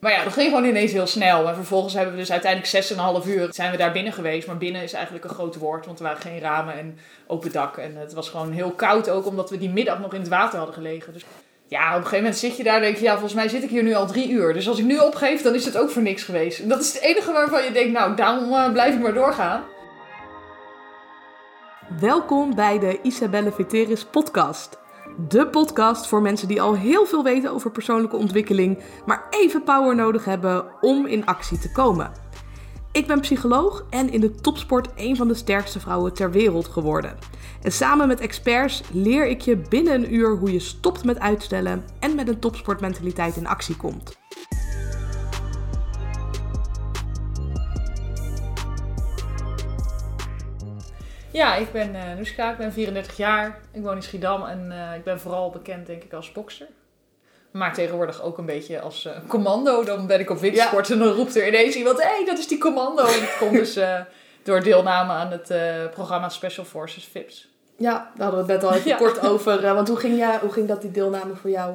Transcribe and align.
Maar 0.00 0.12
ja, 0.12 0.24
dat 0.24 0.32
ging 0.32 0.48
gewoon 0.48 0.64
ineens 0.64 0.92
heel 0.92 1.06
snel. 1.06 1.48
En 1.48 1.54
vervolgens 1.54 1.94
hebben 1.94 2.12
we 2.12 2.18
dus 2.18 2.32
uiteindelijk 2.32 3.22
6,5 3.24 3.28
uur 3.28 3.48
zijn 3.50 3.70
we 3.70 3.76
daar 3.76 3.92
binnen 3.92 4.12
geweest. 4.12 4.46
Maar 4.46 4.56
binnen 4.56 4.82
is 4.82 4.92
eigenlijk 4.92 5.24
een 5.24 5.30
groot 5.30 5.56
woord, 5.56 5.86
want 5.86 5.98
er 5.98 6.04
waren 6.04 6.20
geen 6.20 6.40
ramen 6.40 6.74
en 6.74 6.98
open 7.26 7.52
dak. 7.52 7.76
En 7.76 7.96
het 7.96 8.12
was 8.12 8.28
gewoon 8.28 8.52
heel 8.52 8.70
koud 8.70 9.10
ook, 9.10 9.26
omdat 9.26 9.50
we 9.50 9.58
die 9.58 9.70
middag 9.70 10.00
nog 10.00 10.14
in 10.14 10.20
het 10.20 10.28
water 10.28 10.56
hadden 10.56 10.74
gelegen. 10.74 11.12
Dus 11.12 11.24
ja, 11.68 11.88
op 11.88 11.94
een 11.94 12.02
gegeven 12.02 12.18
moment 12.18 12.36
zit 12.36 12.56
je 12.56 12.62
daar 12.62 12.76
en 12.76 12.82
denk 12.82 12.96
je, 12.96 13.02
ja, 13.02 13.12
volgens 13.12 13.34
mij 13.34 13.48
zit 13.48 13.62
ik 13.62 13.70
hier 13.70 13.82
nu 13.82 13.94
al 13.94 14.06
drie 14.06 14.30
uur. 14.30 14.52
Dus 14.52 14.68
als 14.68 14.78
ik 14.78 14.84
nu 14.84 14.98
opgeef, 14.98 15.42
dan 15.42 15.54
is 15.54 15.64
het 15.64 15.78
ook 15.78 15.90
voor 15.90 16.02
niks 16.02 16.22
geweest. 16.22 16.60
En 16.60 16.68
dat 16.68 16.80
is 16.80 16.92
het 16.92 17.02
enige 17.02 17.32
waarvan 17.32 17.64
je 17.64 17.72
denkt, 17.72 17.92
nou, 17.92 18.16
daarom 18.16 18.52
uh, 18.52 18.72
blijf 18.72 18.94
ik 18.94 19.00
maar 19.00 19.14
doorgaan. 19.14 19.62
Welkom 22.00 22.54
bij 22.54 22.78
de 22.78 22.98
Isabelle 23.02 23.52
Veteris 23.52 24.04
podcast. 24.04 24.78
De 25.26 25.46
podcast 25.46 26.06
voor 26.06 26.22
mensen 26.22 26.48
die 26.48 26.62
al 26.62 26.74
heel 26.74 27.06
veel 27.06 27.22
weten 27.22 27.52
over 27.52 27.70
persoonlijke 27.70 28.16
ontwikkeling, 28.16 28.78
maar 29.06 29.26
even 29.30 29.62
power 29.62 29.94
nodig 29.94 30.24
hebben 30.24 30.64
om 30.80 31.06
in 31.06 31.26
actie 31.26 31.58
te 31.58 31.72
komen. 31.72 32.12
Ik 32.92 33.06
ben 33.06 33.20
psycholoog 33.20 33.86
en 33.90 34.10
in 34.10 34.20
de 34.20 34.34
topsport 34.34 34.88
een 34.96 35.16
van 35.16 35.28
de 35.28 35.34
sterkste 35.34 35.80
vrouwen 35.80 36.14
ter 36.14 36.30
wereld 36.30 36.68
geworden. 36.68 37.18
En 37.62 37.72
samen 37.72 38.08
met 38.08 38.20
experts 38.20 38.82
leer 38.92 39.26
ik 39.26 39.40
je 39.40 39.56
binnen 39.56 39.94
een 39.94 40.14
uur 40.14 40.36
hoe 40.36 40.52
je 40.52 40.60
stopt 40.60 41.04
met 41.04 41.18
uitstellen 41.18 41.84
en 42.00 42.14
met 42.14 42.28
een 42.28 42.38
topsportmentaliteit 42.38 43.36
in 43.36 43.46
actie 43.46 43.76
komt. 43.76 44.16
Ja, 51.38 51.54
ik 51.54 51.72
ben 51.72 51.94
uh, 51.94 52.02
Nuska, 52.16 52.50
ik 52.50 52.56
ben 52.56 52.72
34 52.72 53.16
jaar. 53.16 53.60
Ik 53.72 53.82
woon 53.82 53.96
in 53.96 54.02
Schiedam 54.02 54.44
en 54.44 54.66
uh, 54.70 54.96
ik 54.96 55.04
ben 55.04 55.20
vooral 55.20 55.50
bekend 55.50 55.86
denk 55.86 56.02
ik 56.02 56.12
als 56.12 56.32
bokser. 56.32 56.66
Maar 57.50 57.74
tegenwoordig 57.74 58.22
ook 58.22 58.38
een 58.38 58.46
beetje 58.46 58.80
als 58.80 59.04
uh, 59.04 59.12
commando. 59.26 59.84
Dan 59.84 60.06
ben 60.06 60.20
ik 60.20 60.30
op 60.30 60.38
windsport 60.38 60.88
ja. 60.88 60.94
en 60.94 61.00
dan 61.00 61.12
roept 61.12 61.36
er 61.36 61.48
ineens 61.48 61.74
iemand... 61.74 62.02
Hé, 62.02 62.08
hey, 62.08 62.24
dat 62.24 62.38
is 62.38 62.48
die 62.48 62.58
commando. 62.58 63.04
En 63.06 63.20
dat 63.20 63.36
komt 63.38 63.52
dus 63.52 63.78
door 64.42 64.62
deelname 64.62 65.12
aan 65.12 65.30
het 65.30 65.52
programma 65.90 66.28
Special 66.28 66.64
Forces 66.64 67.04
VIPS. 67.04 67.48
Ja, 67.76 67.92
daar 68.16 68.26
hadden 68.26 68.46
we 68.46 68.52
het 68.52 68.62
net 68.62 68.70
al 68.70 68.76
even 68.76 68.90
ja. 68.90 68.96
kort 68.96 69.26
over. 69.26 69.74
want 69.74 69.88
hoe 69.88 69.96
ging, 69.96 70.16
jij, 70.16 70.38
hoe 70.38 70.52
ging 70.52 70.68
dat, 70.68 70.82
die 70.82 70.90
deelname 70.90 71.34
voor 71.34 71.50
jou? 71.50 71.74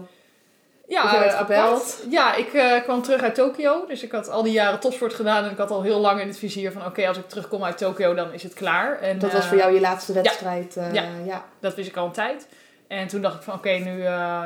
Ja, 0.88 1.26
uh, 1.26 1.38
gebeld. 1.38 2.06
Ja, 2.09 2.36
ik 2.36 2.53
uh, 2.53 2.81
kwam 2.84 3.02
terug 3.02 3.22
uit 3.22 3.36
Tokio. 3.36 3.86
Dus 3.88 4.03
ik 4.03 4.12
had 4.12 4.30
al 4.30 4.44
die 4.44 4.52
jaren 4.52 4.80
topsport 4.80 5.14
gedaan. 5.14 5.44
En 5.44 5.52
ik 5.52 5.58
had 5.58 5.72
al 5.72 5.81
heel 5.81 6.00
lang 6.00 6.22
in 6.22 6.28
het 6.28 6.38
vizier 6.38 6.72
van... 6.72 6.86
Oké, 6.86 7.08
als 7.08 7.17
ik 7.17 7.30
terugkom 7.30 7.64
uit 7.64 7.78
Tokio, 7.78 8.14
dan 8.14 8.34
is 8.34 8.44
het 8.44 8.53
klaar. 8.53 9.00
En, 9.00 9.20
dat 9.20 9.31
was 9.31 9.45
voor 9.45 9.58
jou 9.58 9.73
je 9.73 9.80
laatste 9.80 10.14
wedstrijd? 10.14 10.73
Ja, 10.73 10.90
ja, 10.92 11.03
ja. 11.25 11.45
dat 11.59 11.75
wist 11.75 11.90
ik 11.90 11.98
al 11.98 12.06
een 12.06 12.12
tijd. 12.12 12.48
En 12.88 13.08
toen 13.08 13.22
dacht 13.22 13.36
ik 13.36 13.42
van... 13.42 13.53
Oké, 13.53 13.70
nu, 13.70 14.06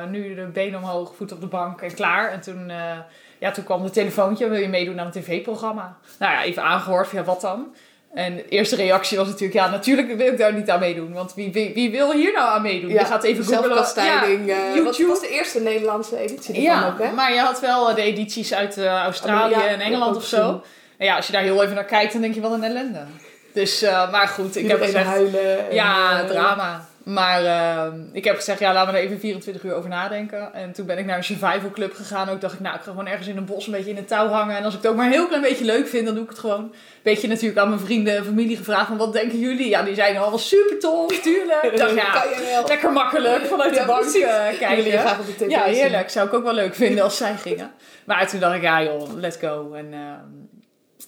nu 0.09 0.35
de 0.35 0.45
benen 0.45 0.79
omhoog, 0.79 1.15
voet 1.15 1.31
op 1.31 1.41
de 1.41 1.47
bank 1.47 1.81
en 1.81 1.93
klaar. 1.93 2.31
En 2.31 2.41
toen, 2.41 2.71
ja, 3.37 3.51
toen 3.51 3.63
kwam 3.63 3.83
het 3.83 3.93
telefoontje. 3.93 4.49
Wil 4.49 4.59
je 4.59 4.69
meedoen 4.69 4.99
aan 4.99 5.05
een 5.05 5.11
tv-programma? 5.11 5.97
Nou 6.19 6.31
ja, 6.31 6.43
even 6.43 6.63
aangehoord. 6.63 7.09
Ja, 7.09 7.23
wat 7.23 7.41
dan? 7.41 7.75
En 8.13 8.35
de 8.35 8.47
eerste 8.49 8.75
reactie 8.75 9.17
was 9.17 9.27
natuurlijk, 9.27 9.53
ja, 9.53 9.69
natuurlijk 9.69 10.15
wil 10.15 10.27
ik 10.27 10.37
daar 10.37 10.53
niet 10.53 10.69
aan 10.69 10.79
meedoen. 10.79 11.13
Want 11.13 11.33
wie, 11.33 11.51
wie, 11.51 11.73
wie 11.73 11.91
wil 11.91 12.11
hier 12.11 12.33
nou 12.33 12.49
aan 12.49 12.61
meedoen? 12.61 12.89
Ja, 12.89 12.99
je 12.99 13.05
gaat 13.05 13.23
even 13.23 13.43
zelfkastijding. 13.43 14.47
Ja, 14.47 14.75
uh, 14.75 14.83
wat 14.83 14.97
was 14.97 15.19
de 15.19 15.29
eerste 15.29 15.59
Nederlandse 15.59 16.17
editie 16.17 16.55
ervan 16.55 16.61
ja, 16.61 16.87
ook, 16.87 16.99
hè? 16.99 17.11
maar 17.11 17.33
je 17.33 17.39
had 17.39 17.59
wel 17.59 17.95
de 17.95 18.01
edities 18.01 18.53
uit 18.53 18.77
uh, 18.77 18.85
Australië 18.85 19.53
ja, 19.53 19.67
en 19.67 19.79
Engeland 19.79 20.15
of 20.15 20.25
zo. 20.25 20.61
En 20.97 21.05
ja, 21.05 21.15
als 21.15 21.25
je 21.25 21.31
daar 21.31 21.41
heel 21.41 21.63
even 21.63 21.75
naar 21.75 21.85
kijkt, 21.85 22.11
dan 22.11 22.21
denk 22.21 22.33
je 22.33 22.41
wel 22.41 22.53
een 22.53 22.63
ellende. 22.63 23.05
Dus, 23.53 23.83
uh, 23.83 24.11
maar 24.11 24.27
goed, 24.27 24.55
ik 24.55 24.67
heb 24.67 24.81
gezegd... 24.81 25.05
huilen. 25.05 25.73
ja, 25.73 26.25
drama. 26.25 26.86
Maar 27.07 27.43
uh, 27.43 27.93
ik 28.11 28.23
heb 28.23 28.35
gezegd, 28.35 28.59
ja, 28.59 28.73
laten 28.73 28.93
we 28.93 28.99
er 28.99 29.05
even 29.05 29.19
24 29.19 29.63
uur 29.63 29.73
over 29.73 29.89
nadenken. 29.89 30.53
En 30.53 30.71
toen 30.71 30.85
ben 30.85 30.97
ik 30.97 31.05
naar 31.05 31.17
een 31.17 31.23
survival 31.23 31.69
club 31.71 31.93
gegaan. 31.93 32.29
Ook 32.29 32.41
dacht 32.41 32.53
ik, 32.53 32.59
nou, 32.59 32.75
ik 32.75 32.81
ga 32.81 32.89
gewoon 32.89 33.07
ergens 33.07 33.27
in 33.27 33.37
een 33.37 33.45
bos 33.45 33.65
een 33.65 33.71
beetje 33.71 33.89
in 33.89 33.97
een 33.97 34.05
touw 34.05 34.27
hangen. 34.27 34.57
En 34.57 34.63
als 34.63 34.73
ik 34.73 34.81
het 34.81 34.91
ook 34.91 34.97
maar 34.97 35.05
een 35.05 35.11
heel 35.11 35.27
klein 35.27 35.41
beetje 35.41 35.65
leuk 35.65 35.87
vind, 35.87 36.05
dan 36.05 36.15
doe 36.15 36.23
ik 36.23 36.29
het 36.29 36.39
gewoon. 36.39 36.73
Beetje 37.01 37.27
natuurlijk 37.27 37.59
aan 37.59 37.69
mijn 37.69 37.81
vrienden 37.81 38.15
en 38.15 38.25
familie 38.25 38.57
gevraagd 38.57 38.87
van, 38.87 38.97
wat 38.97 39.13
denken 39.13 39.39
jullie? 39.39 39.69
Ja, 39.69 39.83
die 39.83 39.95
zeiden 39.95 40.21
allemaal 40.21 40.39
super 40.39 40.79
tof, 40.79 41.19
tuurlijk. 41.19 41.63
Ik 41.63 41.77
dacht, 41.77 41.95
ja, 41.95 42.25
lekker 42.65 42.91
makkelijk 42.91 43.45
vanuit 43.45 43.73
de 43.73 43.83
bank 43.85 44.05
uh, 44.05 44.59
kijken. 44.59 44.99
graag 44.99 45.19
op 45.19 45.25
de 45.25 45.35
tv 45.35 45.49
ja, 45.49 45.63
heerlijk. 45.63 46.09
Zou 46.09 46.27
ik 46.27 46.33
ook 46.33 46.43
wel 46.43 46.53
leuk 46.53 46.75
vinden 46.75 47.03
als 47.03 47.17
zij 47.17 47.35
gingen. 47.35 47.71
Maar 48.05 48.27
toen 48.27 48.39
dacht 48.39 48.55
ik, 48.55 48.61
ja 48.61 48.83
joh, 48.83 49.13
let's 49.13 49.37
go. 49.37 49.73
En 49.73 49.93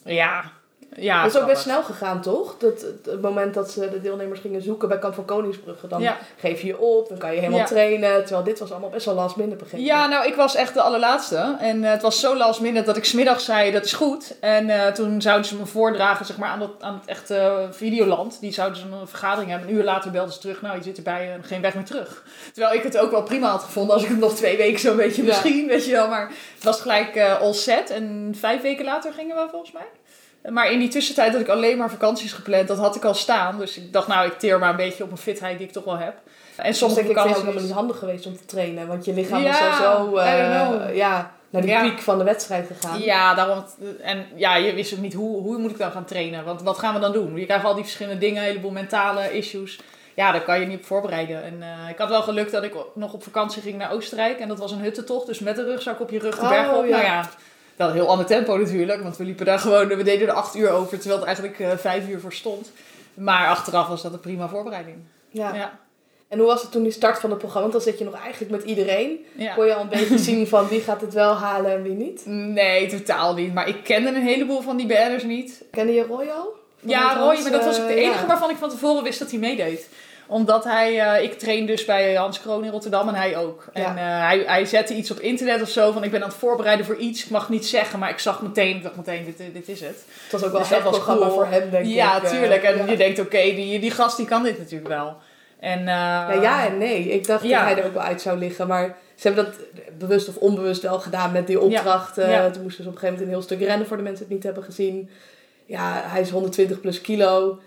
uh, 0.06 0.16
ja, 0.16 0.52
ja, 0.96 1.24
dat 1.24 1.36
is 1.36 1.42
ook 1.42 1.48
best 1.48 1.62
snel 1.62 1.84
gegaan, 1.84 2.22
toch? 2.22 2.56
Dat, 2.58 2.86
het 3.06 3.22
moment 3.22 3.54
dat 3.54 3.72
ze 3.72 3.90
de 3.90 4.02
deelnemers 4.02 4.40
gingen 4.40 4.62
zoeken 4.62 4.88
bij 4.88 5.00
Kamp 5.00 5.14
van 5.14 5.26
Koningsbrugge. 5.26 5.88
Dan 5.88 6.02
ja. 6.02 6.18
geef 6.38 6.62
je 6.62 6.68
je 6.68 6.80
op, 6.80 7.10
dan 7.10 7.18
kan 7.18 7.34
je 7.34 7.38
helemaal 7.38 7.60
ja. 7.60 7.66
trainen. 7.66 8.20
Terwijl 8.20 8.44
dit 8.44 8.60
was 8.60 8.72
allemaal 8.72 8.90
best 8.90 9.06
wel 9.06 9.16
last 9.16 9.36
minute 9.36 9.56
begrepen. 9.56 9.86
Ja, 9.86 10.08
nou, 10.08 10.28
ik 10.28 10.36
was 10.36 10.56
echt 10.56 10.74
de 10.74 10.82
allerlaatste. 10.82 11.56
En 11.60 11.84
uh, 11.84 11.90
het 11.90 12.02
was 12.02 12.20
zo 12.20 12.38
last 12.38 12.62
minute 12.62 12.86
dat 12.86 12.98
ik 12.98 13.06
smiddag 13.06 13.42
zei, 13.42 13.72
dat 13.72 13.86
is 13.86 13.94
goed. 13.94 14.36
En 14.40 14.68
uh, 14.68 14.88
toen 14.88 15.22
zouden 15.22 15.46
ze 15.46 15.56
me 15.56 15.66
voordragen, 15.66 16.26
zeg 16.26 16.38
maar, 16.38 16.50
aan, 16.50 16.60
dat, 16.60 16.72
aan 16.80 16.94
het 16.94 17.06
echte 17.06 17.68
Videoland. 17.72 18.38
Die 18.40 18.54
zouden 18.54 18.80
ze 18.80 18.86
een 18.86 19.08
vergadering 19.08 19.52
hebben. 19.52 19.70
Een 19.70 19.76
uur 19.76 19.84
later 19.84 20.12
belden 20.12 20.34
ze 20.34 20.40
terug, 20.40 20.62
nou, 20.62 20.78
je 20.78 20.84
zit 20.84 20.98
erbij 20.98 21.32
en 21.34 21.44
geen 21.44 21.62
weg 21.62 21.76
meer 21.76 21.86
terug. 21.86 22.24
Terwijl 22.54 22.76
ik 22.76 22.84
het 22.84 22.98
ook 22.98 23.12
wel 23.12 23.24
prima 23.24 23.50
had 23.50 23.64
gevonden 23.64 23.94
als 23.94 24.04
ik 24.04 24.10
het 24.10 24.20
nog 24.20 24.36
twee 24.36 24.58
weken 24.58 24.80
zo'n 24.80 24.96
beetje 24.96 25.24
misschien, 25.24 25.68
weet 25.68 25.86
je 25.86 25.92
wel. 25.92 26.08
Maar 26.08 26.32
het 26.56 26.64
was 26.64 26.82
gelijk 26.82 27.16
uh, 27.16 27.42
all 27.42 27.54
set. 27.54 27.90
En 27.90 28.36
vijf 28.40 28.62
weken 28.62 28.86
later 28.86 29.14
gingen 29.14 29.36
we 29.36 29.48
volgens 29.50 29.72
mij. 29.72 29.86
Maar 30.50 30.72
in 30.72 30.80
die 30.80 30.88
tussentijd 30.88 31.32
had 31.32 31.42
ik 31.42 31.48
alleen 31.48 31.78
maar 31.78 31.90
vakanties 31.90 32.32
gepland. 32.34 32.68
Dat 32.68 32.78
had 32.78 32.96
ik 32.96 33.06
al 33.06 33.14
staan. 33.14 33.58
Dus 33.58 33.78
ik 33.78 33.94
dacht, 33.94 34.08
nou, 34.08 34.28
ik 34.28 34.40
teer 34.40 34.60
maar 34.60 34.70
een 34.70 34.76
beetje 34.76 35.04
op 35.04 35.12
een 35.12 35.18
fitheid 35.18 35.58
die 35.58 35.68
ik 35.68 35.74
toch 35.74 35.84
wel 35.84 35.98
heb. 35.98 36.14
En 36.56 36.74
sommige 36.74 37.02
dus 37.02 37.10
vakanties... 37.10 37.36
Het 37.36 37.42
is 37.42 37.48
helemaal 37.48 37.68
niet 37.68 37.78
handig 37.78 37.98
geweest 37.98 38.26
om 38.26 38.38
te 38.38 38.46
trainen. 38.46 38.88
Want 38.88 39.06
je 39.06 39.14
lichaam 39.14 39.42
ja, 39.42 39.70
is 39.70 39.78
zo 39.78 40.16
uh, 40.16 40.96
ja, 40.96 41.32
naar 41.50 41.66
ja. 41.66 41.82
piek 41.82 42.00
van 42.00 42.18
de 42.18 42.24
wedstrijd 42.24 42.68
gegaan. 42.68 43.02
Ja, 43.02 43.34
daarom... 43.34 43.66
En 44.02 44.26
ja, 44.36 44.56
je 44.56 44.74
wist 44.74 44.94
ook 44.94 45.00
niet, 45.00 45.14
hoe, 45.14 45.42
hoe 45.42 45.58
moet 45.58 45.72
ik 45.72 45.78
dan 45.78 45.92
gaan 45.92 46.06
trainen? 46.06 46.46
Want 46.46 46.62
wat 46.62 46.78
gaan 46.78 46.94
we 46.94 47.00
dan 47.00 47.14
doen? 47.14 47.36
Je 47.36 47.46
krijgt 47.46 47.66
al 47.66 47.76
die 47.76 47.84
verschillende 47.84 48.20
dingen, 48.20 48.42
een 48.42 48.48
heleboel 48.48 48.72
mentale 48.72 49.32
issues. 49.32 49.80
Ja, 50.14 50.32
daar 50.32 50.42
kan 50.42 50.60
je 50.60 50.66
niet 50.66 50.78
op 50.78 50.86
voorbereiden. 50.86 51.44
En 51.44 51.58
uh, 51.60 51.90
ik 51.90 51.98
had 51.98 52.10
wel 52.10 52.22
geluk 52.22 52.52
dat 52.52 52.64
ik 52.64 52.74
nog 52.94 53.14
op 53.14 53.24
vakantie 53.24 53.62
ging 53.62 53.78
naar 53.78 53.92
Oostenrijk. 53.92 54.40
En 54.40 54.48
dat 54.48 54.60
was 54.60 54.72
een 54.72 54.80
huttentocht. 54.80 55.28
Dus 55.28 55.40
met 55.40 55.58
een 55.58 55.66
rugzak 55.66 56.00
op 56.00 56.10
je 56.10 56.20
rug 56.20 56.40
de 56.40 56.48
berg 56.48 56.74
op. 56.74 56.86
Ja. 56.86 56.90
Nou 56.90 57.04
ja 57.04 57.30
wel 57.79 57.88
een 57.88 57.94
heel 57.94 58.07
ander 58.07 58.25
tempo 58.25 58.57
natuurlijk, 58.57 59.01
want 59.01 59.17
we 59.17 59.23
liepen 59.23 59.45
daar 59.45 59.59
gewoon, 59.59 59.88
we 59.88 60.03
deden 60.03 60.28
er 60.28 60.34
acht 60.34 60.56
uur 60.56 60.69
over, 60.69 61.00
terwijl 61.00 61.19
het 61.19 61.28
eigenlijk 61.28 61.59
uh, 61.59 61.69
vijf 61.78 62.07
uur 62.07 62.19
voor 62.19 62.34
stond. 62.34 62.72
Maar 63.13 63.47
achteraf 63.47 63.88
was 63.88 64.01
dat 64.01 64.13
een 64.13 64.19
prima 64.19 64.47
voorbereiding. 64.47 64.97
Ja. 65.29 65.53
ja. 65.53 65.79
En 66.28 66.38
hoe 66.38 66.47
was 66.47 66.62
het 66.62 66.72
toen 66.72 66.84
die 66.84 66.91
start 66.91 67.19
van 67.19 67.29
het 67.29 67.40
programma? 67.40 67.69
Want 67.69 67.84
dan 67.84 67.94
zit 67.94 68.00
je 68.00 68.06
nog 68.06 68.22
eigenlijk 68.22 68.51
met 68.51 68.63
iedereen. 68.63 69.25
Ja. 69.35 69.53
Kon 69.53 69.66
je 69.66 69.73
al 69.73 69.81
een 69.81 69.90
beetje 69.90 70.17
zien 70.17 70.47
van 70.47 70.67
wie 70.67 70.81
gaat 70.81 71.01
het 71.01 71.13
wel 71.13 71.34
halen 71.34 71.72
en 71.72 71.84
wie 71.84 71.94
niet? 71.94 72.25
Nee, 72.25 72.88
totaal 72.88 73.34
niet. 73.34 73.53
Maar 73.53 73.67
ik 73.67 73.84
kende 73.84 74.09
een 74.09 74.23
heleboel 74.23 74.61
van 74.61 74.78
die 74.78 74.85
BN'ers 74.85 75.23
niet. 75.23 75.63
Kende 75.72 75.94
je 75.94 76.03
Roy 76.03 76.28
al? 76.28 76.53
Ja, 76.79 77.13
Roy, 77.13 77.41
maar 77.41 77.51
dat 77.51 77.66
was 77.66 77.79
ook 77.79 77.88
de 77.88 77.94
enige 77.94 78.19
ja. 78.19 78.28
waarvan 78.28 78.50
ik 78.50 78.56
van 78.56 78.69
tevoren 78.69 79.03
wist 79.03 79.19
dat 79.19 79.29
hij 79.29 79.40
meedeed 79.40 79.88
omdat 80.29 80.63
hij, 80.63 80.95
uh, 80.95 81.23
ik 81.23 81.40
train 81.40 81.66
dus 81.66 81.85
bij 81.85 82.13
Hans 82.13 82.41
Kroon 82.41 82.63
in 82.63 82.72
Rotterdam 82.72 83.07
en 83.07 83.16
hij 83.16 83.38
ook. 83.38 83.66
Ja. 83.73 83.85
En 83.85 83.95
uh, 83.95 84.28
hij, 84.28 84.44
hij 84.45 84.66
zette 84.66 84.94
iets 84.94 85.12
op 85.12 85.19
internet 85.19 85.62
of 85.62 85.69
zo 85.69 85.91
van 85.91 86.03
ik 86.03 86.12
ben 86.12 86.22
aan 86.22 86.29
het 86.29 86.38
voorbereiden 86.38 86.85
voor 86.85 86.95
iets. 86.95 87.23
Ik 87.23 87.29
mag 87.29 87.50
niet 87.50 87.66
zeggen, 87.66 88.00
maar 88.00 88.09
ik 88.09 88.19
zag 88.19 88.41
meteen, 88.41 88.75
ik 88.75 88.84
dacht 88.84 88.95
meteen, 88.95 89.25
dit, 89.25 89.53
dit 89.53 89.67
is 89.67 89.79
het. 89.79 90.06
Het 90.23 90.31
was 90.31 90.44
ook 90.44 90.51
wel 90.51 90.59
dus 90.59 90.78
programma 90.78 91.25
cool. 91.25 91.34
voor 91.34 91.45
hem, 91.45 91.69
denk 91.69 91.85
ja, 91.85 92.17
ik. 92.17 92.23
Ja, 92.23 92.29
tuurlijk. 92.29 92.63
En 92.63 92.78
ja. 92.78 92.85
je 92.85 92.97
denkt, 92.97 93.19
oké, 93.19 93.35
okay, 93.35 93.56
die, 93.56 93.79
die 93.79 93.91
gast 93.91 94.17
die 94.17 94.25
kan 94.25 94.44
dit 94.44 94.57
natuurlijk 94.57 94.90
wel. 94.90 95.16
En, 95.59 95.79
uh, 95.79 95.85
ja, 95.85 96.34
ja 96.34 96.66
en 96.66 96.78
nee. 96.78 97.00
Ik 97.00 97.28
dacht 97.28 97.41
dat 97.41 97.51
hij 97.51 97.78
er 97.78 97.85
ook 97.85 97.94
wel 97.94 98.03
uit 98.03 98.22
zou 98.22 98.38
liggen, 98.38 98.67
maar... 98.67 98.97
Ze 99.16 99.28
hebben 99.28 99.46
dat 99.46 99.56
bewust 99.97 100.28
of 100.28 100.35
onbewust 100.35 100.81
wel 100.81 101.00
gedaan 101.00 101.31
met 101.31 101.47
die 101.47 101.59
opdracht. 101.59 102.13
Toen 102.13 102.61
moesten 102.61 102.84
ze 102.84 102.90
op 102.90 102.96
een 102.96 103.00
gegeven 103.00 103.06
moment 103.06 103.22
een 103.22 103.28
heel 103.28 103.41
stuk 103.41 103.59
rennen 103.59 103.88
voor 103.88 103.97
de 103.97 104.03
mensen 104.03 104.28
die 104.28 104.35
het 104.35 104.46
niet 104.46 104.56
hebben 104.56 104.73
gezien. 104.73 105.09
Ja, 105.66 106.01
hij 106.06 106.22
is 106.22 106.29
120 106.29 106.79
plus 106.79 107.01
kilo 107.01 107.59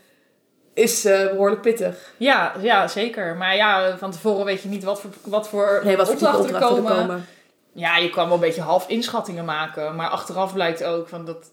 is 0.74 1.06
uh, 1.06 1.28
behoorlijk 1.30 1.60
pittig. 1.60 2.12
Ja, 2.16 2.52
ja, 2.60 2.88
zeker. 2.88 3.36
Maar 3.36 3.56
ja, 3.56 3.96
van 3.98 4.10
tevoren 4.10 4.44
weet 4.44 4.62
je 4.62 4.68
niet 4.68 4.84
wat 4.84 5.00
voor, 5.00 5.10
wat 5.22 5.48
voor 5.48 5.80
nee, 5.84 5.96
wat 5.96 6.08
opdrachten, 6.10 6.44
voor 6.44 6.54
opdrachten 6.54 6.76
er, 6.76 6.82
komen. 6.82 7.06
komen. 7.06 7.26
Ja, 7.72 7.96
je 7.96 8.10
kan 8.10 8.24
wel 8.24 8.34
een 8.34 8.40
beetje 8.40 8.60
half 8.60 8.88
inschattingen 8.88 9.44
maken. 9.44 9.96
Maar 9.96 10.08
achteraf 10.08 10.52
blijkt 10.52 10.84
ook 10.84 11.08
van 11.08 11.24
dat... 11.24 11.50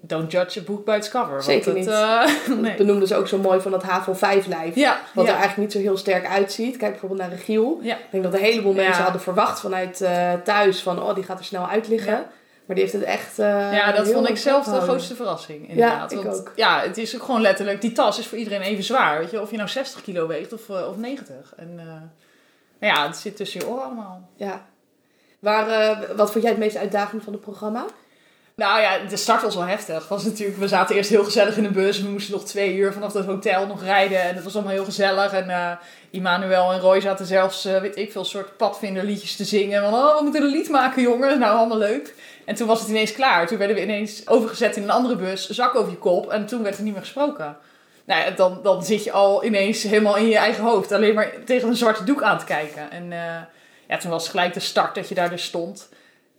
Don't 0.00 0.32
judge 0.32 0.60
a 0.60 0.62
book 0.62 0.84
by 0.84 0.92
its 0.96 1.10
cover. 1.10 1.42
Zeker 1.42 1.64
want 1.64 1.76
niet. 1.76 1.94
Het, 1.94 2.48
uh, 2.48 2.56
nee. 2.64 2.76
Benoemden 2.76 3.08
ze 3.08 3.16
ook 3.16 3.28
zo 3.28 3.38
mooi 3.38 3.60
van 3.60 3.70
dat 3.70 3.82
HAVO-5-lijf. 3.82 4.74
Ja, 4.74 5.00
wat 5.14 5.24
ja. 5.24 5.30
er 5.30 5.38
eigenlijk 5.38 5.56
niet 5.56 5.72
zo 5.72 5.78
heel 5.78 5.96
sterk 5.96 6.26
uitziet. 6.26 6.76
Kijk 6.76 6.90
bijvoorbeeld 6.90 7.20
naar 7.20 7.30
Regiel. 7.30 7.78
Ja. 7.82 7.94
Ik 7.94 8.10
denk 8.10 8.22
dat 8.22 8.34
een 8.34 8.40
heleboel 8.40 8.72
mensen 8.72 9.02
hadden 9.02 9.20
verwacht 9.20 9.60
vanuit 9.60 10.00
uh, 10.00 10.32
thuis 10.44 10.82
van... 10.82 11.02
Oh, 11.02 11.14
die 11.14 11.24
gaat 11.24 11.38
er 11.38 11.44
snel 11.44 11.68
uit 11.68 11.88
liggen. 11.88 12.26
Maar 12.68 12.76
die 12.76 12.86
heeft 12.86 12.96
het 12.96 13.06
echt. 13.06 13.38
Uh, 13.38 13.46
ja, 13.72 13.92
dat 13.92 14.08
vond 14.08 14.28
ik 14.28 14.36
zelf 14.36 14.64
de 14.64 14.80
grootste 14.80 15.14
verrassing. 15.14 15.68
Inderdaad. 15.68 16.10
Ja, 16.10 16.18
ik 16.18 16.24
Want, 16.24 16.38
ook. 16.38 16.52
Ja, 16.56 16.80
het 16.80 16.98
is 16.98 17.14
ook 17.14 17.22
gewoon 17.22 17.40
letterlijk. 17.40 17.80
Die 17.80 17.92
tas 17.92 18.18
is 18.18 18.26
voor 18.26 18.38
iedereen 18.38 18.60
even 18.60 18.84
zwaar. 18.84 19.18
Weet 19.18 19.30
je, 19.30 19.40
of 19.40 19.50
je 19.50 19.56
nou 19.56 19.68
60 19.68 20.02
kilo 20.02 20.26
weegt 20.26 20.52
of, 20.52 20.68
uh, 20.68 20.88
of 20.88 20.96
90. 20.96 21.54
En 21.56 21.70
uh, 21.70 21.84
nou 22.78 22.94
ja, 22.94 23.06
het 23.06 23.16
zit 23.16 23.36
tussen 23.36 23.60
je 23.60 23.68
oren 23.68 23.84
allemaal. 23.84 24.28
Ja. 24.36 24.66
Waar, 25.38 25.98
wat 26.16 26.30
vond 26.30 26.42
jij 26.42 26.52
het 26.52 26.60
meest 26.60 26.76
uitdagend 26.76 27.22
van 27.22 27.32
het 27.32 27.42
programma? 27.42 27.84
Nou 28.58 28.80
ja, 28.80 28.98
de 29.08 29.16
start 29.16 29.42
was 29.42 29.54
wel 29.54 29.66
heftig. 29.66 30.08
Was 30.08 30.24
natuurlijk, 30.24 30.58
we 30.58 30.68
zaten 30.68 30.96
eerst 30.96 31.10
heel 31.10 31.24
gezellig 31.24 31.56
in 31.56 31.62
de 31.62 31.70
bus. 31.70 32.02
We 32.02 32.08
moesten 32.08 32.32
nog 32.32 32.44
twee 32.44 32.74
uur 32.74 32.92
vanaf 32.92 33.12
het 33.12 33.24
hotel 33.24 33.66
nog 33.66 33.82
rijden. 33.82 34.22
En 34.22 34.34
het 34.34 34.44
was 34.44 34.54
allemaal 34.54 34.72
heel 34.72 34.84
gezellig. 34.84 35.32
En 35.32 35.48
uh, 35.48 35.72
Immanuel 36.10 36.72
en 36.72 36.80
Roy 36.80 37.00
zaten 37.00 37.26
zelfs, 37.26 37.66
uh, 37.66 37.80
weet 37.80 37.96
ik 37.96 38.12
veel, 38.12 38.24
soort 38.24 38.56
padvinderliedjes 38.56 39.36
te 39.36 39.44
zingen. 39.44 39.82
Van, 39.82 39.94
oh, 39.94 40.16
we 40.16 40.22
moeten 40.22 40.42
een 40.42 40.48
lied 40.48 40.68
maken, 40.68 41.02
jongens. 41.02 41.38
Nou, 41.38 41.56
allemaal 41.56 41.78
leuk. 41.78 42.14
En 42.44 42.54
toen 42.54 42.66
was 42.66 42.80
het 42.80 42.88
ineens 42.88 43.12
klaar. 43.12 43.46
Toen 43.46 43.58
werden 43.58 43.76
we 43.76 43.82
ineens 43.82 44.28
overgezet 44.28 44.76
in 44.76 44.82
een 44.82 44.90
andere 44.90 45.16
bus, 45.16 45.48
zak 45.48 45.74
over 45.74 45.90
je 45.90 45.98
kop. 45.98 46.30
En 46.30 46.46
toen 46.46 46.62
werd 46.62 46.76
er 46.76 46.82
niet 46.82 46.92
meer 46.92 47.02
gesproken. 47.02 47.56
Nou 48.04 48.20
ja, 48.20 48.30
dan, 48.30 48.60
dan 48.62 48.84
zit 48.84 49.04
je 49.04 49.12
al 49.12 49.44
ineens 49.44 49.82
helemaal 49.82 50.16
in 50.16 50.28
je 50.28 50.38
eigen 50.38 50.64
hoofd. 50.64 50.92
Alleen 50.92 51.14
maar 51.14 51.32
tegen 51.44 51.68
een 51.68 51.76
zwarte 51.76 52.04
doek 52.04 52.22
aan 52.22 52.38
te 52.38 52.44
kijken. 52.44 52.90
En 52.90 53.04
uh, 53.04 53.18
ja, 53.88 53.96
toen 53.98 54.10
was 54.10 54.28
gelijk 54.28 54.54
de 54.54 54.60
start 54.60 54.94
dat 54.94 55.08
je 55.08 55.14
daar 55.14 55.30
dus 55.30 55.44
stond. 55.44 55.88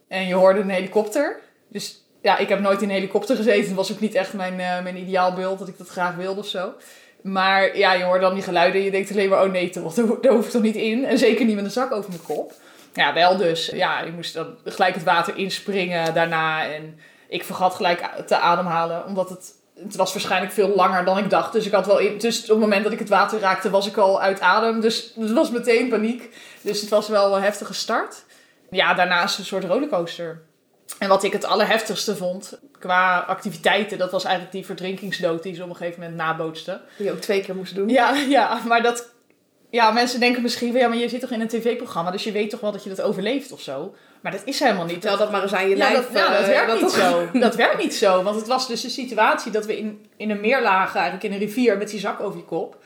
En 0.08 0.28
je 0.28 0.34
hoorde 0.34 0.60
een 0.60 0.70
helikopter. 0.70 1.40
Dus 1.68 2.08
ja, 2.22 2.38
ik 2.38 2.50
heb 2.50 2.60
nooit 2.60 2.82
in 2.82 2.90
een 2.90 2.96
helikopter 2.96 3.36
gezeten. 3.36 3.66
Het 3.66 3.76
was 3.76 3.92
ook 3.92 4.00
niet 4.00 4.16
echt 4.16 4.34
mijn, 4.34 4.60
uh, 4.60 4.82
mijn 4.82 4.98
ideaalbeeld 4.98 5.60
dat 5.60 5.68
ik 5.68 5.78
dat 5.78 5.90
graag 5.90 6.16
wilde 6.16 6.40
of 6.40 6.48
zo. 6.48 6.74
Maar 7.22 7.78
ja, 7.78 7.94
je 7.94 8.04
hoort 8.04 8.22
dan 8.22 8.34
die 8.34 8.44
geluiden 8.44 8.80
en 8.80 8.86
je 8.86 8.92
denkt 8.92 9.12
alleen 9.12 9.30
maar, 9.30 9.44
oh 9.44 9.52
nee, 9.52 9.72
daar 10.22 10.34
hoef 10.34 10.46
ik 10.46 10.52
toch 10.52 10.62
niet 10.62 10.76
in. 10.76 11.06
En 11.06 11.18
zeker 11.18 11.46
niet 11.46 11.56
met 11.56 11.66
een 11.66 11.72
zak 11.72 11.92
over 11.92 12.10
mijn 12.10 12.24
kop. 12.24 12.54
Ja, 12.94 13.14
wel 13.14 13.38
dus. 13.38 13.66
Ja, 13.66 14.02
je 14.02 14.12
moest 14.12 14.34
dan 14.34 14.56
gelijk 14.64 14.96
het 14.96 15.04
water 15.04 15.38
inspringen 15.38 16.14
daarna. 16.14 16.74
En 16.74 17.00
ik 17.28 17.44
vergat 17.44 17.76
gelijk 17.76 18.12
te 18.26 18.38
ademhalen, 18.38 19.06
omdat 19.06 19.30
het, 19.30 19.54
het 19.84 19.96
was 19.96 20.14
waarschijnlijk 20.14 20.52
veel 20.52 20.76
langer 20.76 21.06
dan 21.06 21.18
ik 21.18 21.30
dacht. 21.30 21.54
Dus 21.54 21.66
ik 21.66 21.72
had 21.72 21.86
wel 21.86 22.18
dus 22.18 22.42
op 22.42 22.50
het 22.50 22.60
moment 22.60 22.84
dat 22.84 22.94
ik 22.94 23.00
het 23.00 23.10
water 23.10 23.40
raakte, 23.40 23.70
was 23.70 23.88
ik 23.88 23.98
al 23.98 24.22
uit 24.22 24.40
adem. 24.40 24.80
Dus 24.80 25.14
het 25.20 25.32
was 25.32 25.52
meteen 25.52 25.90
paniek. 25.90 26.36
Dus 26.62 26.82
het 26.82 26.90
was 26.90 27.08
wel 27.08 27.36
een 27.36 27.44
heftige 27.44 27.74
start. 27.74 28.24
Ja, 28.70 28.94
daarnaast 28.94 29.40
een 29.40 29.46
soort 29.46 29.64
rollercoaster. 29.64 30.48
En 30.98 31.10
wat 31.10 31.24
ik 31.24 31.34
het 31.34 31.46
allerheftigste 31.46 32.16
vond 32.16 32.60
qua 32.80 33.20
activiteiten, 33.20 33.98
dat 33.98 34.12
was 34.12 34.24
eigenlijk 34.24 34.54
die 34.54 34.66
verdrinkingsdood 34.66 35.44
die 35.44 35.56
ze 35.56 35.64
op 35.64 35.70
een 35.70 35.76
gegeven 35.76 36.02
moment 36.02 36.18
nabootste. 36.18 36.82
Die 36.98 37.06
je 37.06 37.12
ook 37.12 37.20
twee 37.20 37.42
keer 37.42 37.56
moest 37.56 37.76
doen. 37.76 37.90
Ja, 37.90 38.16
ja 38.38 38.62
maar 38.68 38.84
dat. 38.84 39.10
Ja, 39.72 39.92
mensen 39.92 40.20
denken 40.20 40.42
misschien 40.42 40.74
ja, 40.74 40.88
maar 40.88 40.98
je 40.98 41.10
zit 41.10 41.22
toch 41.22 41.32
in 41.32 41.42
een 41.42 41.48
tv-programma, 41.48 42.12
dus 42.12 42.24
je 42.24 42.32
weet 42.32 42.50
toch 42.50 42.60
wel 42.60 42.72
dat 42.72 42.84
je 42.84 42.90
dat 42.90 43.02
overleeft 43.02 43.52
of 43.52 43.62
zo. 43.62 43.96
Maar 44.22 44.32
dat 44.32 44.42
is 44.46 44.60
helemaal 44.60 44.86
niet. 44.86 44.94
Vertel 44.94 45.18
dat 45.18 45.32
maar 45.32 45.42
eens 45.42 45.54
aan 45.54 45.70
je 45.70 45.70
ja, 45.70 45.78
lijf. 45.78 45.96
Dat, 45.96 46.12
ja, 46.14 46.32
dat 46.32 46.42
uh, 46.42 46.48
werkt 46.48 46.68
dat 46.68 46.82
niet 46.82 46.92
zo. 46.92 47.30
Dat 47.40 47.56
werkt 47.56 47.78
niet 47.78 47.96
zo. 47.96 48.24
Want 48.24 48.36
het 48.36 48.48
was 48.48 48.68
dus 48.68 48.82
de 48.82 48.90
situatie 48.90 49.52
dat 49.52 49.66
we 49.66 49.78
in, 49.78 50.06
in 50.18 50.30
een 50.30 50.40
meer 50.40 50.62
lagen, 50.62 51.00
eigenlijk 51.00 51.24
in 51.24 51.34
een 51.34 51.48
rivier, 51.48 51.78
met 51.78 51.90
die 51.90 52.00
zak 52.00 52.20
over 52.20 52.40
je 52.40 52.46
kop. 52.46 52.78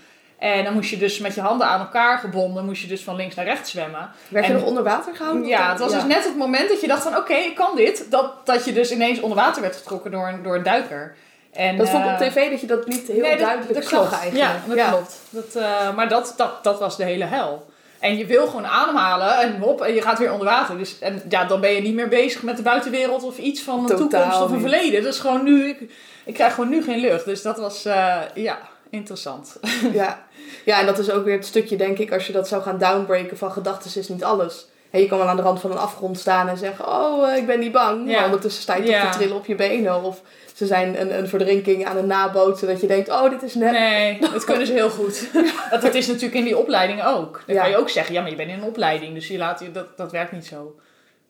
En 0.43 0.63
dan 0.63 0.73
moest 0.73 0.89
je 0.89 0.97
dus 0.97 1.19
met 1.19 1.35
je 1.35 1.41
handen 1.41 1.67
aan 1.67 1.79
elkaar 1.79 2.17
gebonden, 2.17 2.65
moest 2.65 2.81
je 2.81 2.87
dus 2.87 3.03
van 3.03 3.15
links 3.15 3.35
naar 3.35 3.45
rechts 3.45 3.71
zwemmen. 3.71 4.09
Werd 4.27 4.45
je 4.45 4.51
En- 4.51 4.57
nog 4.59 4.67
onder 4.67 4.83
water 4.83 5.15
gehouden? 5.15 5.45
Ja, 5.47 5.69
het 5.69 5.79
was 5.79 5.91
Ja. 5.91 5.97
dus 5.97 6.07
net 6.15 6.23
het 6.23 6.37
moment 6.37 6.69
dat 6.69 6.81
je 6.81 6.87
dacht 6.87 7.03
van 7.03 7.17
oké, 7.17 7.33
ik 7.33 7.55
kan 7.55 7.75
dit. 7.75 8.05
Dat, 8.11 8.45
dat 8.45 8.65
je 8.65 8.73
dus 8.73 8.91
ineens 8.91 9.19
onder 9.19 9.37
water 9.37 9.61
werd 9.61 9.75
getrokken 9.75 10.11
door 10.11 10.27
een, 10.27 10.43
door 10.43 10.55
een 10.55 10.63
duiker. 10.63 11.15
En, 11.53 11.77
Dat 11.77 11.89
vond 11.89 12.05
ik 12.05 12.11
op 12.11 12.19
eh, 12.19 12.27
tv 12.27 12.49
dat 12.49 12.61
je 12.61 12.67
dat 12.67 12.87
niet 12.87 13.07
heel 13.07 13.21
nee, 13.21 13.37
duidelijk 13.37 13.73
dat 13.73 13.85
zag 13.85 14.21
eigenlijk. 14.21 14.67
Ja, 14.67 14.75
dat 14.75 14.87
klopt. 14.87 15.19
Dat, 15.29 15.55
eh, 15.63 15.95
maar 15.95 16.09
dat, 16.09 16.33
dat, 16.37 16.63
dat 16.63 16.79
was 16.79 16.97
de 16.97 17.03
hele 17.03 17.25
hel. 17.25 17.65
En 17.99 18.17
je 18.17 18.25
wil 18.25 18.45
gewoon 18.45 18.67
ademhalen 18.67 19.37
en 19.39 19.59
hop, 19.59 19.81
en 19.81 19.93
je 19.93 20.01
gaat 20.01 20.19
weer 20.19 20.31
onder 20.31 20.47
water. 20.47 20.77
Dus 20.77 20.99
en 20.99 21.21
ja, 21.29 21.45
dan 21.45 21.61
ben 21.61 21.71
je 21.71 21.81
niet 21.81 21.95
meer 21.95 22.07
bezig 22.09 22.41
met 22.41 22.57
de 22.57 22.63
buitenwereld 22.63 23.23
of 23.23 23.37
iets 23.37 23.61
van 23.61 23.85
Totaal 23.85 23.97
toekomst 23.97 24.41
of 24.41 24.51
een 24.51 24.59
verleden. 24.59 25.03
Dat 25.03 25.13
is 25.13 25.19
gewoon 25.19 25.43
nu, 25.43 25.67
ik, 25.67 25.91
ik 26.25 26.33
krijg 26.33 26.53
gewoon 26.53 26.69
nu 26.69 26.83
geen 26.83 26.99
lucht. 26.99 27.25
Dus 27.25 27.41
dat 27.41 27.57
was, 27.57 27.85
eh, 27.85 28.17
ja, 28.33 28.57
interessant. 28.93 29.57
Ja. 29.93 30.25
ja, 30.65 30.79
en 30.79 30.85
dat 30.85 30.99
is 30.99 31.11
ook 31.11 31.25
weer 31.25 31.35
het 31.35 31.45
stukje, 31.45 31.75
denk 31.75 31.97
ik, 31.97 32.11
als 32.11 32.27
je 32.27 32.33
dat 32.33 32.47
zou 32.47 32.61
gaan 32.61 32.77
downbreken 32.77 33.37
van 33.37 33.51
gedachten 33.51 33.99
is 34.01 34.07
niet 34.09 34.23
alles. 34.23 34.67
En 34.89 34.99
je 34.99 35.07
kan 35.07 35.17
wel 35.17 35.27
aan 35.27 35.35
de 35.35 35.41
rand 35.41 35.59
van 35.59 35.71
een 35.71 35.77
afgrond 35.77 36.19
staan 36.19 36.47
en 36.49 36.57
zeggen, 36.57 36.87
oh, 36.87 37.29
eh, 37.31 37.37
ik 37.37 37.45
ben 37.45 37.59
niet 37.59 37.71
bang. 37.71 38.09
Ja. 38.09 38.15
Maar 38.15 38.25
ondertussen 38.25 38.61
sta 38.61 38.75
je 38.75 38.81
toch 38.83 38.91
Ja. 38.91 39.09
te 39.11 39.17
trillen 39.17 39.35
op 39.35 39.45
je 39.45 39.55
benen. 39.55 40.03
Of 40.03 40.21
ze 40.55 40.65
zijn 40.65 41.01
een, 41.01 41.17
een 41.17 41.27
verdrinking 41.27 41.85
aan 41.85 41.95
het 41.95 42.05
nabootsen 42.05 42.67
dat 42.67 42.81
je 42.81 42.87
denkt, 42.87 43.09
oh, 43.09 43.29
dit 43.29 43.43
is 43.43 43.55
net... 43.55 43.71
Nee, 43.71 44.19
dat 44.33 44.43
kunnen 44.43 44.67
ze 44.67 44.73
heel 44.73 44.89
goed. 44.89 45.29
Want 45.69 45.81
dat 45.81 45.93
is 45.93 46.07
natuurlijk 46.07 46.33
in 46.35 46.43
die 46.43 46.57
opleiding 46.57 47.03
ook. 47.05 47.43
Dan 47.45 47.55
Ja. 47.55 47.61
kan 47.61 47.69
je 47.71 47.77
ook 47.77 47.89
zeggen, 47.89 48.13
ja, 48.13 48.21
maar 48.21 48.29
je 48.29 48.35
bent 48.35 48.49
in 48.49 48.57
een 48.57 48.63
opleiding, 48.63 49.13
dus 49.13 49.27
je 49.27 49.37
laat 49.37 49.59
je, 49.59 49.71
dat, 49.71 49.97
dat 49.97 50.11
werkt 50.11 50.31
niet 50.31 50.45
zo. 50.45 50.75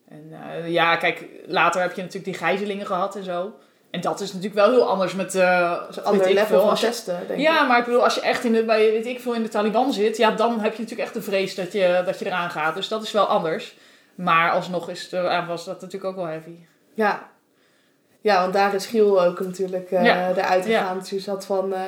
En 0.08 0.32
eh, 0.32 0.70
ja, 0.70 0.96
kijk, 0.96 1.24
later 1.46 1.80
heb 1.80 1.90
je 1.94 2.02
natuurlijk 2.02 2.24
die 2.24 2.34
gijzelingen 2.46 2.86
gehad 2.86 3.16
en 3.16 3.24
zo. 3.24 3.52
En 3.94 4.00
dat 4.00 4.20
is 4.20 4.28
natuurlijk 4.32 4.54
wel 4.66 4.70
heel 4.70 4.88
anders 4.88 5.14
met... 5.14 5.34
eh 5.34 5.70
Dat 5.70 5.88
is 5.90 5.96
een 5.96 6.02
weet 6.02 6.12
ander 6.12 6.26
ik 6.28 6.32
level 6.34 6.46
veel, 6.58 6.66
van 6.66 6.76
testen, 6.76 7.16
denk 7.26 7.30
ik. 7.30 7.38
Ja, 7.46 7.62
maar 7.62 7.78
ik 7.78 7.84
bedoel, 7.84 8.02
als 8.04 8.14
je 8.14 8.20
echt 8.20 8.44
in 8.44 8.52
de, 8.52 8.64
bij, 8.64 8.90
weet 8.90 9.06
ik 9.06 9.20
veel, 9.20 9.34
in 9.34 9.42
de 9.42 9.48
Taliban 9.48 9.92
zit, 9.92 10.16
ja, 10.16 10.30
dan 10.30 10.60
heb 10.60 10.72
je 10.74 10.82
natuurlijk 10.82 11.08
echt 11.08 11.14
de 11.14 11.22
vrees 11.30 11.54
dat 11.54 11.72
je, 11.72 12.02
dat 12.06 12.18
je 12.18 12.26
eraan 12.26 12.50
gaat. 12.50 12.74
Dus 12.74 12.88
dat 12.88 13.02
is 13.02 13.12
wel 13.12 13.26
anders. 13.26 13.76
Maar 14.14 14.50
alsnog 14.50 14.88
is 14.90 15.02
het, 15.02 15.12
eh, 15.12 15.48
was 15.48 15.64
dat 15.64 15.80
natuurlijk 15.80 16.04
ook 16.10 16.16
wel 16.16 16.26
heavy. 16.26 16.56
Ja. 16.94 17.28
Ja, 18.20 18.40
want 18.40 18.52
daar 18.52 18.74
is 18.74 18.86
Giel 18.86 19.22
ook 19.24 19.40
natuurlijk 19.40 19.90
eh 19.90 20.04
Ja. 20.04 20.30
eruit 20.36 20.66
Ja. 20.66 20.80
gegaan. 20.80 20.98
Dus 20.98 21.10
je 21.10 21.20
zat 21.20 21.46
van... 21.46 21.72
eh, 21.74 21.80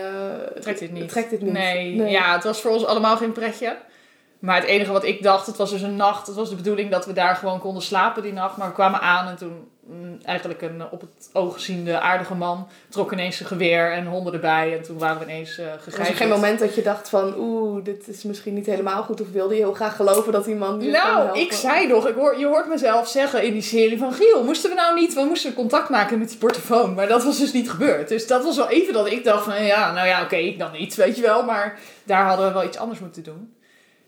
Trekt 0.60 0.78
dit 0.78 0.92
niet. 0.92 1.08
Trekt 1.08 1.30
dit 1.30 1.40
niet. 1.42 1.52
Nee, 1.52 1.94
Nee. 1.96 2.10
ja, 2.10 2.32
het 2.32 2.44
was 2.44 2.60
voor 2.60 2.70
ons 2.70 2.84
allemaal 2.86 3.16
geen 3.16 3.32
pretje. 3.32 3.76
Maar 4.38 4.56
het 4.56 4.64
enige 4.64 4.92
wat 4.92 5.04
ik 5.04 5.22
dacht, 5.22 5.46
het 5.46 5.56
was 5.56 5.70
dus 5.70 5.82
een 5.82 5.96
nacht. 5.96 6.26
Het 6.26 6.36
was 6.36 6.48
de 6.48 6.56
bedoeling 6.56 6.90
dat 6.90 7.06
we 7.06 7.12
daar 7.12 7.36
gewoon 7.36 7.58
konden 7.60 7.82
slapen 7.82 8.22
die 8.22 8.32
nacht. 8.32 8.56
Maar 8.56 8.68
we 8.68 8.74
kwamen 8.74 9.00
aan 9.00 9.28
en 9.28 9.36
toen 9.36 9.68
eigenlijk 10.22 10.62
een 10.62 10.90
op 10.90 11.00
het 11.00 11.30
oog 11.32 11.60
ziende 11.60 12.00
aardige 12.00 12.34
man 12.34 12.68
trok 12.88 13.12
ineens 13.12 13.36
zijn 13.36 13.48
geweer 13.48 13.92
en 13.92 14.06
honden 14.06 14.32
erbij. 14.32 14.76
En 14.76 14.82
toen 14.82 14.98
waren 14.98 15.18
we 15.18 15.24
ineens 15.24 15.58
eh 15.58 15.66
Was 15.96 16.08
er 16.08 16.16
geen 16.16 16.28
moment 16.28 16.58
dat 16.58 16.74
je 16.74 16.82
dacht 16.82 17.08
van, 17.08 17.34
oeh, 17.38 17.84
dit 17.84 18.08
is 18.08 18.22
misschien 18.22 18.54
niet 18.54 18.66
helemaal 18.66 19.02
goed? 19.02 19.20
Of 19.20 19.30
wilde 19.32 19.54
je 19.54 19.60
heel 19.60 19.72
graag 19.72 19.96
geloven 19.96 20.32
dat 20.32 20.44
die 20.44 20.54
man 20.54 20.80
je 20.80 20.90
Nou, 20.90 21.38
ik 21.38 21.52
zei 21.52 21.86
nog, 21.86 22.08
ik 22.08 22.14
hoor, 22.14 22.38
je 22.38 22.46
hoort 22.46 22.68
mezelf 22.68 23.08
zeggen 23.08 23.42
in 23.42 23.52
die 23.52 23.62
serie 23.62 23.98
van 23.98 24.12
Giel, 24.12 24.44
moesten 24.44 24.70
we 24.70 24.76
nou 24.76 24.94
niet, 24.94 25.14
we 25.14 25.24
moesten 25.24 25.54
contact 25.54 25.88
maken 25.88 26.18
met 26.18 26.28
die 26.28 26.38
portofoon. 26.38 26.94
Maar 26.94 27.08
dat 27.08 27.24
was 27.24 27.38
dus 27.38 27.52
niet 27.52 27.70
gebeurd. 27.70 28.08
Dus 28.08 28.26
dat 28.26 28.44
was 28.44 28.56
wel 28.56 28.68
even 28.68 28.92
dat 28.92 29.10
ik 29.10 29.24
dacht 29.24 29.44
van, 29.44 29.64
ja, 29.64 29.92
nou 29.92 30.06
ja, 30.06 30.22
oké, 30.22 30.36
ik 30.36 30.58
dan 30.58 30.72
niet, 30.72 30.94
weet 30.94 31.16
je 31.16 31.22
wel. 31.22 31.44
Maar 31.44 31.78
daar 32.04 32.26
hadden 32.26 32.46
we 32.46 32.52
wel 32.52 32.64
iets 32.64 32.78
anders 32.78 33.00
moeten 33.00 33.22
doen. 33.22 33.55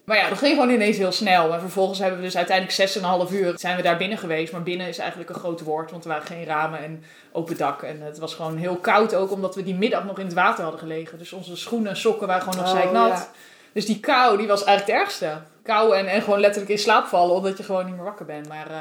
Maar 0.09 0.17
ja, 0.17 0.29
dat 0.29 0.39
ging 0.39 0.55
gewoon 0.55 0.71
ineens 0.71 0.97
heel 0.97 1.13
snel. 1.13 1.53
En 1.55 1.61
vervolgens 1.61 1.99
hebben 1.99 2.19
we 2.19 2.25
dus 2.25 2.37
uiteindelijk 2.37 3.29
6,5 3.31 3.35
uur 3.35 3.53
zijn 3.59 3.77
we 3.77 3.83
daar 3.83 3.97
binnen 3.97 4.19
geweest. 4.19 4.53
Maar 4.53 4.63
binnen 4.63 4.89
is 4.89 4.99
eigenlijk 4.99 5.31
een 5.31 5.37
groot 5.37 5.61
woord, 5.61 5.91
want 5.91 6.05
er 6.05 6.11
waren 6.11 6.27
geen 6.27 6.45
ramen 6.45 6.79
en 6.79 7.05
open 7.33 7.57
dak. 7.57 7.83
En 7.83 8.01
het 8.01 8.19
was 8.19 8.35
gewoon 8.35 8.57
heel 8.57 8.77
koud 8.77 9.15
ook, 9.15 9.31
omdat 9.33 9.55
we 9.55 9.63
die 9.63 9.75
middag 9.75 10.05
nog 10.05 10.19
in 10.19 10.25
het 10.25 10.35
water 10.35 10.63
hadden 10.63 10.81
gelegen. 10.81 11.19
Dus 11.19 11.33
onze 11.33 11.57
schoenen 11.57 11.91
en 11.91 11.97
sokken 11.97 12.27
waren 12.27 12.43
gewoon 12.43 12.59
nog 12.59 12.75
Oh, 12.75 12.81
zeiknat. 12.81 13.09
ja. 13.09 13.29
Dus 13.73 13.87
die 13.87 14.01
kou, 14.01 14.37
die 14.39 14.47
was 14.47 14.65
eigenlijk 14.65 14.99
het 14.99 15.07
ergste. 15.07 15.41
Kou 15.63 15.97
en, 15.97 16.07
en 16.07 16.23
gewoon 16.23 16.41
letterlijk 16.41 16.73
in 16.73 16.79
slaap 16.79 17.07
vallen, 17.07 17.35
omdat 17.35 17.57
je 17.57 17.63
gewoon 17.63 17.87
niet 17.87 17.95
meer 17.95 18.05
wakker 18.05 18.27
bent. 18.27 18.49
Maar 18.49 18.71
eh, 18.71 18.77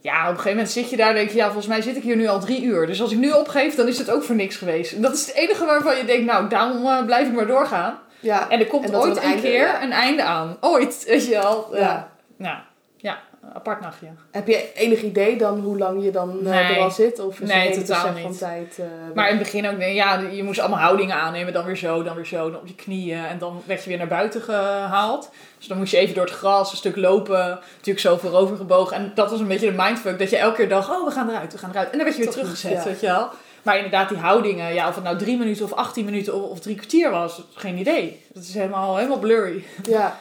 ja, 0.00 0.20
op 0.22 0.28
een 0.28 0.28
gegeven 0.28 0.50
moment 0.50 0.70
zit 0.70 0.90
je 0.90 0.96
daar 0.96 1.08
en 1.08 1.14
denk 1.14 1.30
je, 1.30 1.36
ja, 1.36 1.44
volgens 1.44 1.66
mij 1.66 1.82
zit 1.82 1.96
ik 1.96 2.02
hier 2.02 2.16
nu 2.16 2.26
al 2.26 2.40
drie 2.40 2.62
uur. 2.62 2.86
Dus 2.86 3.00
als 3.00 3.12
ik 3.12 3.18
nu 3.18 3.30
opgeef, 3.30 3.74
dan 3.74 3.88
is 3.88 3.98
het 3.98 4.10
ook 4.10 4.22
voor 4.22 4.34
niks 4.36 4.56
geweest. 4.56 4.92
En 4.92 5.02
dat 5.02 5.14
is 5.14 5.26
het 5.26 5.34
enige 5.34 5.64
waarvan 5.64 5.96
je 5.96 6.04
denkt, 6.04 6.26
nou, 6.26 6.48
daarom 6.48 6.86
eh, 6.86 7.04
blijf 7.04 7.26
ik 7.28 7.34
maar 7.34 7.46
doorgaan. 7.46 7.98
Ja. 8.20 8.48
En 8.50 8.58
er 8.60 8.66
komt 8.66 8.84
En 8.88 8.96
ooit 8.96 9.16
een 9.16 9.22
een 9.22 9.28
einde- 9.28 9.42
keer 9.42 9.66
ja. 9.66 9.82
een 9.82 9.92
einde 9.92 10.22
aan. 10.22 10.56
Ooit, 10.60 11.04
weet 11.08 11.24
je 11.24 11.30
wel. 11.30 11.76
Ja. 11.76 12.10
Nou, 12.36 12.56
ja, 12.96 13.18
apart 13.54 13.80
nachtje. 13.80 14.06
Heb 14.30 14.46
je 14.48 14.72
enig 14.74 15.02
idee 15.02 15.36
dan 15.36 15.60
hoe 15.60 15.78
lang 15.78 16.04
je 16.04 16.10
dan 16.10 16.30
eh, 16.44 16.50
Nee. 16.50 16.76
er 16.76 16.82
al 16.82 16.90
zit? 16.90 17.18
Of 17.20 17.40
is 17.40 17.48
Nee, 17.48 17.70
totaal 17.70 18.02
besef 18.12 18.22
van 18.22 18.30
niet. 18.30 18.38
tijd? 18.38 18.78
eh, 18.78 18.84
Maar 19.14 19.24
in 19.30 19.34
het 19.34 19.42
begin 19.42 19.68
ook, 19.68 19.76
nee, 19.76 19.94
ja, 19.94 20.18
je 20.18 20.42
moest 20.42 20.60
allemaal 20.60 20.78
houdingen 20.78 21.16
aannemen. 21.16 21.52
Dan 21.52 21.64
weer 21.64 21.76
zo, 21.76 22.02
dan 22.02 22.14
weer 22.16 22.26
zo, 22.26 22.50
dan 22.50 22.60
op 22.60 22.66
je 22.66 22.74
knieën. 22.74 23.24
En 23.24 23.38
dan 23.38 23.62
werd 23.66 23.82
je 23.82 23.88
weer 23.88 23.98
naar 23.98 24.06
buiten 24.06 24.40
gehaald. 24.40 25.30
Dus 25.58 25.66
dan 25.66 25.78
moest 25.78 25.92
je 25.92 25.98
even 25.98 26.14
door 26.14 26.24
het 26.24 26.34
gras, 26.34 26.70
een 26.70 26.76
stuk 26.76 26.96
lopen. 26.96 27.58
Natuurlijk 27.76 28.00
zo 28.00 28.16
voorover 28.16 28.56
gebogen. 28.56 28.96
En 28.96 29.12
dat 29.14 29.30
was 29.30 29.40
een 29.40 29.46
beetje 29.48 29.70
de 29.70 29.82
mindfuck. 29.82 30.18
Dat 30.18 30.30
je 30.30 30.36
elke 30.36 30.56
keer 30.56 30.68
dacht, 30.68 30.90
oh, 30.90 31.04
we 31.04 31.10
gaan 31.10 31.28
eruit, 31.28 31.52
we 31.52 31.58
gaan 31.58 31.70
eruit. 31.70 31.90
En 31.90 31.96
dan 31.96 32.04
werd 32.06 32.16
je 32.16 32.22
weer 32.22 32.32
Toch 32.32 32.40
teruggezet, 32.40 32.70
niet, 32.70 32.82
ja. 32.82 32.88
weet 32.90 33.00
je 33.00 33.06
wel. 33.06 33.28
Maar 33.62 33.76
inderdaad, 33.76 34.08
die 34.08 34.18
houdingen, 34.18 34.74
ja, 34.74 34.88
of 34.88 34.94
het 34.94 35.04
nou 35.04 35.18
drie 35.18 35.38
minuten 35.38 35.64
of 35.64 35.72
18 35.72 36.04
minuten 36.04 36.34
of, 36.50 36.60
drie 36.60 36.74
kwartier 36.76 37.10
was, 37.10 37.42
geen 37.54 37.78
idee. 37.78 38.22
Dat 38.32 38.42
is 38.42 38.54
helemaal, 38.54 38.96
helemaal 38.96 39.18
blurry. 39.18 39.64
ja. 39.82 40.20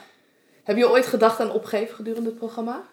Heb 0.63 0.77
je 0.77 0.89
ooit 0.89 1.05
gedacht 1.05 1.39
aan 1.39 1.51
opgeven 1.51 1.95
gedurende 1.95 2.29
het 2.29 2.37
programma? 2.37 2.83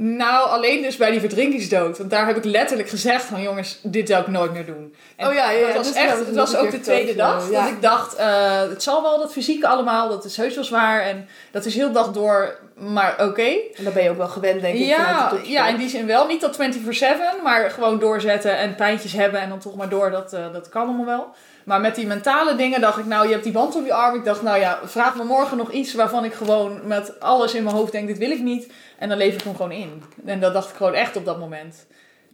Nou, 0.00 0.48
alleen 0.48 0.82
dus 0.82 0.96
bij 0.96 1.10
die 1.10 1.20
verdrinkingsdood. 1.20 1.98
Want 1.98 2.10
daar 2.10 2.26
heb 2.26 2.36
ik 2.36 2.44
letterlijk 2.44 2.88
gezegd 2.88 3.24
van 3.24 3.42
jongens, 3.42 3.78
dit 3.82 4.08
zou 4.08 4.20
ik 4.20 4.28
nooit 4.28 4.52
meer 4.52 4.66
doen. 4.66 4.94
En 5.16 5.26
Oh 5.28 5.34
ja, 5.34 5.50
ja, 5.50 5.58
ja, 5.58 5.66
dat 5.66 5.76
was 5.76 5.86
dus 5.86 5.96
echt, 5.96 6.10
ja, 6.10 6.16
het 6.16 6.34
dat 6.34 6.50
was 6.50 6.56
ook 6.56 6.70
de 6.70 6.80
tweede 6.80 7.14
dag. 7.14 7.42
verteld, 7.42 7.52
Dat 7.52 7.68
ja. 7.68 7.74
ik 7.76 7.82
dacht, 7.82 8.14
eh, 8.14 8.60
het 8.68 8.82
zal 8.82 9.02
wel 9.02 9.18
dat 9.18 9.32
fysieke 9.32 9.68
allemaal, 9.68 10.08
dat 10.08 10.24
is 10.24 10.36
heus 10.36 10.54
wel 10.54 10.64
zwaar. 10.64 11.00
En 11.00 11.28
dat 11.50 11.64
is 11.64 11.74
heel 11.74 11.92
dag 11.92 12.12
door, 12.12 12.58
maar 12.74 13.14
oké. 13.26 13.48
En 13.74 13.84
dan 13.84 13.92
ben 13.92 14.02
je 14.02 14.10
ook 14.10 14.16
wel 14.16 14.28
gewend, 14.28 14.60
denk 14.60 14.74
ik. 14.74 14.86
Ja, 14.86 15.32
ja, 15.42 15.66
in 15.68 15.76
die 15.76 15.88
zin 15.88 16.06
wel. 16.06 16.26
Niet 16.26 16.40
tot 16.40 16.56
24-7, 16.56 17.42
maar 17.42 17.70
gewoon 17.70 17.98
doorzetten 17.98 18.56
en 18.56 18.74
pijntjes 18.74 19.12
hebben 19.12 19.40
en 19.40 19.48
dan 19.48 19.58
toch 19.58 19.76
maar 19.76 19.88
door. 19.88 20.10
Dat, 20.10 20.32
eh, 20.32 20.52
dat 20.52 20.68
kan 20.68 20.82
allemaal 20.86 21.06
wel. 21.06 21.34
Maar 21.64 21.80
met 21.80 21.94
die 21.94 22.06
mentale 22.06 22.54
dingen 22.54 22.80
dacht 22.80 22.98
ik, 22.98 23.06
nou, 23.06 23.26
je 23.26 23.32
hebt 23.32 23.44
die 23.44 23.52
band 23.52 23.76
om 23.76 23.84
je 23.84 23.92
arm. 23.92 24.14
Ik 24.14 24.24
dacht, 24.24 24.42
nou 24.42 24.58
ja, 24.58 24.78
vraag 24.84 25.16
me 25.16 25.24
morgen 25.24 25.56
nog 25.56 25.70
iets 25.72 25.94
waarvan 25.94 26.24
ik 26.24 26.32
gewoon 26.34 26.80
met 26.86 27.20
alles 27.20 27.54
in 27.54 27.62
mijn 27.62 27.76
hoofd 27.76 27.92
denk, 27.92 28.06
dit 28.06 28.18
wil 28.18 28.30
ik 28.30 28.40
niet. 28.40 28.72
En 28.98 29.08
dan 29.08 29.18
leef 29.18 29.34
ik 29.34 29.42
hem 29.42 29.56
gewoon 29.56 29.72
in. 29.72 30.02
En 30.26 30.40
dat 30.40 30.52
dacht 30.52 30.70
ik 30.70 30.76
gewoon 30.76 30.94
echt 30.94 31.16
op 31.16 31.24
dat 31.24 31.38
moment. 31.38 31.86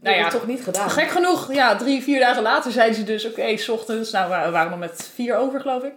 Dat 0.05 0.13
Nou 0.13 0.17
heb 0.17 0.25
ja, 0.25 0.39
toch 0.39 0.47
niet 0.47 0.65
gedaan? 0.65 0.91
Gek 0.91 1.09
genoeg, 1.09 1.53
ja, 1.53 1.77
drie, 1.77 2.03
vier 2.03 2.21
dagen 2.21 2.43
later 2.43 2.73
zeiden 2.73 2.97
ze 2.97 3.05
dus, 3.05 3.27
oké, 3.27 3.57
s 3.57 3.69
ochtends, 3.69 4.11
nou, 4.11 4.45
we 4.45 4.51
waren 4.51 4.71
nog 4.71 4.79
met 4.79 5.11
vier 5.15 5.37
over, 5.37 5.61
geloof 5.61 5.83
ik. 5.83 5.95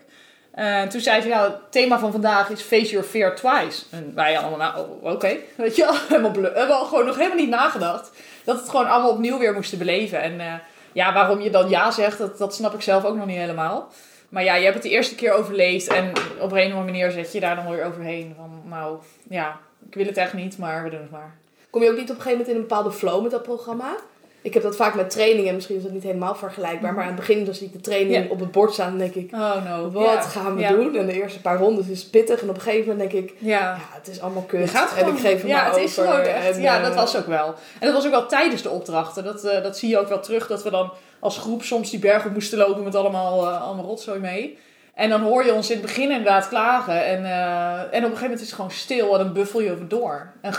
Eh, 0.52 0.82
toen 0.82 1.02
zei 1.02 1.22
ze, 1.22 1.28
ja, 1.28 1.44
het 1.44 1.72
thema 1.72 2.00
van 2.00 2.12
vandaag 2.12 2.50
is 2.50 2.62
face 2.62 2.92
your 2.92 3.06
fear 3.06 3.36
twice. 3.36 3.84
En 3.92 4.12
wij 4.16 4.40
allemaal, 4.40 4.58
nou, 4.58 4.88
oh, 5.02 5.14
oké, 5.14 5.38
weet 5.56 5.76
je 5.76 5.84
wel, 6.10 6.22
We 6.32 6.52
hebben 6.54 6.76
al 6.76 6.86
gewoon 6.86 7.06
nog 7.06 7.16
helemaal 7.16 7.38
niet 7.38 7.50
nagedacht. 7.50 8.12
Dat 8.44 8.60
het 8.60 8.70
gewoon 8.70 8.88
allemaal 8.88 9.12
opnieuw 9.12 9.38
weer 9.38 9.54
moesten 9.54 9.78
beleven. 9.78 10.22
En 10.22 10.40
eh, 10.40 10.54
ja, 10.92 11.14
waarom 11.14 11.42
je 11.42 11.50
dan 11.50 11.70
ja 11.70 11.92
zegt, 11.92 12.18
dat, 12.18 12.38
dat 12.38 12.56
snap 12.56 12.74
ik 12.74 12.82
zelf 12.82 13.06
ook 13.06 13.16
nog 13.16 13.26
niet 13.26 13.38
helemaal. 13.38 13.92
Maar 14.30 14.44
ja, 14.44 14.56
je 14.56 14.64
hebt 14.64 14.74
het 14.74 14.84
de 14.84 14.90
eerste 14.90 15.16
keer 15.16 15.32
overleefd 15.32 15.88
en 15.88 16.12
op 16.40 16.52
een 16.52 16.68
of 16.68 16.74
andere 16.74 16.84
manier 16.84 17.12
zet 17.12 17.32
je 17.32 17.40
daar 17.40 17.56
dan 17.56 17.70
weer 17.70 17.86
overheen. 17.86 18.34
Van, 18.38 18.62
nou, 18.66 18.98
ja, 19.30 19.60
ik 19.89 19.96
wil 19.96 20.06
het 20.06 20.17
echt 20.17 20.34
niet, 20.34 20.58
maar 20.58 20.84
we 20.84 20.89
doen 20.89 21.01
het 21.01 21.12
maar. 21.12 21.36
Kom 21.70 21.84
je 21.84 21.89
ook 21.89 21.98
niet 21.98 22.10
op 22.10 22.15
een 22.15 22.22
gegeven 22.22 22.38
moment 22.38 22.50
in 22.50 22.56
een 22.56 22.67
bepaalde 22.67 22.91
flow 22.91 23.22
met 23.22 23.32
dat 23.32 23.44
programma? 23.44 23.96
Ik 24.41 24.53
heb 24.53 24.63
dat 24.63 24.75
vaak 24.75 24.96
met 24.96 25.10
trainingen, 25.10 25.53
misschien 25.56 25.75
is 25.75 25.84
dat 25.84 25.91
niet 25.91 26.03
helemaal 26.03 26.36
vergelijkbaar, 26.36 26.94
maar 26.94 27.01
aan 27.03 27.10
het 27.10 27.20
begin 27.20 27.46
dan 27.46 27.53
zie 27.53 27.67
ik 27.67 27.74
de 27.74 27.82
training 27.82 28.29
op 28.29 28.39
het 28.39 28.51
bord 28.51 28.74
staan 28.74 28.91
en 28.91 28.98
denk 28.98 29.13
ik, 29.15 29.34
Oh 29.34 29.65
no. 29.65 29.91
wat 29.91 30.25
gaan 30.25 30.56
we 30.56 30.67
doen? 30.67 30.96
En 30.96 31.06
de 31.06 31.13
eerste 31.13 31.41
paar 31.41 31.58
rondes 31.58 31.88
is 31.88 32.06
pittig 32.06 32.41
en 32.41 32.50
op 32.50 32.56
een 32.56 32.62
gegeven 32.62 32.89
moment 32.91 33.12
denk 33.12 33.24
ik, 33.24 33.36
Ja. 33.38 33.77
het 33.79 34.08
is 34.08 34.22
allemaal 34.22 34.44
kut. 34.44 34.70
Gaat 34.70 34.94
en 34.98 35.08
ik 35.08 35.20
geef 35.20 35.39
hem 35.39 35.48
ja, 35.48 35.62
maar 35.62 35.72
het 35.72 35.84
is 35.84 35.94
gewoon 35.94 36.20
echt. 36.20 36.56
En, 36.56 36.62
ja, 36.62 36.77
eh, 36.77 36.84
dat 36.84 36.96
was 36.96 37.17
ook 37.17 37.25
wel. 37.25 37.48
En 37.79 37.86
dat 37.88 37.94
was 37.94 38.06
ook 38.06 38.12
wel 38.12 38.27
tijdens 38.27 38.62
de 38.62 38.70
opdrachten. 38.70 39.24
Dat, 39.24 39.44
eh, 39.44 39.63
dat 39.63 39.77
zie 39.77 39.89
je 39.89 39.98
ook 40.00 40.08
wel 40.10 40.20
terug. 40.20 40.48
Dat 40.48 40.63
we 40.63 40.70
dan 40.70 40.91
als 41.20 41.38
groep 41.38 41.63
soms 41.63 41.89
die 41.89 42.00
berg 42.00 42.25
op 42.25 42.34
moesten 42.34 42.58
lopen 42.58 42.84
met 42.84 42.96
allemaal, 42.96 43.48
eh, 43.50 43.62
allemaal 43.62 43.86
rotzooi 43.86 44.20
mee. 44.20 44.58
En 44.98 45.10
dan 45.10 45.22
hoor 45.22 45.46
je 45.46 45.54
ons 45.54 45.70
in 45.70 45.77
het 45.77 45.86
begin 45.86 46.10
inderdaad 46.12 46.48
klagen. 46.48 47.06
En, 47.06 47.25
eh, 47.25 47.72
en 47.80 47.86
op 47.86 47.92
een 47.94 48.01
gegeven 48.01 48.22
moment 48.22 48.39
is 48.42 48.46
het 48.48 48.56
gewoon 48.56 48.72
stil 48.72 49.12
en 49.18 49.24
dan 49.24 49.34
buffel 49.34 49.62
je 49.62 49.72
over 49.72 49.88
door. 49.88 50.32
En 50.42 50.54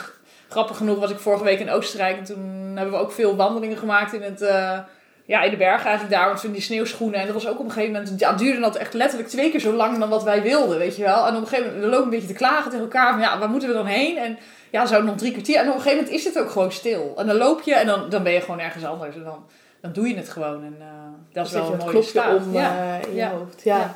grappig 0.49 0.76
genoeg 0.76 0.99
was 0.99 1.11
ik 1.11 1.18
vorige 1.18 1.45
week 1.45 1.61
in 1.61 1.71
Oostenrijk. 1.71 2.18
En 2.18 2.25
toen 2.25 2.73
hebben 2.75 2.95
we 2.95 3.00
ook 3.00 3.12
veel 3.12 3.37
wandelingen 3.37 3.76
gemaakt 3.76 4.12
in 4.12 4.23
het... 4.23 4.42
eh, 4.42 4.78
ja, 5.25 5.42
in 5.42 5.50
de 5.50 5.57
bergen 5.57 5.87
eigenlijk 5.87 6.16
daar, 6.16 6.26
want 6.28 6.40
van 6.40 6.52
die 6.52 6.61
sneeuwschoenen. 6.61 7.21
En 7.21 7.25
dat 7.26 7.35
was 7.35 7.49
ook 7.49 7.59
op 7.59 7.64
een 7.64 7.71
gegeven 7.73 7.92
moment, 7.92 8.21
ja, 8.21 8.33
duurde 8.33 8.61
dat 8.61 8.76
echt 8.76 8.95
letterlijk 8.95 9.28
twee 9.30 9.50
keer 9.50 9.61
zo 9.61 9.73
lang 9.73 9.99
dan 9.99 10.09
wat 10.09 10.23
wij 10.23 10.42
wilden, 10.42 10.78
weet 10.78 10.97
je 10.97 11.02
wel. 11.02 11.26
En 11.26 11.35
op 11.37 11.40
een 11.40 11.47
gegeven 11.49 11.64
moment, 11.64 11.85
we 11.85 11.90
lopen 11.90 12.04
een 12.04 12.11
beetje 12.11 12.28
te 12.28 12.35
klagen 12.35 12.71
tegen 12.71 12.85
elkaar 12.85 13.12
van, 13.12 13.21
ja, 13.21 13.38
waar 13.38 13.49
moeten 13.49 13.68
we 13.68 13.75
dan 13.75 13.87
heen? 13.87 14.18
En 14.18 14.38
ja, 14.71 14.87
zou 14.87 15.00
het 15.00 15.11
nog 15.11 15.18
drie 15.18 15.33
kwartier? 15.33 15.57
En 15.57 15.68
op 15.68 15.75
een 15.75 15.80
gegeven 15.80 15.97
moment 15.99 16.14
is 16.18 16.25
het 16.25 16.38
ook 16.38 16.50
gewoon 16.50 16.73
stil. 16.73 17.14
En 17.16 17.26
dan 17.26 17.37
loop 17.37 17.62
je 17.62 17.75
en 17.75 17.87
dan, 17.87 18.11
dan 18.11 18.23
ben 18.23 18.33
je 18.33 18.40
gewoon 18.40 18.61
ergens 18.61 18.85
anders. 18.85 19.16
En 19.16 19.25
dan, 19.25 19.45
dan 19.80 19.92
doe 19.92 20.09
je 20.09 20.16
het 20.16 20.28
gewoon. 20.28 20.64
En 20.64 20.76
eh, 20.80 20.87
dat 21.33 21.47
is 21.47 21.52
wel 21.52 21.73
een 21.73 21.78
mooie 21.78 22.02
staat. 22.02 22.37
om 22.47 22.52
ja. 22.52 22.99
eh, 23.00 23.09
in 23.09 23.14
Ja. 23.14 23.28
je 23.28 23.35
hoofd. 23.35 23.62
Ja. 23.62 23.76
Ja. 23.78 23.95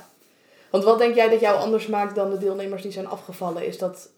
Want 0.72 0.84
wat 0.84 0.98
denk 0.98 1.14
jij 1.14 1.28
dat 1.28 1.40
jou 1.40 1.58
anders 1.58 1.86
maakt 1.86 2.14
dan 2.14 2.30
de 2.30 2.38
deelnemers 2.38 2.82
die 2.82 2.92
zijn 2.92 3.08
afgevallen? 3.08 3.66
Is 3.66 3.78
dat 3.78 4.08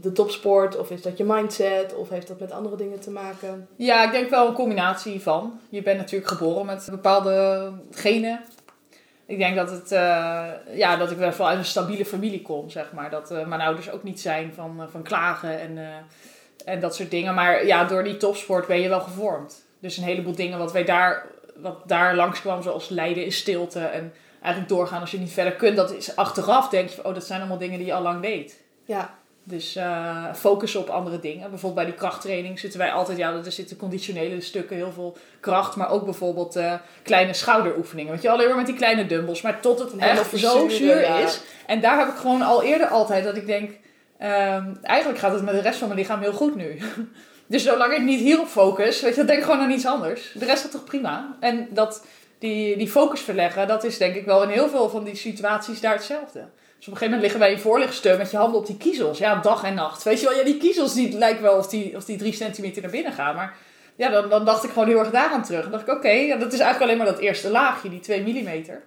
de 0.00 0.12
topsport 0.12 0.78
of 0.78 0.90
is 0.90 1.02
dat 1.02 1.16
je 1.16 1.24
mindset 1.24 1.94
of 1.94 2.08
heeft 2.08 2.28
dat 2.28 2.40
met 2.40 2.52
andere 2.52 2.76
dingen 2.76 3.00
te 3.00 3.10
maken? 3.10 3.68
ja, 3.76 4.04
ik 4.04 4.10
denk 4.10 4.30
wel 4.30 4.46
een 4.46 4.54
combinatie 4.54 5.20
van. 5.20 5.60
Je 5.68 5.82
bent 5.82 5.98
natuurlijk 5.98 6.30
geboren 6.30 6.66
met 6.66 6.88
bepaalde 6.90 7.72
genen. 7.90 8.40
Ik 9.26 9.38
denk 9.38 9.56
dat, 9.56 9.70
het, 9.70 9.92
eh, 9.92 10.48
ja, 10.72 10.96
dat 10.96 11.10
ik 11.10 11.16
wel 11.16 11.46
uit 11.46 11.58
een 11.58 11.64
stabiele 11.64 12.04
familie 12.04 12.42
kom, 12.42 12.70
zeg 12.70 12.92
maar. 12.92 13.10
Dat 13.10 13.30
eh, 13.30 13.46
mijn 13.46 13.60
ouders 13.60 13.90
ook 13.90 14.02
niet 14.02 14.20
zijn 14.20 14.52
van, 14.54 14.80
eh, 14.80 14.86
van 14.90 15.02
klagen 15.02 15.60
en, 15.60 15.78
en 16.64 16.80
dat 16.80 16.94
soort 16.94 17.10
dingen. 17.10 17.34
Maar 17.34 17.66
ja, 17.66 17.84
door 17.84 18.04
die 18.04 18.16
topsport 18.16 18.66
ben 18.66 18.80
je 18.80 18.88
wel 18.88 19.00
gevormd. 19.00 19.64
Dus 19.78 19.96
een 19.96 20.04
heleboel 20.04 20.34
dingen 20.34 20.58
wat 20.58 20.72
wij 20.72 20.84
daar, 20.84 21.26
wat 21.56 21.88
daar 21.88 22.14
langskwam, 22.14 22.62
zoals 22.62 22.88
lijden 22.88 23.24
in 23.24 23.32
stilte 23.32 23.80
en 23.80 24.12
eigenlijk 24.40 24.68
doorgaan 24.68 25.00
als 25.00 25.10
je 25.10 25.18
niet 25.18 25.32
verder 25.32 25.52
kunt. 25.52 25.76
Dat 25.76 25.94
is 25.94 26.16
achteraf 26.16 26.68
denk 26.68 26.88
je 26.88 26.94
van, 26.94 27.04
oh, 27.04 27.14
dat 27.14 27.26
zijn 27.26 27.40
allemaal 27.40 27.58
dingen 27.58 27.78
die 27.78 27.86
je 27.86 27.94
al 27.94 28.02
lang 28.02 28.20
weet. 28.20 28.60
Ja, 28.84 29.14
Dus 29.42 29.76
eh 29.76 30.34
focussen 30.34 30.80
op 30.80 30.88
andere 30.88 31.20
dingen. 31.20 31.50
Bijvoorbeeld 31.50 31.74
bij 31.74 31.84
die 31.84 31.94
krachttraining 31.94 32.58
zitten 32.58 32.78
wij 32.78 32.92
altijd, 32.92 33.18
ja, 33.18 33.32
er 33.44 33.52
zitten 33.52 33.76
conditionele 33.76 34.40
stukken, 34.40 34.76
heel 34.76 34.92
veel 34.92 35.16
kracht, 35.40 35.76
maar 35.76 35.90
ook 35.90 36.04
bijvoorbeeld 36.04 36.56
eh, 36.56 36.74
kleine 37.02 37.34
schouderoefeningen. 37.34 38.12
Weet 38.12 38.22
je, 38.22 38.30
alleen 38.30 38.48
maar 38.48 38.56
met 38.56 38.66
die 38.66 38.74
kleine 38.74 39.06
dumbbells, 39.06 39.42
maar 39.42 39.60
tot 39.60 39.78
het 39.78 39.96
echt 39.96 40.38
zo 40.38 40.68
zuur 40.68 41.00
ja. 41.00 41.18
is. 41.18 41.40
En 41.66 41.80
daar 41.80 41.98
heb 41.98 42.08
ik 42.08 42.16
gewoon 42.16 42.42
al 42.42 42.62
eerder 42.62 42.88
altijd 42.88 43.24
dat 43.24 43.36
ik 43.36 43.46
denk, 43.46 43.70
ehm, 44.18 44.74
eigenlijk 44.82 45.18
gaat 45.18 45.32
het 45.32 45.42
met 45.42 45.54
de 45.54 45.60
rest 45.60 45.78
van 45.78 45.88
mijn 45.88 46.00
lichaam 46.00 46.20
heel 46.20 46.32
goed 46.32 46.54
nu. 46.54 46.78
Dus 47.50 47.62
zolang 47.62 47.92
ik 47.92 48.02
niet 48.02 48.20
hierop 48.20 48.46
focus, 48.46 49.00
weet 49.00 49.10
je, 49.10 49.16
dan 49.16 49.26
denk 49.26 49.38
ik 49.38 49.44
gewoon 49.44 49.60
aan 49.60 49.70
iets 49.70 49.86
anders. 49.86 50.32
De 50.34 50.44
rest 50.44 50.62
gaat 50.62 50.70
toch 50.70 50.84
prima. 50.84 51.36
En 51.40 51.68
dat, 51.70 52.04
die, 52.40 52.76
die 52.76 52.88
focus 52.88 53.20
verleggen, 53.20 53.68
dat 53.68 53.84
is 53.84 53.98
denk 53.98 54.14
ik 54.14 54.24
wel 54.24 54.42
in 54.42 54.48
heel 54.48 54.68
veel 54.68 54.88
van 54.88 55.04
die 55.04 55.16
situaties 55.16 55.80
daar 55.80 55.94
hetzelfde. 55.94 56.48
Dus 56.76 56.88
op 56.88 56.94
een 56.94 56.98
gegeven 56.98 57.04
moment 57.04 57.22
liggen 57.22 57.40
wij 57.40 57.52
in 57.52 57.58
voorlichtsteun 57.58 58.18
met 58.18 58.30
je 58.30 58.36
handen 58.36 58.60
op 58.60 58.66
die 58.66 58.76
kiezels. 58.76 59.18
Ja, 59.18 59.34
dag 59.34 59.62
en 59.64 59.74
nacht. 59.74 60.02
Weet 60.02 60.20
je 60.20 60.26
wel, 60.26 60.36
ja, 60.36 60.44
die 60.44 60.56
kiezels 60.56 60.94
lijken 60.94 61.42
wel 61.42 61.56
of 61.56 61.66
die, 61.66 61.96
of 61.96 62.04
die 62.04 62.16
drie 62.16 62.32
centimeter 62.32 62.82
naar 62.82 62.90
binnen 62.90 63.12
gaan. 63.12 63.34
Maar 63.34 63.56
ja, 63.96 64.08
dan, 64.08 64.28
dan 64.28 64.44
dacht 64.44 64.64
ik 64.64 64.70
gewoon 64.70 64.88
heel 64.88 64.98
erg 64.98 65.10
daaraan 65.10 65.42
terug. 65.42 65.64
En 65.64 65.70
dacht 65.70 65.88
ik, 65.88 65.94
oké, 65.94 66.08
ja, 66.08 66.36
dat 66.36 66.52
is 66.52 66.58
eigenlijk 66.58 66.82
alleen 66.82 67.04
maar 67.04 67.14
dat 67.14 67.22
eerste 67.22 67.50
laagje, 67.50 67.88
die 67.88 68.00
2 68.00 68.22
millimeter. 68.22 68.82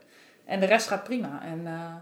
En 0.46 0.60
de 0.60 0.66
rest 0.66 0.88
gaat 0.88 1.04
prima. 1.04 1.42
En 1.46 1.62
eh, 1.66 1.96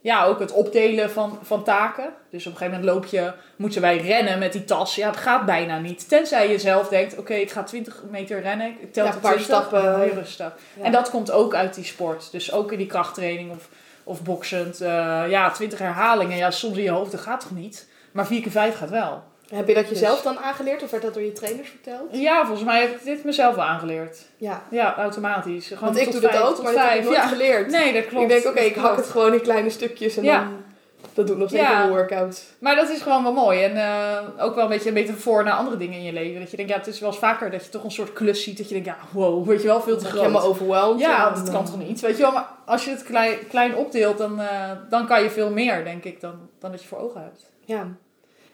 ja, 0.00 0.24
ook 0.24 0.38
het 0.38 0.52
opdelen 0.52 1.10
van, 1.10 1.38
van 1.42 1.64
taken. 1.64 2.04
Dus 2.30 2.46
op 2.46 2.52
een 2.52 2.58
gegeven 2.58 2.80
moment 2.80 2.94
loop 2.96 3.04
je, 3.10 3.32
moeten 3.56 3.80
wij 3.80 3.96
rennen 3.98 4.38
met 4.38 4.52
die 4.52 4.64
tas. 4.64 4.94
Ja, 4.94 5.06
het 5.08 5.16
gaat 5.16 5.44
bijna 5.46 5.78
niet. 5.78 6.08
Tenzij 6.08 6.50
je 6.50 6.58
zelf 6.58 6.88
denkt, 6.88 7.16
oké, 7.18 7.34
ik 7.34 7.50
ga 7.50 7.62
20 7.62 8.02
meter 8.10 8.40
rennen. 8.40 8.76
Ik 8.80 8.92
tel 8.92 9.04
Ja, 9.06 9.12
een 9.14 9.20
paar 9.20 9.34
20. 9.36 9.56
stappen. 9.56 10.00
Heel 10.00 10.14
rustig. 10.14 10.52
Ja. 10.74 10.84
En 10.84 10.92
dat 10.92 11.10
komt 11.10 11.30
ook 11.30 11.54
uit 11.54 11.74
die 11.74 11.84
sport. 11.84 12.32
Dus 12.32 12.52
ook 12.52 12.72
in 12.72 12.78
die 12.78 12.86
krachttraining 12.86 13.50
of, 13.50 13.68
of 14.04 14.22
boksend. 14.22 14.80
eh, 14.80 15.24
ja, 15.28 15.50
20 15.50 15.78
herhalingen. 15.78 16.36
Ja, 16.36 16.50
soms 16.50 16.76
in 16.76 16.82
je 16.82 16.90
hoofd, 16.90 17.10
dat 17.12 17.20
gaat 17.20 17.40
toch 17.40 17.54
niet? 17.54 17.88
Maar 18.12 18.26
4 18.26 18.40
keer 18.42 18.50
5 18.50 18.76
gaat 18.76 18.90
wel. 18.90 19.22
Heb 19.48 19.68
je 19.68 19.74
dat 19.74 19.88
Dus- 19.88 19.98
jezelf 19.98 20.22
dan 20.22 20.38
aangeleerd 20.38 20.82
of 20.82 20.90
werd 20.90 21.02
dat 21.02 21.14
door 21.14 21.22
je 21.22 21.32
trainers 21.32 21.68
verteld? 21.68 22.08
Ja, 22.12 22.40
volgens 22.46 22.64
mij 22.66 22.80
heb 22.80 22.90
ik 22.90 23.04
dit 23.04 23.24
mezelf 23.24 23.54
wel 23.54 23.64
aangeleerd. 23.64 24.18
Ja, 24.36 24.62
Ja, 24.70 24.96
automatisch. 24.96 25.66
Gewoon 25.66 25.82
want 25.84 25.96
ik 26.06 26.12
doe 26.12 26.20
dat 26.20 26.36
ook, 26.42 26.62
maar 26.62 26.72
dat 26.72 26.88
heb 26.88 26.98
ik 26.98 27.04
nooit 27.04 27.16
Ja. 27.16 27.26
geleerd. 27.26 27.70
Nee, 27.70 27.92
dat 27.92 28.06
klopt. 28.06 28.22
ik 28.22 28.28
denk, 28.28 28.46
oké, 28.46 28.60
ik 28.64 28.74
Dat 28.74 28.84
hak 28.84 28.96
het 28.96 29.06
gewoon 29.06 29.32
in 29.32 29.40
kleine 29.40 29.70
stukjes 29.70 30.16
en 30.16 30.24
Ja. 30.24 30.38
dan... 30.38 30.66
Dat 31.14 31.26
doe 31.26 31.34
ik 31.36 31.40
nog 31.42 31.50
steeds 31.50 31.64
Ja. 31.68 31.82
een 31.84 31.88
workout. 31.88 32.42
Maar 32.60 32.76
dat 32.76 32.88
is 32.88 33.00
gewoon 33.02 33.22
wel 33.22 33.32
mooi. 33.32 33.62
En 33.62 33.76
eh, 33.76 34.44
ook 34.44 34.54
wel 34.54 34.64
een 34.64 34.70
beetje 34.70 34.88
een 34.88 34.94
metafoor 34.94 35.44
naar 35.44 35.52
andere 35.52 35.76
dingen 35.76 35.98
in 35.98 36.04
je 36.04 36.12
leven. 36.12 36.40
Dat 36.40 36.50
je 36.50 36.56
denkt, 36.56 36.72
ja, 36.72 36.78
het 36.78 36.86
is 36.86 37.00
wel 37.00 37.08
eens 37.08 37.18
vaker 37.18 37.50
dat 37.50 37.64
je 37.64 37.70
toch 37.70 37.84
een 37.84 37.90
soort 37.90 38.12
klus 38.12 38.42
ziet. 38.42 38.56
Dat 38.58 38.68
je 38.68 38.74
denkt, 38.74 38.88
ja, 38.88 38.96
wow, 39.10 39.46
weet 39.48 39.60
je 39.62 39.66
wel, 39.66 39.80
veel 39.80 39.96
te 39.96 40.02
ben 40.04 40.12
je 40.12 40.18
helemaal 40.18 40.40
groot. 40.40 40.52
overwhelmed. 40.54 41.00
Ja, 41.00 41.28
en 41.28 41.34
dat 41.34 41.44
dan- 41.44 41.54
kan 41.54 41.64
toch 41.64 41.78
niet? 41.78 42.00
Weet 42.00 42.16
je 42.16 42.22
wel, 42.22 42.32
maar 42.32 42.48
als 42.66 42.84
je 42.84 42.90
het 42.90 43.02
klein, 43.02 43.38
klein 43.48 43.76
opdeelt, 43.76 44.18
dan, 44.18 44.40
eh, 44.40 44.70
dan 44.88 45.06
kan 45.06 45.22
je 45.22 45.30
veel 45.30 45.50
meer, 45.50 45.84
denk 45.84 46.04
ik, 46.04 46.20
dan, 46.20 46.34
dan 46.58 46.70
dat 46.70 46.82
je 46.82 46.88
voor 46.88 46.98
ogen 46.98 47.20
hebt. 47.22 47.50
Ja. 47.64 47.86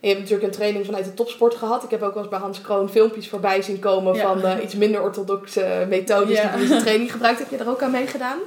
En 0.05 0.11
je 0.11 0.17
hebt 0.17 0.23
natuurlijk 0.29 0.53
een 0.53 0.59
training 0.59 0.85
vanuit 0.85 1.05
de 1.05 1.15
topsport 1.15 1.55
gehad. 1.55 1.83
Ik 1.85 1.91
heb 1.91 2.03
ook 2.03 2.13
wel 2.15 2.23
eens 2.23 2.31
bij 2.33 2.41
Hans 2.41 2.61
Kroon 2.61 2.91
filmpjes 2.91 3.29
voorbij 3.29 3.63
zien 3.63 3.79
komen 3.79 4.15
Ja. 4.15 4.23
van 4.23 4.45
eh, 4.45 4.63
iets 4.63 4.75
minder 4.75 5.03
orthodoxe 5.03 5.87
methodes 5.89 6.37
Ja. 6.39 6.53
die 6.53 6.63
in 6.63 6.69
deze 6.69 6.81
training 6.83 7.13
gebruikt. 7.13 7.39
Heb 7.39 7.51
je 7.51 7.57
er 7.57 7.69
ook 7.69 7.83
aan 7.83 7.91
meegedaan? 7.91 8.39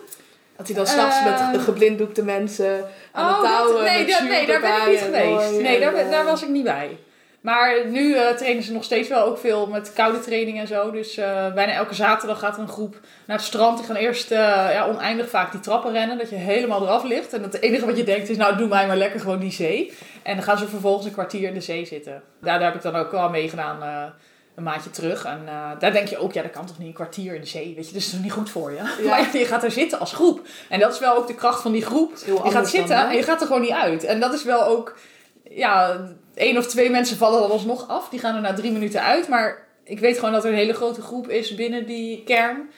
Dat 0.58 0.68
hij 0.68 0.76
dan 0.76 0.88
s'nachts 0.88 1.18
Eh. 1.18 1.52
met 1.52 1.62
geblinddoekte 1.62 2.24
mensen 2.24 2.86
aan 3.12 3.28
de 3.28 3.42
dat- 3.42 3.52
touwen 3.52 3.84
nee, 3.84 3.98
met 4.06 4.08
dat- 4.12 4.22
nee, 4.30 4.46
daar 4.48 4.62
ben 4.62 4.70
ik 4.82 4.88
niet 4.90 5.00
geweest. 5.00 5.52
Nee, 5.62 5.80
daar, 5.80 5.94
eh, 5.94 6.10
daar 6.12 6.26
was 6.26 6.42
ik 6.44 6.50
niet 6.50 6.64
bij. 6.64 6.98
Maar 7.42 7.88
nu 7.88 8.14
eh, 8.14 8.36
trainen 8.36 8.64
ze 8.64 8.74
nog 8.74 8.84
steeds 8.84 9.10
wel 9.10 9.24
ook 9.24 9.38
veel 9.38 9.68
met 9.68 9.94
koude 9.94 10.20
training 10.20 10.60
en 10.60 10.68
zo. 10.68 10.92
Dus 10.92 11.18
eh, 11.18 11.54
bijna 11.54 11.72
elke 11.72 11.94
zaterdag 11.94 12.40
gaat 12.40 12.56
er 12.56 12.62
een 12.62 12.68
groep 12.68 13.00
naar 13.28 13.38
het 13.38 13.46
strand. 13.46 13.78
Die 13.78 13.86
gaan 13.86 13.96
eerst 13.96 14.32
eh, 14.32 14.38
ja, 14.72 14.88
oneindig 14.88 15.30
vaak 15.30 15.52
die 15.52 15.60
trappen 15.60 15.92
rennen. 15.92 16.18
Dat 16.18 16.30
je 16.30 16.36
helemaal 16.36 16.82
eraf 16.82 17.04
ligt. 17.04 17.34
En 17.34 17.42
het 17.42 17.62
enige 17.62 17.86
wat 17.86 17.98
je 17.98 18.04
denkt 18.04 18.30
is, 18.30 18.38
nou 18.38 18.58
doe 18.58 18.68
mij 18.68 18.88
maar 18.88 18.98
lekker 18.98 19.20
gewoon 19.20 19.40
die 19.40 19.52
zee. 19.52 19.94
En 20.24 20.36
dan 20.36 20.44
gaan 20.44 20.58
ze 20.58 20.68
vervolgens 20.68 21.06
een 21.06 21.12
kwartier 21.12 21.48
in 21.48 21.54
de 21.54 21.62
zee 21.62 21.86
zitten. 21.86 22.24
Daar, 22.42 22.60
daar 22.60 22.68
heb 22.68 22.76
ik 22.76 22.82
dan 22.82 22.96
ook 22.96 23.12
wel 23.12 23.30
meegedaan 23.30 24.12
een 24.56 24.64
maandje 24.64 24.90
terug. 24.90 25.26
En 25.26 25.40
daar 25.80 25.92
denk 25.92 26.08
je 26.08 26.18
ook, 26.18 26.34
ja 26.34 26.42
dat 26.42 26.52
kan 26.52 26.66
toch 26.66 26.78
niet 26.78 26.88
een 26.88 26.94
kwartier 26.94 27.36
in 27.36 27.42
de 27.42 27.48
zee. 27.48 27.76
Weet 27.76 27.88
je, 27.88 27.94
dat 27.94 28.02
is 28.02 28.10
toch 28.10 28.22
niet 28.22 28.32
goed 28.32 28.50
voor 28.50 28.72
je. 28.72 28.78
Ja. 28.78 28.90
Maar 29.10 29.38
je 29.38 29.46
gaat 29.46 29.64
er 29.64 29.72
zitten 29.72 30.00
als 30.00 30.14
groep. 30.14 30.48
En 30.70 30.80
dat 30.80 30.94
is 30.94 31.00
wel 31.00 31.16
ook 31.16 31.28
de 31.28 31.36
kracht 31.36 31.62
van 31.62 31.72
die 31.72 31.86
groep. 31.86 32.14
Je 32.26 32.38
gaat 32.44 32.54
dan, 32.54 32.66
zitten 32.66 33.10
en 33.10 33.16
je 33.16 33.24
gaat 33.24 33.42
er 33.42 33.48
gewoon 33.48 33.62
niet 33.62 33.72
uit. 33.72 34.04
En 34.04 34.20
dat 34.20 34.34
is 34.34 34.44
wel 34.44 34.64
ook, 34.64 34.98
ja, 35.44 35.98
één 36.38 36.58
of 36.58 36.68
twee 36.68 36.90
mensen 36.90 37.18
vallen 37.18 37.40
dan 37.40 37.52
alsnog 37.52 37.88
af. 37.88 38.10
Die 38.10 38.20
gaan 38.20 38.36
er 38.36 38.42
na 38.42 38.54
drie 38.54 38.72
minuten 38.72 39.02
uit. 39.02 39.28
Maar 39.28 39.66
ik 39.84 40.00
weet 40.00 40.16
gewoon 40.16 40.32
dat 40.32 40.44
er 40.44 40.52
een 40.52 40.58
hele 40.58 40.74
grote 40.74 41.02
groep 41.02 41.30
is 41.30 41.56
binnen 41.56 41.86
die 41.86 42.24
kern. 42.24 42.70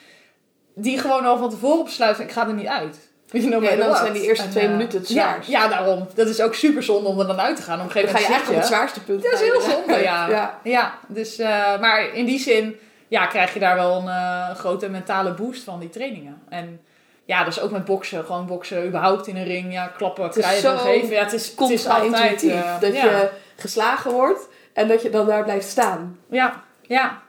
Die 0.74 0.98
gewoon 0.98 1.24
al 1.24 1.38
van 1.38 1.50
tevoren 1.50 1.84
besluiten, 1.84 2.24
ik 2.24 2.30
ga 2.30 2.46
er 2.46 2.54
niet 2.54 2.66
uit. 2.66 3.10
Weet 3.30 3.42
je, 3.42 3.48
no 3.48 3.60
Ja, 3.60 3.70
en 3.70 3.78
dan 3.78 3.88
what. 3.88 3.98
zijn 3.98 4.12
die 4.12 4.22
eerste 4.22 4.44
En, 4.44 4.50
twee 4.50 4.64
eh, 4.64 4.70
minuten 4.70 4.98
het 4.98 5.08
zwaarst. 5.08 5.48
Ja, 5.48 5.68
daarom. 5.68 6.06
Dat 6.14 6.28
is 6.28 6.40
ook 6.40 6.54
super 6.54 6.82
zonde 6.82 7.08
om 7.08 7.20
er 7.20 7.26
dan 7.26 7.40
uit 7.40 7.56
te 7.56 7.62
gaan. 7.62 7.80
Op 7.80 7.86
een 7.86 8.02
Dan 8.02 8.02
gegeven 8.02 8.14
ga 8.14 8.18
je 8.18 8.24
moment 8.24 8.48
eigenlijk 8.48 8.48
op 8.48 8.56
het 8.56 8.66
zwaarste 8.66 9.04
punt. 9.04 9.22
Dat 9.22 9.32
is 9.32 9.40
heel 9.40 9.60
zonde, 9.60 10.02
ja. 10.02 10.28
Ja, 10.28 10.58
ja. 10.64 10.98
dus, 11.08 11.38
eh, 11.38 11.80
maar 11.80 12.14
in 12.14 12.24
die 12.24 12.38
zin 12.38 12.76
ja, 13.08 13.26
krijg 13.26 13.52
je 13.54 13.60
daar 13.60 13.74
wel 13.74 13.96
een 13.96 14.08
eh, 14.08 14.54
grote 14.54 14.88
mentale 14.88 15.32
boost 15.32 15.62
van 15.62 15.80
die 15.80 15.88
trainingen. 15.88 16.42
En 16.48 16.80
ja, 17.24 17.44
dus 17.44 17.60
ook 17.60 17.70
met 17.70 17.84
boksen. 17.84 18.24
Gewoon 18.24 18.46
boksen 18.46 18.86
überhaupt 18.86 19.26
in 19.26 19.36
een 19.36 19.44
ring. 19.44 19.72
Ja, 19.72 19.86
klappen, 19.86 20.28
is 20.28 20.34
krijgen, 20.34 20.78
geven. 20.78 21.10
Ja, 21.10 21.22
het 21.22 21.32
is, 21.32 21.52
het 21.56 21.70
is 21.70 21.86
altijd... 21.86 22.40
dat 22.80 22.92
je 22.92 23.28
geslagen 23.60 24.12
wordt 24.12 24.48
en 24.72 24.88
dat 24.88 25.02
je 25.02 25.10
dan 25.10 25.26
daar 25.26 25.44
blijft 25.44 25.68
staan. 25.68 26.18
Ja, 26.30 26.62
ja. 26.82 27.22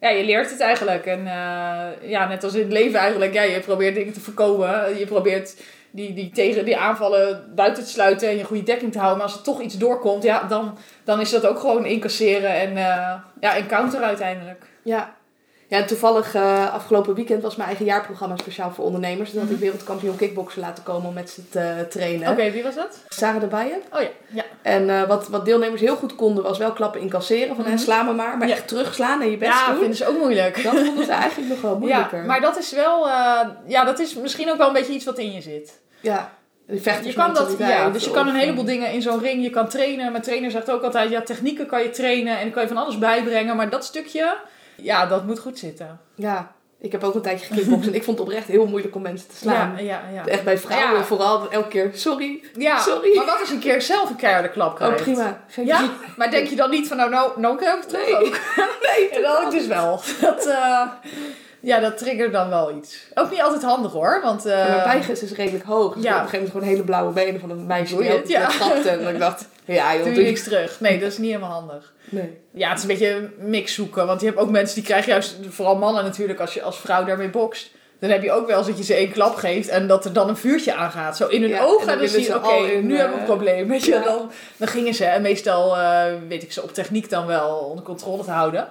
Ja, 0.00 0.08
je 0.08 0.24
leert 0.24 0.50
het 0.50 0.60
eigenlijk. 0.60 1.06
En 1.06 1.26
eh, 1.26 2.10
ja, 2.10 2.28
net 2.28 2.44
als 2.44 2.54
in 2.54 2.60
het 2.60 2.72
leven 2.72 3.00
eigenlijk. 3.00 3.32
Ja, 3.32 3.42
je 3.42 3.60
probeert 3.60 3.94
dingen 3.94 4.12
te 4.12 4.20
voorkomen. 4.20 4.98
Je 4.98 5.06
probeert 5.06 5.56
die, 5.90 6.14
die, 6.14 6.30
tegen, 6.30 6.64
die 6.64 6.76
aanvallen 6.76 7.52
buiten 7.54 7.84
te 7.84 7.90
sluiten 7.90 8.28
en 8.28 8.36
je 8.36 8.44
goede 8.44 8.62
dekking 8.62 8.92
te 8.92 8.98
houden. 8.98 9.18
Maar 9.18 9.28
als 9.28 9.36
er 9.36 9.44
toch 9.44 9.60
iets 9.60 9.78
doorkomt, 9.78 10.22
ja, 10.22 10.42
dan, 10.42 10.78
dan 11.04 11.20
is 11.20 11.30
dat 11.30 11.46
ook 11.46 11.58
gewoon 11.58 11.84
incasseren 11.84 12.54
en 12.54 12.70
uh, 12.70 13.14
ja, 13.40 13.56
en 13.56 13.66
counter 13.66 14.02
uiteindelijk. 14.02 14.64
Ja. 14.82 15.18
Ja, 15.70 15.84
toevallig 15.84 16.34
uh, 16.34 16.72
afgelopen 16.72 17.14
weekend 17.14 17.42
was 17.42 17.56
mijn 17.56 17.68
eigen 17.68 17.86
jaarprogramma 17.86 18.36
speciaal 18.36 18.70
voor 18.70 18.84
ondernemers. 18.84 19.30
Toen 19.30 19.40
had 19.40 19.50
ik 19.50 19.56
wereldkampioen 19.56 20.16
kickboksen 20.16 20.60
laten 20.60 20.84
komen 20.84 21.08
om 21.08 21.14
met 21.14 21.30
ze 21.30 21.48
te 21.48 21.86
trainen. 21.88 22.28
Oké, 22.28 22.30
okay, 22.30 22.52
wie 22.52 22.62
was 22.62 22.74
dat? 22.74 22.98
Sarah 23.08 23.40
de 23.40 23.46
Bijen. 23.46 23.82
Oh 23.92 24.00
ja, 24.00 24.08
ja. 24.28 24.44
En 24.62 24.88
uh, 24.88 25.02
wat, 25.08 25.28
wat 25.28 25.44
deelnemers 25.44 25.80
heel 25.80 25.96
goed 25.96 26.14
konden 26.14 26.42
was 26.42 26.58
wel 26.58 26.72
klappen 26.72 27.00
incasseren. 27.00 27.54
Van 27.54 27.64
mm 27.64 27.70
-hmm. 27.70 27.78
sla 27.78 28.02
me 28.02 28.12
maar, 28.12 28.38
maar 28.38 28.48
ja. 28.48 28.54
echt 28.54 28.68
terugslaan 28.68 29.20
en 29.20 29.30
je 29.30 29.36
best 29.36 29.52
ja, 29.52 29.64
doen. 29.64 29.74
Ja, 29.74 29.80
vinden 29.80 29.96
ze 29.96 30.08
ook 30.08 30.18
moeilijk. 30.18 30.62
Dat 30.62 30.78
vonden 30.78 31.04
ze 31.04 31.12
eigenlijk 31.12 31.48
nog 31.48 31.60
wel 31.60 31.78
moeilijker. 31.82 32.18
Ja, 32.18 32.24
maar 32.24 32.40
dat 32.40 32.58
is 32.58 32.72
wel, 32.72 33.06
uh, 33.06 33.40
ja, 33.66 33.84
dat 33.84 33.98
is 33.98 34.14
misschien 34.14 34.50
ook 34.50 34.56
wel 34.56 34.66
een 34.66 34.72
beetje 34.72 34.92
iets 34.92 35.04
wat 35.04 35.18
in 35.18 35.32
je 35.32 35.40
zit. 35.40 35.80
Ja. 36.00 36.32
Je 37.02 37.12
kan 37.14 37.34
dat, 37.34 37.54
ja, 37.58 37.90
dus 37.90 38.04
je 38.04 38.10
kan 38.10 38.28
een 38.28 38.34
heleboel 38.34 38.64
dingen 38.64 38.92
in 38.92 39.02
zo'n 39.02 39.20
ring. 39.20 39.42
Je 39.42 39.50
kan 39.50 39.68
trainen. 39.68 40.10
Mijn 40.10 40.22
trainer 40.22 40.50
zegt 40.50 40.70
ook 40.70 40.82
altijd, 40.82 41.10
ja, 41.10 41.20
technieken 41.22 41.66
kan 41.66 41.82
je 41.82 41.90
trainen 41.90 42.36
en 42.36 42.42
dan 42.42 42.50
kan 42.50 42.62
je 42.62 42.68
van 42.68 42.76
alles 42.76 42.98
bijbrengen. 42.98 43.56
Maar 43.56 43.70
dat 43.70 43.84
stukje, 43.84 44.36
Ja, 44.82 45.06
dat 45.06 45.24
moet 45.26 45.38
goed 45.38 45.58
zitten. 45.58 46.00
Ja, 46.14 46.52
ik 46.80 46.92
heb 46.92 47.04
ook 47.04 47.14
een 47.14 47.20
tijdje 47.22 47.46
gekickboksen 47.46 47.92
en 47.92 47.98
ik 48.00 48.04
vond 48.04 48.18
het 48.18 48.26
oprecht 48.26 48.46
heel 48.46 48.66
moeilijk 48.66 48.94
om 48.94 49.02
mensen 49.02 49.28
te 49.28 49.36
slaan. 49.36 49.72
Ja, 49.76 49.78
ja, 49.82 50.02
ja. 50.14 50.26
Echt 50.26 50.44
bij 50.44 50.58
vrouwen 50.58 50.98
Ja. 50.98 51.04
vooral 51.04 51.50
elke 51.50 51.68
keer, 51.68 51.90
sorry. 51.94 52.44
Ja, 52.54 52.78
Sorry. 52.78 53.16
maar 53.16 53.26
wat 53.26 53.40
is 53.40 53.50
een 53.50 53.58
keer 53.58 53.82
zelf 53.82 54.10
een 54.10 54.16
keiharde 54.16 54.50
klap 54.50 54.70
Oh, 54.70 54.76
krijgt? 54.76 55.02
prima. 55.02 55.44
Geen 55.48 55.66
Ja, 55.66 55.76
verdriet. 55.78 56.16
maar 56.16 56.30
denk 56.30 56.46
je 56.48 56.56
dan 56.56 56.70
niet 56.70 56.88
van 56.88 56.96
nou, 56.96 57.10
nou, 57.10 57.40
nou 57.40 57.56
krijg 57.56 57.74
ik 57.74 57.80
het 57.80 57.88
terug 57.88 58.06
Nee. 58.06 58.16
ook? 58.26 58.38
Nee, 59.12 59.22
dat 59.22 59.42
ik 59.42 59.50
dus 59.50 59.66
wel. 59.66 60.00
Dat, 60.20 60.46
eh, 60.46 60.82
ja, 61.60 61.80
dat 61.80 61.98
triggert 61.98 62.32
dan 62.32 62.48
wel 62.48 62.76
iets. 62.76 62.96
Ook 63.14 63.30
niet 63.30 63.40
altijd 63.40 63.62
handig 63.62 63.92
hoor, 63.92 64.20
want... 64.24 64.46
eh, 64.46 64.68
mijn 64.68 64.82
bijges 64.84 65.22
is 65.22 65.32
redelijk 65.32 65.64
hoog. 65.64 65.94
Dus 65.94 66.02
ja. 66.02 66.16
op 66.16 66.22
een 66.22 66.28
gegeven 66.28 66.38
moment 66.38 66.52
gewoon 66.52 66.68
hele 66.68 66.82
blauwe 66.82 67.12
benen 67.12 67.40
van 67.40 67.50
een 67.50 67.66
meisje 67.66 67.96
die 67.96 68.28
ja. 68.28 68.46
trapte. 68.46 68.88
En 68.88 69.14
ik 69.14 69.18
dacht, 69.18 69.48
ja 69.64 69.94
joh, 69.94 70.04
doe 70.04 70.14
je 70.14 70.22
niks 70.22 70.42
terug. 70.42 70.80
Nee, 70.80 70.98
dat 70.98 71.08
is 71.08 71.18
niet 71.18 71.30
helemaal 71.30 71.50
handig. 71.50 71.92
Nee. 72.08 72.38
Ja, 72.50 72.68
het 72.68 72.76
is 72.76 72.82
een 72.82 72.88
beetje 72.88 73.10
een 73.10 73.32
mix 73.38 73.74
zoeken. 73.74 74.06
Want 74.06 74.20
je 74.20 74.26
hebt 74.26 74.38
ook 74.38 74.50
mensen 74.50 74.74
die 74.74 74.84
krijgen 74.84 75.10
juist, 75.12 75.36
vooral 75.48 75.76
mannen 75.76 76.04
natuurlijk, 76.04 76.40
als 76.40 76.54
je 76.54 76.62
als 76.62 76.78
vrouw 76.78 77.04
daarmee 77.04 77.30
bokst. 77.30 77.70
Dan 77.98 78.10
heb 78.10 78.22
je 78.22 78.32
ook 78.32 78.46
wel 78.46 78.58
eens 78.58 78.66
dat 78.66 78.78
je 78.78 78.84
ze 78.84 78.94
één 78.94 79.12
klap 79.12 79.34
geeft 79.34 79.68
en 79.68 79.86
dat 79.86 80.04
er 80.04 80.12
dan 80.12 80.28
een 80.28 80.36
vuurtje 80.36 80.74
aangaat. 80.74 81.16
Zo 81.16 81.26
in 81.26 81.40
hun 81.40 81.50
Ja, 81.50 81.62
ogen. 81.62 81.88
En 81.88 81.98
dan 81.98 82.08
zie 82.08 82.22
je, 82.22 82.34
oké, 82.34 82.56
nu 82.82 82.96
hebben 82.96 82.96
we 82.96 83.02
een 83.14 83.18
eh, 83.18 83.24
probleem. 83.24 83.68
Weet 83.68 83.84
je, 83.84 83.92
ja. 83.92 84.02
dan, 84.02 84.30
dan 84.56 84.68
gingen 84.68 84.94
ze. 84.94 85.04
En 85.04 85.22
meestal 85.22 85.76
eh, 85.76 86.04
weet 86.28 86.42
ik 86.42 86.52
ze 86.52 86.62
op 86.62 86.74
techniek 86.74 87.10
dan 87.10 87.26
wel 87.26 87.56
onder 87.56 87.84
controle 87.84 88.24
te 88.24 88.30
houden. 88.30 88.68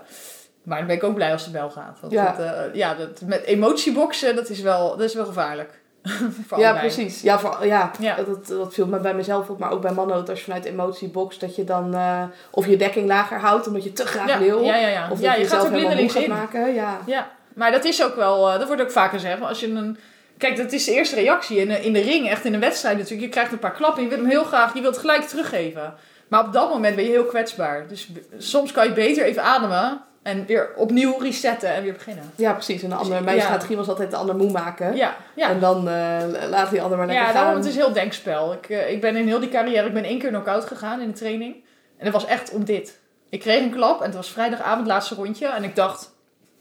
Maar 0.69 0.77
dan 0.77 0.87
ben 0.87 0.95
ik 0.95 1.03
ook 1.03 1.13
blij 1.13 1.31
als 1.31 1.43
het 1.43 1.53
wel 1.53 1.69
gaat. 1.69 1.97
Want 2.01 2.13
Ja. 2.13 2.35
dat, 2.37 2.45
eh, 2.45 2.61
ja, 2.73 2.93
dat, 2.95 3.21
met 3.25 3.43
emotieboksen, 3.43 4.35
dat 4.35 4.49
is 4.49 4.61
wel, 4.61 4.89
dat 4.89 5.01
is 5.07 5.13
wel 5.13 5.25
gevaarlijk. 5.25 5.79
Voor 6.47 6.59
Ja, 6.59 6.73
precies. 6.73 7.21
Ja, 7.21 7.39
voor, 7.39 7.65
ja, 7.65 7.91
Ja. 7.99 8.15
Dat, 8.15 8.47
dat 8.47 8.73
viel 8.73 8.87
me 8.87 8.99
bij 8.99 9.13
mezelf 9.13 9.49
op, 9.49 9.59
maar 9.59 9.71
ook 9.71 9.81
bij 9.81 9.91
mannen. 9.91 10.15
Dat 10.15 10.29
als 10.29 10.37
je 10.39 10.45
vanuit 10.45 10.65
emotie 10.65 11.09
bokst, 11.09 11.39
dat 11.39 11.55
je 11.55 11.63
dan 11.63 11.93
eh, 11.93 12.23
of 12.51 12.65
je 12.67 12.77
dekking 12.77 13.07
lager 13.07 13.39
houdt 13.39 13.67
omdat 13.67 13.83
je 13.83 13.93
te 13.93 14.05
graag 14.05 14.27
Ja, 14.27 14.39
wil. 14.39 14.61
ja, 14.61 14.75
ja, 14.75 14.87
ja. 14.87 15.03
Of 15.11 15.19
dat 15.19 15.19
je 15.19 15.23
je 15.25 15.29
gaat 15.29 15.39
jezelf 15.39 15.63
er 15.65 15.71
helemaal 15.71 16.09
gaat 16.09 16.23
in. 16.23 16.29
maken. 16.29 16.73
Ja. 16.73 16.97
Ja, 17.05 17.31
maar 17.53 17.71
dat 17.71 17.83
is 17.85 18.03
ook 18.03 18.15
wel, 18.15 18.49
eh, 18.51 18.57
dat 18.59 18.67
wordt 18.67 18.81
ook 18.81 18.91
vaker 18.91 19.19
gezegd. 19.19 19.41
Als 19.41 19.59
je 19.59 19.67
een, 19.71 19.97
kijk, 20.37 20.57
dat 20.57 20.71
is 20.71 20.83
de 20.85 20.91
eerste 20.93 21.15
reactie 21.15 21.57
in 21.57 21.67
de, 21.67 21.81
in 21.81 21.93
de 21.93 22.01
ring, 22.01 22.29
echt 22.29 22.45
in 22.45 22.53
een 22.53 22.59
wedstrijd 22.59 22.95
natuurlijk. 22.97 23.23
Je 23.23 23.29
krijgt 23.29 23.51
een 23.51 23.59
paar 23.59 23.71
klappen, 23.73 24.03
je 24.03 24.09
wilt 24.09 24.21
hem 24.21 24.29
heel 24.29 24.43
graag, 24.43 24.73
je 24.73 24.81
wilt 24.81 24.97
gelijk 24.97 25.21
teruggeven. 25.21 25.93
Maar 26.27 26.45
op 26.45 26.53
dat 26.53 26.69
moment 26.69 26.95
ben 26.95 27.03
je 27.05 27.09
heel 27.09 27.25
kwetsbaar. 27.25 27.87
Dus 27.87 28.09
soms 28.37 28.71
kan 28.71 28.85
je 28.85 28.93
beter 28.93 29.23
even 29.23 29.43
ademen 29.43 30.01
en 30.29 30.45
weer 30.45 30.69
opnieuw 30.75 31.17
resetten 31.19 31.73
en 31.73 31.83
weer 31.83 31.93
beginnen. 31.93 32.31
ja, 32.35 32.53
precies. 32.53 32.83
En 32.83 32.89
de 32.89 32.95
andere, 32.95 33.21
mijn 33.21 33.37
ja. 33.37 33.43
strategie 33.43 33.75
was 33.77 33.87
altijd 33.87 34.11
de 34.11 34.17
ander 34.17 34.35
moe 34.35 34.51
maken. 34.51 34.95
Ja, 34.95 35.15
ja. 35.35 35.49
En 35.49 35.59
dan 35.59 35.77
eh, 35.89 36.21
laat 36.49 36.69
die 36.69 36.81
ander 36.81 36.97
maar 36.97 37.07
lekker 37.07 37.25
Ja, 37.25 37.31
gaan. 37.31 37.41
daarom, 37.41 37.55
het 37.55 37.65
is 37.65 37.75
heel 37.75 37.93
denkspel. 37.93 38.53
Ik, 38.53 38.69
eh, 38.69 38.91
ik 38.91 39.01
ben 39.01 39.15
in 39.15 39.27
heel 39.27 39.39
die 39.39 39.49
carrière, 39.49 39.87
ik 39.87 39.93
ben 39.93 40.03
één 40.03 40.19
keer 40.19 40.29
knock-out 40.29 40.65
gegaan 40.65 41.01
in 41.01 41.07
de 41.07 41.13
training. 41.13 41.55
En 41.97 42.05
dat 42.05 42.13
was 42.13 42.25
echt 42.25 42.51
om 42.51 42.65
dit. 42.65 42.99
Ik 43.29 43.39
kreeg 43.39 43.61
een 43.61 43.71
klap 43.71 43.99
en 43.99 44.05
het 44.05 44.15
was 44.15 44.29
vrijdagavond, 44.29 44.87
laatste 44.87 45.15
rondje. 45.15 45.47
En 45.47 45.63
ik 45.63 45.75
dacht, 45.75 46.11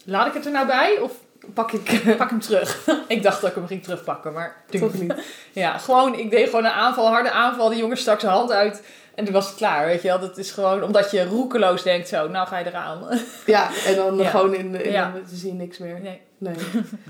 laat 0.05 0.27
ik 0.27 0.33
het 0.33 0.45
er 0.45 0.51
nou 0.51 0.67
bij 0.67 0.97
of 1.01 1.11
Pak 1.53 1.71
ik 1.71 2.01
pak 2.17 2.29
hem 2.29 2.39
terug? 2.39 2.87
ik 3.07 3.23
dacht 3.23 3.41
dat 3.41 3.49
ik 3.49 3.55
hem 3.55 3.67
ging 3.67 3.83
terugpakken, 3.83 4.33
maar 4.33 4.55
toch 4.69 4.93
niet. 4.93 5.13
Ja, 5.51 5.77
gewoon, 5.77 6.15
ik 6.15 6.29
deed 6.29 6.45
gewoon 6.45 6.65
een 6.65 6.71
aanval, 6.71 7.07
harde 7.07 7.31
aanval. 7.31 7.69
Die 7.69 7.77
jongen 7.77 7.97
stak 7.97 8.19
zijn 8.19 8.31
hand 8.31 8.51
uit 8.51 8.83
en 9.19 9.25
toen 9.25 9.33
was 9.33 9.47
het 9.47 9.55
klaar, 9.55 9.85
weet 9.85 10.01
je 10.01 10.07
wel. 10.07 10.19
Dat 10.19 10.37
is 10.37 10.51
gewoon 10.51 10.83
omdat 10.83 11.11
je 11.11 11.25
roekeloos 11.25 11.83
denkt, 11.83 12.07
zo, 12.07 12.27
nou 12.27 12.47
ga 12.47 12.57
je 12.57 12.65
eraan. 12.65 12.99
Ja, 13.45 13.69
en 13.85 13.95
dan 13.95 14.17
Ja. 14.17 14.29
gewoon 14.29 14.53
in, 14.53 14.71
de- 14.71 14.83
in 14.83 14.91
Ja. 14.91 15.13
ze 15.29 15.35
zien 15.35 15.57
niks 15.57 15.77
meer. 15.77 15.99
Nee, 16.01 16.21
Nee. 16.37 16.55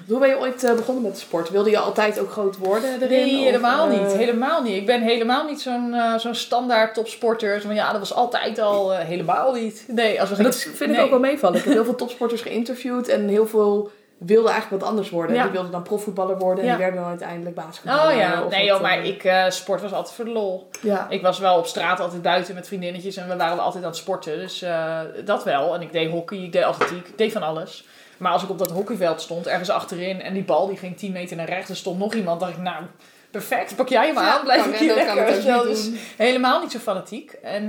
Hoe 0.07 0.19
ben 0.19 0.29
je 0.29 0.39
ooit 0.39 0.63
eh, 0.63 0.73
begonnen 0.75 1.03
met 1.03 1.19
sport? 1.19 1.49
Wilde 1.49 1.69
je 1.69 1.77
altijd 1.77 2.19
ook 2.19 2.31
groot 2.31 2.57
worden 2.57 2.89
erin? 3.01 3.09
nee 3.09 3.37
Of, 3.37 3.43
helemaal 3.43 3.89
eh, 3.89 3.99
niet. 3.99 4.11
Helemaal 4.13 4.61
niet. 4.61 4.75
Ik 4.75 4.85
ben 4.85 5.01
helemaal 5.01 5.45
niet 5.45 5.61
zo'n 5.61 5.93
eh, 5.93 6.17
zo'n 6.17 6.35
standaard 6.35 6.93
topsporter. 6.93 7.59
Zo 7.61 7.65
van, 7.67 7.75
ja, 7.75 7.89
dat 7.91 7.99
was 7.99 8.13
altijd 8.13 8.59
al 8.59 8.91
helemaal 8.95 9.53
niet. 9.53 9.83
Nee, 9.87 10.19
als 10.21 10.29
we 10.29 10.43
dat 10.43 10.55
vind 10.55 10.93
ik 10.93 10.99
ook 10.99 11.09
wel 11.09 11.19
meevallen. 11.19 11.57
Ik 11.57 11.63
heb 11.63 11.73
heel 11.73 11.83
veel 11.83 11.95
topsporters 11.95 12.41
geïnterviewd 12.41 13.07
en 13.07 13.27
heel 13.27 13.47
veel 13.47 13.91
wilden 14.19 14.51
eigenlijk 14.51 14.81
wat 14.81 14.91
anders 14.91 15.09
worden. 15.09 15.35
Ja. 15.35 15.43
Die 15.43 15.51
wilden 15.51 15.71
dan 15.71 15.83
profvoetballer 15.83 16.37
worden 16.37 16.63
en 16.63 16.69
die 16.69 16.79
werden 16.79 16.99
dan 16.99 17.09
uiteindelijk 17.09 17.55
basketballer. 17.55 18.13
Oh 18.13 18.19
ja, 18.19 18.43
nee 18.49 18.65
joh, 18.65 18.81
maar 18.81 18.97
eh, 18.97 19.07
ik, 19.07 19.23
eh, 19.23 19.49
sport 19.49 19.81
was 19.81 19.93
altijd 19.93 20.15
voor 20.15 20.25
de 20.25 20.31
lol. 20.31 20.69
Ja. 20.81 21.07
Ik 21.09 21.21
was 21.21 21.39
wel 21.39 21.57
op 21.57 21.65
straat 21.65 21.99
altijd 21.99 22.21
buiten 22.21 22.55
met 22.55 22.67
vriendinnetjes 22.67 23.17
en 23.17 23.27
we 23.27 23.35
waren 23.35 23.59
altijd 23.59 23.83
aan 23.83 23.89
het 23.89 23.99
sporten. 23.99 24.37
Dus 24.37 24.61
eh, 24.61 24.99
dat 25.25 25.43
wel. 25.43 25.75
En 25.75 25.81
ik 25.81 25.91
deed 25.91 26.09
hockey, 26.09 26.37
ik 26.37 26.51
deed 26.51 26.63
atletiek, 26.63 27.07
ik 27.07 27.17
deed 27.17 27.31
van 27.31 27.43
alles. 27.43 27.85
Maar 28.17 28.31
als 28.31 28.43
ik 28.43 28.49
op 28.49 28.57
dat 28.57 28.71
hockeyveld 28.71 29.21
stond, 29.21 29.47
ergens 29.47 29.69
achterin, 29.69 30.21
en 30.21 30.33
die 30.33 30.43
bal 30.43 30.67
die 30.67 30.77
ging 30.77 30.97
10 30.97 31.11
meter 31.11 31.35
naar 31.37 31.49
rechts, 31.49 31.69
er 31.69 31.75
stond 31.75 31.99
nog 31.99 32.13
iemand, 32.13 32.39
dacht 32.39 32.51
ik, 32.51 32.57
nou, 32.57 32.83
perfect, 33.31 33.75
pak 33.75 33.89
jij 33.89 34.05
hem 34.05 34.15
Ja, 34.15 34.33
aan, 34.33 34.43
blijf 34.43 34.61
kan 34.61 34.73
ik 34.73 34.79
hier 34.79 34.95
lekker. 34.95 35.25
Dus 35.63 35.83
doen. 35.83 35.97
helemaal 36.17 36.61
niet 36.61 36.71
zo 36.71 36.79
fanatiek. 36.79 37.31
En, 37.31 37.67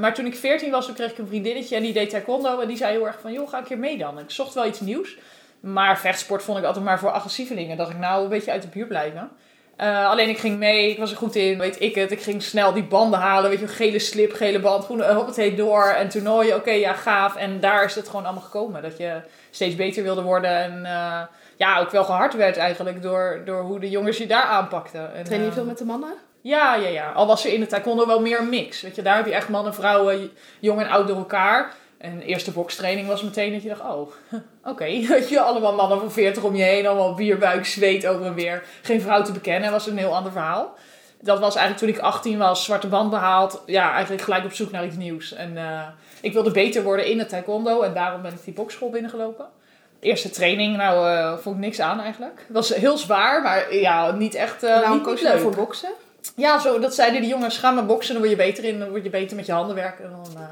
maar 0.00 0.14
toen 0.14 0.26
ik 0.26 0.36
14 0.36 0.70
was, 0.70 0.86
toen 0.86 0.94
kreeg 0.94 1.10
ik 1.10 1.18
een 1.18 1.26
vriendinnetje 1.26 1.76
en 1.76 1.82
die 1.82 1.92
deed 1.92 2.10
taekwondo. 2.10 2.60
En 2.60 2.68
die 2.68 2.76
zei 2.76 2.92
heel 2.92 3.06
erg 3.06 3.18
van, 3.20 3.32
joh, 3.32 3.48
ga 3.48 3.58
een 3.58 3.64
keer 3.64 3.78
mee 3.78 3.98
dan. 3.98 4.18
En 4.18 4.24
ik 4.24 4.30
zocht 4.30 4.54
wel 4.54 4.66
iets 4.66 4.80
nieuws. 4.80 5.16
Maar 5.60 5.98
vechtsport 5.98 6.42
vond 6.42 6.58
ik 6.58 6.64
altijd 6.64 6.84
maar 6.84 6.98
voor 6.98 7.10
agressievelingen. 7.10 7.76
Dacht 7.76 7.90
ik, 7.90 7.98
nou, 7.98 8.22
een 8.22 8.28
beetje 8.28 8.50
uit 8.50 8.62
de 8.62 8.68
buurt 8.68 8.88
blijven. 8.88 9.30
Eh, 9.76 10.08
alleen 10.08 10.28
ik 10.28 10.38
ging 10.38 10.58
mee, 10.58 10.90
ik 10.90 10.98
was 10.98 11.10
er 11.10 11.16
goed 11.16 11.34
in, 11.34 11.58
weet 11.58 11.80
ik 11.80 11.94
het. 11.94 12.10
Ik 12.10 12.22
ging 12.22 12.42
snel 12.42 12.72
die 12.72 12.84
banden 12.84 13.18
halen, 13.18 13.50
weet 13.50 13.60
je, 13.60 13.68
gele 13.68 13.98
slip, 13.98 14.32
gele 14.32 14.60
band, 14.60 14.84
groene, 14.84 15.04
eh, 15.04 15.16
hoppatee 15.16 15.54
door. 15.54 15.84
En 15.84 16.08
toernooien, 16.08 16.56
oké, 16.56 16.70
ja, 16.70 16.92
gaaf. 16.92 17.36
En 17.36 17.60
daar 17.60 17.84
is 17.84 17.94
het 17.94 18.08
gewoon 18.08 18.24
allemaal 18.24 18.42
gekomen. 18.42 18.82
Dat 18.82 18.98
je 18.98 19.20
steeds 19.50 19.74
beter 19.74 20.02
wilde 20.02 20.22
worden 20.22 20.50
en 20.50 20.84
eh, 20.84 21.20
ja, 21.56 21.80
ook 21.80 21.90
wel 21.90 22.04
gehard 22.04 22.34
werd 22.34 22.56
eigenlijk 22.56 23.02
door, 23.02 23.42
door 23.44 23.62
hoe 23.62 23.80
de 23.80 23.90
jongens 23.90 24.18
je 24.18 24.26
daar 24.26 24.42
aanpakten. 24.42 25.14
En, 25.14 25.24
Train 25.24 25.44
je 25.44 25.52
veel 25.52 25.64
met 25.64 25.78
de 25.78 25.84
mannen? 25.84 26.14
ja, 26.42 26.74
ja, 26.74 26.88
ja. 26.88 27.10
Al 27.12 27.26
was 27.26 27.44
er 27.44 27.52
in 27.52 27.60
de 27.60 27.66
taekwondo 27.66 28.06
wel 28.06 28.20
meer 28.20 28.38
een 28.38 28.48
mix. 28.48 28.80
Weet 28.80 28.96
je, 28.96 29.02
daar 29.02 29.16
heb 29.16 29.26
je 29.26 29.34
echt 29.34 29.48
mannen, 29.48 29.74
vrouwen, 29.74 30.30
jong 30.60 30.80
en 30.80 30.88
oud 30.88 31.08
door 31.08 31.16
elkaar. 31.16 31.74
En 31.98 32.18
de 32.18 32.24
eerste 32.24 32.50
bokstraining 32.50 33.06
was 33.06 33.22
meteen 33.22 33.52
dat 33.52 33.62
je 33.62 33.68
dacht, 33.68 33.80
oh, 33.80 34.12
oké. 34.72 34.84
Weet 35.08 35.28
je, 35.28 35.40
allemaal 35.40 35.74
mannen 35.74 35.98
van 35.98 36.12
40 36.12 36.42
om 36.42 36.56
je 36.56 36.62
heen, 36.62 36.86
allemaal 36.86 37.14
bierbuik, 37.14 37.66
zweet 37.66 38.06
over 38.06 38.26
en 38.26 38.34
weer. 38.34 38.62
Geen 38.82 39.00
vrouw 39.00 39.22
te 39.22 39.32
bekennen, 39.32 39.70
was 39.70 39.86
een 39.86 39.98
heel 39.98 40.16
ander 40.16 40.32
verhaal. 40.32 40.74
Dat 41.20 41.38
was 41.38 41.56
eigenlijk 41.56 41.78
toen 41.78 42.02
ik 42.02 42.12
18 42.12 42.38
was, 42.38 42.64
zwarte 42.64 42.86
band 42.86 43.10
behaald. 43.10 43.62
Ja, 43.66 43.92
eigenlijk 43.92 44.22
gelijk 44.22 44.44
op 44.44 44.52
zoek 44.52 44.70
naar 44.70 44.84
iets 44.84 44.96
nieuws. 44.96 45.32
En 45.32 45.56
eh, 45.56 45.86
ik 46.20 46.32
wilde 46.32 46.50
beter 46.50 46.82
worden 46.82 47.06
in 47.06 47.18
het 47.18 47.28
taekwondo 47.28 47.82
en 47.82 47.94
daarom 47.94 48.22
ben 48.22 48.32
ik 48.32 48.44
die 48.44 48.54
bokschool 48.54 48.90
binnengelopen. 48.90 49.46
Eerste 50.00 50.30
training, 50.30 50.76
nou, 50.76 51.08
eh, 51.08 51.38
vond 51.38 51.56
ik 51.56 51.60
niks 51.60 51.80
aan 51.80 52.00
eigenlijk. 52.00 52.44
Het 52.46 52.56
was 52.56 52.74
heel 52.74 52.98
zwaar, 52.98 53.42
maar 53.42 53.74
ja, 53.74 54.10
niet 54.10 54.34
echt 54.34 54.62
eh 54.62 54.80
nou, 54.80 55.10
niet, 55.10 55.22
leuk. 55.22 55.40
voor 55.40 55.54
boksen? 55.54 55.90
Ja, 56.36 56.58
zo, 56.58 56.78
dat 56.78 56.94
zeiden 56.94 57.20
die 57.20 57.30
jongens. 57.30 57.58
Ga 57.58 57.70
maar 57.70 57.86
boksen, 57.86 58.12
dan 58.12 58.22
word 58.22 58.36
je 58.38 58.44
beter 58.44 58.64
in. 58.64 58.78
Dan 58.78 58.88
word 58.90 59.04
je 59.04 59.10
beter 59.10 59.36
met 59.36 59.46
je 59.46 59.52
handen 59.52 59.74
werken. 59.74 60.04
En 60.04 60.10
dan, 60.10 60.42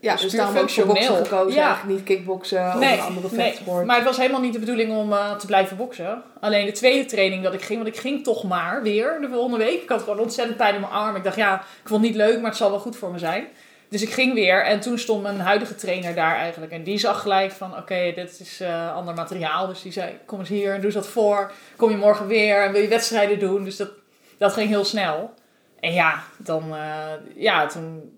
Ja, 0.00 0.12
Dus 0.12 0.22
dus 0.22 0.32
daarom 0.32 0.56
ook 0.56 0.70
voor 0.70 0.86
boksen 0.86 1.16
gekozen. 1.16 1.60
Ja. 1.60 1.66
Eigenlijk 1.66 1.98
niet 1.98 2.06
kickboksen 2.06 2.66
of 2.66 2.74
een 2.74 3.00
andere 3.00 3.28
vechtsport. 3.28 3.86
maar 3.86 3.96
het 3.96 4.04
was 4.04 4.16
helemaal 4.16 4.40
niet 4.40 4.52
de 4.52 4.58
bedoeling 4.58 4.96
om 4.96 5.12
eh, 5.12 5.36
te 5.36 5.46
blijven 5.46 5.76
boksen. 5.76 6.22
Alleen 6.40 6.66
de 6.66 6.72
tweede 6.72 7.04
training 7.04 7.42
dat 7.42 7.54
ik 7.54 7.62
ging, 7.62 7.82
want 7.82 7.94
ik 7.94 8.00
ging 8.00 8.24
toch 8.24 8.44
maar 8.44 8.82
weer 8.82 9.18
de 9.20 9.28
volgende 9.28 9.64
week. 9.64 9.82
Ik 9.82 9.88
had 9.88 10.02
gewoon 10.02 10.18
ontzettend 10.18 10.56
pijn 10.56 10.74
in 10.74 10.80
mijn 10.80 10.92
arm. 10.92 11.16
Ik 11.16 11.24
dacht, 11.24 11.36
ja, 11.36 11.54
ik 11.54 11.88
vond 11.88 12.02
het 12.02 12.10
niet 12.10 12.20
leuk, 12.20 12.36
maar 12.36 12.48
het 12.48 12.58
zal 12.58 12.70
wel 12.70 12.78
goed 12.78 12.96
voor 12.96 13.10
me 13.10 13.18
zijn. 13.18 13.46
Dus 13.88 14.02
ik 14.02 14.10
ging 14.10 14.34
weer 14.34 14.64
en 14.64 14.80
toen 14.80 14.98
stond 14.98 15.22
mijn 15.22 15.40
huidige 15.40 15.74
trainer 15.74 16.14
daar 16.14 16.36
eigenlijk. 16.36 16.72
En 16.72 16.82
die 16.82 16.98
zag 16.98 17.22
gelijk 17.22 17.52
van, 17.52 17.76
oké, 17.76 18.12
dit 18.14 18.40
is 18.40 18.60
eh, 18.60 18.94
ander 18.94 19.14
materiaal. 19.14 19.66
Dus 19.66 19.82
die 19.82 19.92
zei, 19.92 20.18
kom 20.26 20.38
eens 20.38 20.48
hier 20.48 20.70
en 20.72 20.76
doe 20.76 20.84
eens 20.84 20.94
wat 20.94 21.08
voor. 21.08 21.52
Kom 21.76 21.90
je 21.90 21.96
morgen 21.96 22.26
weer 22.26 22.62
en 22.62 22.72
wil 22.72 22.82
je 22.82 22.88
wedstrijden 22.88 23.38
doen. 23.38 23.64
Dus 23.64 23.76
dat, 23.76 23.90
dat 24.38 24.52
ging 24.52 24.68
heel 24.68 24.84
snel. 24.84 25.34
En 25.80 25.92
ja, 25.92 26.22
dan, 26.36 26.62
eh, 26.74 27.12
ja, 27.34 27.66
toen 27.66 28.17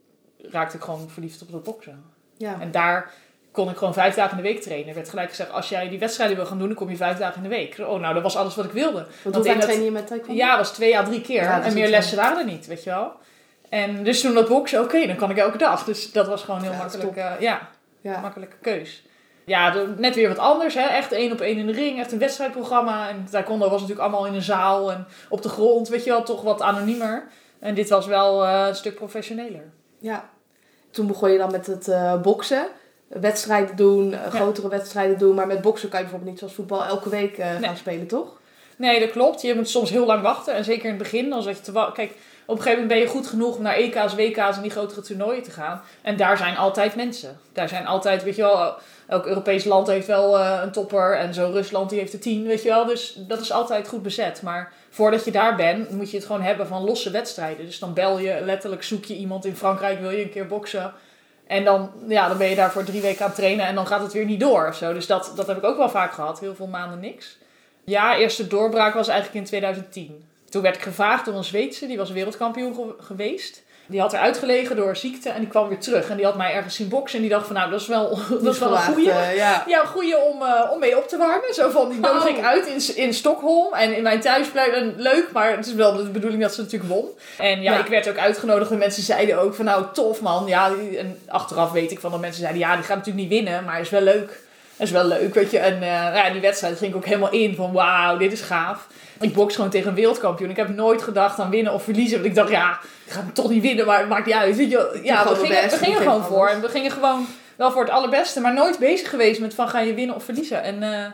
raakte 0.50 0.76
ik 0.76 0.82
gewoon 0.82 1.08
verliefd 1.10 1.42
op 1.42 1.52
het 1.52 1.62
boksen. 1.62 2.04
ja. 2.36 2.56
En 2.60 2.70
daar 2.70 3.10
kon 3.52 3.70
ik 3.70 3.76
gewoon 3.76 3.92
vijf 3.94 4.14
dagen 4.14 4.36
in 4.38 4.42
de 4.42 4.48
week 4.48 4.62
trainen. 4.62 4.88
Er 4.88 4.94
werd 4.94 5.08
gelijk 5.08 5.28
gezegd, 5.28 5.50
als 5.52 5.68
jij 5.68 5.88
die 5.88 5.98
wedstrijden 5.98 6.36
wil 6.36 6.46
gaan 6.46 6.58
doen, 6.58 6.66
dan 6.66 6.76
kom 6.76 6.90
je 6.90 6.96
vijf 6.96 7.18
dagen 7.18 7.36
in 7.36 7.42
de 7.42 7.48
week. 7.56 7.76
Oh, 7.78 8.00
nou, 8.00 8.14
dat 8.14 8.22
was 8.22 8.36
alles 8.36 8.54
wat 8.54 8.64
ik 8.64 8.70
wilde. 8.70 8.98
Want 8.98 9.06
want 9.22 9.46
hoe 9.46 9.54
dat- 9.54 9.62
train 9.62 9.84
je 9.84 9.90
met 9.90 10.06
taekwondo? 10.06 10.34
Ja, 10.42 10.56
was 10.56 10.72
twee 10.72 10.98
à 10.98 11.02
drie 11.04 11.20
keer. 11.20 11.42
Ja, 11.42 11.56
dat 11.56 11.66
en 11.66 11.74
meer 11.74 11.88
lessen 11.88 12.16
waren 12.16 12.38
er 12.38 12.44
niet, 12.44 12.66
weet 12.66 12.84
je 12.84 12.90
wel. 12.90 13.12
En 13.68 14.04
dus 14.04 14.20
toen 14.20 14.34
dat 14.34 14.48
boksen, 14.48 14.80
oké, 14.82 15.06
dan 15.06 15.16
kan 15.16 15.30
ik 15.30 15.36
elke 15.36 15.58
dag. 15.58 15.84
Dus 15.84 16.12
dat 16.12 16.26
was 16.26 16.42
gewoon 16.42 16.62
heel 16.62 16.72
Ja, 16.72 16.82
dat 16.82 16.92
makkelijk. 16.92 17.16
eh, 17.16 17.40
ja, 17.40 17.68
Ja. 18.00 18.20
makkelijke 18.20 18.56
keus. 18.60 19.04
Ja, 19.44 19.74
net 19.96 20.14
weer 20.14 20.28
wat 20.28 20.38
anders. 20.38 20.74
Hè? 20.74 20.86
Echt 20.86 21.12
één 21.12 21.32
op 21.32 21.40
één 21.40 21.56
in 21.56 21.66
de 21.66 21.72
ring. 21.72 21.98
Echt 21.98 22.12
een 22.12 22.18
wedstrijdprogramma. 22.18 23.08
En 23.08 23.24
taekwondo 23.30 23.64
was 23.68 23.80
natuurlijk 23.80 24.00
allemaal 24.08 24.26
in 24.26 24.34
een 24.34 24.42
zaal 24.42 24.92
en 24.92 25.06
op 25.28 25.42
de 25.42 25.48
grond. 25.48 25.88
Weet 25.88 26.04
je 26.04 26.10
wel, 26.10 26.22
toch 26.22 26.42
wat 26.42 26.62
anoniemer. 26.62 27.26
En 27.60 27.74
dit 27.74 27.88
was 27.88 28.06
wel 28.06 28.44
eh, 28.44 28.64
een 28.68 28.74
stuk 28.74 28.94
professioneler. 28.94 29.72
Ja. 30.00 30.30
Toen 30.90 31.06
begon 31.06 31.30
je 31.30 31.38
dan 31.38 31.50
met 31.50 31.66
het 31.66 31.88
eh, 31.88 32.20
boksen. 32.20 32.66
Wedstrijden 33.08 33.76
doen, 33.76 34.12
eh, 34.12 34.26
grotere 34.26 34.68
wedstrijden 34.68 35.18
doen. 35.18 35.34
Maar 35.34 35.46
met 35.46 35.60
boksen 35.60 35.88
kan 35.88 35.98
je 35.98 36.04
bijvoorbeeld 36.04 36.30
niet 36.30 36.40
zoals 36.40 36.54
voetbal 36.54 36.84
elke 36.84 37.08
week 37.08 37.38
eh, 37.38 37.54
gaan 37.60 37.76
spelen, 37.76 38.06
toch? 38.06 38.38
Nee, 38.76 39.00
dat 39.00 39.10
klopt. 39.10 39.42
Je 39.42 39.54
moet 39.54 39.68
soms 39.68 39.90
heel 39.90 40.06
lang 40.06 40.22
wachten. 40.22 40.54
En 40.54 40.64
zeker 40.64 40.84
in 40.84 40.90
het 40.90 40.98
begin, 40.98 41.30
dan 41.30 41.42
zat 41.42 41.56
je 41.56 41.62
te 41.62 41.90
Kijk, 41.94 42.12
op 42.50 42.56
een 42.56 42.62
gegeven 42.62 42.82
moment 42.82 43.00
ben 43.00 43.08
je 43.08 43.18
goed 43.18 43.26
genoeg 43.26 43.56
om 43.56 43.62
naar 43.62 43.74
EK's, 43.74 44.14
WK's 44.14 44.56
en 44.56 44.62
die 44.62 44.70
grotere 44.70 45.00
toernooien 45.00 45.42
te 45.42 45.50
gaan. 45.50 45.82
En 46.02 46.16
daar 46.16 46.36
zijn 46.36 46.56
altijd 46.56 46.94
mensen. 46.94 47.40
Daar 47.52 47.68
zijn 47.68 47.86
altijd, 47.86 48.22
weet 48.22 48.36
je 48.36 48.42
wel, 48.42 48.74
elk 49.06 49.26
Europees 49.26 49.64
land 49.64 49.86
heeft 49.86 50.06
wel 50.06 50.38
eh, 50.38 50.60
een 50.62 50.72
topper. 50.72 51.16
En 51.16 51.34
zo 51.34 51.50
Rusland 51.52 51.90
die 51.90 51.98
heeft 51.98 52.12
er 52.12 52.20
tien, 52.20 52.46
weet 52.46 52.62
je 52.62 52.68
wel. 52.68 52.84
Dus 52.84 53.14
dat 53.16 53.40
is 53.40 53.52
altijd 53.52 53.88
goed 53.88 54.02
bezet. 54.02 54.42
Maar 54.42 54.72
voordat 54.90 55.24
je 55.24 55.30
daar 55.30 55.56
bent, 55.56 55.90
moet 55.90 56.10
je 56.10 56.16
het 56.16 56.26
gewoon 56.26 56.42
hebben 56.42 56.66
van 56.66 56.84
losse 56.84 57.10
wedstrijden. 57.10 57.66
Dus 57.66 57.78
dan 57.78 57.94
bel 57.94 58.18
je, 58.18 58.40
letterlijk 58.44 58.82
zoek 58.82 59.04
je 59.04 59.16
iemand 59.16 59.44
in 59.44 59.56
Frankrijk, 59.56 60.00
wil 60.00 60.10
je 60.10 60.22
een 60.22 60.30
keer 60.30 60.46
boksen. 60.46 60.92
En 61.46 61.64
dan, 61.64 61.90
ja, 62.08 62.28
dan 62.28 62.38
ben 62.38 62.48
je 62.48 62.56
daar 62.56 62.72
voor 62.72 62.84
drie 62.84 63.00
weken 63.00 63.20
aan 63.20 63.30
het 63.30 63.36
trainen 63.36 63.66
en 63.66 63.74
dan 63.74 63.86
gaat 63.86 64.02
het 64.02 64.12
weer 64.12 64.24
niet 64.24 64.40
door 64.40 64.68
of 64.68 64.76
zo. 64.76 64.92
Dus 64.92 65.06
dat, 65.06 65.32
dat 65.36 65.46
heb 65.46 65.56
ik 65.56 65.64
ook 65.64 65.76
wel 65.76 65.90
vaak 65.90 66.12
gehad. 66.12 66.40
Heel 66.40 66.54
veel 66.54 66.66
maanden 66.66 67.00
niks. 67.00 67.38
Ja, 67.84 68.16
eerste 68.16 68.46
doorbraak 68.46 68.94
was 68.94 69.08
eigenlijk 69.08 69.38
in 69.38 69.44
2010. 69.44 70.29
Toen 70.50 70.62
werd 70.62 70.76
ik 70.76 70.82
gevraagd 70.82 71.24
door 71.24 71.34
een 71.34 71.44
Zweedse, 71.44 71.86
die 71.86 71.96
was 71.96 72.10
wereldkampioen 72.10 72.74
ge- 72.74 72.94
geweest. 73.04 73.62
Die 73.86 74.00
had 74.00 74.12
eruit 74.12 74.38
gelegen 74.38 74.76
door 74.76 74.96
ziekte 74.96 75.28
en 75.30 75.40
die 75.40 75.48
kwam 75.48 75.68
weer 75.68 75.78
terug. 75.78 76.08
En 76.10 76.16
die 76.16 76.24
had 76.24 76.36
mij 76.36 76.52
ergens 76.54 76.74
zien 76.74 76.88
boksen 76.88 77.16
en 77.16 77.24
die 77.24 77.30
dacht 77.34 77.46
van 77.46 77.54
nou, 77.56 77.70
dat 77.70 77.80
is 77.80 77.86
wel, 77.86 78.18
dat 78.42 78.54
is 78.54 78.58
wel 78.58 78.72
een 78.72 78.78
goeie. 78.82 79.10
eh, 79.10 79.36
ja. 79.36 79.64
Ja, 79.66 79.80
een 79.80 79.86
goeie 79.86 80.18
om, 80.18 80.42
eh, 80.42 80.70
om 80.72 80.78
mee 80.78 80.96
op 80.96 81.08
te 81.08 81.16
warmen. 81.16 81.54
Zo 81.54 81.70
van, 81.70 81.88
die 81.88 82.00
nodig 82.00 82.26
ik 82.28 82.36
Oh. 82.36 82.46
uit 82.46 82.66
in, 82.66 82.96
in 82.96 83.14
Stockholm. 83.14 83.74
En 83.74 83.96
in 83.96 84.02
mijn 84.02 84.20
thuisplek. 84.20 84.66
En 84.66 84.94
leuk, 84.96 85.28
maar 85.32 85.56
het 85.56 85.66
is 85.66 85.74
wel 85.74 85.96
de 85.96 86.02
bedoeling 86.02 86.42
dat 86.42 86.54
ze 86.54 86.60
natuurlijk 86.62 86.90
won. 86.92 87.08
En 87.38 87.62
ja, 87.62 87.72
Ja. 87.72 87.78
ik 87.78 87.86
werd 87.86 88.08
ook 88.08 88.18
uitgenodigd. 88.18 88.70
En 88.70 88.78
mensen 88.78 89.02
zeiden 89.02 89.38
ook 89.38 89.54
van, 89.54 89.64
nou, 89.64 89.84
tof 89.92 90.20
man. 90.20 90.46
Ja, 90.46 90.72
en 90.98 91.18
achteraf 91.28 91.72
weet 91.72 91.90
ik 91.90 92.00
van 92.00 92.10
dat 92.10 92.20
mensen 92.20 92.40
zeiden, 92.40 92.60
ja, 92.60 92.74
die 92.74 92.84
gaat 92.84 92.96
natuurlijk 92.96 93.28
niet 93.28 93.42
winnen. 93.42 93.64
Maar 93.64 93.80
is 93.80 93.90
wel 93.90 94.00
leuk. 94.00 94.40
Is 94.80 94.90
wel 94.90 95.04
leuk, 95.04 95.34
weet 95.34 95.50
je. 95.50 95.58
En 95.58 95.74
eh, 95.74 96.14
ja, 96.14 96.30
die 96.30 96.40
wedstrijd 96.40 96.78
ging 96.78 96.90
ik 96.90 96.96
ook 96.96 97.04
helemaal 97.04 97.30
in 97.30 97.54
van, 97.54 97.72
wauw, 97.72 98.16
dit 98.16 98.32
is 98.32 98.40
gaaf. 98.40 98.86
Ik 99.20 99.34
boks 99.34 99.54
gewoon 99.54 99.70
tegen 99.70 99.88
een 99.88 99.94
wereldkampioen. 99.94 100.50
Ik 100.50 100.56
heb 100.56 100.68
nooit 100.68 101.02
gedacht 101.02 101.38
aan 101.38 101.50
winnen 101.50 101.72
of 101.72 101.82
verliezen. 101.82 102.14
Want 102.14 102.28
ik 102.28 102.34
dacht, 102.34 102.50
ja, 102.50 102.78
ik 103.04 103.12
ga 103.12 103.20
hem 103.20 103.32
toch 103.32 103.50
niet 103.50 103.62
winnen, 103.62 103.86
maar 103.86 103.98
het 103.98 104.08
maakt 104.08 104.26
niet 104.26 104.34
uit. 104.34 104.56
Weet 104.56 104.70
je, 104.70 105.00
ja, 105.02 105.28
we 105.28 105.34
gingen, 105.34 105.96
we 105.96 105.96
gewoon 105.96 106.24
voor. 106.24 106.48
En 106.48 106.60
we 106.60 106.68
gingen 106.68 106.90
gewoon 106.90 107.26
wel 107.56 107.70
voor 107.70 107.82
het 107.82 107.90
allerbeste, 107.90 108.40
maar 108.40 108.54
nooit 108.54 108.78
bezig 108.78 109.10
geweest 109.10 109.40
met 109.40 109.54
van 109.54 109.68
ga 109.68 109.80
je 109.80 109.94
winnen 109.94 110.16
of 110.16 110.24
verliezen. 110.24 110.62
En 110.62 110.82
eh, 110.82 111.06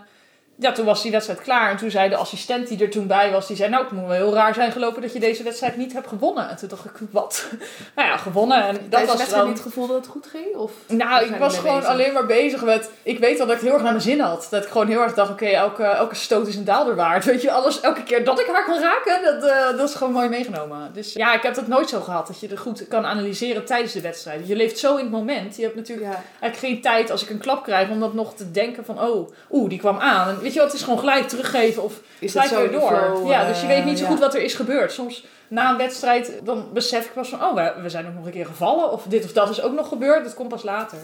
ja, 0.59 0.73
toen 0.73 0.85
was 0.85 1.03
die 1.03 1.11
wedstrijd 1.11 1.40
klaar. 1.40 1.71
En 1.71 1.77
toen 1.77 1.90
zei 1.90 2.09
de 2.09 2.16
assistent 2.16 2.69
die 2.69 2.83
er 2.83 2.90
toen 2.90 3.07
bij 3.07 3.31
was, 3.31 3.47
die 3.47 3.57
zei 3.57 3.71
nou, 3.71 3.85
het 3.85 3.92
moet 3.92 4.07
wel 4.07 4.16
heel 4.16 4.35
raar 4.35 4.55
zijn 4.55 4.73
gelopen 4.73 5.03
dat 5.03 5.12
je 5.12 5.21
deze 5.21 5.42
wedstrijd 5.42 5.77
niet 5.77 5.92
hebt 5.92 6.09
gewonnen. 6.09 6.49
En 6.49 6.57
toen 6.57 6.69
dacht 6.69 6.85
ik, 6.85 6.92
wat? 7.11 7.47
nou 7.97 8.09
ja, 8.09 8.16
gewonnen. 8.16 8.62
En 8.62 8.79
dat 8.88 9.01
was 9.01 9.16
wedstrijd 9.16 9.31
dan... 9.31 9.47
niet 9.47 9.59
het 9.59 9.66
gevoel 9.66 9.87
dat 9.87 9.97
het 9.97 10.07
goed 10.07 10.27
ging? 10.27 10.55
Of 10.55 10.73
Nou, 10.87 11.25
ik 11.25 11.37
was 11.37 11.59
gewoon 11.59 11.77
bezig? 11.77 11.90
alleen 11.90 12.12
maar 12.12 12.27
bezig 12.27 12.64
met... 12.64 12.90
Ik 13.03 13.19
weet 13.19 13.38
wel 13.38 13.47
dat 13.47 13.57
ik 13.57 13.62
heel 13.62 13.73
erg 13.73 13.83
naar 13.83 13.90
mijn 13.90 14.03
zin 14.03 14.21
had. 14.21 14.47
Dat 14.51 14.64
ik 14.64 14.71
gewoon 14.71 14.88
heel 14.88 15.03
erg 15.03 15.14
dacht, 15.14 15.31
oké, 15.31 15.47
elke, 15.47 15.83
elke 15.83 16.14
stoot 16.14 16.47
is 16.47 16.57
een 16.57 16.64
daalder 16.64 16.95
waard. 16.95 17.25
Weet 17.37 17.42
je, 17.42 17.51
alles, 17.51 17.81
elke 17.81 18.03
keer 18.03 18.25
dat 18.25 18.40
ik 18.40 18.47
haar 18.47 18.64
kan 18.64 18.81
raken, 18.81 19.23
dat, 19.25 19.51
eh, 19.51 19.77
dat 19.79 19.88
is 19.88 19.95
gewoon 19.95 20.12
mooi 20.12 20.29
meegenomen. 20.29 20.90
Dus 20.92 21.12
ja, 21.12 21.35
ik 21.35 21.42
heb 21.42 21.55
dat 21.55 21.66
nooit 21.66 21.88
zo 21.88 22.01
gehad. 22.01 22.27
Dat 22.27 22.40
je 22.40 22.49
er 22.49 22.59
goed 22.59 22.88
kan 22.88 23.07
analyseren 23.07 23.64
tijdens 23.64 23.92
de 23.92 24.01
wedstrijd. 24.01 24.49
Je 24.49 24.57
leeft 24.57 24.79
zo 24.79 24.97
in 24.97 25.03
het 25.03 25.12
moment. 25.12 25.57
Je 25.57 25.62
hebt 25.62 25.77
natuurlijk 25.77 26.09
ja. 26.09 26.23
eigenlijk 26.40 26.57
geen 26.57 26.81
tijd 26.81 27.11
als 27.11 27.23
ik 27.23 27.31
een 27.31 27.38
klap 27.38 27.62
krijg 27.62 27.88
om 27.88 28.01
dat 28.01 28.14
nog 28.14 28.35
te 28.35 28.51
denken 28.51 28.85
van, 28.85 29.01
oh, 29.01 29.29
oeh, 29.51 29.69
die 29.69 29.79
kwam 29.79 29.99
aan. 29.99 30.29
En 30.29 30.46
weet 30.47 30.55
je 30.55 30.61
wat, 30.61 30.71
het 30.71 30.81
is 30.81 30.85
gewoon 30.85 30.99
gelijk 30.99 31.29
teruggeven 31.29 31.83
of 31.83 32.01
is 32.19 32.33
gelijk 32.33 32.51
weer 32.51 32.71
door. 32.71 32.89
flow, 32.89 33.29
ja, 33.29 33.47
dus 33.47 33.61
je 33.61 33.67
eh, 33.67 33.75
weet 33.75 33.85
niet 33.85 33.99
zo 33.99 34.05
ja. 34.05 34.11
goed 34.11 34.19
wat 34.19 34.35
er 34.35 34.43
is 34.43 34.55
gebeurd. 34.55 34.93
Soms 34.93 35.25
na 35.49 35.71
een 35.71 35.77
wedstrijd, 35.77 36.41
dan 36.43 36.73
besef 36.73 37.05
ik 37.05 37.13
pas 37.13 37.29
van, 37.29 37.43
oh, 37.45 37.55
we, 37.55 37.83
we 37.83 37.89
zijn 37.89 38.07
ook 38.07 38.15
nog 38.15 38.27
een 38.27 38.33
keer 38.33 38.47
gevallen. 38.47 38.91
Of 38.91 39.03
dit 39.03 39.25
of 39.25 39.33
dat 39.33 39.51
is 39.51 39.63
ook 39.63 39.73
nog 39.73 39.89
gebeurd. 39.89 40.25
Dat 40.25 40.35
komt 40.35 40.49
pas 40.49 40.63
later. 40.63 40.99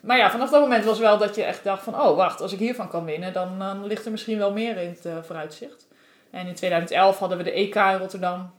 Maar 0.00 0.16
ja, 0.16 0.30
vanaf 0.30 0.50
dat 0.50 0.60
moment 0.60 0.84
was 0.84 0.98
wel 0.98 1.18
dat 1.18 1.34
je 1.34 1.42
echt 1.42 1.64
dacht 1.64 1.82
van, 1.82 2.00
oh, 2.00 2.16
wacht, 2.16 2.40
als 2.40 2.52
ik 2.52 2.58
hiervan 2.58 2.88
kan 2.88 3.04
winnen, 3.04 3.32
dan, 3.32 3.58
dan 3.58 3.86
ligt 3.86 4.04
er 4.04 4.10
misschien 4.10 4.38
wel 4.38 4.52
meer 4.52 4.76
in 4.76 4.88
het 4.88 5.04
eh, 5.04 5.12
vooruitzicht. 5.22 5.86
En 6.30 6.46
in 6.46 6.54
2011 6.54 7.18
hadden 7.18 7.38
we 7.38 7.44
de 7.44 7.52
EK 7.52 7.74
in 7.74 7.98
Rotterdam. 7.98 8.50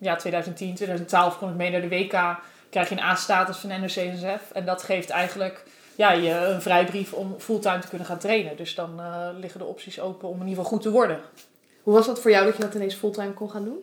Ja, 0.00 0.16
2010, 0.16 0.74
2012 0.74 1.38
kon 1.38 1.48
ik 1.48 1.54
mee 1.54 1.70
naar 1.70 1.80
de 1.80 1.88
WK. 1.88 2.38
Krijg 2.70 2.88
je 2.88 2.94
een 2.94 3.02
A-status 3.02 3.56
van 3.56 3.70
NOC-NSF. 3.80 4.52
En 4.52 4.64
dat 4.64 4.82
geeft 4.82 5.10
eigenlijk 5.10 5.64
ja, 6.00 6.12
je 6.12 6.30
een 6.30 6.62
vrijbrief 6.62 7.12
om 7.12 7.34
fulltime 7.38 7.78
te 7.78 7.88
kunnen 7.88 8.06
gaan 8.06 8.18
trainen. 8.18 8.56
Dus 8.56 8.74
dan 8.74 9.00
eh, 9.00 9.28
liggen 9.38 9.60
de 9.60 9.66
opties 9.66 10.00
open 10.00 10.28
om 10.28 10.34
in 10.34 10.48
ieder 10.48 10.54
geval 10.54 10.70
goed 10.70 10.82
te 10.82 10.90
worden. 10.90 11.20
Hoe 11.82 11.94
was 11.94 12.06
dat 12.06 12.20
voor 12.20 12.30
jou 12.30 12.44
dat 12.44 12.56
je 12.56 12.62
dat 12.62 12.74
ineens 12.74 12.94
fulltime 12.94 13.32
kon 13.32 13.50
gaan 13.50 13.64
doen? 13.64 13.78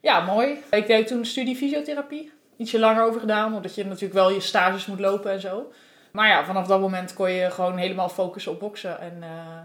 Ja, 0.00 0.20
mooi. 0.20 0.58
Ik 0.70 0.86
deed 0.86 1.06
toen 1.06 1.24
studie 1.24 1.56
fysiotherapie. 1.56 2.32
Ietsje 2.56 2.78
langer 2.78 3.04
over 3.04 3.20
gedaan, 3.20 3.54
omdat 3.54 3.74
je 3.74 3.84
natuurlijk 3.84 4.14
wel 4.14 4.30
je 4.30 4.40
stages 4.40 4.86
moet 4.86 5.00
lopen 5.00 5.30
en 5.30 5.40
zo. 5.40 5.72
Maar 6.12 6.28
ja, 6.28 6.44
vanaf 6.44 6.66
dat 6.66 6.80
moment 6.80 7.14
kon 7.14 7.30
je 7.30 7.50
gewoon 7.50 7.76
helemaal 7.76 8.08
focussen 8.08 8.52
op 8.52 8.60
boksen. 8.60 9.00
En 9.00 9.18
eh, 9.22 9.60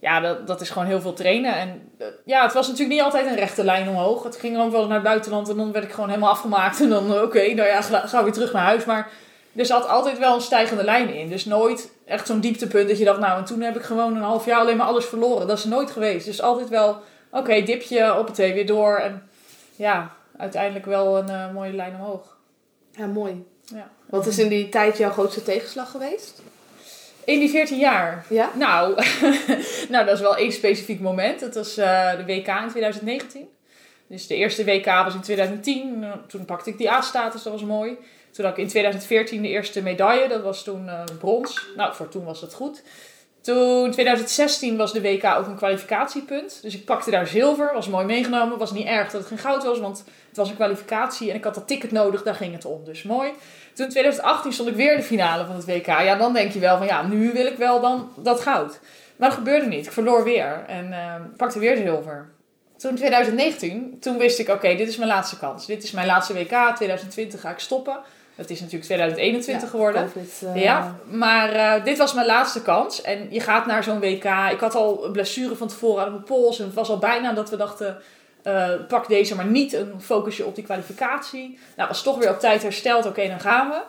ja, 0.00 0.20
dat, 0.20 0.46
dat 0.46 0.60
is 0.60 0.70
gewoon 0.70 0.88
heel 0.88 1.00
veel 1.00 1.12
trainen. 1.12 1.54
En 1.54 1.90
eh, 1.98 2.06
ja, 2.24 2.42
het 2.42 2.52
was 2.52 2.66
natuurlijk 2.66 2.94
niet 2.94 3.04
altijd 3.04 3.26
een 3.26 3.36
rechte 3.36 3.64
lijn 3.64 3.88
omhoog. 3.88 4.22
Het 4.22 4.36
ging 4.36 4.58
ook 4.58 4.72
wel 4.72 4.86
naar 4.86 4.94
het 4.94 5.02
buitenland 5.02 5.48
en 5.48 5.56
dan 5.56 5.72
werd 5.72 5.84
ik 5.84 5.92
gewoon 5.92 6.08
helemaal 6.08 6.30
afgemaakt. 6.30 6.80
En 6.80 6.88
dan, 6.88 7.22
oké, 7.22 7.54
nou 7.54 7.68
ja, 7.68 7.82
ga, 7.82 8.18
we 8.18 8.22
weer 8.22 8.32
terug 8.32 8.52
naar 8.52 8.64
huis. 8.64 8.84
Maar 8.84 9.10
er 9.56 9.66
zat 9.66 9.88
altijd 9.88 10.18
wel 10.18 10.34
een 10.34 10.40
stijgende 10.40 10.84
lijn 10.84 11.14
in. 11.14 11.28
Dus 11.28 11.44
nooit 11.44 11.90
echt 12.04 12.26
zo'n 12.26 12.40
dieptepunt 12.40 12.88
dat 12.88 12.98
je 12.98 13.04
dacht, 13.04 13.20
nou, 13.20 13.38
en 13.38 13.44
toen 13.44 13.60
heb 13.60 13.76
ik 13.76 13.82
gewoon 13.82 14.16
een 14.16 14.22
half 14.22 14.44
jaar 14.44 14.60
alleen 14.60 14.76
maar 14.76 14.86
alles 14.86 15.04
verloren. 15.04 15.46
Dat 15.46 15.58
is 15.58 15.64
nooit 15.64 15.90
geweest. 15.90 16.26
Dus 16.26 16.42
altijd 16.42 16.68
wel, 16.68 16.96
oké, 17.30 17.62
dipje, 17.62 18.18
op 18.18 18.26
het 18.26 18.36
weer 18.36 18.66
door. 18.66 18.96
En 18.96 19.28
ja, 19.76 20.16
uiteindelijk 20.36 20.86
wel 20.86 21.18
een 21.18 21.28
eh, 21.28 21.52
mooie 21.52 21.72
lijn 21.72 21.94
omhoog. 21.94 22.36
Ja, 22.92 23.06
mooi. 23.06 23.44
Ja. 23.64 23.90
Wat 24.06 24.26
is 24.26 24.38
in 24.38 24.48
die 24.48 24.68
tijd 24.68 24.96
jouw 24.96 25.10
grootste 25.10 25.42
tegenslag 25.42 25.90
geweest? 25.90 26.42
In 27.24 27.38
die 27.38 27.50
14 27.50 27.78
jaar. 27.78 28.24
Ja? 28.28 28.50
Nou, 28.54 28.94
nou, 29.92 30.04
dat 30.04 30.14
is 30.14 30.20
wel 30.20 30.36
één 30.36 30.52
specifiek 30.52 31.00
moment. 31.00 31.40
Dat 31.40 31.54
was 31.54 31.76
eh, 31.76 32.16
de 32.16 32.24
WK 32.24 32.46
in 32.46 32.68
2019. 32.68 33.48
Dus 34.06 34.26
de 34.26 34.34
eerste 34.34 34.64
WK 34.64 34.84
was 34.84 35.14
in 35.14 35.20
2010. 35.20 36.04
Eh, 36.04 36.12
Toen 36.26 36.44
pakte 36.44 36.70
ik 36.70 36.78
die 36.78 36.90
A-status, 36.90 37.42
dat 37.42 37.52
was 37.52 37.64
mooi. 37.64 37.98
Toen 38.30 38.44
had 38.44 38.56
ik 38.56 38.62
in 38.62 38.68
2014 38.68 39.42
de 39.42 39.48
eerste 39.48 39.82
medaille, 39.82 40.28
dat 40.28 40.42
was 40.42 40.64
toen 40.64 40.88
eh, 40.88 41.00
brons. 41.18 41.66
Nou, 41.76 41.94
voor 41.94 42.08
toen 42.08 42.24
was 42.24 42.40
dat 42.40 42.54
goed. 42.54 42.82
Toen 43.40 43.90
2016 43.90 44.76
was 44.76 44.92
de 44.92 45.00
WK 45.00 45.24
ook 45.24 45.46
een 45.46 45.56
kwalificatiepunt. 45.56 46.58
Dus 46.62 46.74
ik 46.74 46.84
pakte 46.84 47.10
daar 47.10 47.26
zilver, 47.26 47.70
was 47.74 47.88
mooi 47.88 48.06
meegenomen. 48.06 48.58
Was 48.58 48.72
niet 48.72 48.86
erg 48.86 49.10
dat 49.10 49.20
het 49.20 49.28
geen 49.28 49.38
goud 49.38 49.64
was, 49.64 49.78
want 49.78 50.04
het 50.28 50.36
was 50.36 50.48
een 50.48 50.54
kwalificatie 50.54 51.30
en 51.30 51.36
ik 51.36 51.44
had 51.44 51.54
dat 51.54 51.66
ticket 51.66 51.92
nodig, 51.92 52.22
daar 52.22 52.34
ging 52.34 52.52
het 52.52 52.64
om. 52.64 52.84
Dus 52.84 53.02
mooi. 53.02 53.30
Toen 53.74 53.84
in 53.84 53.90
2018 53.90 54.52
stond 54.52 54.68
ik 54.68 54.74
weer 54.74 54.90
in 54.92 54.98
de 54.98 55.02
finale 55.02 55.46
van 55.46 55.56
het 55.56 55.64
WK. 55.64 55.86
Ja, 55.86 56.14
dan 56.14 56.32
denk 56.32 56.52
je 56.52 56.58
wel 56.58 56.76
van 56.76 56.86
ja, 56.86 57.06
nu 57.06 57.32
wil 57.32 57.46
ik 57.46 57.56
wel 57.56 57.80
dan 57.80 58.10
dat 58.16 58.40
goud. 58.40 58.80
Maar 59.16 59.28
dat 59.28 59.38
gebeurde 59.38 59.66
niet. 59.66 59.86
Ik 59.86 59.92
verloor 59.92 60.24
weer 60.24 60.64
en 60.66 60.92
eh, 60.92 61.14
pakte 61.36 61.58
weer 61.58 61.76
zilver. 61.76 62.30
Toen 62.76 62.90
in 62.90 62.96
2019, 62.96 63.96
toen 64.00 64.18
wist 64.18 64.38
ik 64.38 64.48
oké, 64.48 64.74
dit 64.76 64.88
is 64.88 64.96
mijn 64.96 65.10
laatste 65.10 65.38
kans. 65.38 65.66
Dit 65.66 65.82
is 65.82 65.90
mijn 65.90 66.06
laatste 66.06 66.34
WK. 66.34 66.76
2020 66.76 67.40
ga 67.40 67.50
ik 67.50 67.58
stoppen. 67.58 67.98
Dat 68.38 68.50
is 68.50 68.60
natuurlijk 68.60 68.84
2021 68.84 69.62
Ja, 69.62 69.70
geworden. 69.70 70.06
COVID, 70.06 70.42
eh, 70.54 70.62
Ja, 70.62 70.96
maar 71.10 71.52
eh, 71.52 71.84
dit 71.84 71.98
was 71.98 72.14
mijn 72.14 72.26
laatste 72.26 72.62
kans. 72.62 73.02
En 73.02 73.26
je 73.30 73.40
gaat 73.40 73.66
naar 73.66 73.82
zo'n 73.82 74.00
WK. 74.00 74.24
Ik 74.50 74.60
had 74.60 74.74
al 74.74 75.04
een 75.04 75.12
blessure 75.12 75.56
van 75.56 75.68
tevoren 75.68 76.04
aan 76.04 76.10
mijn 76.10 76.22
pols. 76.22 76.58
En 76.58 76.64
het 76.64 76.74
was 76.74 76.88
al 76.88 76.98
bijna 76.98 77.32
dat 77.32 77.50
we 77.50 77.56
dachten, 77.56 77.98
eh, 78.42 78.70
pak 78.88 79.08
deze 79.08 79.34
maar 79.34 79.46
niet. 79.46 79.72
Een 79.72 79.92
focusje 80.00 80.44
op 80.44 80.54
die 80.54 80.64
kwalificatie. 80.64 81.58
Nou, 81.76 81.88
was 81.88 82.02
toch 82.02 82.18
weer 82.18 82.30
op 82.30 82.40
tijd 82.40 82.62
hersteld. 82.62 83.06
Oké, 83.06 83.28
dan 83.28 83.40
gaan 83.40 83.68
we. 83.68 83.80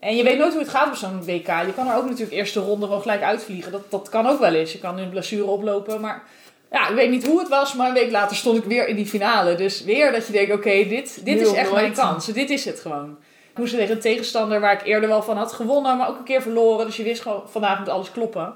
En 0.00 0.16
je 0.16 0.22
weet 0.22 0.38
nooit 0.38 0.52
hoe 0.52 0.62
het 0.62 0.70
gaat 0.70 0.88
op 0.88 0.94
zo'n 0.94 1.24
WK. 1.24 1.46
Je 1.46 1.72
kan 1.74 1.88
er 1.88 1.96
ook 1.96 2.04
natuurlijk 2.08 2.36
eerste 2.36 2.60
ronde 2.60 2.86
gewoon 2.86 3.00
gelijk 3.00 3.22
uitvliegen. 3.22 3.72
Dat, 3.72 3.90
dat 3.90 4.08
kan 4.08 4.26
ook 4.26 4.38
wel 4.40 4.54
eens. 4.54 4.72
Je 4.72 4.78
kan 4.78 4.98
een 4.98 5.10
blessure 5.10 5.44
oplopen. 5.44 6.00
Maar 6.00 6.22
ja, 6.70 6.88
ik 6.88 6.94
weet 6.94 7.10
niet 7.10 7.26
hoe 7.26 7.38
het 7.38 7.48
was. 7.48 7.74
Maar 7.74 7.88
een 7.88 7.94
week 7.94 8.10
later 8.10 8.36
stond 8.36 8.58
ik 8.58 8.64
weer 8.64 8.88
in 8.88 8.96
die 8.96 9.06
finale. 9.06 9.54
Dus 9.54 9.84
weer 9.84 10.12
dat 10.12 10.26
je 10.26 10.32
denkt, 10.32 10.52
oké, 10.52 10.88
dit, 10.88 11.20
dit 11.24 11.40
is 11.40 11.52
echt 11.52 11.72
mijn 11.72 11.92
kans. 11.92 12.26
Dit 12.26 12.50
is 12.50 12.64
het 12.64 12.80
gewoon. 12.80 13.16
Ik 13.54 13.60
moest 13.60 13.74
tegen 13.74 13.94
een 13.94 14.00
tegenstander 14.00 14.60
waar 14.60 14.72
ik 14.72 14.86
eerder 14.86 15.08
wel 15.08 15.22
van 15.22 15.36
had 15.36 15.52
gewonnen, 15.52 15.96
maar 15.96 16.08
ook 16.08 16.18
een 16.18 16.24
keer 16.24 16.42
verloren. 16.42 16.86
Dus 16.86 16.96
je 16.96 17.02
wist 17.02 17.22
gewoon, 17.22 17.42
vandaag 17.46 17.78
moet 17.78 17.88
alles 17.88 18.10
kloppen. 18.10 18.54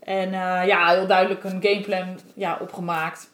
En 0.00 0.34
eh, 0.34 0.66
ja, 0.66 0.88
heel 0.88 1.06
duidelijk 1.06 1.44
een 1.44 1.62
gameplan 1.62 2.18
ja, 2.34 2.58
opgemaakt. 2.60 3.30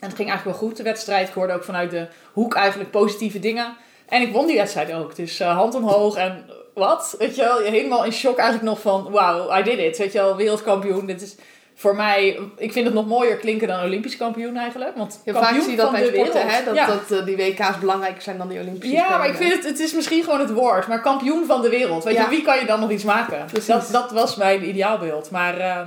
En 0.00 0.08
het 0.08 0.16
ging 0.16 0.28
eigenlijk 0.28 0.58
wel 0.58 0.68
goed, 0.68 0.76
de 0.76 0.82
wedstrijd. 0.82 1.30
Hoorde 1.30 1.52
ook 1.52 1.64
vanuit 1.64 1.90
de 1.90 2.08
hoek 2.32 2.54
eigenlijk 2.54 2.90
positieve 2.90 3.38
dingen. 3.38 3.76
En 4.08 4.22
ik 4.22 4.32
won 4.32 4.46
die 4.46 4.56
wedstrijd 4.56 4.92
ook. 4.92 5.16
Dus 5.16 5.40
eh, 5.40 5.56
hand 5.56 5.74
omhoog 5.74 6.16
en 6.16 6.44
wat? 6.74 7.14
Weet 7.18 7.36
je 7.36 7.42
wel, 7.42 7.58
helemaal 7.58 8.04
in 8.04 8.12
shock 8.12 8.38
eigenlijk 8.38 8.68
nog 8.68 8.80
van... 8.80 9.10
Wauw, 9.10 9.58
I 9.58 9.62
did 9.62 9.78
it. 9.78 9.98
Weet 9.98 10.12
je 10.12 10.18
wel, 10.18 10.36
wereldkampioen. 10.36 11.06
Dit 11.06 11.22
is 11.22 11.36
voor 11.80 11.96
mij... 11.96 12.38
Ik 12.56 12.72
vind 12.72 12.84
het 12.84 12.94
nog 12.94 13.06
mooier 13.06 13.36
klinken 13.36 13.68
dan 13.68 13.82
Olympisch 13.84 14.16
kampioen 14.16 14.56
eigenlijk. 14.56 14.96
Want 14.96 15.20
Ja, 15.24 15.32
vaak 15.32 15.60
zie 15.60 15.70
je 15.70 15.76
dat 15.76 15.90
bij 15.90 16.04
sporten, 16.06 16.48
hè? 16.48 16.64
Dat, 16.64 16.74
Ja. 16.74 16.86
dat 16.86 17.10
eh, 17.10 17.24
die 17.24 17.36
WK's 17.36 17.78
belangrijker 17.78 18.22
zijn 18.22 18.38
dan 18.38 18.48
die 18.48 18.60
Olympische 18.60 18.96
Ja, 18.96 19.18
maar 19.18 19.28
ik 19.28 19.34
vind 19.36 19.52
het, 19.52 19.64
het 19.64 19.78
is 19.78 19.92
misschien 19.92 20.24
gewoon 20.24 20.40
het 20.40 20.52
woord. 20.52 20.86
Maar 20.86 21.00
kampioen 21.00 21.46
van 21.46 21.62
de 21.62 21.68
wereld. 21.68 22.04
Weet 22.04 22.14
Ja. 22.14 22.22
je, 22.22 22.28
wie 22.28 22.42
kan 22.42 22.58
je 22.58 22.64
dan 22.66 22.80
nog 22.80 22.90
iets 22.90 23.04
maken? 23.04 23.44
Precies. 23.46 23.66
Dat, 23.66 23.88
dat 23.92 24.10
was 24.10 24.36
mijn 24.36 24.68
ideaalbeeld. 24.68 25.30
Maar 25.30 25.58
ehm, 25.58 25.86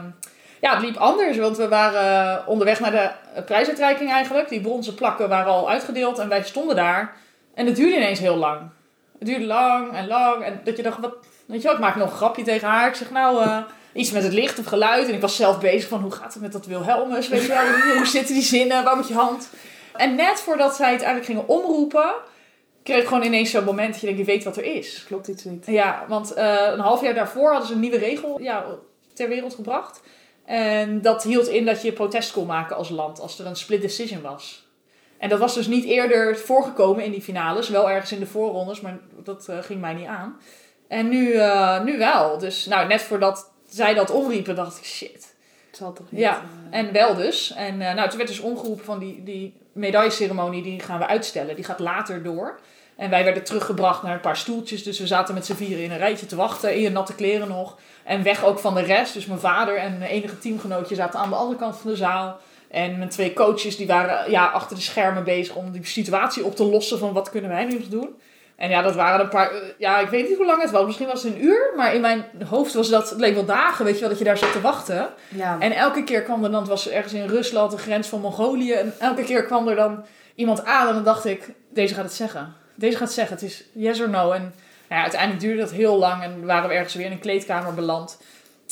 ja, 0.62 0.74
het 0.74 0.82
liep 0.84 0.98
anders. 0.98 1.38
Want 1.38 1.58
we 1.58 1.68
waren 1.68 2.48
onderweg 2.48 2.80
naar 2.80 2.92
de 2.92 3.42
prijsuitreiking 3.42 4.12
eigenlijk. 4.12 4.50
Die 4.50 4.62
bronzen 4.62 4.96
plakken 4.96 5.30
waren 5.30 5.52
al 5.52 5.70
uitgedeeld. 5.70 6.20
En 6.20 6.30
wij 6.30 6.44
stonden 6.44 6.76
daar. 6.76 7.14
En 7.56 7.66
het 7.66 7.76
duurde 7.76 7.96
ineens 7.96 8.20
heel 8.20 8.36
lang. 8.38 8.60
Het 9.20 9.28
duurde 9.28 9.46
lang 9.46 9.94
en 9.94 10.08
lang. 10.08 10.44
En 10.44 10.62
dat 10.64 10.78
je 10.78 10.84
dacht, 10.84 11.00
wat, 11.00 11.14
weet 11.46 11.62
je 11.62 11.68
wel, 11.68 11.74
ik 11.78 11.84
maak 11.84 11.96
nog 11.96 12.10
een 12.12 12.18
grapje 12.18 12.44
tegen 12.44 12.68
haar. 12.68 12.88
Ik 12.88 12.96
zeg 12.96 13.12
nou... 13.12 13.42
eh, 13.44 13.58
Iets 13.94 14.12
met 14.12 14.24
het 14.24 14.34
licht 14.34 14.60
of 14.60 14.66
geluid. 14.66 15.08
En 15.08 15.14
ik 15.14 15.22
was 15.22 15.36
zelf 15.36 15.60
bezig 15.60 15.90
van 15.90 16.02
hoe 16.02 16.12
gaat 16.12 16.34
het 16.34 16.42
met 16.42 16.52
dat 16.52 16.66
Wilhelmus? 16.66 17.28
Weet 17.28 17.42
je 17.42 17.48
wel, 17.48 17.96
hoe, 17.98 18.06
zitten 18.06 18.34
die 18.34 18.44
zinnen? 18.44 18.84
Waar 18.84 18.96
moet 18.96 19.08
je 19.08 19.14
hand? 19.14 19.50
En 19.96 20.16
net 20.16 20.40
voordat 20.40 20.76
zij 20.76 20.92
het 20.92 21.02
eigenlijk 21.02 21.26
gingen 21.26 21.48
omroepen, 21.48 22.14
kreeg 22.84 23.02
ik 23.02 23.08
gewoon 23.08 23.24
ineens 23.24 23.52
zo'n 23.52 23.64
moment 23.64 23.92
dat 23.92 24.00
je 24.00 24.06
denkt, 24.06 24.22
je 24.22 24.26
weet 24.26 24.44
wat 24.44 24.58
er 24.58 24.76
is. 24.76 25.04
Klopt 25.08 25.28
iets 25.28 25.44
niet. 25.44 25.66
Ja, 25.66 26.06
want 26.08 26.34
eh, 26.34 26.68
een 26.72 26.80
half 26.80 27.02
jaar 27.02 27.14
daarvoor 27.14 27.50
hadden 27.50 27.68
ze 27.68 27.74
een 27.74 27.80
nieuwe 27.80 27.98
regel 27.98 28.42
ja, 28.42 28.66
ter 29.14 29.30
wereld 29.30 29.56
gebracht. 29.56 30.02
En 30.46 31.02
dat 31.02 31.24
hield 31.24 31.48
in 31.48 31.66
dat 31.66 31.82
je 31.82 31.92
protest 31.92 32.32
kon 32.32 32.46
maken 32.46 32.76
als 32.76 32.90
land 32.90 33.20
als 33.20 33.40
er 33.40 33.46
een 33.46 33.56
split 33.56 33.82
decision 33.82 34.22
was. 34.22 34.68
En 35.18 35.30
dat 35.30 35.40
was 35.40 35.54
dus 35.54 35.68
niet 35.68 35.86
eerder 35.86 36.38
voorgekomen 36.38 37.04
in 37.04 37.12
die 37.12 37.22
finales. 37.22 37.70
Wel 37.70 37.90
ergens 37.90 38.12
in 38.12 38.20
de 38.20 38.26
voorrondes, 38.26 38.82
maar 38.82 39.00
dat 39.24 39.48
eh, 39.48 39.58
ging 39.62 39.82
mij 39.82 39.94
niet 39.94 40.08
aan. 40.08 40.38
En 40.88 41.10
nu, 41.10 41.34
eh, 41.34 41.84
nu 41.84 41.98
wel. 41.98 42.38
Dus 42.38 42.66
nou, 42.66 42.88
net 42.88 43.02
voordat 43.02 43.53
zij 43.76 43.94
dat 43.94 44.12
omriepen, 44.12 44.56
dacht 44.56 44.78
ik, 44.78 44.84
shit. 44.84 45.36
Het 45.68 45.78
zal 45.78 45.94
toch 45.94 46.12
niet... 46.12 46.22
Ja, 46.22 46.42
eh, 46.70 46.80
en 46.80 46.92
wel 46.92 47.16
dus. 47.16 47.54
En 47.54 47.82
eh, 47.82 47.96
nou, 47.96 48.10
toen 48.10 48.18
werd 48.18 48.30
dus 48.30 48.40
omgeroepen 48.40 48.86
van 48.86 49.00
die, 49.00 49.24
die 49.24 49.54
medailleceremonie, 49.72 50.64
die 50.64 50.80
gaan 50.80 51.00
we 51.00 51.08
uitstellen. 51.08 51.56
Die 51.56 51.66
gaat 51.66 51.80
later 51.80 52.24
door. 52.24 52.60
En 52.96 53.10
wij 53.10 53.24
werden 53.24 53.44
teruggebracht 53.44 54.04
naar 54.04 54.14
een 54.14 54.20
paar 54.20 54.38
stoeltjes. 54.38 54.84
Dus 54.84 55.00
we 55.00 55.08
zaten 55.08 55.34
met 55.34 55.46
z'n 55.46 55.54
vieren 55.54 55.84
in 55.84 55.92
een 55.92 55.98
rijtje 55.98 56.26
te 56.26 56.36
wachten. 56.36 56.76
In 56.76 56.82
je 56.82 56.90
natte 56.90 57.16
kleren 57.16 57.48
nog. 57.48 57.78
En 58.04 58.24
weg 58.24 58.44
ook 58.44 58.60
van 58.60 58.74
de 58.74 58.82
rest. 58.82 59.14
Dus 59.14 59.26
mijn 59.26 59.40
vader 59.40 59.78
en 59.78 59.98
mijn 59.98 60.12
enige 60.12 60.38
teamgenootje 60.38 60.96
zaten 60.96 61.20
aan 61.20 61.30
de 61.30 61.36
andere 61.36 61.60
kant 61.60 61.78
van 61.78 61.92
de 61.92 61.98
zaal. 61.98 62.40
En 62.70 62.98
mijn 62.98 63.10
twee 63.10 63.34
coaches 63.34 63.78
die 63.78 63.88
waren 63.88 64.32
ja, 64.32 64.46
achter 64.48 64.76
de 64.76 64.82
schermen 64.82 65.24
bezig 65.24 65.56
om 65.56 65.72
die 65.72 65.86
situatie 65.86 66.44
op 66.44 66.56
te 66.56 66.64
lossen 66.64 67.00
van 67.00 67.14
wat 67.14 67.30
kunnen 67.30 67.50
wij 67.50 67.66
nu 67.66 67.74
nog 67.74 67.88
doen. 67.88 68.10
En 68.63 68.69
ja, 68.69 68.82
dat 68.82 68.95
waren 68.95 69.19
een 69.19 69.30
paar, 69.30 69.52
ja, 69.78 69.99
ik 69.99 70.10
weet 70.10 70.28
niet 70.28 70.38
hoe 70.38 70.45
lang 70.45 70.62
het 70.62 70.71
was. 70.71 70.86
Misschien 70.86 71.08
was 71.08 71.23
het 71.23 71.34
een 71.34 71.43
uur, 71.43 71.73
maar 71.76 71.95
in 71.95 72.02
mijn 72.02 72.26
hoofd 72.45 72.73
was 72.73 72.89
dat, 72.89 73.10
het 73.10 73.19
leek 73.19 73.34
wel 73.34 73.45
dagen, 73.45 73.86
weet 73.86 73.93
je 73.93 73.99
wel, 73.99 74.10
dat 74.10 74.17
je 74.17 74.23
daar 74.23 74.38
zat 74.38 74.52
te 74.52 74.62
wachten. 74.62 75.10
ja. 75.28 75.58
En 75.60 75.71
elke 75.71 76.04
keer 76.04 76.21
kwam 76.21 76.43
er 76.43 76.52
dan, 76.52 76.60
het 76.60 76.69
was 76.69 76.89
ergens 76.89 77.13
in 77.13 77.28
Rusland, 77.28 77.71
de 77.71 77.78
grens 77.78 78.08
van 78.08 78.19
Mongolië. 78.19 78.71
En 78.71 78.93
elke 78.99 79.23
keer 79.23 79.43
kwam 79.43 79.67
er 79.67 79.76
dan 79.76 80.06
iemand 80.36 80.65
aan 80.65 80.88
en 80.88 80.93
dan 80.93 81.04
dacht 81.04 81.26
ik, 81.26 81.52
deze 81.69 81.93
gaat 81.93 82.04
het 82.04 82.13
zeggen. 82.13 82.54
Deze 82.76 82.97
gaat 82.97 83.08
het 83.08 83.15
zeggen, 83.15 83.36
het 83.36 83.45
is 83.45 83.63
yes 83.73 84.02
or 84.02 84.10
no. 84.10 84.32
En 84.32 84.41
nou 84.41 84.54
ja, 84.88 85.02
uiteindelijk 85.02 85.41
duurde 85.41 85.62
dat 85.62 85.71
heel 85.71 85.97
lang 85.97 86.23
en 86.23 86.45
waren 86.45 86.69
we 86.69 86.76
ergens 86.76 86.93
weer 86.93 87.06
in 87.06 87.12
een 87.12 87.19
kleedkamer 87.19 87.73
beland. 87.73 88.21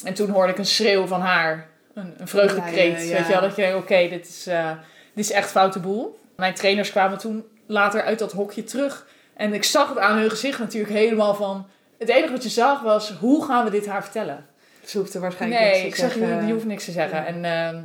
En 0.04 0.14
toen 0.14 0.30
hoorde 0.30 0.52
ik 0.52 0.58
een 0.58 0.66
schreeuw 0.66 1.08
van 1.08 1.22
haar, 1.22 1.70
een, 1.94 2.14
een 2.18 2.28
vreugdekreet. 2.28 2.98
Ja, 2.98 3.04
ja, 3.04 3.10
ja. 3.10 3.16
Weet 3.18 3.26
je 3.26 3.32
wel, 3.32 3.42
dat 3.42 3.56
je 3.56 3.62
denkt, 3.62 3.78
oké, 3.78 4.08
dit, 4.10 4.28
is, 4.28 4.48
eh, 4.48 4.72
dit 5.14 5.26
is 5.26 5.32
echt 5.32 5.52
foute 5.52 5.80
boel. 5.80 6.20
Mijn 6.36 6.54
trainers 6.54 6.92
kwamen 6.92 7.18
toen 7.18 7.46
later 7.66 8.04
uit 8.04 8.20
dat 8.20 8.32
hokje 8.32 8.64
terug. 8.64 9.06
En 9.42 9.54
ik 9.54 9.64
zag 9.64 9.90
het 9.90 9.98
aan 9.98 10.18
hun 10.18 10.30
gezicht 10.30 10.60
natuurlijk 10.60 10.94
helemaal 10.94 11.36
van... 11.36 11.68
Het 11.98 12.10
enige 12.10 12.32
wat 12.32 12.44
je 12.44 12.50
zag 12.50 12.82
was, 12.82 13.14
hoe 13.20 13.46
gaan 13.46 13.64
we 13.66 13.72
dit 13.72 13.88
haar 13.88 14.04
vertellen? 14.04 14.46
Ze 14.86 14.98
hoeft 14.98 15.14
er 15.14 15.22
waarschijnlijk 15.22 15.62
Nee, 15.62 15.72
niks 15.72 15.86
ik 15.86 15.94
te 15.94 16.00
zeg 16.00 16.14
je, 16.14 16.20
zeggen. 16.20 16.48
je 16.48 16.54
hoeft 16.54 16.66
niks 16.66 16.86
te 16.86 16.92
zeggen. 16.92 17.18
Ja. 17.18 17.26
En 17.26 17.46
ehm, 17.46 17.82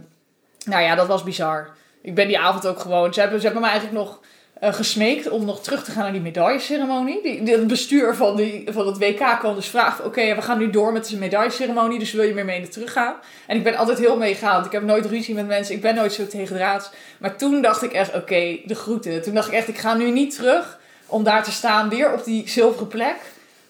nou 0.64 0.82
ja, 0.82 0.94
dat 0.94 1.06
was 1.06 1.22
bizar. 1.22 1.68
Ik 2.02 2.14
ben 2.14 2.26
die 2.26 2.38
avond 2.38 2.66
ook 2.66 2.78
gewoon... 2.80 3.14
Ze 3.14 3.20
hebben, 3.20 3.38
ze 3.40 3.44
hebben 3.46 3.62
me 3.64 3.68
eigenlijk 3.68 3.98
nog 3.98 4.20
eh, 4.60 4.72
gesmeekt 4.72 5.28
om 5.28 5.44
nog 5.44 5.62
terug 5.62 5.84
te 5.84 5.90
gaan 5.90 6.02
naar 6.02 6.12
die 6.12 6.20
medailleceremonie. 6.20 7.22
Die, 7.22 7.42
die- 7.42 7.54
het 7.56 7.66
bestuur 7.66 8.14
van, 8.14 8.36
die, 8.36 8.68
van 8.70 8.86
het 8.86 8.98
WK 8.98 9.36
kwam 9.38 9.54
dus 9.54 9.66
vragen... 9.68 10.04
Oké, 10.04 10.34
we 10.34 10.42
gaan 10.42 10.58
nu 10.58 10.70
door 10.70 10.92
met 10.92 11.08
de 11.08 11.16
medailleceremonie, 11.16 11.98
dus 11.98 12.12
wil 12.12 12.22
je 12.24 12.34
meer 12.34 12.44
mee 12.44 12.68
teruggaan? 12.68 13.14
En 13.46 13.56
ik 13.56 13.62
ben 13.64 13.76
altijd 13.76 13.98
heel 13.98 14.16
meegaand. 14.16 14.66
Ik 14.66 14.72
heb 14.72 14.82
nooit 14.82 15.06
ruzie 15.06 15.34
met 15.34 15.46
mensen. 15.46 15.74
Ik 15.74 15.80
ben 15.80 15.94
nooit 15.94 16.12
zo 16.12 16.26
tegendraads. 16.26 16.90
Maar 17.18 17.36
toen 17.36 17.62
dacht 17.62 17.82
ik 17.82 17.92
echt, 17.92 18.14
oké, 18.14 18.58
de 18.64 18.74
groeten. 18.74 19.22
Toen 19.22 19.34
dacht 19.34 19.48
ik 19.48 19.54
echt, 19.54 19.68
ik 19.68 19.78
ga 19.78 19.94
nu 19.94 20.10
niet 20.10 20.34
terug 20.36 20.78
om 21.06 21.24
daar 21.24 21.44
te 21.44 21.52
staan, 21.52 21.88
weer 21.88 22.12
op 22.12 22.24
die 22.24 22.48
zilveren 22.48 22.88
plek. 22.88 23.16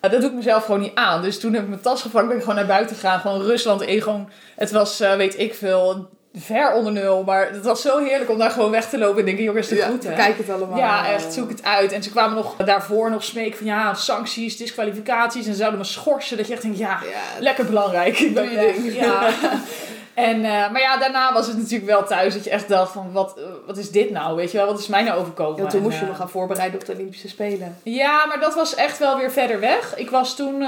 Dat 0.01 0.11
doe 0.21 0.31
ik 0.31 0.33
mezelf 0.37 0.65
gewoon 0.65 0.81
niet 0.81 0.95
aan. 0.95 1.23
Dus 1.23 1.41
toen 1.41 1.53
heb 1.53 1.63
ik 1.63 1.69
mijn 1.69 1.81
tas 1.81 2.03
gepakt, 2.03 2.27
ben 2.27 2.37
ik 2.37 2.43
gewoon 2.43 2.57
naar 2.59 2.67
buiten 2.67 2.97
gegaan. 2.97 3.21
Gewoon 3.21 3.43
Rusland 3.43 3.83
in. 3.83 4.03
Gewoon, 4.03 4.29
het 4.57 4.71
was, 4.71 5.01
eh, 5.01 5.15
weet 5.17 5.39
ik 5.39 5.55
veel, 5.55 6.09
ver 6.35 6.73
onder 6.73 6.93
nul. 6.93 7.23
Maar 7.25 7.51
het 7.53 7.65
was 7.65 7.83
zo 7.83 7.99
heerlijk 8.05 8.31
om 8.31 8.39
daar 8.39 8.51
gewoon 8.51 8.71
weg 8.71 8.89
te 8.89 8.99
lopen 8.99 9.19
en 9.19 9.25
denken, 9.25 9.45
jongens, 9.45 9.69
de 9.69 9.75
Ja, 9.75 9.87
groeten. 9.87 10.15
kijk 10.15 10.39
het 10.39 10.51
allemaal. 10.51 10.79
Ja, 10.79 11.07
echt, 11.09 11.33
zoek 11.33 11.49
het 11.49 11.63
uit. 11.65 11.93
En 11.93 12.03
ze 12.03 12.11
kwamen 12.11 12.37
nog 12.37 12.57
daarvoor 12.57 13.11
nog 13.11 13.25
smeken 13.25 13.57
van 13.57 13.67
ja, 13.67 13.95
sancties, 13.95 14.57
disqualificaties. 14.57 15.47
En 15.47 15.53
ze 15.53 15.59
zouden 15.59 15.79
me 15.79 15.85
schorsen. 15.85 16.37
Dat 16.37 16.47
je 16.47 16.53
echt 16.53 16.63
denkt, 16.63 16.79
ja, 16.79 16.99
Ja, 17.03 17.41
lekker 17.41 17.65
belangrijk. 17.67 18.19
Ik 18.19 18.35
ben. 18.35 18.93
Ja. 18.95 19.29
En, 20.17 20.45
eh, 20.45 20.71
maar 20.71 20.81
ja, 20.81 20.97
daarna 20.97 21.33
was 21.33 21.47
het 21.47 21.57
natuurlijk 21.57 21.91
wel 21.91 22.05
thuis 22.05 22.35
dat 22.35 22.45
je 22.45 22.51
echt 22.51 22.69
dacht 22.69 22.93
van, 22.93 23.13
wat, 23.13 23.39
eh, 23.39 23.45
wat 23.67 23.77
is 23.77 23.91
dit 23.91 24.11
nou? 24.11 24.37
Weet 24.37 24.51
je 24.51 24.57
wel, 24.57 24.67
wat 24.67 24.79
is 24.79 24.87
mij 24.87 25.03
nou 25.03 25.21
overkomen? 25.21 25.63
Ja, 25.63 25.69
toen 25.69 25.79
En, 25.79 25.85
moest 25.85 25.97
je 25.97 26.03
eh, 26.03 26.09
nog 26.09 26.17
gaan 26.17 26.31
voorbereiden 26.31 26.81
op 26.81 26.87
de 26.87 26.93
Olympische 26.93 27.29
Spelen. 27.29 27.79
ja, 27.83 28.27
maar 28.27 28.41
dat 28.41 28.55
was 28.55 28.75
echt 28.75 28.99
wel 28.99 29.17
weer 29.17 29.31
verder 29.31 29.61
weg. 29.61 29.97
Ik 29.97 30.11
was 30.11 30.37
toen 30.37 30.59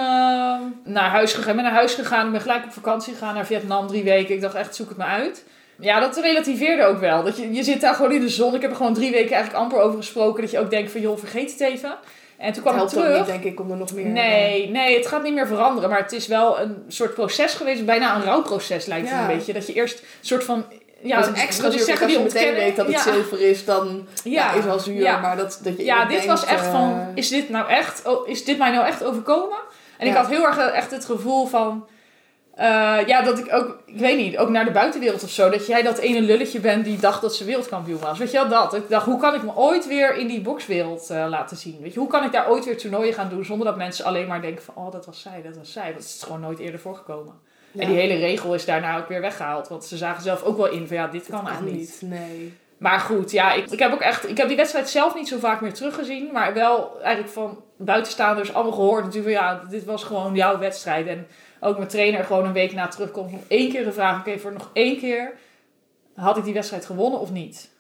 naar 0.85 1.11
huis 1.11 1.33
gegaan. 1.33 1.51
Ik 1.51 1.55
ben 1.55 1.65
naar 1.65 1.75
huis 1.75 1.95
gegaan. 1.95 2.27
Ik 2.27 2.33
ben 2.33 2.41
gelijk 2.41 2.65
op 2.65 2.73
vakantie 2.73 3.13
gegaan 3.13 3.35
naar 3.35 3.47
Vietnam 3.47 3.87
drie 3.87 4.05
weken. 4.05 4.35
Ik 4.35 4.41
dacht 4.41 4.55
echt, 4.55 4.75
zoek 4.75 4.89
het 4.89 4.99
me 4.99 5.05
uit. 5.05 5.45
Ja, 5.79 6.01
dat 6.01 6.17
relativeerde 6.17 6.85
ook 6.85 7.01
wel. 7.01 7.23
Dat 7.23 7.37
je, 7.37 7.53
je 7.53 7.63
zit 7.63 7.81
daar 7.81 7.95
gewoon 7.95 8.13
in 8.13 8.21
de 8.21 8.29
zon. 8.29 8.55
Ik 8.55 8.61
heb 8.61 8.71
er 8.71 8.77
gewoon 8.77 8.95
drie 8.95 9.11
weken 9.11 9.33
eigenlijk 9.33 9.63
amper 9.63 9.81
over 9.81 9.97
gesproken. 9.97 10.43
Dat 10.43 10.51
je 10.51 10.59
ook 10.59 10.71
denkt 10.71 10.91
van, 10.91 11.01
joh, 11.01 11.19
vergeet 11.19 11.51
het 11.51 11.61
even. 11.61 11.95
En 12.39 12.53
toen 12.53 12.63
Het 12.65 12.73
kwam 12.73 12.75
ik 12.77 12.83
ook 12.83 12.89
terug. 12.89 13.17
niet, 13.17 13.27
denk 13.27 13.45
ik, 13.45 13.61
om 13.61 13.71
er 13.71 13.77
nog 13.77 13.93
meer... 13.93 14.07
Nee, 14.07 14.71
nee, 14.71 14.97
het 14.97 15.07
gaat 15.07 15.23
niet 15.23 15.35
meer 15.35 15.47
veranderen. 15.47 15.91
Maar 15.91 15.99
het 16.03 16.13
is 16.13 16.27
wel 16.27 16.61
een 16.61 16.85
soort 16.89 17.15
proces 17.15 17.55
geweest. 17.55 17.85
Bijna 17.85 18.17
een 18.17 18.23
rouwproces 18.23 18.87
lijkt 18.87 19.09
het 19.09 19.19
Ja. 19.19 19.29
een 19.31 19.37
beetje. 19.37 19.53
Dat 19.53 19.67
je 19.67 19.73
eerst 19.73 19.99
een 19.99 20.07
soort 20.21 20.45
van... 20.45 20.65
Ja, 21.03 21.19
Ja, 21.19 21.21
dat 21.27 21.37
is 21.37 21.43
extra 21.43 21.71
zeg, 21.71 22.03
Als 22.03 22.13
je 22.13 22.19
meteen 22.21 22.55
weet 22.55 22.77
dat 22.77 22.87
het 22.87 22.95
Ja. 22.95 23.03
zilver 23.13 23.41
is, 23.41 23.65
dan 23.65 24.07
ja. 24.25 24.53
Is 24.53 24.65
wel 24.65 24.79
zuur. 24.79 25.01
Ja. 25.01 25.19
Maar 25.21 25.37
dat, 25.37 25.61
dat 25.63 25.77
je 25.77 25.85
Ja, 25.85 26.05
dit 26.05 26.25
was 26.27 26.45
echt 26.45 26.65
eh, 26.65 26.71
van, 26.73 27.07
is 27.15 27.29
dit 27.29 27.49
nou 27.49 27.69
echt, 27.69 28.07
oh, 28.07 28.29
is 28.29 28.45
dit 28.45 28.59
mij 28.59 28.71
nou 28.71 28.87
echt 28.87 29.05
overkomen? 29.05 29.59
En 29.99 30.07
ik 30.07 30.15
had 30.15 30.27
heel 30.29 30.47
erg 30.47 30.59
eh, 30.59 30.77
echt 30.77 30.91
het 30.91 31.05
gevoel 31.05 31.47
van, 31.47 31.87
eh, 32.59 33.07
ja, 33.07 33.23
dat 33.23 33.39
ik 33.39 33.53
ook, 33.53 33.79
ik 33.85 33.99
weet 33.99 34.17
niet, 34.17 34.39
ook 34.39 34.49
naar 34.49 34.65
de 34.65 34.71
buitenwereld 34.71 35.23
of 35.23 35.31
zo, 35.31 35.51
dat 35.51 35.67
jij 35.67 35.83
dat 35.83 35.99
ene 35.99 36.21
lulletje 36.21 36.61
bent 36.61 36.85
die 36.85 36.99
dacht 36.99 37.21
dat 37.21 37.35
ze 37.35 37.45
wereldkampioen 37.45 38.01
was. 38.01 38.19
Weet 38.19 38.31
je 38.31 38.37
wel 38.37 38.49
dat? 38.49 38.75
Ik 38.75 38.89
dacht, 38.89 39.07
hoe 39.07 39.21
kan 39.21 39.35
ik 39.35 39.43
me 39.43 39.55
ooit 39.55 39.87
weer 39.87 40.17
in 40.17 40.27
die 40.27 40.41
bokswereld 40.41 41.11
eh, 41.11 41.27
laten 41.29 41.57
zien? 41.57 41.79
Weet 41.81 41.93
je, 41.93 41.99
hoe 41.99 42.09
kan 42.09 42.25
ik 42.25 42.33
daar 42.33 42.51
ooit 42.51 42.65
weer 42.65 42.79
toernooien 42.79 43.15
gaan 43.15 43.29
doen 43.29 43.45
zonder 43.45 43.67
dat 43.67 43.77
mensen 43.77 44.05
alleen 44.05 44.27
maar 44.27 44.41
denken 44.41 44.65
van, 44.65 44.75
oh, 44.75 44.93
dat 44.93 45.07
was 45.07 45.21
zij, 45.21 45.43
dat 45.43 45.57
was 45.57 45.73
zij. 45.73 45.93
Dat 45.93 46.03
is 46.03 46.23
gewoon 46.25 46.41
nooit 46.41 46.59
eerder 46.59 46.81
voorgekomen. 46.81 47.35
ja, 47.73 47.83
En 47.83 47.89
die 47.89 47.99
hele 47.99 48.15
regel 48.15 48.55
is 48.55 48.65
daarna 48.65 48.99
ook 48.99 49.09
weer 49.09 49.21
weggehaald, 49.21 49.69
want 49.69 49.85
ze 49.85 49.97
zagen 49.97 50.23
zelf 50.23 50.43
ook 50.43 50.57
wel 50.57 50.71
in 50.71 50.87
van, 50.87 50.97
ja, 50.97 51.07
dit 51.07 51.27
kan 51.27 51.39
kan 51.39 51.47
eigenlijk 51.47 51.77
niet. 51.77 51.99
niet. 52.01 52.11
Nee. 52.11 52.55
Maar 52.79 53.01
goed, 53.01 53.31
ja, 53.31 53.53
ik, 53.53 53.71
ik 53.71 53.79
heb 53.79 53.93
ook 53.93 54.01
echt. 54.01 54.29
Ik 54.29 54.37
heb 54.37 54.49
die 54.49 54.57
wedstrijd 54.57 54.89
zelf 54.89 55.15
niet 55.15 55.29
zo 55.29 55.39
vaak 55.39 55.61
meer 55.61 55.73
teruggezien. 55.73 56.31
Maar 56.33 56.55
wel 56.55 57.01
eigenlijk 57.03 57.33
van 57.33 57.63
buitenstaanders 57.77 58.55
allemaal 58.55 58.73
gehoord. 58.73 59.05
Natuurlijk 59.05 59.37
van 59.37 59.45
ja, 59.45 59.63
dit 59.71 59.85
was 59.85 60.05
gewoon 60.05 60.35
jouw 60.35 60.59
wedstrijd. 60.59 61.07
En 61.07 61.27
ook 61.61 61.77
mijn 61.77 61.89
trainer 61.89 62.25
gewoon 62.25 62.45
een 62.45 62.53
week 62.53 62.73
na 62.73 62.89
terugkomt. 62.89 63.33
Nog 63.33 63.41
één 63.49 63.71
keer 63.73 63.85
gevraagd. 63.85 64.27
Oké, 64.29 64.39
voor 64.39 64.53
nog 64.53 64.71
één 64.73 64.99
keer. 64.99 65.33
Had 66.15 66.37
ik 66.37 66.45
die 66.45 66.55
wedstrijd 66.55 66.87
gewonnen 66.87 67.21
of 67.21 67.31
niet? 67.31 67.71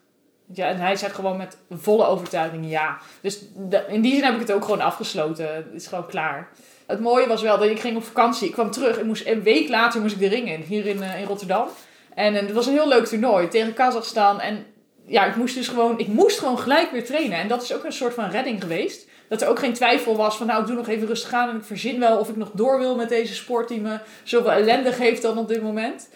Ja, 0.52 0.66
en 0.68 0.76
hij 0.80 0.96
zegt 0.96 1.14
gewoon 1.14 1.36
met 1.36 1.56
volle 1.70 2.06
overtuiging 2.06 2.70
ja. 2.70 2.98
Dus 3.20 3.40
de- 3.56 3.84
in 3.88 4.00
die 4.00 4.14
zin 4.14 4.24
heb 4.24 4.34
ik 4.34 4.40
het 4.40 4.52
ook 4.52 4.64
gewoon 4.64 4.80
afgesloten. 4.80 5.54
Het 5.54 5.66
is 5.72 5.86
gewoon 5.86 6.06
klaar. 6.06 6.48
Het 6.86 7.00
mooie 7.00 7.26
was 7.26 7.42
wel 7.42 7.58
dat 7.58 7.68
ik 7.68 7.80
ging 7.80 7.96
op 7.96 8.04
vakantie. 8.04 8.46
Ik 8.48 8.52
kwam 8.52 8.70
terug. 8.70 8.98
Ik 8.98 9.04
moest, 9.04 9.26
een 9.26 9.42
week 9.42 9.68
later 9.68 10.00
moest 10.00 10.14
ik 10.14 10.20
de 10.20 10.28
ring 10.28 10.50
in. 10.50 10.60
Hier 10.60 10.86
in, 10.86 11.02
eh, 11.02 11.20
in 11.20 11.26
Rotterdam. 11.26 11.68
En 12.14 12.34
eh, 12.34 12.40
het 12.42 12.52
was 12.52 12.66
een 12.66 12.72
heel 12.72 12.88
leuk 12.88 13.06
toernooi 13.06 13.48
tegen 13.48 13.74
Kazachstan. 13.74 14.40
En 14.40 14.66
ja, 15.06 15.24
ik 15.26 15.36
moest 15.36 15.54
dus 15.54 15.68
gewoon, 15.68 15.98
ik 15.98 16.06
moest 16.06 16.38
gewoon 16.38 16.58
gelijk 16.58 16.90
weer 16.90 17.04
trainen. 17.04 17.38
En 17.38 17.48
dat 17.48 17.62
is 17.62 17.74
ook 17.74 17.84
een 17.84 17.92
soort 17.92 18.14
van 18.14 18.30
redding 18.30 18.60
geweest. 18.62 19.08
Dat 19.28 19.42
er 19.42 19.48
ook 19.48 19.58
geen 19.58 19.72
twijfel 19.72 20.16
was 20.16 20.36
van, 20.36 20.46
nou, 20.46 20.60
ik 20.60 20.66
doe 20.66 20.76
nog 20.76 20.88
even 20.88 21.06
rustig 21.06 21.32
aan 21.32 21.48
en 21.48 21.56
ik 21.56 21.64
verzin 21.64 22.00
wel 22.00 22.18
of 22.18 22.28
ik 22.28 22.36
nog 22.36 22.50
door 22.52 22.78
wil 22.78 22.96
met 22.96 23.08
deze 23.08 23.34
sport 23.34 23.68
die 23.68 23.80
me 23.80 23.98
zoveel 24.22 24.52
ellende 24.52 24.92
geeft 24.92 25.22
dan 25.22 25.38
op 25.38 25.48
dit 25.48 25.62
moment. 25.62 26.08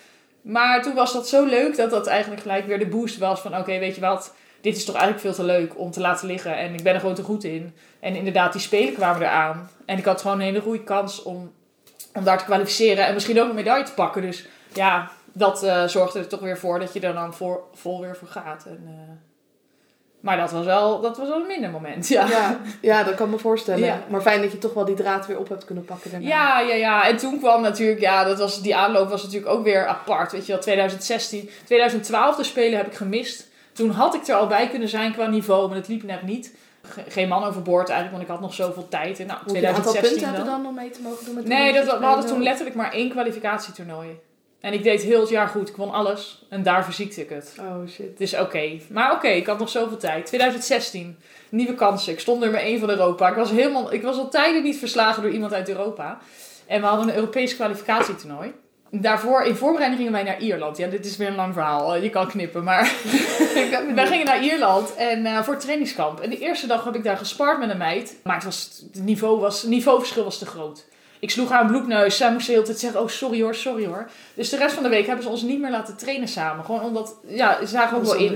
Maar 0.42 0.82
toen 0.82 0.94
was 0.94 1.12
dat 1.12 1.28
zo 1.28 1.44
leuk 1.44 1.76
dat 1.76 1.90
dat 1.90 2.06
eigenlijk 2.06 2.42
gelijk 2.42 2.66
weer 2.66 2.78
de 2.78 2.86
boost 2.86 3.18
was 3.18 3.40
van, 3.40 3.56
oké, 3.56 3.78
weet 3.78 3.94
je 3.94 4.00
wat, 4.00 4.34
dit 4.60 4.76
is 4.76 4.84
toch 4.84 4.94
eigenlijk 4.94 5.24
veel 5.24 5.44
te 5.44 5.52
leuk 5.52 5.78
om 5.78 5.90
te 5.90 6.00
laten 6.00 6.26
liggen. 6.26 6.56
En 6.56 6.74
ik 6.74 6.82
ben 6.82 6.94
er 6.94 7.00
gewoon 7.00 7.14
te 7.14 7.22
goed 7.22 7.44
in. 7.44 7.74
En 8.00 8.14
inderdaad, 8.14 8.52
die 8.52 8.60
spelen 8.60 8.94
kwamen 8.94 9.22
eraan. 9.22 9.70
En 9.84 9.98
ik 9.98 10.04
had 10.04 10.20
gewoon 10.20 10.36
een 10.36 10.46
hele 10.46 10.60
goede 10.60 10.84
kans 10.84 11.22
om, 11.22 11.52
om 12.14 12.24
daar 12.24 12.38
te 12.38 12.44
kwalificeren 12.44 13.06
en 13.06 13.14
misschien 13.14 13.40
ook 13.40 13.48
een 13.48 13.54
medaille 13.54 13.84
te 13.84 13.94
pakken. 13.94 14.22
Dus 14.22 14.46
ja, 14.72 15.10
dat 15.32 15.62
eh, 15.62 15.84
zorgde 15.84 16.18
er 16.18 16.28
toch 16.28 16.40
weer 16.40 16.58
voor 16.58 16.78
dat 16.78 16.92
je 16.92 17.00
er 17.00 17.14
dan 17.14 17.34
voor, 17.34 17.64
vol 17.74 18.00
weer 18.00 18.16
voor 18.16 18.28
gaat. 18.28 18.64
En, 18.66 18.82
eh, 18.86 19.31
maar 20.22 20.36
dat 20.36 20.50
was, 20.50 20.64
wel, 20.64 21.00
dat 21.00 21.16
was 21.18 21.28
wel 21.28 21.40
een 21.40 21.46
minder 21.46 21.70
moment, 21.70 22.08
ja. 22.08 22.28
Ja, 22.28 22.60
ja, 22.80 23.02
dat 23.02 23.14
kan 23.14 23.30
me 23.30 23.38
voorstellen. 23.38 23.84
Ja. 23.84 24.02
Maar 24.08 24.20
fijn 24.22 24.42
dat 24.42 24.52
je 24.52 24.58
toch 24.58 24.74
wel 24.74 24.84
die 24.84 24.94
draad 24.94 25.26
weer 25.26 25.38
op 25.38 25.48
hebt 25.48 25.64
kunnen 25.64 25.84
pakken 25.84 26.10
daarna. 26.10 26.26
Ja, 26.28 26.60
ja, 26.60 26.74
ja. 26.74 27.08
En 27.08 27.16
toen 27.16 27.38
kwam 27.38 27.62
natuurlijk, 27.62 28.00
ja, 28.00 28.24
dat 28.24 28.38
was, 28.38 28.62
die 28.62 28.76
aanloop 28.76 29.08
was 29.08 29.22
natuurlijk 29.22 29.52
ook 29.52 29.64
weer 29.64 29.86
apart. 29.86 30.32
Weet 30.32 30.46
je 30.46 30.52
wel, 30.52 30.60
2016. 30.60 31.50
2012 31.64 32.36
de 32.36 32.44
Spelen 32.44 32.76
heb 32.78 32.86
ik 32.86 32.94
gemist. 32.94 33.48
Toen 33.72 33.90
had 33.90 34.14
ik 34.14 34.26
er 34.26 34.34
al 34.34 34.46
bij 34.46 34.68
kunnen 34.68 34.88
zijn 34.88 35.12
qua 35.12 35.26
niveau, 35.26 35.68
maar 35.68 35.76
het 35.76 35.88
liep 35.88 36.02
net 36.02 36.22
niet. 36.22 36.54
Ge- 36.82 37.02
Geen 37.08 37.28
man 37.28 37.44
overboord 37.44 37.88
eigenlijk, 37.88 38.10
want 38.18 38.22
ik 38.22 38.28
had 38.30 38.40
nog 38.40 38.54
zoveel 38.54 38.88
tijd. 38.88 39.20
En 39.20 39.26
nou, 39.26 39.38
Hoeveel 39.44 39.66
aantal 39.68 39.82
2016 39.82 40.10
punten 40.10 40.28
hebben 40.44 40.62
dan. 40.62 40.66
om 40.66 40.74
mee 40.74 40.90
te 40.90 41.00
mogen 41.02 41.24
doen 41.24 41.34
met 41.34 41.42
de 41.42 41.48
Nee, 41.48 41.72
dat, 41.72 41.98
we 41.98 42.04
hadden 42.04 42.26
toen 42.26 42.42
letterlijk 42.42 42.76
maar 42.76 42.92
één 42.92 43.10
kwalificatietoernooi. 43.10 44.08
En 44.62 44.72
ik 44.72 44.82
deed 44.82 45.02
heel 45.02 45.20
het 45.20 45.28
jaar 45.28 45.48
goed. 45.48 45.68
Ik 45.68 45.76
won 45.76 45.92
alles. 45.92 46.42
En 46.48 46.62
daar 46.62 46.84
verziekte 46.84 47.20
ik 47.20 47.28
het. 47.28 47.56
Oh 47.60 47.88
shit. 47.88 48.18
Dus 48.18 48.34
oké. 48.38 48.78
Maar 48.90 49.12
oké, 49.12 49.28
ik 49.28 49.46
had 49.46 49.58
nog 49.58 49.68
zoveel 49.68 49.96
tijd. 49.96 50.26
2016. 50.26 51.18
Nieuwe 51.48 51.74
kansen. 51.74 52.12
Ik 52.12 52.20
stond 52.20 52.40
nummer 52.40 52.60
1 52.60 52.80
van 52.80 52.90
Europa. 52.90 53.28
Ik 53.28 53.34
was, 53.34 53.50
helemaal, 53.50 53.92
ik 53.92 54.02
was 54.02 54.16
al 54.16 54.28
tijden 54.28 54.62
niet 54.62 54.78
verslagen 54.78 55.22
door 55.22 55.30
iemand 55.32 55.52
uit 55.52 55.68
Europa. 55.68 56.18
En 56.66 56.80
we 56.80 56.86
hadden 56.86 57.08
een 57.08 57.14
Europees 57.14 57.54
kwalificatietoernooi. 57.54 58.52
Daarvoor, 58.90 59.42
in 59.42 59.56
voorbereiding 59.56 60.00
gingen 60.00 60.12
wij 60.12 60.22
naar 60.22 60.40
Ierland. 60.40 60.76
Ja, 60.76 60.88
dit 60.88 61.06
is 61.06 61.16
weer 61.16 61.28
een 61.28 61.34
lang 61.34 61.54
verhaal. 61.54 61.96
Je 61.96 62.10
kan 62.10 62.28
knippen, 62.28 62.64
maar... 62.64 62.82
Wij 63.94 64.06
gingen 64.06 64.26
naar 64.26 64.42
Ierland 64.42 64.94
en, 64.94 65.26
eh, 65.26 65.42
voor 65.42 65.52
het 65.52 65.62
trainingskamp. 65.62 66.20
En 66.20 66.30
de 66.30 66.38
eerste 66.38 66.66
dag 66.66 66.84
heb 66.84 66.94
ik 66.94 67.04
daar 67.04 67.16
gespart 67.16 67.58
met 67.58 67.70
een 67.70 67.78
meid. 67.78 68.16
Maar 68.24 68.34
het, 68.34 68.44
was, 68.44 68.82
het 68.92 69.04
niveau 69.04 69.40
was, 69.40 69.60
het 69.60 69.70
niveauverschil 69.70 70.24
was 70.24 70.38
te 70.38 70.46
groot. 70.46 70.84
Ik 71.22 71.30
sloeg 71.30 71.50
haar 71.50 71.60
een 71.60 71.66
bloedneus. 71.66 72.16
Zij 72.16 72.32
moest 72.32 72.46
de 72.46 72.52
hele 72.52 72.64
tijd 72.64 72.78
zeggen, 72.78 73.00
oh 73.00 73.08
sorry 73.08 73.42
hoor, 73.42 73.54
sorry 73.54 73.86
hoor. 73.86 74.10
Dus 74.34 74.48
de 74.48 74.56
rest 74.56 74.74
van 74.74 74.82
de 74.82 74.88
week 74.88 75.06
hebben 75.06 75.24
ze 75.24 75.30
ons 75.30 75.42
niet 75.42 75.60
meer 75.60 75.70
laten 75.70 75.96
trainen 75.96 76.28
samen. 76.28 76.64
Gewoon 76.64 76.80
omdat, 76.80 77.16
ja, 77.26 77.58
ze 77.60 77.66
zagen 77.66 77.96
ook 77.96 78.02
wel 78.04 78.14
in. 78.14 78.32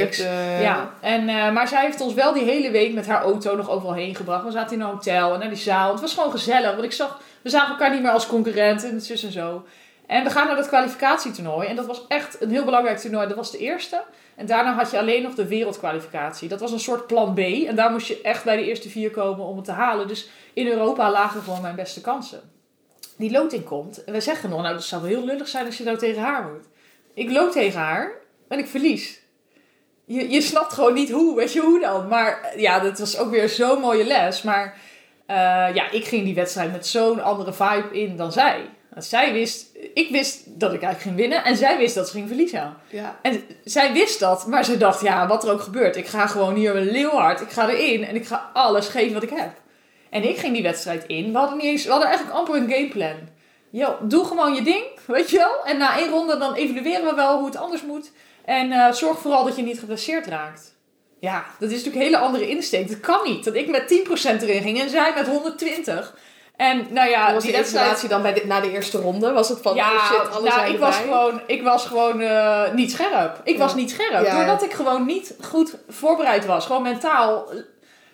Niks. 0.00 0.18
uh, 0.20 0.62
Ja, 0.62 0.90
en, 1.00 1.28
eh, 1.28 1.52
maar 1.52 1.68
zij 1.68 1.84
heeft 1.84 2.00
ons 2.00 2.14
wel 2.14 2.32
die 2.32 2.42
hele 2.42 2.70
week 2.70 2.94
met 2.94 3.06
haar 3.06 3.22
auto 3.22 3.56
nog 3.56 3.70
overal 3.70 3.94
heen 3.94 4.14
gebracht. 4.14 4.44
We 4.44 4.50
zaten 4.50 4.76
in 4.76 4.82
een 4.82 4.88
hotel 4.88 5.32
en 5.32 5.38
naar 5.38 5.48
die 5.48 5.58
zaal. 5.58 5.90
Het 5.92 6.00
was 6.00 6.14
gewoon 6.14 6.30
gezellig, 6.30 6.70
want 6.70 6.84
ik 6.84 6.92
zag, 6.92 7.20
we 7.42 7.50
zagen 7.50 7.68
elkaar 7.70 7.90
niet 7.90 8.02
meer 8.02 8.10
als 8.10 8.26
concurrenten 8.26 8.90
en 8.90 9.00
zus 9.00 9.24
en 9.24 9.32
zo. 9.32 9.64
En 10.06 10.24
we 10.24 10.30
gaan 10.30 10.46
naar 10.46 10.56
dat 10.56 10.68
kwalificatietoernooi. 10.68 11.68
En 11.68 11.76
dat 11.76 11.86
was 11.86 12.06
echt 12.08 12.40
een 12.40 12.50
heel 12.50 12.64
belangrijk 12.64 12.98
toernooi. 12.98 13.26
Dat 13.26 13.36
was 13.36 13.50
de 13.50 13.58
eerste. 13.58 14.04
En 14.34 14.46
daarna 14.46 14.74
had 14.74 14.90
je 14.90 14.98
alleen 14.98 15.22
nog 15.22 15.34
de 15.34 15.46
wereldkwalificatie. 15.46 16.48
Dat 16.48 16.60
was 16.60 16.72
een 16.72 16.80
soort 16.80 17.06
plan 17.06 17.34
B. 17.34 17.38
En 17.38 17.76
daar 17.76 17.90
moest 17.90 18.06
je 18.06 18.20
echt 18.20 18.44
bij 18.44 18.56
de 18.56 18.64
eerste 18.64 18.88
vier 18.88 19.10
komen 19.10 19.46
om 19.46 19.56
het 19.56 19.64
te 19.64 19.72
halen. 19.72 20.08
Dus 20.08 20.28
in 20.52 20.66
Europa 20.66 21.10
lagen 21.10 21.42
gewoon 21.42 21.60
mijn 21.60 21.74
beste 21.74 22.00
kansen. 22.00 22.40
Die 23.16 23.30
loting 23.30 23.64
komt. 23.64 24.04
En 24.04 24.12
we 24.12 24.20
zeggen 24.20 24.50
nog, 24.50 24.62
nou 24.62 24.74
dat 24.74 24.84
zou 24.84 25.06
heel 25.06 25.24
lullig 25.24 25.48
zijn 25.48 25.66
als 25.66 25.78
je 25.78 25.84
nou 25.84 25.98
tegen 25.98 26.22
haar 26.22 26.50
moet. 26.52 26.66
Ik 27.14 27.30
loop 27.30 27.50
tegen 27.50 27.80
haar 27.80 28.12
en 28.48 28.58
ik 28.58 28.66
verlies. 28.66 29.20
Je, 30.04 30.30
je 30.30 30.40
snapt 30.40 30.72
gewoon 30.72 30.94
niet 30.94 31.10
hoe, 31.10 31.36
weet 31.36 31.52
je 31.52 31.60
hoe 31.60 31.80
dan. 31.80 32.08
Maar 32.08 32.52
ja, 32.56 32.78
dat 32.78 32.98
was 32.98 33.18
ook 33.18 33.30
weer 33.30 33.48
zo'n 33.48 33.80
mooie 33.80 34.04
les. 34.04 34.42
Maar 34.42 34.78
eh, 35.26 35.36
ja, 35.74 35.90
ik 35.90 36.04
ging 36.04 36.24
die 36.24 36.34
wedstrijd 36.34 36.72
met 36.72 36.86
zo'n 36.86 37.22
andere 37.22 37.52
vibe 37.52 38.00
in 38.00 38.16
dan 38.16 38.32
zij. 38.32 38.70
Want 38.92 39.04
zij 39.04 39.32
wist, 39.32 39.66
ik 39.94 40.10
wist 40.10 40.42
dat 40.46 40.72
ik 40.72 40.82
eigenlijk 40.82 41.02
ging 41.02 41.16
winnen 41.16 41.44
en 41.44 41.56
zij 41.56 41.78
wist 41.78 41.94
dat 41.94 42.06
ze 42.06 42.12
ging 42.12 42.26
verliezen. 42.26 42.76
Ja. 42.90 43.18
En 43.22 43.42
zij 43.64 43.92
wist 43.92 44.20
dat, 44.20 44.46
maar 44.46 44.64
ze 44.64 44.76
dacht, 44.76 45.00
ja, 45.00 45.26
wat 45.26 45.44
er 45.44 45.52
ook 45.52 45.60
gebeurt, 45.60 45.96
ik 45.96 46.06
ga 46.06 46.26
gewoon 46.26 46.54
hier 46.54 46.76
een 46.76 46.90
leeuwhard, 46.90 47.40
ik 47.40 47.50
ga 47.50 47.68
erin 47.68 48.04
en 48.04 48.14
ik 48.14 48.26
ga 48.26 48.50
alles 48.52 48.88
geven 48.88 49.14
wat 49.14 49.22
ik 49.22 49.30
heb. 49.30 49.60
En 50.10 50.28
ik 50.28 50.36
ging 50.36 50.54
die 50.54 50.62
wedstrijd 50.62 51.04
in, 51.06 51.32
we 51.32 51.38
hadden, 51.38 51.56
niet 51.56 51.66
eens, 51.66 51.84
we 51.84 51.90
hadden 51.90 52.08
eigenlijk 52.08 52.38
amper 52.38 52.54
een 52.54 52.70
gameplan. 52.70 53.28
Yo, 53.70 53.96
doe 54.00 54.24
gewoon 54.24 54.54
je 54.54 54.62
ding, 54.62 54.84
weet 55.06 55.30
je 55.30 55.36
wel. 55.36 55.64
En 55.64 55.78
na 55.78 55.98
één 55.98 56.10
ronde 56.10 56.38
dan 56.38 56.54
evalueren 56.54 57.04
we 57.04 57.14
wel 57.14 57.36
hoe 57.36 57.46
het 57.46 57.56
anders 57.56 57.82
moet. 57.82 58.10
En 58.44 58.72
eh, 58.72 58.92
zorg 58.92 59.18
vooral 59.18 59.44
dat 59.44 59.56
je 59.56 59.62
niet 59.62 59.78
geblesseerd 59.78 60.26
raakt. 60.26 60.74
Ja, 61.20 61.44
dat 61.58 61.70
is 61.70 61.76
natuurlijk 61.76 61.96
een 61.96 62.10
hele 62.10 62.24
andere 62.24 62.48
insteek. 62.48 62.88
Dat 62.88 63.00
kan 63.00 63.20
niet. 63.24 63.44
Dat 63.44 63.54
ik 63.54 63.68
met 63.68 64.04
10% 64.38 64.42
erin 64.42 64.62
ging 64.62 64.80
en 64.80 64.90
zij 64.90 65.12
met 65.14 65.26
120. 65.26 66.16
En 66.62 66.86
nou 66.90 67.08
ja, 67.10 67.32
was 67.34 67.42
die 67.44 67.52
die 68.00 68.08
dan 68.08 68.22
bij 68.22 68.32
de, 68.32 68.42
na 68.46 68.60
de 68.60 68.70
eerste 68.70 68.98
ronde? 68.98 69.32
Was 69.32 69.48
het 69.48 69.58
van, 69.62 69.74
Ja, 69.74 69.92
oh 69.92 70.06
shit, 70.06 70.30
alles 70.36 70.54
nou, 70.54 70.72
ik 70.72 70.78
was 70.78 70.96
gewoon, 70.96 71.40
ik 71.46 71.62
was 71.62 71.86
gewoon 71.86 72.20
eh, 72.20 72.72
niet 72.72 72.90
scherp. 72.92 73.40
Ik 73.44 73.54
Ja. 73.54 73.58
was 73.60 73.74
niet 73.74 73.90
scherp. 73.90 74.24
Ja. 74.26 74.36
Doordat 74.36 74.62
ik 74.62 74.72
gewoon 74.72 75.06
niet 75.06 75.34
goed 75.40 75.74
voorbereid 75.88 76.46
was. 76.46 76.66
Gewoon 76.66 76.82
mentaal. 76.82 77.48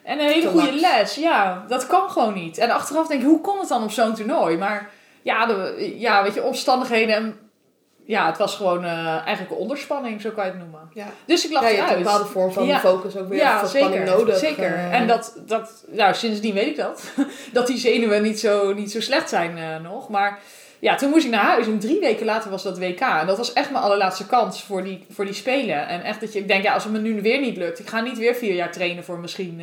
En 0.02 0.18
een 0.18 0.26
hele 0.26 0.40
Te 0.42 0.48
goede 0.48 0.66
laks. 0.80 0.80
les. 0.80 1.14
Ja, 1.14 1.64
dat 1.68 1.86
kan 1.86 2.10
gewoon 2.10 2.34
niet. 2.34 2.58
En 2.58 2.70
achteraf 2.70 3.06
denk 3.06 3.20
ik, 3.20 3.26
hoe 3.26 3.40
kon 3.40 3.58
het 3.58 3.68
dan 3.68 3.82
op 3.82 3.90
zo'n 3.90 4.14
toernooi? 4.14 4.56
Maar 4.56 4.90
ja, 5.22 5.46
de, 5.46 5.94
ja, 5.98 6.22
weet 6.22 6.34
je, 6.34 6.42
omstandigheden. 6.42 7.14
En, 7.14 7.47
ja, 8.08 8.26
het 8.26 8.38
was 8.38 8.54
gewoon 8.56 8.84
eh, 8.84 9.06
eigenlijk 9.08 9.50
een 9.50 9.56
onderspanning, 9.56 10.20
zo 10.20 10.30
kan 10.30 10.44
je 10.44 10.50
het 10.50 10.60
noemen. 10.60 10.80
Ja. 10.92 11.06
Dus 11.26 11.44
ik 11.44 11.52
lag 11.52 11.62
Ja, 11.62 11.68
je 11.68 11.76
hebt 11.76 11.90
een 11.90 11.98
bepaalde 11.98 12.24
vorm 12.24 12.52
van 12.52 12.66
Ja. 12.66 12.78
focus 12.78 13.16
ook 13.16 13.28
weer 13.28 13.38
Ja, 13.38 13.66
zeker. 13.66 14.04
nodig. 14.04 14.36
Zeker. 14.38 14.64
eh. 14.74 14.92
En 14.92 15.06
dat, 15.06 15.40
dat, 15.46 15.84
nou, 15.86 16.14
sindsdien 16.14 16.54
weet 16.54 16.66
ik 16.66 16.76
dat. 16.76 17.02
dat 17.52 17.66
die 17.66 17.78
zenuwen 17.78 18.22
niet 18.22 18.40
zo, 18.40 18.72
niet 18.74 18.90
zo 18.92 19.00
slecht 19.00 19.28
zijn 19.28 19.58
eh, 19.58 19.76
nog. 19.90 20.08
Maar 20.08 20.38
ja, 20.78 20.94
toen 20.94 21.10
moest 21.10 21.24
ik 21.24 21.30
naar 21.30 21.44
huis. 21.44 21.66
En 21.66 21.78
drie 21.78 22.00
weken 22.00 22.26
later 22.26 22.50
was 22.50 22.62
dat 22.62 22.78
WK. 22.78 23.00
En 23.00 23.26
dat 23.26 23.36
was 23.36 23.52
echt 23.52 23.70
mijn 23.70 23.84
allerlaatste 23.84 24.26
kans 24.26 24.62
voor 24.62 24.82
die, 24.82 25.06
voor 25.10 25.24
die 25.24 25.34
Spelen. 25.34 25.86
En 25.88 26.02
echt 26.02 26.20
dat 26.20 26.32
je, 26.32 26.38
ik 26.38 26.48
denk, 26.48 26.64
ja, 26.64 26.74
als 26.74 26.84
het 26.84 26.92
me 26.92 26.98
nu 26.98 27.22
weer 27.22 27.40
niet 27.40 27.56
lukt. 27.56 27.78
Ik 27.78 27.88
ga 27.88 28.00
niet 28.00 28.18
weer 28.18 28.34
vier 28.34 28.54
jaar 28.54 28.72
trainen 28.72 29.04
voor 29.04 29.18
misschien 29.18 29.60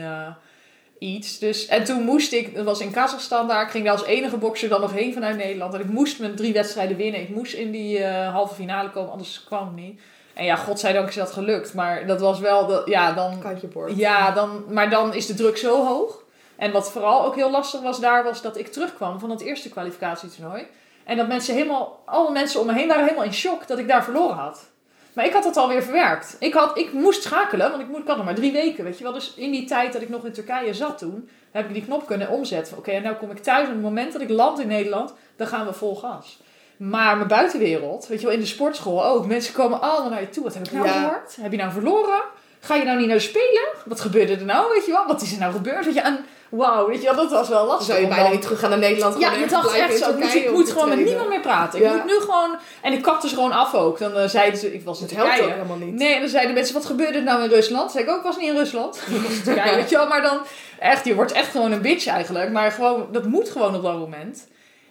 iets. 0.99 1.39
Dus, 1.39 1.65
en 1.65 1.84
toen 1.84 2.03
moest 2.03 2.31
ik, 2.31 2.55
dat 2.55 2.65
was 2.65 2.79
in 2.79 2.91
Kazachstan 2.91 3.47
daar. 3.47 3.63
Ik 3.63 3.69
ging 3.69 3.84
daar 3.84 3.93
als 3.93 4.05
enige 4.05 4.38
bokser 4.38 4.69
dan 4.69 4.81
nog 4.81 4.93
heen 4.93 5.13
vanuit 5.13 5.38
Nederland. 5.38 5.73
En 5.73 5.79
ik 5.79 5.89
moest 5.89 6.19
mijn 6.19 6.36
drie 6.36 6.53
wedstrijden 6.53 6.97
winnen. 6.97 7.21
Ik 7.21 7.29
moest 7.29 7.53
in 7.53 7.71
die 7.71 8.03
eh, 8.03 8.34
halve 8.34 8.53
finale 8.53 8.89
komen, 8.89 9.12
anders 9.12 9.43
kwam 9.43 9.65
het 9.65 9.75
niet. 9.75 10.01
En 10.34 10.45
ja, 10.45 10.55
godzijdank 10.55 11.08
is 11.08 11.15
dat 11.15 11.31
gelukt. 11.31 11.73
Maar 11.73 12.08
dat 12.08 12.19
was 12.19 12.39
wel, 12.39 12.65
de, 12.65 12.81
ja, 12.86 13.13
dan... 13.13 13.39
Kantje 13.39 13.67
bord. 13.67 13.97
Ja, 13.97 14.31
dan, 14.31 14.63
maar 14.69 14.89
dan 14.89 15.13
is 15.13 15.25
de 15.25 15.34
druk 15.34 15.58
zo 15.58 15.86
hoog. 15.86 16.23
En 16.55 16.71
wat 16.71 16.91
vooral 16.91 17.25
ook 17.25 17.36
heel 17.36 17.51
lastig 17.51 17.81
was 17.81 17.99
daar, 17.99 18.23
was 18.23 18.41
dat 18.41 18.58
ik 18.58 18.67
terugkwam 18.67 19.19
van 19.19 19.29
het 19.29 19.41
eerste 19.41 19.69
kwalificatietoernooi. 19.69 20.67
En 21.03 21.17
dat 21.17 21.27
mensen 21.27 21.53
helemaal, 21.53 22.01
alle 22.05 22.31
mensen 22.31 22.60
om 22.60 22.65
me 22.65 22.73
heen 22.73 22.88
waren 22.88 23.03
helemaal 23.03 23.23
in 23.23 23.34
shock 23.34 23.67
dat 23.67 23.79
ik 23.79 23.88
daar 23.88 24.03
verloren 24.03 24.36
had. 24.36 24.73
Maar 25.15 25.25
ik 25.25 25.34
had 25.34 25.43
dat 25.43 25.58
alweer 25.58 25.84
verwerkt. 25.84 26.36
Ik, 26.39 26.54
had, 26.54 26.78
ik 26.78 26.93
moest 26.93 27.23
schakelen, 27.23 27.69
want 27.69 27.82
ik, 27.82 27.88
moet, 27.88 27.99
ik 27.99 28.08
had 28.08 28.15
nog 28.15 28.25
maar 28.25 28.36
drie 28.36 28.51
weken, 28.51 28.84
weet 28.84 28.97
je 28.97 29.04
wel. 29.04 29.13
Dus 29.13 29.34
in 29.36 29.51
die 29.51 29.65
tijd 29.65 29.93
dat 29.93 30.01
ik 30.01 30.10
nog 30.10 30.25
in 30.25 30.32
Turkije 30.32 30.73
zat 30.73 30.97
toen, 30.97 31.30
heb 31.51 31.67
ik 31.67 31.73
die 31.73 31.84
knop 31.86 32.06
kunnen 32.08 32.30
omzetten. 32.30 32.78
Oké, 32.78 32.91
en 32.91 33.04
nou 33.04 33.15
kom 33.15 33.32
ik 33.32 33.38
thuis. 33.43 33.62
En 33.63 33.67
op 33.67 33.73
het 33.73 33.84
moment 33.84 34.13
dat 34.13 34.21
ik 34.21 34.30
land 34.30 34.60
in 34.60 34.67
Nederland, 34.67 35.13
dan 35.36 35.47
gaan 35.47 35.65
we 35.65 35.73
vol 35.73 35.95
gas. 35.95 36.39
Maar 36.78 37.15
mijn 37.15 37.28
buitenwereld, 37.28 38.08
weet 38.08 38.19
je 38.19 38.25
wel, 38.25 38.36
in 38.36 38.41
de 38.41 38.45
sportschool 38.45 39.06
ook. 39.06 39.25
Mensen 39.25 39.54
komen 39.54 39.82
allemaal 39.82 40.10
naar 40.10 40.21
je 40.21 40.30
toe. 40.30 40.43
Wat 40.43 40.54
heb 40.54 40.65
ik 40.65 40.71
nou 40.71 40.86
Ja. 40.86 40.93
gehoord? 40.93 41.36
Heb 41.41 41.51
je 41.51 41.58
nou 41.58 41.71
verloren? 41.71 42.21
Ga 42.60 42.75
je 42.75 42.84
nou 42.84 42.97
niet 42.97 43.08
naar 43.08 43.21
spelen? 43.21 43.67
Wat 43.86 43.99
gebeurde 43.99 44.34
er 44.36 44.45
nou, 44.45 44.73
weet 44.73 44.86
je 44.86 44.91
wel? 44.91 45.06
Wat 45.06 45.21
is 45.21 45.32
er 45.34 45.39
nou 45.39 45.54
gebeurd? 45.54 45.86
Weet 45.86 45.93
je, 45.93 46.01
en 46.01 46.25
wauw, 46.49 46.88
weet 46.88 46.97
je 47.01 47.03
wel, 47.05 47.15
dat 47.15 47.31
was 47.31 47.49
wel 47.49 47.65
lastig. 47.65 47.86
zou 47.86 47.99
je 48.01 48.08
bijna 48.08 48.23
dan- 48.23 48.31
niet 48.31 48.41
terug 48.41 48.60
gaan 48.60 48.69
naar 48.69 48.79
Nederland. 48.79 49.19
ja, 49.19 49.27
je 49.29 49.34
ergens 49.34 49.51
dacht 49.51 49.73
echt 49.73 49.97
zo. 49.97 50.10
Ik 50.10 50.15
moet, 50.15 50.31
Turkije 50.31 50.60
ik 50.60 50.67
gewoon 50.67 50.89
met 50.89 51.05
niemand 51.05 51.29
meer 51.29 51.39
praten. 51.39 51.79
Ja. 51.79 51.89
Ik 51.89 51.95
moet 51.95 52.05
nu 52.05 52.19
gewoon... 52.19 52.58
En 52.81 52.93
ik 52.93 53.01
kapte 53.01 53.27
ze 53.29 53.36
gewoon 53.36 53.51
af 53.51 53.73
ook. 53.73 53.99
Dan 53.99 54.17
eh, 54.17 54.27
zeiden 54.27 54.60
ze... 54.60 54.73
Ik 54.73 54.84
was 54.86 54.99
in 54.99 55.05
Het 55.05 55.15
helpt 55.15 55.29
ook 55.31 55.36
Turkije. 55.38 55.58
helemaal 55.58 55.77
niet. 55.88 55.93
Nee, 55.95 56.19
dan 56.19 56.29
zeiden 56.29 56.53
mensen, 56.53 56.73
wat 56.73 56.86
gebeurde 56.86 57.17
er 57.17 57.23
nou 57.23 57.43
in 57.43 57.49
Rusland? 57.49 57.91
Zei 57.91 58.03
ik 58.03 58.10
ook, 58.10 58.17
ik 58.17 58.23
was 58.23 58.38
niet 58.38 58.49
in 58.49 58.55
Rusland. 58.55 58.95
Ik 59.08 59.43
Turkije, 59.43 59.75
weet 59.75 59.89
je 59.89 59.95
wel. 59.95 60.08
Maar 60.08 60.21
dan, 60.21 60.39
echt, 60.79 61.05
je 61.05 61.15
wordt 61.15 61.31
echt 61.31 61.51
gewoon 61.51 61.71
een 61.71 61.81
bitch 61.81 62.08
eigenlijk. 62.08 62.51
Maar 62.51 62.71
gewoon, 62.71 63.08
dat 63.12 63.25
moet 63.25 63.49
gewoon 63.49 63.75
op 63.75 63.84
dat 63.84 63.97
moment. 63.97 64.47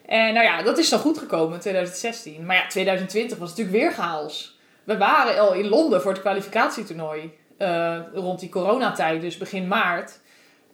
En 0.06 0.34
nou 0.34 0.46
ja, 0.46 0.62
dat 0.62 0.78
is 0.78 0.88
dan 0.88 0.98
goed 0.98 1.18
gekomen 1.18 1.54
in 1.54 1.60
2016. 1.60 2.46
Maar 2.46 2.56
ja, 2.56 2.66
2020 2.68 3.38
was 3.38 3.48
natuurlijk 3.48 3.76
weer 3.76 3.92
chaos. 3.92 4.58
We 4.84 4.96
waren 4.98 5.40
al 5.40 5.52
in 5.52 5.68
Londen 5.68 6.02
voor 6.02 6.10
het 6.12 6.20
kwalificatietoernooi. 6.20 7.32
eh, 7.58 7.96
rond 8.14 8.40
die 8.40 8.48
coronatijd, 8.48 9.20
dus 9.20 9.36
begin 9.36 9.68
maart. 9.68 10.20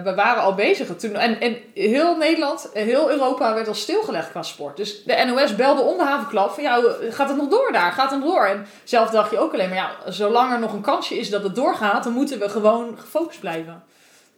We 0.03 0.15
waren 0.15 0.43
al 0.43 0.55
bezig. 0.55 0.97
Toen, 0.97 1.15
en, 1.15 1.41
en 1.41 1.57
heel 1.75 2.17
Nederland, 2.17 2.71
heel 2.73 3.11
Europa 3.11 3.55
werd 3.55 3.69
al 3.69 3.75
stilgelegd 3.75 4.31
qua 4.31 4.43
sport. 4.43 4.77
Dus 4.77 5.05
de 5.05 5.25
NOS 5.27 5.57
belde 5.57 5.83
om 5.83 5.97
de 5.97 6.05
havenklap 6.05 6.51
van 6.51 6.63
ja, 6.63 6.81
gaat 7.11 7.29
het 7.29 7.37
nog 7.37 7.49
door 7.49 7.73
daar? 7.73 7.93
Gaat 7.93 8.11
het 8.11 8.21
nog 8.21 8.29
door? 8.29 8.45
En 8.45 8.67
zelf 8.85 9.11
dacht 9.11 9.31
je 9.31 9.39
ook 9.39 9.53
alleen 9.53 9.69
maar 9.69 9.79
ja, 9.79 10.11
zolang 10.11 10.53
er 10.53 10.59
nog 10.59 10.73
een 10.73 10.81
kansje 10.81 11.19
is 11.19 11.31
dat 11.31 11.43
het 11.43 11.55
doorgaat, 11.55 12.05
dan 12.05 12.13
moeten 12.13 12.39
we 12.39 12.49
gewoon 12.49 12.99
gefocust 12.99 13.41
blijven. 13.41 13.83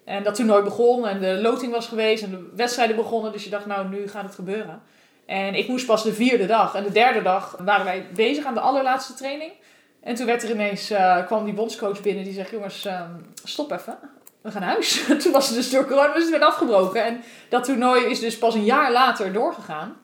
En 0.04 0.22
dat 0.22 0.34
toernooi 0.34 0.62
begon 0.62 1.06
en 1.06 1.20
de 1.20 1.38
loting 1.40 1.72
was 1.72 1.86
geweest 1.86 2.22
en 2.22 2.30
de 2.30 2.50
wedstrijden 2.56 2.96
begonnen. 2.96 3.32
Dus 3.32 3.44
je 3.44 3.50
dacht 3.50 3.66
nou, 3.66 3.88
nu 3.88 4.08
gaat 4.08 4.24
het 4.24 4.34
gebeuren. 4.34 4.82
En 5.26 5.54
ik 5.54 5.68
moest 5.68 5.86
pas 5.86 6.02
de 6.02 6.12
vierde 6.12 6.46
dag. 6.46 6.74
En 6.74 6.84
de 6.84 6.92
derde 6.92 7.22
dag 7.22 7.56
waren 7.64 7.84
wij 7.84 8.06
bezig 8.14 8.44
aan 8.44 8.54
de 8.54 8.60
allerlaatste 8.60 9.14
training. 9.14 9.52
En 10.00 10.14
toen 10.14 10.26
werd 10.26 10.42
er 10.42 10.50
ineens, 10.50 10.90
eh, 10.90 11.26
kwam 11.26 11.44
die 11.44 11.54
bondscoach 11.54 12.00
binnen 12.00 12.24
die 12.24 12.32
zegt, 12.32 12.50
jongens, 12.50 12.84
ehm, 12.84 13.10
stop 13.44 13.72
even. 13.72 13.98
We 14.42 14.50
gaan 14.50 14.60
naar 14.60 14.70
huis. 14.70 15.04
toen 15.22 15.32
was 15.32 15.46
het 15.46 15.56
dus 15.56 15.70
door 15.70 15.86
corona, 15.86 16.12
dus 16.12 16.22
het 16.22 16.30
werd 16.30 16.42
afgebroken. 16.42 17.04
En 17.04 17.22
dat 17.48 17.64
toernooi 17.64 18.04
is 18.04 18.20
dus 18.20 18.38
pas 18.38 18.54
een 18.54 18.64
jaar 18.64 18.92
later 18.92 19.32
doorgegaan. 19.32 19.96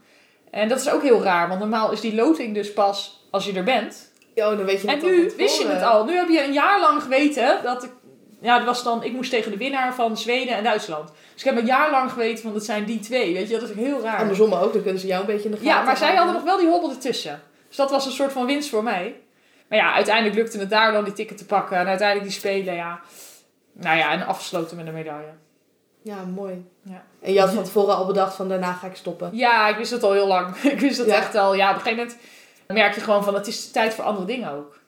En 0.50 0.68
dat 0.68 0.80
is 0.80 0.90
ook 0.90 1.02
heel 1.02 1.22
raar, 1.22 1.48
want 1.48 1.60
normaal 1.60 1.92
is 1.92 2.00
die 2.00 2.14
loting 2.14 2.54
dus 2.54 2.72
pas 2.72 3.26
als 3.30 3.44
je 3.44 3.52
er 3.52 3.64
bent. 3.64 4.12
Ja, 4.34 4.54
dan 4.54 4.64
weet 4.64 4.80
je 4.80 4.88
En 4.88 4.94
het 4.94 5.04
nu 5.04 5.32
wist 5.36 5.60
je 5.60 5.68
het 5.68 5.82
al. 5.82 6.04
Nu 6.04 6.16
heb 6.16 6.28
je 6.28 6.44
een 6.44 6.52
jaar 6.52 6.80
lang 6.80 7.02
geweten 7.02 7.58
dat 7.62 7.84
ik... 7.84 7.90
Ja, 8.40 8.56
dat 8.56 8.66
was 8.66 8.82
dan... 8.82 9.02
Ik 9.02 9.12
moest 9.12 9.30
tegen 9.30 9.50
de 9.50 9.56
winnaar 9.56 9.94
van 9.94 10.16
Zweden 10.16 10.56
en 10.56 10.64
Duitsland. 10.64 11.08
Dus 11.08 11.42
ik 11.42 11.44
heb 11.44 11.58
een 11.58 11.66
jaar 11.66 11.90
lang 11.90 12.12
geweten 12.12 12.42
van 12.42 12.52
dat 12.52 12.64
zijn 12.64 12.84
die 12.84 13.00
twee. 13.00 13.34
Weet 13.34 13.48
je, 13.48 13.58
dat 13.58 13.68
is 13.68 13.74
heel 13.74 14.00
raar. 14.00 14.18
Andersom 14.18 14.52
ook, 14.52 14.72
dan 14.72 14.82
kunnen 14.82 15.00
ze 15.00 15.06
jou 15.06 15.20
een 15.20 15.26
beetje 15.26 15.44
in 15.44 15.50
de 15.50 15.56
gaten 15.56 15.72
Ja, 15.72 15.82
maar 15.82 15.96
zij 15.96 16.14
hadden 16.14 16.34
nog 16.34 16.42
wel 16.42 16.58
die 16.58 16.68
hobbel 16.68 16.90
ertussen. 16.90 17.42
Dus 17.68 17.76
dat 17.76 17.90
was 17.90 18.06
een 18.06 18.12
soort 18.12 18.32
van 18.32 18.46
winst 18.46 18.68
voor 18.68 18.82
mij. 18.82 19.16
Maar 19.68 19.78
ja, 19.78 19.92
uiteindelijk 19.92 20.34
lukte 20.34 20.58
het 20.58 20.70
daar 20.70 20.92
dan 20.92 21.04
die 21.04 21.12
ticket 21.12 21.38
te 21.38 21.44
pakken. 21.44 21.76
En 21.76 21.86
uiteindelijk 21.86 22.28
die 22.28 22.38
spelen, 22.38 22.74
ja. 22.74 23.00
Nou 23.80 23.96
ja, 23.96 24.12
en 24.12 24.26
afgesloten 24.26 24.76
met 24.76 24.86
een 24.86 24.92
medaille. 24.94 25.30
Ja, 26.02 26.24
mooi. 26.34 26.66
Ja. 26.82 27.04
En 27.20 27.32
je 27.32 27.40
had 27.40 27.50
van 27.50 27.64
tevoren 27.64 27.96
al 27.96 28.06
bedacht 28.06 28.34
van 28.34 28.48
daarna 28.48 28.72
ga 28.72 28.86
ik 28.86 28.96
stoppen. 28.96 29.30
Ja, 29.32 29.68
ik 29.68 29.76
wist 29.76 29.90
het 29.90 30.02
al 30.02 30.12
heel 30.12 30.26
lang. 30.26 30.56
ik 30.74 30.80
wist 30.80 30.98
het 30.98 31.06
Ja. 31.06 31.16
echt 31.16 31.34
al. 31.34 31.54
Ja, 31.54 31.68
op 31.70 31.74
een 31.74 31.80
gegeven 31.82 32.04
moment 32.04 32.18
merk 32.66 32.94
je 32.94 33.00
gewoon 33.00 33.24
van 33.24 33.34
het 33.34 33.46
is 33.46 33.70
tijd 33.70 33.94
voor 33.94 34.04
andere 34.04 34.26
dingen 34.26 34.50
ook. 34.52 34.78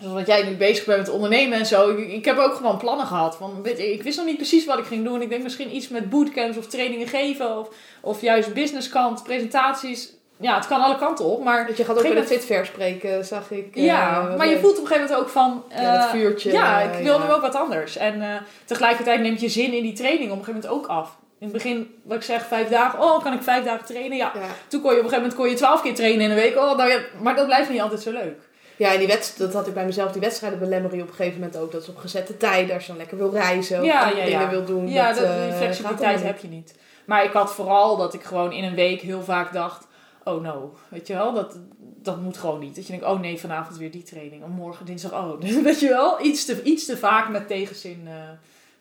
Zoals 0.00 0.14
wat 0.14 0.26
jij 0.26 0.42
nu 0.42 0.56
bezig 0.56 0.84
bent 0.84 0.98
met 0.98 1.08
ondernemen 1.08 1.58
en 1.58 1.66
zo. 1.66 1.90
Ik, 1.90 2.08
ik 2.12 2.24
heb 2.24 2.38
ook 2.38 2.54
gewoon 2.54 2.78
plannen 2.78 3.06
gehad. 3.06 3.38
Weet 3.62 3.78
je, 3.78 3.92
ik 3.92 4.02
wist 4.02 4.16
nog 4.16 4.26
niet 4.26 4.36
precies 4.36 4.64
wat 4.66 4.78
ik 4.78 4.84
ging 4.84 5.04
doen. 5.04 5.22
Ik 5.22 5.28
denk 5.28 5.42
misschien 5.42 5.74
iets 5.76 5.88
met 5.88 6.10
bootcamps 6.10 6.56
of 6.56 6.66
trainingen 6.66 7.06
geven. 7.06 7.58
Of, 7.58 7.68
of 8.00 8.20
juist 8.20 8.54
businesskant, 8.54 9.22
presentaties. 9.22 10.12
Ja, 10.40 10.54
het 10.54 10.66
kan 10.66 10.80
alle 10.80 10.98
kanten 10.98 11.24
op. 11.24 11.42
Maar 11.44 11.64
Want 11.64 11.76
je 11.76 11.84
gaat 11.84 11.96
ook 11.96 12.02
bij 12.02 12.10
de 12.10 12.16
Gegeven 12.16 12.38
Fitfair 12.38 12.66
spreken, 12.66 13.24
zag 13.24 13.50
ik. 13.50 13.76
eh, 13.76 13.84
ja, 13.84 14.28
wat 14.28 14.36
maar 14.36 14.48
je 14.48 14.58
voelt 14.58 14.76
op 14.78 14.80
een 14.82 14.86
gegeven 14.86 15.08
moment 15.10 15.26
ook 15.26 15.28
van... 15.32 15.64
Ja, 15.68 15.92
dat 15.96 16.04
eh, 16.04 16.10
vuurtje. 16.10 16.52
Ja, 16.52 16.80
ik 16.80 16.94
eh, 16.94 17.02
wil 17.02 17.18
ja. 17.18 17.24
nu 17.26 17.32
ook 17.32 17.40
wat 17.40 17.54
anders. 17.54 17.96
En 17.96 18.22
eh, 18.22 18.28
tegelijkertijd 18.64 19.20
neemt 19.20 19.40
je 19.40 19.48
zin 19.48 19.72
in 19.72 19.82
die 19.82 19.92
training 19.92 20.30
op 20.30 20.38
een 20.38 20.44
gegeven 20.44 20.68
moment 20.70 20.88
ook 20.90 20.96
af. 20.96 21.16
In 21.38 21.46
het 21.46 21.52
begin, 21.52 21.94
wat 22.02 22.16
ik 22.16 22.22
zeg, 22.22 22.46
vijf 22.46 22.68
dagen. 22.68 23.00
Oh, 23.00 23.22
kan 23.22 23.32
ik 23.32 23.42
vijf 23.42 23.64
dagen 23.64 23.84
trainen? 23.86 24.16
Ja. 24.16 24.32
Ja. 24.34 24.40
Toen 24.68 24.80
kon 24.80 24.90
je 24.92 24.98
op 24.98 25.04
een 25.04 25.10
gegeven 25.10 25.18
moment 25.18 25.34
kon 25.34 25.48
je 25.48 25.54
twaalf 25.54 25.82
keer 25.82 25.94
trainen 25.94 26.20
in 26.20 26.30
een 26.30 26.36
week. 26.36 26.56
Oh, 26.56 26.76
nou 26.76 26.90
ja, 26.90 26.98
maar 27.20 27.36
dat 27.36 27.46
blijft 27.46 27.70
niet 27.70 27.80
altijd 27.80 28.00
zo 28.00 28.10
leuk. 28.12 28.38
Ja, 28.76 28.92
en 28.92 28.98
die 28.98 29.06
wedst 29.06 29.38
dat 29.38 29.52
had 29.52 29.66
ik 29.66 29.74
bij 29.74 29.84
mezelf, 29.84 30.12
die 30.12 30.20
wedstrijden 30.20 30.58
belemmeren 30.58 30.96
je 30.96 31.02
op 31.02 31.08
een 31.08 31.14
gegeven 31.14 31.40
moment 31.40 31.58
ook. 31.58 31.72
Dat 31.72 31.82
is 31.82 31.88
op 31.88 31.96
gezette 31.96 32.36
tijden, 32.36 32.74
als 32.74 32.82
je 32.82 32.88
dan 32.88 32.96
lekker 32.96 33.16
wil 33.16 33.30
reizen 33.32 33.78
of 33.80 33.86
Ja, 33.86 34.08
ja, 34.08 34.14
dingen 34.14 34.40
ja. 34.40 34.48
wil 34.48 34.64
doen. 34.64 34.88
Ja, 34.88 35.12
dat, 35.12 35.16
dat, 35.16 35.36
eh, 35.36 35.42
die 35.42 35.52
flexibiliteit 35.52 36.22
heb 36.22 36.38
je 36.38 36.48
niet. 36.48 36.74
Maar 37.04 37.24
ik 37.24 37.32
had 37.32 37.52
vooral 37.52 37.96
dat 37.96 38.14
ik 38.14 38.22
gewoon 38.22 38.52
in 38.52 38.64
een 38.64 38.74
week 38.74 39.00
heel 39.00 39.22
vaak 39.22 39.52
dacht... 39.52 39.86
Oh 40.28 40.42
no, 40.42 40.74
weet 40.88 41.06
je 41.06 41.14
wel, 41.14 41.32
dat, 41.32 41.58
dat 42.02 42.20
moet 42.20 42.36
gewoon 42.36 42.60
niet. 42.60 42.74
Dat 42.76 42.86
je 42.86 42.92
denkt, 42.92 43.06
oh 43.06 43.20
nee, 43.20 43.38
vanavond 43.38 43.76
weer 43.76 43.90
die 43.90 44.02
training. 44.02 44.42
Of 44.42 44.48
morgen 44.48 44.86
dinsdag, 44.86 45.12
oh. 45.12 45.40
Weet 45.64 45.80
je 45.80 45.88
wel, 45.88 46.24
iets 46.24 46.44
te, 46.44 46.62
iets 46.62 46.86
te 46.86 46.96
vaak 46.96 47.28
met 47.28 47.48
tegenzin 47.48 48.02
uh, 48.04 48.12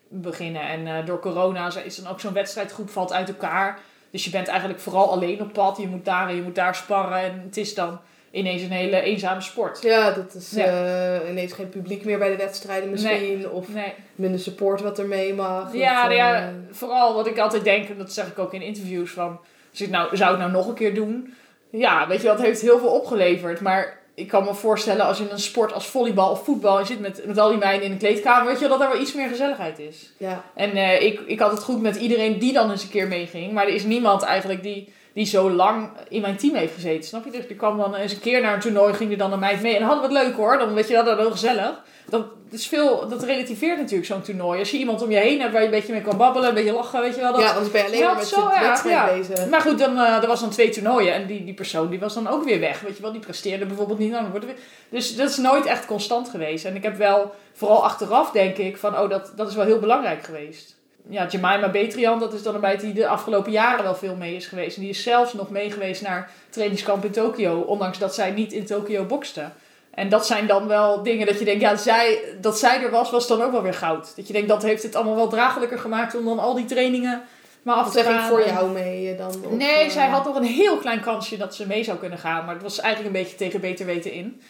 beginnen. 0.08 0.62
En 0.62 0.88
uh, 0.88 1.06
door 1.06 1.20
corona 1.20 1.72
is 1.84 1.96
dan 1.96 2.12
ook 2.12 2.20
zo'n 2.20 2.34
wedstrijdgroep 2.34 2.90
valt 2.90 3.14
uit 3.14 3.28
elkaar. 3.28 3.80
Dus 4.10 4.24
je 4.24 4.30
bent 4.30 4.48
eigenlijk 4.48 4.80
vooral 4.80 5.12
alleen 5.12 5.42
op 5.42 5.54
pad. 5.54 5.78
Je 5.78 5.88
moet 5.88 6.06
daar 6.06 6.30
en 6.30 6.36
je 6.36 6.42
moet 6.42 6.56
daar 6.56 6.76
sparren. 6.76 7.22
En 7.22 7.42
het 7.46 7.58
is 7.58 7.74
dan 7.74 8.00
ineens 8.32 8.62
een 8.62 8.72
hele 8.72 9.02
eenzame 9.02 9.42
sport. 9.42 9.82
Ja, 9.82 10.12
dat 10.12 10.34
is 10.34 10.58
uh, 10.58 11.30
ineens 11.30 11.54
geen 11.54 11.70
publiek 11.70 12.06
meer 12.06 12.18
bij 12.18 12.30
de 12.30 12.36
wedstrijden 12.36 12.90
misschien. 12.90 13.38
Nee. 13.38 13.50
Of 13.50 13.74
nee. 13.74 13.94
minder 14.16 14.40
support 14.40 14.82
wat 14.82 15.00
er 15.00 15.08
mee 15.08 15.34
mag. 15.34 15.74
Ja, 15.74 16.02
nou 16.02 16.14
ja, 16.14 16.54
vooral 16.72 17.14
wat 17.14 17.28
ik 17.28 17.40
altijd 17.40 17.64
denk, 17.64 17.90
en 17.90 17.98
dat 17.98 18.14
zeg 18.14 18.28
ik 18.28 18.40
ook 18.40 18.54
in 18.54 18.62
interviews 18.62 19.12
van... 19.12 19.40
Nou, 19.86 20.18
zou 20.18 20.34
ik 20.34 20.40
nou 20.40 20.52
nog 20.52 20.68
een 20.68 20.74
keer 20.74 20.96
doen? 20.96 21.34
Ja, 21.70 22.08
weet 22.08 22.22
je, 22.22 22.28
dat 22.28 22.42
heeft 22.42 22.62
heel 22.62 22.80
veel 22.80 22.90
opgeleverd. 22.90 23.62
Maar 23.62 24.00
ik 24.16 24.28
kan 24.28 24.44
me 24.44 24.54
voorstellen 24.54 25.06
als 25.06 25.20
in 25.20 25.28
een 25.32 25.40
sport 25.40 25.74
als 25.74 25.88
volleybal 25.88 26.32
of 26.32 26.44
voetbal... 26.44 26.80
je 26.80 26.86
zit 26.86 27.00
met, 27.00 27.26
met 27.26 27.38
al 27.38 27.50
die 27.50 27.58
meiden 27.58 27.86
in 27.86 27.92
een 27.92 27.98
kleedkamer... 27.98 28.48
weet 28.48 28.60
je 28.60 28.68
dat 28.68 28.82
er 28.82 28.90
wel 28.90 29.02
iets 29.02 29.14
meer 29.14 29.28
gezelligheid 29.28 29.80
is. 29.80 30.12
Ja. 30.18 30.44
En 30.54 30.78
uh, 30.78 31.02
ik, 31.02 31.20
ik 31.20 31.40
had 31.40 31.52
het 31.52 31.64
goed 31.64 31.82
met 31.82 31.96
iedereen 31.96 32.40
die 32.40 32.54
dan 32.54 32.72
eens 32.72 32.84
een 32.84 32.90
keer 32.90 33.08
meeging. 33.08 33.52
Maar 33.52 33.68
er 33.68 33.74
is 33.74 33.84
niemand 33.84 34.22
eigenlijk 34.22 34.64
die 34.64 34.96
die 35.18 35.26
zo 35.26 35.52
lang 35.52 35.90
in 36.10 36.22
mijn 36.22 36.38
team 36.38 36.56
heeft 36.56 36.74
gezeten. 36.74 37.04
Snap 37.04 37.26
je? 37.26 37.32
Dus 37.32 37.48
die 37.48 37.56
kwam 37.56 37.78
dan 37.78 37.96
eens 37.96 38.14
een 38.14 38.20
keer 38.20 38.42
naar 38.42 38.54
een 38.54 38.60
toernooi, 38.60 38.94
ging 38.94 39.12
er 39.12 39.18
dan 39.18 39.34
een 39.34 39.40
meid 39.40 39.62
mee. 39.62 39.74
En 39.74 39.80
dan 39.80 39.90
hadden 39.90 40.10
we 40.10 40.16
het 40.16 40.26
leuk 40.26 40.36
hoor. 40.36 40.58
Dan 40.58 40.74
weet 40.74 40.88
je 40.88 40.94
dat, 40.94 41.06
dat 41.06 41.18
heel 41.18 41.32
gezellig. 41.32 41.82
Dat, 42.10 42.26
is 42.54 42.68
veel, 42.68 43.08
dat 43.08 43.24
relativeert 43.24 43.78
natuurlijk 43.78 44.08
zo'n 44.08 44.22
toernooi. 44.22 44.60
Als 44.60 44.72
je 44.72 44.78
iemand 44.78 45.02
om 45.02 45.12
je 45.12 45.18
heen 45.18 45.40
hebt 45.40 45.52
waar 45.52 45.62
je 45.62 45.68
een 45.68 45.74
beetje 45.74 45.94
mee 45.94 46.02
kan 46.02 46.18
babbelen, 46.18 46.50
een 46.50 46.56
beetje 46.56 46.74
lachen, 46.74 47.02
weet 47.02 47.16
je 47.16 47.22
wel. 47.22 47.32
Dat 47.32 47.42
ja, 47.42 47.52
anders 47.52 47.72
ben 47.72 47.82
je 47.82 47.88
alleen 47.88 48.04
maar 48.04 48.16
met 48.16 48.30
wedstrijd 48.62 48.84
ja. 48.84 49.16
bezig. 49.16 49.50
Maar 49.50 49.62
goed, 49.62 49.80
dan, 49.80 49.98
uh, 49.98 50.22
er 50.22 50.28
was 50.28 50.40
dan 50.40 50.50
twee 50.50 50.70
toernooien 50.70 51.14
en 51.14 51.26
die, 51.26 51.44
die 51.44 51.54
persoon 51.54 51.90
die 51.90 52.00
was 52.00 52.14
dan 52.14 52.28
ook 52.28 52.44
weer 52.44 52.60
weg. 52.60 52.82
Weet 52.82 52.96
je 52.96 53.02
wel, 53.02 53.12
die 53.12 53.22
presteerde 53.22 53.66
bijvoorbeeld 53.66 54.00
niet. 54.00 54.10
Nou, 54.10 54.22
dan 54.22 54.32
wordt 54.32 54.46
weer... 54.46 54.56
Dus 54.90 55.16
dat 55.16 55.30
is 55.30 55.38
nooit 55.38 55.66
echt 55.66 55.86
constant 55.86 56.30
geweest. 56.30 56.66
En 56.66 56.76
ik 56.76 56.84
heb 56.84 56.98
wel, 56.98 57.34
vooral 57.54 57.84
achteraf 57.84 58.32
denk 58.32 58.58
ik, 58.58 58.78
van 58.78 59.00
oh, 59.00 59.10
dat, 59.10 59.32
dat 59.36 59.50
is 59.50 59.56
wel 59.56 59.66
heel 59.66 59.80
belangrijk 59.80 60.24
geweest 60.24 60.78
ja, 61.10 61.28
Jemima 61.28 61.70
Betrian, 61.70 62.20
dat 62.20 62.34
is 62.34 62.44
dan 62.44 62.56
een 62.56 62.62
meid 62.62 62.82
die 62.82 62.94
de 62.94 63.08
afgelopen 63.08 63.52
jaren 63.52 63.84
wel 63.84 63.96
veel 63.96 64.16
mee 64.16 64.36
is 64.36 64.46
geweest. 64.46 64.76
En 64.76 64.82
die 64.82 64.92
is 64.92 65.04
zelfs 65.04 65.34
nog 65.34 65.50
mee 65.50 65.72
geweest 65.72 66.02
naar 66.02 66.32
trainingskamp 66.50 67.06
in 67.06 67.12
Tokio, 67.12 67.60
ondanks 67.60 67.98
dat 67.98 68.16
zij 68.16 68.32
niet 68.32 68.54
in 68.54 68.66
Tokio 68.66 69.04
bokste. 69.04 69.50
En 69.98 70.10
dat 70.10 70.26
zijn 70.26 70.48
dan 70.48 70.68
wel 70.68 71.04
dingen 71.04 71.26
dat 71.26 71.40
je 71.40 71.46
denkt, 71.46 71.62
ja, 71.62 71.76
zij, 71.76 72.20
dat 72.42 72.60
zij 72.60 72.84
er 72.84 72.92
was, 72.92 73.12
was 73.12 73.28
dan 73.28 73.42
ook 73.42 73.52
wel 73.52 73.62
weer 73.62 73.74
goud. 73.74 74.16
Dat 74.16 74.28
je 74.28 74.34
denkt, 74.34 74.48
dat 74.48 74.64
heeft 74.64 74.84
het 74.84 74.96
allemaal 74.96 75.16
wel 75.16 75.28
draaglijker 75.28 75.80
gemaakt 75.80 76.16
om 76.16 76.26
dan 76.26 76.40
al 76.40 76.54
die 76.54 76.66
trainingen 76.66 77.24
maar 77.62 77.76
af 77.76 77.92
te 77.92 78.04
gaan. 78.04 78.28
voor 78.28 78.46
jou 78.46 78.72
mee 78.72 79.16
dan? 79.16 79.28
Of, 79.28 79.52
nee, 79.52 79.86
uh... 79.86 79.92
zij 79.92 80.08
had 80.08 80.26
nog 80.26 80.36
een 80.36 80.44
heel 80.44 80.78
klein 80.78 81.02
kansje 81.02 81.38
dat 81.38 81.56
ze 81.56 81.68
mee 81.68 81.84
zou 81.84 81.98
kunnen 81.98 82.18
gaan. 82.18 82.46
Maar 82.46 82.54
het 82.54 82.64
was 82.64 82.80
eigenlijk 82.80 83.16
een 83.16 83.22
beetje 83.22 83.38
tegen 83.38 83.62
beter 83.62 83.86
weten 83.86 84.12
in. 84.12 84.42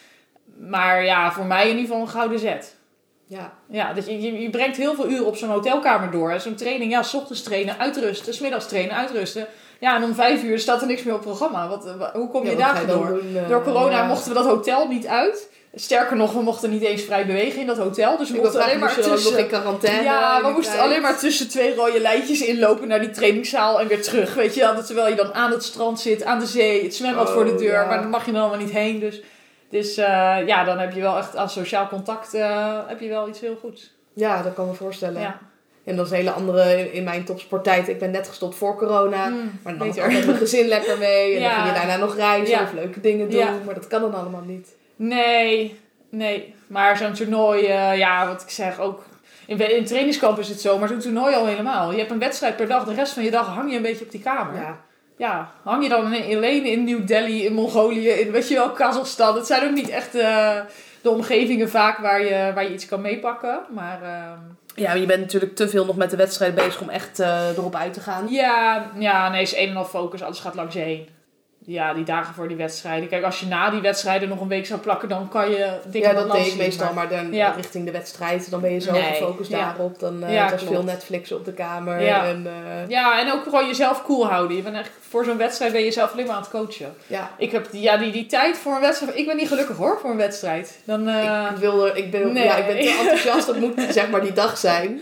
Maar 0.60 1.04
ja, 1.04 1.32
voor 1.32 1.46
mij 1.46 1.64
in 1.64 1.76
ieder 1.76 1.86
geval 1.86 2.02
een 2.02 2.08
gouden 2.08 2.40
zet. 2.40 2.76
Ja. 3.26 3.54
Ja, 3.70 3.94
dat 3.94 4.06
je, 4.06 4.22
je, 4.22 4.42
je 4.42 4.50
brengt 4.50 4.78
heel 4.78 4.96
veel 4.96 5.10
uren 5.10 5.26
op 5.26 5.36
zo'n 5.36 5.50
hotelkamer 5.50 6.12
door. 6.12 6.40
Zo'n 6.40 6.56
training, 6.56 6.92
ja, 6.92 7.04
s 7.04 7.14
ochtends 7.14 7.44
trainen, 7.44 7.80
uitrusten, 7.80 8.34
s 8.34 8.40
middags 8.40 8.68
trainen, 8.68 8.96
uitrusten. 8.96 9.48
Ja, 9.80 9.96
en 9.96 10.04
om 10.04 10.14
vijf 10.14 10.44
uur 10.44 10.60
staat 10.60 10.82
er 10.82 10.88
niks 10.88 11.04
meer 11.04 11.14
op 11.14 11.22
programma. 11.22 11.68
Wat, 11.68 11.96
hoe 12.14 12.30
kom 12.30 12.46
je 12.46 12.58
ja, 12.58 12.74
daar 12.74 12.86
door? 12.86 13.08
Doen, 13.08 13.32
uh, 13.34 13.50
door 13.50 13.64
corona 13.64 13.98
ja. 13.98 14.06
mochten 14.08 14.28
we 14.30 14.38
dat 14.38 14.46
hotel 14.46 14.88
niet 14.88 15.08
uit. 15.08 15.50
Sterker 15.76 16.16
nog, 16.16 16.34
we 16.34 16.42
mochten 16.42 16.70
niet 16.70 16.82
eens 16.82 17.02
vrij 17.02 17.26
bewegen 17.26 17.62
in 17.62 17.68
dat 17.68 17.78
hotel. 17.78 18.18
Dus 18.18 18.30
we 18.30 18.36
Ik 18.36 18.42
mochten 18.42 18.64
alleen 18.64 18.80
maar 18.80 18.94
tussen... 18.94 19.32
nog 19.32 19.42
in 19.42 19.48
quarantaine. 19.48 20.04
Ja, 20.04 20.42
we 20.42 20.50
moesten 20.52 20.74
tijd. 20.74 20.86
alleen 20.86 21.02
maar 21.02 21.18
tussen 21.18 21.50
twee 21.50 21.76
rode 21.76 22.00
lijntjes 22.00 22.42
inlopen 22.42 22.88
naar 22.88 23.00
die 23.00 23.10
trainingszaal 23.10 23.80
en 23.80 23.88
weer 23.88 24.02
terug. 24.02 24.34
Weet 24.34 24.54
je 24.56 24.62
wel, 24.62 24.84
terwijl 24.84 25.08
je 25.10 25.16
dan 25.16 25.34
aan 25.34 25.52
het 25.52 25.64
strand 25.64 26.00
zit, 26.00 26.24
aan 26.24 26.40
de 26.40 26.46
zee, 26.46 26.84
het 26.84 26.96
zwembad 26.96 27.28
Oh, 27.28 27.34
voor 27.34 27.46
de 27.46 27.56
deur. 27.56 27.72
ja. 27.72 27.86
Maar 27.86 28.02
dan 28.02 28.10
mag 28.10 28.26
je 28.26 28.32
dan 28.32 28.42
allemaal 28.42 28.60
niet 28.60 28.72
heen. 28.72 29.00
Dus, 29.00 29.22
dus 29.70 29.98
uh, 29.98 30.06
ja, 30.46 30.64
dan 30.64 30.80
heb 30.80 30.94
je 30.94 31.02
wel 31.02 31.18
echt 31.18 31.36
aan 31.36 31.50
sociaal 31.50 31.88
contact 31.88 32.36
uh, 32.36 32.80
heb 32.88 33.00
je 33.00 33.10
wel 33.10 33.28
iets 33.28 33.40
heel 33.40 33.58
goeds. 33.62 33.96
Ja, 34.14 34.42
dat 34.42 34.54
kan 34.54 34.68
me 34.68 34.74
voorstellen. 34.74 35.22
Ja. 35.22 35.40
En 35.88 35.96
dat 35.96 36.06
is 36.06 36.12
een 36.12 36.18
hele 36.18 36.32
andere 36.32 36.80
in, 36.80 36.94
in 36.94 37.04
mijn 37.04 37.24
topsporttijd. 37.24 37.88
Ik 37.88 38.00
ben 38.00 38.12
net 38.12 38.28
gestopt 38.28 38.56
voor 38.56 38.76
corona. 38.76 39.28
Mm, 39.28 39.60
maar 39.64 39.78
dan 39.78 39.88
beter. 39.88 40.04
had 40.04 40.12
ik 40.12 40.26
mijn 40.26 40.38
gezin 40.38 40.68
lekker 40.68 40.98
mee. 40.98 41.34
En 41.36 41.42
Ja. 41.42 41.50
dan 41.50 41.64
ging 41.64 41.68
je 41.76 41.80
daarna 41.88 41.98
nog 42.06 42.16
reizen 42.16 42.56
Ja. 42.58 42.64
of 42.64 42.74
leuke 42.74 43.00
dingen 43.02 43.30
doen. 43.30 43.40
Ja. 43.40 43.54
Maar 43.66 43.74
dat 43.74 43.88
kan 43.88 44.02
dan 44.02 44.14
allemaal 44.16 44.44
niet. 44.46 44.76
Nee, 44.96 45.80
nee. 46.10 46.54
Maar 46.68 46.98
zo'n 46.98 47.14
toernooi, 47.14 47.62
uh, 47.62 47.98
ja, 47.98 48.28
wat 48.28 48.42
ik 48.42 48.50
zeg, 48.50 48.80
ook... 48.80 49.06
In, 49.46 49.76
in 49.76 49.86
trainingskamp 49.86 50.40
is 50.40 50.50
het 50.50 50.62
zo, 50.62 50.78
maar 50.78 50.88
zo'n 50.88 51.00
toernooi 51.00 51.36
al 51.36 51.46
helemaal. 51.46 51.92
Je 51.92 51.98
hebt 51.98 52.12
een 52.12 52.20
wedstrijd 52.20 52.56
per 52.56 52.68
dag, 52.68 52.84
de 52.86 52.94
rest 52.94 53.14
van 53.14 53.24
je 53.24 53.32
dag 53.32 53.48
hang 53.48 53.70
je 53.72 53.76
een 53.76 53.82
beetje 53.82 54.06
op 54.06 54.12
die 54.12 54.22
kamer. 54.22 54.56
Ja. 54.56 54.78
Ja, 55.18 55.52
hang 55.64 55.84
je 55.84 55.90
dan 55.90 56.14
in- 56.14 56.38
alleen 56.38 56.66
in 56.66 56.84
New 56.84 57.08
Delhi, 57.08 57.46
in 57.46 57.54
Mongolië, 57.54 58.10
in 58.10 58.32
weet 58.32 58.48
je 58.48 58.56
wel, 58.56 58.70
Kazachstan. 58.70 59.36
Het 59.36 59.48
zijn 59.48 59.64
ook 59.68 59.74
niet 59.76 59.90
echt 59.90 60.16
uh, 60.16 60.50
de 61.02 61.10
omgevingen 61.10 61.70
vaak 61.70 61.98
waar 61.98 62.22
je, 62.24 62.52
waar 62.54 62.64
je 62.64 62.74
iets 62.74 62.86
kan 62.86 63.02
meepakken. 63.02 63.60
Maar 63.74 64.00
uh, 64.04 64.32
Ja, 64.80 64.94
je 64.94 65.06
bent 65.06 65.20
natuurlijk 65.20 65.56
te 65.56 65.70
veel 65.70 65.86
nog 65.86 65.96
met 65.96 66.10
de 66.10 66.18
wedstrijd 66.18 66.56
bezig 66.56 66.82
om 66.82 66.90
echt 66.90 67.20
uh, 67.20 67.48
erop 67.48 67.76
uit 67.76 67.94
te 67.94 68.00
gaan. 68.00 68.28
ja, 68.30 68.92
ja, 69.00 69.30
nee, 69.30 69.42
is 69.42 69.56
een 69.56 69.70
en 69.70 69.76
al 69.76 69.86
focus, 69.86 70.22
alles 70.22 70.40
gaat 70.40 70.56
langs 70.56 70.76
je. 70.76 71.17
Ja, 71.70 71.94
die 71.94 72.04
dagen 72.04 72.34
voor 72.34 72.48
die 72.48 72.58
wedstrijden. 72.58 73.10
Kijk, 73.10 73.24
als 73.24 73.40
je 73.40 73.46
na 73.46 73.70
die 73.70 73.82
wedstrijden 73.82 74.30
nog 74.30 74.42
een 74.42 74.48
week 74.48 74.66
zou 74.66 74.80
plakken, 74.80 75.10
dan 75.10 75.30
kan 75.30 75.50
je 75.52 75.70
dingen 75.88 76.08
Ja, 76.10 76.14
dat 76.14 76.32
deed 76.32 76.46
ik 76.48 76.56
meestal, 76.58 76.94
maar 76.94 77.10
dan 77.10 77.34
Ja. 77.34 77.52
richting 77.56 77.86
de 77.86 77.92
wedstrijd, 77.92 78.50
dan 78.50 78.62
ben 78.62 78.74
je 78.74 78.80
zo 78.80 78.92
Nee, 78.92 79.02
gefocust 79.02 79.50
ja. 79.50 79.60
daarop. 79.60 80.00
Dan 80.00 80.24
uh, 80.24 80.34
Ja, 80.34 80.52
was 80.52 80.64
veel 80.64 80.84
Netflix 80.84 81.32
op 81.32 81.46
de 81.46 81.54
kamer. 81.54 82.02
Ja. 82.02 82.26
En, 82.26 82.44
uh, 82.46 82.90
Ja, 82.90 83.20
en 83.20 83.32
ook 83.32 83.44
gewoon 83.44 83.66
jezelf 83.68 84.04
cool 84.04 84.28
houden. 84.28 84.58
Je 84.58 84.64
bent 84.64 84.76
echt, 84.76 84.90
voor 85.10 85.26
zo'n 85.26 85.38
wedstrijd 85.38 85.72
ben 85.72 85.82
je 85.82 85.88
jezelf 85.88 86.12
alleen 86.12 86.26
maar 86.26 86.36
aan 86.36 86.42
het 86.42 86.52
coachen. 86.52 86.94
ja. 87.08 87.32
Ik 87.38 87.52
heb 87.52 87.72
die, 87.72 87.82
ja, 87.82 87.98
die, 87.98 88.12
die 88.12 88.26
tijd 88.26 88.58
voor 88.58 88.76
een 88.76 88.82
wedstrijd. 88.82 89.18
Ik 89.18 89.26
ben 89.26 89.38
niet 89.38 89.48
gelukkig 89.48 89.78
hoor 89.78 89.98
voor 90.02 90.10
een 90.10 90.18
wedstrijd. 90.18 90.80
Dan, 90.84 91.08
uh, 91.08 91.48
Ik, 91.52 91.58
wil 91.58 91.88
er, 91.88 91.98
ik, 91.98 92.12
ben, 92.12 92.34
nee. 92.34 92.44
ja, 92.44 92.56
ik 92.56 92.66
ben 92.66 92.80
te 92.80 92.98
enthousiast, 93.00 93.48
dat 93.48 93.58
moet 93.60 93.74
zeg 93.90 94.10
maar 94.10 94.22
die 94.22 94.34
dag 94.34 94.58
zijn. 94.58 95.02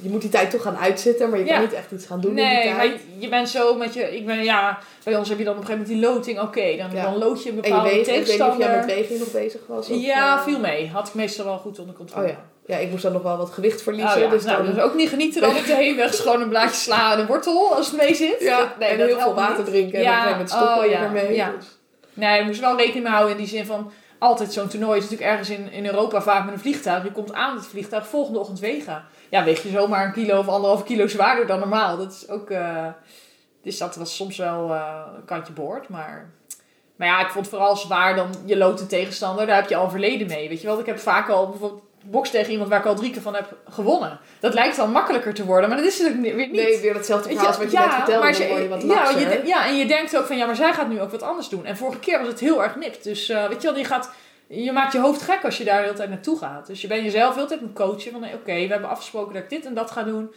Je 0.00 0.08
moet 0.08 0.20
die 0.20 0.30
tijd 0.30 0.50
toch 0.50 0.62
gaan 0.62 0.76
uitzitten, 0.76 1.30
maar 1.30 1.38
je 1.38 1.44
Ja. 1.44 1.52
kan 1.52 1.60
niet 1.62 1.72
echt 1.72 1.90
iets 1.90 2.06
gaan 2.06 2.20
doen 2.20 2.30
in 2.30 2.36
nee, 2.44 2.62
die 2.62 2.70
maar 2.70 2.80
tijd. 2.80 3.00
je, 3.14 3.20
je 3.20 3.28
bent 3.28 3.48
zo 3.48 3.74
met 3.74 3.94
je. 3.94 4.16
Ik 4.16 4.26
ben 4.26 4.44
ja. 4.44 4.78
Bij 5.04 5.16
ons 5.16 5.28
heb 5.28 5.38
je 5.38 5.44
dan 5.44 5.52
op 5.54 5.60
een 5.60 5.66
gegeven 5.66 5.86
moment 5.92 6.02
die 6.02 6.12
loting. 6.14 6.40
Oké, 6.40 6.76
dan, 6.76 6.90
Ja. 6.92 7.02
dan 7.02 7.18
lood 7.18 7.42
je 7.42 7.48
een 7.50 7.56
En 7.56 7.62
je 7.62 7.68
bepaalde 7.68 8.00
ik 8.00 8.06
weet 8.06 8.28
niet 8.28 8.40
of 8.42 8.58
jij 8.58 8.76
met 8.76 8.86
weging 8.86 9.18
nog 9.18 9.30
bezig 9.32 9.60
was. 9.66 9.88
Of, 9.88 9.96
ja, 10.00 10.36
eh, 10.36 10.42
viel 10.42 10.58
mee. 10.58 10.88
Had 10.88 11.08
ik 11.08 11.14
meestal 11.14 11.44
wel 11.44 11.58
goed 11.58 11.78
onder 11.78 11.94
controle. 11.94 12.24
Oh 12.26 12.30
ja. 12.30 12.38
Ja, 12.66 12.76
ik 12.76 12.90
moest 12.90 13.02
dan 13.02 13.12
nog 13.12 13.22
wel 13.22 13.36
wat 13.36 13.50
gewicht 13.50 13.82
verliezen. 13.82 14.14
Oh 14.16 14.22
ja, 14.22 14.28
dus 14.28 14.44
nou, 14.44 14.64
dan, 14.64 14.74
dus 14.74 14.82
ook 14.82 14.94
niet 14.94 15.08
genieten 15.08 15.40
dan 15.40 15.56
op 15.56 15.64
de 15.66 15.74
heenweg. 15.74 16.16
gewoon 16.16 16.40
een 16.42 16.48
blaadje 16.48 16.74
sla 16.80 17.12
en 17.12 17.18
een 17.20 17.26
wortel 17.26 17.74
als 17.74 17.86
het 17.90 18.00
mee 18.00 18.14
zit. 18.14 18.36
ja, 18.40 18.74
nee, 18.78 18.88
en 18.88 19.06
heel 19.06 19.18
veel 19.20 19.34
water 19.34 19.56
niet. 19.56 19.66
drinken. 19.66 19.98
En 19.98 20.02
Ja, 20.04 20.10
gegeven 20.12 20.30
moment 20.32 20.50
stoppen 20.50 20.78
oh 20.84 20.90
ja, 20.90 21.02
ermee. 21.02 21.34
ja. 21.34 21.52
Dus- 21.58 21.76
Nee, 22.14 22.38
je 22.38 22.44
moest 22.44 22.60
wel 22.60 22.76
rekening 22.76 23.02
mee 23.04 23.12
houden 23.12 23.32
in 23.36 23.42
die 23.42 23.50
zin 23.52 23.66
van... 23.66 23.92
Altijd 24.18 24.52
zo'n 24.52 24.68
toernooi 24.68 24.98
is 24.98 25.02
natuurlijk 25.02 25.30
ergens 25.30 25.50
in, 25.50 25.72
in 25.72 25.86
Europa 25.86 26.22
vaak 26.22 26.44
met 26.44 26.54
een 26.54 26.60
vliegtuig. 26.60 27.04
Je 27.04 27.12
komt 27.12 27.32
aan 27.32 27.52
met 27.54 27.62
het 27.62 27.70
vliegtuig 27.70 28.06
volgende 28.06 28.38
ochtend 28.38 28.60
wegen. 28.60 29.04
Ja, 29.30 29.44
weeg 29.44 29.62
je 29.62 29.68
zomaar 29.68 30.06
een 30.06 30.12
kilo 30.12 30.38
of 30.38 30.48
anderhalf 30.48 30.84
kilo 30.84 31.06
zwaarder 31.06 31.46
dan 31.46 31.58
normaal. 31.58 31.96
Dat 31.96 32.12
is 32.12 32.28
ook... 32.28 32.50
eh, 32.50 32.86
dus 33.62 33.78
dat 33.78 33.96
was 33.96 34.16
soms 34.16 34.36
wel 34.36 34.74
eh, 34.74 35.00
een 35.16 35.24
kantje 35.24 35.52
boord, 35.52 35.88
maar... 35.88 36.30
Maar 36.96 37.08
ja, 37.08 37.20
ik 37.20 37.26
vond 37.30 37.46
het 37.46 37.54
vooral 37.54 37.76
zwaar 37.76 38.16
dan 38.16 38.28
je 38.44 38.56
loopt 38.56 38.80
een 38.80 38.86
tegenstander. 38.86 39.46
Daar 39.46 39.56
heb 39.56 39.68
je 39.68 39.76
al 39.76 39.90
verleden 39.90 40.26
mee, 40.26 40.48
weet 40.48 40.60
je 40.60 40.66
wel. 40.66 40.78
Ik 40.80 40.86
heb 40.86 40.98
vaak 40.98 41.28
al 41.28 41.48
bijvoorbeeld 41.48 41.82
boks 42.04 42.30
tegen 42.30 42.50
iemand 42.52 42.70
waar 42.70 42.78
ik 42.78 42.86
al 42.86 42.94
drie 42.94 43.10
keer 43.10 43.22
van 43.22 43.34
heb 43.34 43.56
gewonnen. 43.70 44.18
Dat 44.40 44.54
lijkt 44.54 44.76
dan 44.76 44.90
makkelijker 44.90 45.34
te 45.34 45.44
worden, 45.44 45.68
maar 45.68 45.78
dat 45.78 45.86
is 45.86 45.98
het 45.98 46.18
ni- 46.18 46.34
weer 46.34 46.46
niet. 46.46 46.52
Nee, 46.56 46.80
weer 46.80 46.94
datzelfde 46.94 47.28
verhaal 47.28 47.46
als 47.46 47.56
wat 47.58 47.70
je 47.70 47.76
Ja, 47.76 47.84
net 47.86 47.94
vertelde. 47.94 48.22
maar 48.24 48.34
ze- 48.34 48.42
je 48.44 48.68
wat 48.68 48.82
ja, 48.82 49.10
je, 49.10 49.42
ja, 49.44 49.66
en 49.66 49.76
je 49.76 49.86
denkt 49.86 50.16
ook 50.16 50.26
van 50.26 50.36
ja, 50.36 50.46
maar 50.46 50.56
zij 50.56 50.72
gaat 50.72 50.88
nu 50.88 51.00
ook 51.00 51.10
wat 51.10 51.22
anders 51.22 51.48
doen. 51.48 51.64
En 51.64 51.76
vorige 51.76 51.98
keer 51.98 52.18
was 52.18 52.28
het 52.28 52.40
heel 52.40 52.62
erg 52.62 52.76
nipt. 52.76 53.04
Dus 53.04 53.28
eh, 53.28 53.46
weet 53.48 53.62
je 53.62 53.68
wel, 53.68 53.78
je, 53.78 53.84
gaat, 53.84 54.10
je 54.48 54.72
maakt 54.72 54.92
je 54.92 55.00
hoofd 55.00 55.22
gek 55.22 55.44
als 55.44 55.58
je 55.58 55.64
daar 55.64 55.76
de 55.76 55.82
hele 55.82 55.96
tijd 55.96 56.08
naartoe 56.08 56.38
gaat. 56.38 56.66
Dus 56.66 56.80
je 56.80 56.86
bent 56.86 57.04
jezelf 57.04 57.28
de 57.28 57.34
hele 57.34 57.48
tijd 57.48 57.60
een 57.60 57.72
coachen 57.72 58.12
van 58.12 58.24
oké, 58.24 58.52
we 58.52 58.66
hebben 58.66 58.88
afgesproken 58.88 59.34
dat 59.34 59.42
ik 59.42 59.50
dit 59.50 59.66
en 59.66 59.74
dat 59.74 59.90
ga 59.90 60.02
doen. 60.02 60.32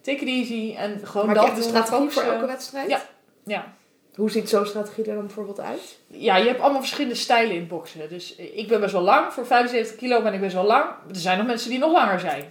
Take 0.00 0.18
it 0.18 0.28
easy 0.28 0.74
en 0.76 1.00
gewoon 1.06 1.26
Maak 1.26 1.34
dat 1.36 1.44
je 1.44 1.50
echt 1.50 1.58
een 1.58 1.68
strategie 1.68 2.10
voor 2.10 2.22
elke 2.22 2.46
wedstrijd? 2.46 2.90
Ja. 2.90 3.00
Ja. 3.44 3.72
Hoe 4.14 4.30
ziet 4.30 4.48
zo'n 4.48 4.66
strategie 4.66 5.04
er 5.04 5.14
dan 5.14 5.26
bijvoorbeeld 5.26 5.60
uit? 5.60 5.98
ja, 6.06 6.36
je 6.36 6.46
hebt 6.46 6.60
allemaal 6.60 6.80
verschillende 6.80 7.14
stijlen 7.14 7.56
in 7.56 7.66
boksen. 7.66 8.08
Dus 8.08 8.36
ik 8.36 8.68
ben 8.68 8.80
best 8.80 8.92
wel 8.92 9.02
lang. 9.02 9.32
Voor 9.32 9.46
75 9.46 9.96
kilo 9.96 10.22
ben 10.22 10.32
ik 10.32 10.40
best 10.40 10.54
wel 10.54 10.64
lang. 10.64 10.84
Er 11.08 11.16
zijn 11.16 11.38
nog 11.38 11.46
mensen 11.46 11.70
die 11.70 11.78
nog 11.78 11.92
langer 11.92 12.20
zijn. 12.20 12.44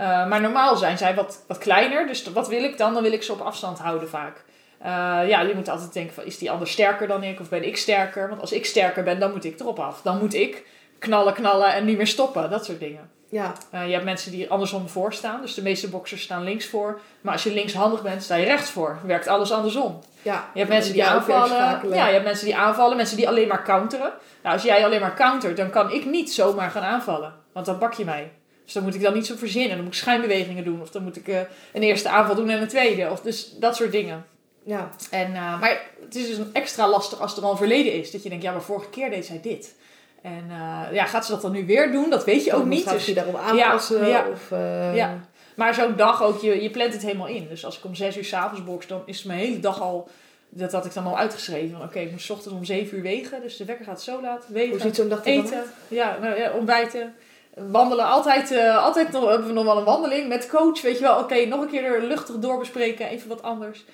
Uh, 0.00 0.28
maar 0.28 0.40
normaal 0.40 0.76
zijn 0.76 0.98
zij 0.98 1.14
wat, 1.14 1.44
wat 1.46 1.58
kleiner. 1.58 2.06
Dus 2.06 2.32
wat 2.32 2.48
wil 2.48 2.62
ik 2.62 2.78
dan? 2.78 2.94
Dan 2.94 3.02
wil 3.02 3.12
ik 3.12 3.22
ze 3.22 3.32
op 3.32 3.40
afstand 3.40 3.78
houden 3.78 4.08
vaak. 4.08 4.44
Uh, 4.84 4.90
ja, 5.28 5.40
je 5.40 5.54
moet 5.54 5.68
altijd 5.68 5.92
denken 5.92 6.14
van, 6.14 6.24
is 6.24 6.38
die 6.38 6.50
ander 6.50 6.68
sterker 6.68 7.06
dan 7.06 7.22
ik? 7.22 7.40
Of 7.40 7.48
ben 7.48 7.66
ik 7.66 7.76
sterker? 7.76 8.28
Want 8.28 8.40
als 8.40 8.52
ik 8.52 8.66
sterker 8.66 9.02
ben, 9.02 9.20
dan 9.20 9.30
moet 9.30 9.44
ik 9.44 9.60
erop 9.60 9.78
af. 9.78 10.02
Dan 10.02 10.18
moet 10.18 10.34
ik 10.34 10.66
knallen, 10.98 11.34
knallen 11.34 11.74
en 11.74 11.84
niet 11.84 11.96
meer 11.96 12.06
stoppen. 12.06 12.50
Dat 12.50 12.64
soort 12.64 12.80
dingen. 12.80 13.10
Ja. 13.28 13.52
Uh, 13.74 13.86
je 13.86 13.92
hebt 13.92 14.04
mensen 14.04 14.30
die 14.30 14.50
andersom 14.50 14.88
voor 14.88 15.12
staan. 15.12 15.40
Dus 15.40 15.54
de 15.54 15.62
meeste 15.62 15.88
boxers 15.88 16.22
staan 16.22 16.44
links 16.44 16.66
voor. 16.66 17.00
Maar 17.20 17.32
als 17.32 17.42
je 17.42 17.52
linkshandig 17.52 18.02
bent, 18.02 18.22
sta 18.22 18.34
je 18.34 18.44
rechts 18.44 18.70
voor. 18.70 18.98
Werkt 19.04 19.28
alles 19.28 19.52
andersom. 19.52 20.00
Ja. 20.22 20.50
Je 20.52 20.58
hebt 20.58 20.70
mensen 20.70 20.92
die 20.92 21.04
aanvallen. 21.04 21.88
Ja, 21.88 22.06
je 22.06 22.12
hebt 22.12 22.24
mensen 22.24 22.44
die 22.44 22.56
aanvallen. 22.56 22.96
Mensen 22.96 23.16
die 23.16 23.28
alleen 23.28 23.48
maar 23.48 23.64
counteren. 23.64 24.12
Nou, 24.42 24.54
als 24.54 24.64
jij 24.64 24.84
alleen 24.84 25.00
maar 25.00 25.16
countert, 25.16 25.56
dan 25.56 25.70
kan 25.70 25.92
ik 25.92 26.04
niet 26.04 26.32
zomaar 26.32 26.70
gaan 26.70 26.82
aanvallen. 26.82 27.34
Want 27.52 27.66
dan 27.66 27.78
pak 27.78 27.92
je 27.94 28.04
mij. 28.04 28.32
Dus 28.64 28.72
dan 28.72 28.82
moet 28.82 28.94
ik 28.94 29.02
dan 29.02 29.14
niet 29.14 29.26
zo 29.26 29.34
verzinnen. 29.36 29.76
Dan 29.76 29.84
moet 29.84 29.94
ik 29.94 30.00
schijnbewegingen 30.00 30.64
doen. 30.64 30.80
Of 30.80 30.90
dan 30.90 31.02
moet 31.02 31.16
ik 31.16 31.28
eh, 31.28 31.38
een 31.72 31.82
eerste 31.82 32.08
aanval 32.08 32.34
doen 32.34 32.50
en 32.50 32.60
een 32.60 32.68
tweede. 32.68 33.10
Of 33.10 33.20
dus 33.20 33.54
dat 33.58 33.76
soort 33.76 33.92
dingen. 33.92 34.24
Ja. 34.64 34.90
En, 35.10 35.34
eh, 35.34 35.60
maar 35.60 35.80
het 36.04 36.14
is 36.14 36.26
dus 36.26 36.36
een 36.36 36.50
extra 36.52 36.88
lastig 36.88 37.20
als 37.20 37.36
er 37.36 37.42
al 37.42 37.56
verleden 37.56 37.92
is. 37.92 38.10
Dat 38.10 38.22
je 38.22 38.28
denkt, 38.28 38.44
ja, 38.44 38.52
maar 38.52 38.62
vorige 38.62 38.90
keer 38.90 39.10
deed 39.10 39.26
zij 39.26 39.40
dit. 39.42 39.74
En 40.22 40.44
eh, 40.50 40.80
ja, 40.92 41.04
gaat 41.04 41.24
ze 41.26 41.32
dat 41.32 41.42
dan 41.42 41.52
nu 41.52 41.66
weer 41.66 41.92
doen? 41.92 42.10
Dat 42.10 42.24
weet 42.24 42.44
je 42.44 42.52
ook 42.54 42.60
Of 42.62 42.66
niet. 42.66 42.84
Gaat 42.84 42.92
Dus, 42.92 43.06
je 43.06 43.14
daarop 43.14 43.36
aanpassen? 43.36 44.06
ja. 44.08 44.24
Of, 44.32 44.50
eh, 44.50 44.96
Ja. 44.96 45.18
maar 45.56 45.74
zo'n 45.74 45.96
dag 45.96 46.22
ook, 46.22 46.40
je, 46.40 46.62
je 46.62 46.70
plant 46.70 46.92
het 46.92 47.02
helemaal 47.02 47.26
in. 47.26 47.48
Dus 47.48 47.64
als 47.64 47.78
ik 47.78 47.84
om 47.84 47.94
zes 47.94 48.16
uur 48.16 48.24
s'avonds 48.24 48.64
box, 48.64 48.86
dan 48.86 49.02
is 49.06 49.22
mijn 49.22 49.38
hele 49.38 49.60
dag 49.60 49.80
al... 49.80 50.08
Dat 50.56 50.72
had 50.72 50.84
ik 50.84 50.94
dan 50.94 51.06
al 51.06 51.18
uitgeschreven. 51.18 51.80
Oké, 51.82 51.98
ik 51.98 52.10
moet 52.10 52.20
's 52.20 52.30
ochtends 52.30 52.56
om 52.58 52.64
zeven 52.64 52.96
uur 52.96 53.02
wegen. 53.02 53.40
Dus 53.42 53.56
de 53.56 53.64
wekker 53.64 53.84
gaat 53.84 54.02
zo 54.02 54.20
laat. 54.20 54.44
Wegen, 54.48 54.70
Hoe 54.70 54.80
ziet 54.80 54.96
zo'n 54.96 55.08
dag 55.08 55.22
dan 55.22 55.32
eten. 55.32 55.62
Ja, 55.88 56.18
nou, 56.20 56.36
ja, 56.38 56.50
ontbijten. 56.52 57.14
Wandelen. 57.54 58.04
Altijd, 58.06 58.56
altijd 58.76 59.12
nog, 59.12 59.28
hebben 59.28 59.46
we 59.46 59.52
nog 59.52 59.64
wel 59.64 59.78
een 59.78 59.84
wandeling 59.84 60.28
met 60.28 60.48
coach. 60.48 60.80
Weet 60.82 60.96
je 60.96 61.02
wel, 61.02 61.18
oké, 61.18 61.44
nog 61.44 61.60
een 61.60 61.68
keer 61.68 61.84
er 61.84 62.02
luchtig 62.02 62.34
doorbespreken. 62.38 63.08
Even 63.08 63.28
wat 63.28 63.42
anders. 63.42 63.84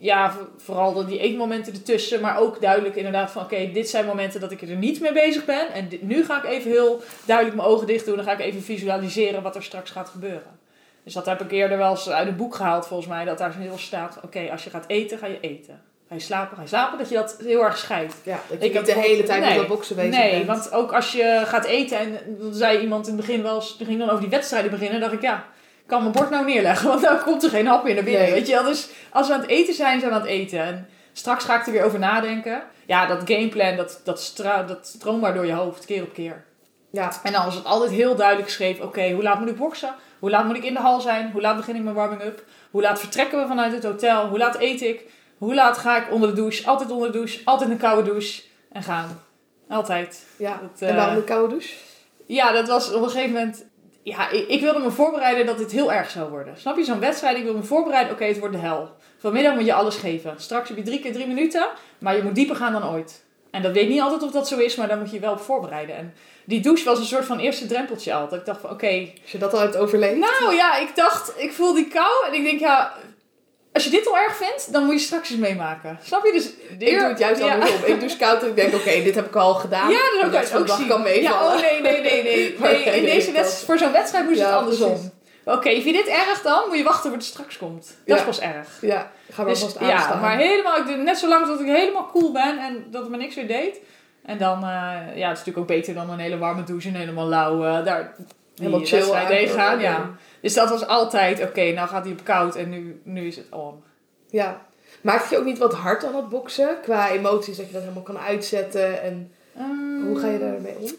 Ja, 0.00 0.36
vooral 0.56 0.94
dan 0.94 1.06
die 1.06 1.18
eetmomenten 1.18 1.72
ertussen. 1.72 2.20
Maar 2.20 2.38
ook 2.38 2.60
duidelijk 2.60 2.96
inderdaad 2.96 3.30
van... 3.30 3.42
Oké, 3.42 3.70
dit 3.72 3.88
zijn 3.88 4.06
momenten 4.06 4.40
dat 4.40 4.50
ik 4.50 4.62
er 4.62 4.68
niet 4.76 5.00
mee 5.00 5.12
bezig 5.12 5.44
ben. 5.44 5.72
En 5.72 5.88
dit- 5.88 6.02
nu 6.02 6.24
ga 6.24 6.36
ik 6.36 6.50
even 6.50 6.70
heel 6.70 7.02
duidelijk 7.24 7.56
mijn 7.56 7.68
ogen 7.68 7.86
dicht 7.86 8.04
doen. 8.04 8.16
Dan 8.16 8.24
ga 8.24 8.32
ik 8.32 8.40
even 8.40 8.62
visualiseren 8.62 9.42
wat 9.42 9.56
er 9.56 9.62
straks 9.62 9.90
gaat 9.90 10.08
gebeuren. 10.08 10.58
Dus 11.04 11.12
dat 11.14 11.26
heb 11.26 11.40
ik 11.40 11.50
eerder 11.52 11.78
wel 11.78 11.90
eens 11.90 12.08
uit 12.08 12.28
een 12.28 12.36
boek 12.36 12.54
gehaald 12.54 12.86
volgens 12.86 13.08
mij. 13.08 13.24
Dat 13.24 13.38
daar 13.38 13.52
zo 13.52 13.58
heel 13.58 13.78
staat. 13.78 14.18
Oké, 14.24 14.48
als 14.50 14.64
je 14.64 14.70
gaat 14.70 14.84
eten, 14.86 15.18
ga 15.18 15.26
je 15.26 15.40
eten. 15.40 15.80
Ga 16.08 16.14
je 16.14 16.20
slapen, 16.20 16.56
ga 16.56 16.62
je 16.62 16.68
slapen. 16.68 16.98
Dat 16.98 17.08
je 17.08 17.14
dat 17.14 17.36
heel 17.44 17.64
erg 17.64 17.78
scheidt. 17.78 18.14
Ja, 18.22 18.40
dat 18.48 18.60
je 18.62 18.66
Ik 18.68 18.74
niet 18.74 18.86
de 18.86 18.92
hele 18.92 19.22
tijd 19.22 19.40
nee, 19.40 19.48
met 19.48 19.58
dat 19.58 19.66
boksen 19.68 19.96
bezig 19.96 20.10
Nee, 20.18 20.30
bent. 20.30 20.46
want 20.46 20.72
ook 20.72 20.92
als 20.92 21.12
je 21.12 21.42
gaat 21.44 21.64
eten 21.64 21.98
en 21.98 22.18
dan 22.40 22.54
zei 22.54 22.78
iemand 22.78 23.06
in 23.08 23.16
het 23.16 23.26
begin 23.26 23.42
wel 23.42 23.54
eens, 23.54 23.76
die 23.76 23.86
ging 23.86 23.98
dan 23.98 24.08
over 24.08 24.20
die 24.20 24.30
wedstrijden 24.30 24.70
beginnen, 24.70 25.00
dacht 25.00 25.12
ik 25.12 25.22
ja, 25.22 25.44
kan 25.88 26.00
mijn 26.00 26.12
bord 26.12 26.30
nou 26.30 26.44
neerleggen, 26.44 26.88
want 26.88 27.02
dan 27.02 27.22
komt 27.22 27.42
er 27.44 27.50
geen 27.50 27.66
hap 27.66 27.84
meer 27.84 27.94
naar 27.94 28.04
binnen, 28.04 28.22
Nee. 28.22 28.32
weet 28.32 28.46
je 28.46 28.52
wel. 28.54 28.64
Dus 28.64 28.88
als 29.12 29.28
we 29.28 29.34
aan 29.34 29.40
het 29.40 29.50
eten 29.50 29.74
zijn, 29.74 29.98
zijn 30.00 30.10
we 30.12 30.16
aan 30.16 30.22
het 30.22 30.30
eten. 30.30 30.60
En 30.60 30.88
straks 31.12 31.44
ga 31.44 31.60
ik 31.60 31.66
er 31.66 31.72
weer 31.72 31.84
over 31.84 31.98
nadenken. 31.98 32.62
Ja, 32.86 33.06
dat 33.06 33.22
gameplan, 33.24 33.76
dat, 33.76 34.00
dat, 34.04 34.20
stra 34.20 34.62
dat 34.62 34.86
stroomt 34.86 35.20
maar 35.20 35.34
door 35.34 35.46
je 35.46 35.52
hoofd, 35.52 35.84
keer 35.84 36.02
op 36.02 36.12
keer. 36.12 36.44
Ja, 36.90 37.12
En 37.22 37.32
dan 37.32 37.44
was 37.44 37.54
het 37.54 37.64
altijd 37.64 37.90
heel 37.90 38.14
duidelijk 38.16 38.48
geschreven, 38.48 38.84
oké, 38.84 39.10
hoe 39.10 39.22
laat 39.22 39.38
moet 39.40 39.48
ik 39.48 39.56
boksen? 39.56 39.94
Hoe 40.18 40.30
laat 40.30 40.44
moet 40.44 40.56
ik 40.56 40.64
in 40.64 40.74
de 40.74 40.80
hal 40.80 41.00
zijn? 41.00 41.30
Hoe 41.32 41.40
laat 41.40 41.56
begin 41.56 41.76
ik 41.76 41.82
mijn 41.82 41.94
warming-up? 41.94 42.44
Hoe 42.70 42.82
laat 42.82 42.98
vertrekken 42.98 43.38
we 43.40 43.46
vanuit 43.46 43.72
het 43.72 43.84
hotel? 43.84 44.26
Hoe 44.28 44.38
laat 44.38 44.60
eet 44.60 44.80
ik? 44.82 45.00
Hoe 45.38 45.54
laat 45.54 45.78
ga 45.78 45.96
ik 45.96 46.12
onder 46.12 46.28
de 46.28 46.34
douche? 46.34 46.66
Altijd 46.66 46.90
onder 46.90 47.12
de 47.12 47.18
douche, 47.18 47.40
altijd 47.44 47.70
een 47.70 47.76
koude 47.78 48.10
douche 48.10 48.42
en 48.72 48.82
gaan. 48.82 49.20
Altijd. 49.68 50.24
ja. 50.36 50.60
Dat, 50.62 50.88
en 50.88 50.94
waarom 50.96 51.12
eh, 51.14 51.20
een 51.20 51.24
koude 51.26 51.48
douche? 51.48 51.74
Ja, 52.26 52.52
dat 52.52 52.68
was 52.68 52.92
op 52.92 53.02
een 53.02 53.10
gegeven 53.10 53.32
moment. 53.32 53.64
Ja, 54.08 54.30
ik, 54.30 54.48
ik 54.48 54.60
wilde 54.60 54.78
me 54.78 54.90
voorbereiden 54.90 55.46
dat 55.46 55.58
dit 55.58 55.70
heel 55.70 55.92
erg 55.92 56.10
zou 56.10 56.30
worden. 56.30 56.54
Snap 56.58 56.76
je 56.76 56.84
zo'n 56.84 57.00
wedstrijd? 57.00 57.36
Ik 57.36 57.44
wil 57.44 57.54
me 57.54 57.62
voorbereiden, 57.62 58.12
oké, 58.12 58.24
het 58.24 58.38
wordt 58.38 58.54
de 58.54 58.60
hel. 58.60 58.90
Vanmiddag 59.18 59.54
moet 59.54 59.64
je 59.64 59.74
alles 59.74 59.96
geven. 59.96 60.34
Straks 60.36 60.68
heb 60.68 60.76
je 60.76 60.82
drie 60.84 61.00
keer 61.00 61.12
drie 61.12 61.26
minuten, 61.26 61.66
maar 61.98 62.16
je 62.16 62.22
moet 62.22 62.34
dieper 62.34 62.56
gaan 62.56 62.72
dan 62.72 62.88
ooit. 62.88 63.24
En 63.50 63.62
dat 63.62 63.72
weet 63.72 63.88
niet 63.88 64.00
altijd 64.00 64.22
of 64.22 64.30
dat 64.30 64.48
zo 64.48 64.58
is, 64.58 64.76
maar 64.76 64.88
daar 64.88 64.98
moet 64.98 65.08
je 65.08 65.14
je 65.14 65.20
wel 65.20 65.32
op 65.32 65.40
voorbereiden. 65.40 65.96
En 65.96 66.14
die 66.44 66.60
douche 66.60 66.84
was 66.84 66.98
een 66.98 67.04
soort 67.04 67.24
van 67.24 67.38
eerste 67.38 67.66
drempeltje 67.66 68.14
altijd. 68.14 68.40
Ik 68.40 68.46
dacht 68.46 68.60
van, 68.60 68.70
oké, 68.70 69.08
Als 69.22 69.32
je 69.32 69.38
dat 69.38 69.52
al 69.54 69.60
hebt 69.60 69.76
overleefd. 69.76 70.18
nou 70.18 70.54
ja, 70.54 70.76
ik 70.76 70.96
dacht, 70.96 71.32
ik 71.36 71.52
voel 71.52 71.74
die 71.74 71.88
kou 71.88 72.26
en 72.26 72.34
ik 72.34 72.42
denk, 72.44 72.60
ja, 72.60 72.92
als 73.78 73.86
je 73.86 73.96
dit 73.98 74.08
al 74.08 74.16
erg 74.18 74.36
vindt, 74.36 74.72
dan 74.72 74.84
moet 74.84 74.94
je 74.94 75.00
straks 75.00 75.30
eens 75.30 75.38
meemaken. 75.38 75.98
Snap 76.02 76.24
je? 76.26 76.32
Dus 76.32 76.46
ik 76.78 76.98
doe 76.98 77.08
het 77.08 77.18
juist 77.18 77.40
ja. 77.40 77.52
andersom. 77.52 77.84
Ik 77.84 77.98
douche 78.00 78.16
koud 78.16 78.42
en 78.42 78.48
ik 78.48 78.56
denk, 78.56 78.74
oké, 78.74 79.02
dit 79.02 79.14
heb 79.14 79.26
ik 79.26 79.36
al 79.36 79.54
gedaan. 79.54 79.90
Ja, 79.90 79.98
dat 80.20 80.24
ook 80.54 80.60
Ook 80.60 80.66
dag 80.66 80.76
zien. 80.76 80.86
kan 80.88 81.02
meevallen. 81.02 81.50
Ja, 81.50 81.54
oh 81.56 81.60
nee, 81.60 81.80
nee, 81.80 82.00
nee, 82.02 82.22
nee. 82.22 82.56
Nee 82.60 82.84
in 82.84 83.04
deze 83.04 83.32
wedstrijd, 83.32 83.64
voor 83.64 83.78
zo'n 83.78 83.92
wedstrijd 83.92 84.24
moest 84.24 84.38
het 84.40 84.48
Ja, 84.48 84.54
andersom. 84.54 85.10
Oké, 85.44 85.70
vind 85.70 85.84
je 85.84 85.92
dit 85.92 86.06
erg 86.06 86.42
dan? 86.42 86.62
Moet 86.68 86.76
je 86.78 86.84
wachten 86.84 87.02
tot 87.10 87.12
het 87.12 87.24
straks 87.28 87.58
komt. 87.58 87.86
Dat 87.86 87.94
Ja. 88.04 88.16
is 88.16 88.22
pas 88.22 88.40
erg. 88.40 88.68
Ja, 88.80 89.10
ga 89.32 89.42
maar 89.42 89.52
Dus, 89.52 89.60
vast 89.62 89.80
ja, 89.80 89.92
aanstaan. 89.92 90.20
maar 90.20 90.36
helemaal, 90.38 90.76
ik 90.78 90.86
doe 90.86 90.96
net 90.96 91.18
zo 91.18 91.28
lang 91.28 91.46
tot 91.46 91.60
ik 91.60 91.66
helemaal 91.66 92.10
cool 92.12 92.32
ben 92.32 92.58
en 92.58 92.84
dat 92.90 93.02
het 93.02 93.10
me 93.10 93.16
niks 93.16 93.34
weer 93.34 93.46
deed. 93.46 93.80
En 94.24 94.38
dan, 94.38 94.56
eh, 94.62 94.68
ja, 95.16 95.28
het 95.28 95.38
is 95.38 95.44
natuurlijk 95.44 95.58
ook 95.58 95.66
beter 95.66 95.94
dan 95.94 96.10
een 96.10 96.18
hele 96.18 96.38
warme 96.38 96.64
douche 96.64 96.88
en 96.88 96.94
helemaal 96.94 97.26
lauw 97.28 97.82
daar 97.84 98.14
Helemaal 98.58 98.84
chill 98.84 99.10
eigenlijk. 99.12 99.50
gaan. 99.60 99.80
Ja. 99.80 100.10
Dus 100.40 100.54
dat 100.54 100.68
was 100.68 100.86
altijd, 100.86 101.42
oké, 101.42 101.72
nou 101.72 101.88
gaat 101.88 102.04
hij 102.04 102.12
op 102.12 102.24
koud 102.24 102.56
en 102.56 102.68
nu, 102.68 103.00
nu 103.04 103.26
is 103.26 103.36
het 103.36 103.46
on. 103.50 103.82
Ja. 104.30 104.66
Maakt 105.00 105.20
het 105.22 105.30
je 105.30 105.38
ook 105.38 105.44
niet 105.44 105.58
wat 105.58 105.74
hard 105.74 106.04
aan 106.04 106.14
het 106.14 106.28
boksen? 106.28 106.76
Qua 106.82 107.10
emoties, 107.10 107.56
dat 107.56 107.66
je 107.66 107.72
dat 107.72 107.82
helemaal 107.82 108.02
kan 108.02 108.18
uitzetten. 108.18 109.02
En 109.02 109.32
Ehm, 109.56 110.02
hoe 110.06 110.18
ga 110.18 110.26
je 110.28 110.38
daarmee 110.38 110.76
om? 110.78 110.90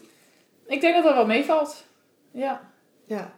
Ik 0.66 0.80
denk 0.80 0.94
dat 0.94 1.04
dat 1.04 1.14
wel 1.14 1.26
meevalt. 1.26 1.84
Ja. 2.32 2.60
Ja. 3.06 3.32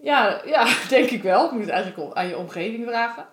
Ja, 0.00 0.40
ja, 0.46 0.66
denk 0.88 1.10
ik 1.10 1.22
wel. 1.22 1.44
Je 1.46 1.52
moet 1.52 1.60
het 1.60 1.70
eigenlijk 1.70 2.02
om- 2.02 2.14
aan 2.16 2.28
je 2.28 2.36
omgeving 2.36 2.86
vragen. 2.88 3.26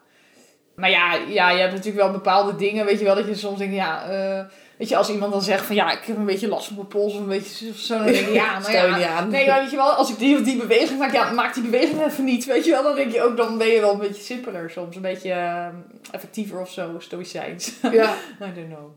Maar 0.75 0.89
ja, 0.89 1.13
ja, 1.13 1.49
je 1.49 1.59
hebt 1.59 1.73
natuurlijk 1.73 2.03
wel 2.03 2.11
bepaalde 2.11 2.55
dingen, 2.55 2.85
weet 2.85 2.99
je 2.99 3.05
wel, 3.05 3.15
dat 3.15 3.27
je 3.27 3.35
soms 3.35 3.57
denkt, 3.59 3.75
ja, 3.75 4.09
eh, 4.09 4.45
weet 4.79 4.89
je, 4.89 4.97
als 4.97 5.09
iemand 5.09 5.31
dan 5.31 5.41
zegt 5.41 5.65
van, 5.65 5.75
ja, 5.75 5.91
ik 5.91 5.99
heb 6.05 6.17
een 6.17 6.25
beetje 6.25 6.47
last 6.47 6.67
van 6.67 6.75
mijn 6.75 6.87
pols 6.87 7.13
of 7.13 7.19
een 7.19 7.27
beetje 7.27 7.73
zo, 7.77 7.97
dan 7.97 8.05
denk 8.13 8.25
je, 8.25 8.31
ja, 8.33 8.59
nou 8.59 8.99
ja. 8.99 9.23
Nee, 9.23 9.47
maar 9.47 9.59
weet 9.61 9.69
je 9.71 9.75
wel, 9.75 9.89
als 9.91 10.09
ik 10.09 10.17
die 10.17 10.35
of 10.37 10.41
die 10.43 10.57
beweging 10.57 10.99
maak, 10.99 11.13
ja, 11.13 11.31
maak 11.31 11.53
die 11.53 11.63
beweging 11.63 12.05
even 12.05 12.23
niet, 12.23 12.45
weet 12.45 12.65
je 12.65 12.71
wel. 12.71 12.83
Dan 12.83 12.95
denk 12.95 13.11
je 13.11 13.21
ook, 13.23 13.37
dan 13.37 13.57
ben 13.57 13.67
je 13.67 13.79
wel 13.79 13.91
een 13.93 13.99
beetje 13.99 14.23
simpeler 14.23 14.69
soms, 14.69 14.95
een 14.95 15.01
beetje 15.01 15.31
eh, 15.31 15.65
effectiever 16.11 16.59
of 16.59 16.69
zo, 16.71 16.89
stoïcijns. 16.97 17.71
Ja. 17.91 18.13
I 18.41 18.53
don't 18.55 18.67
know. 18.67 18.89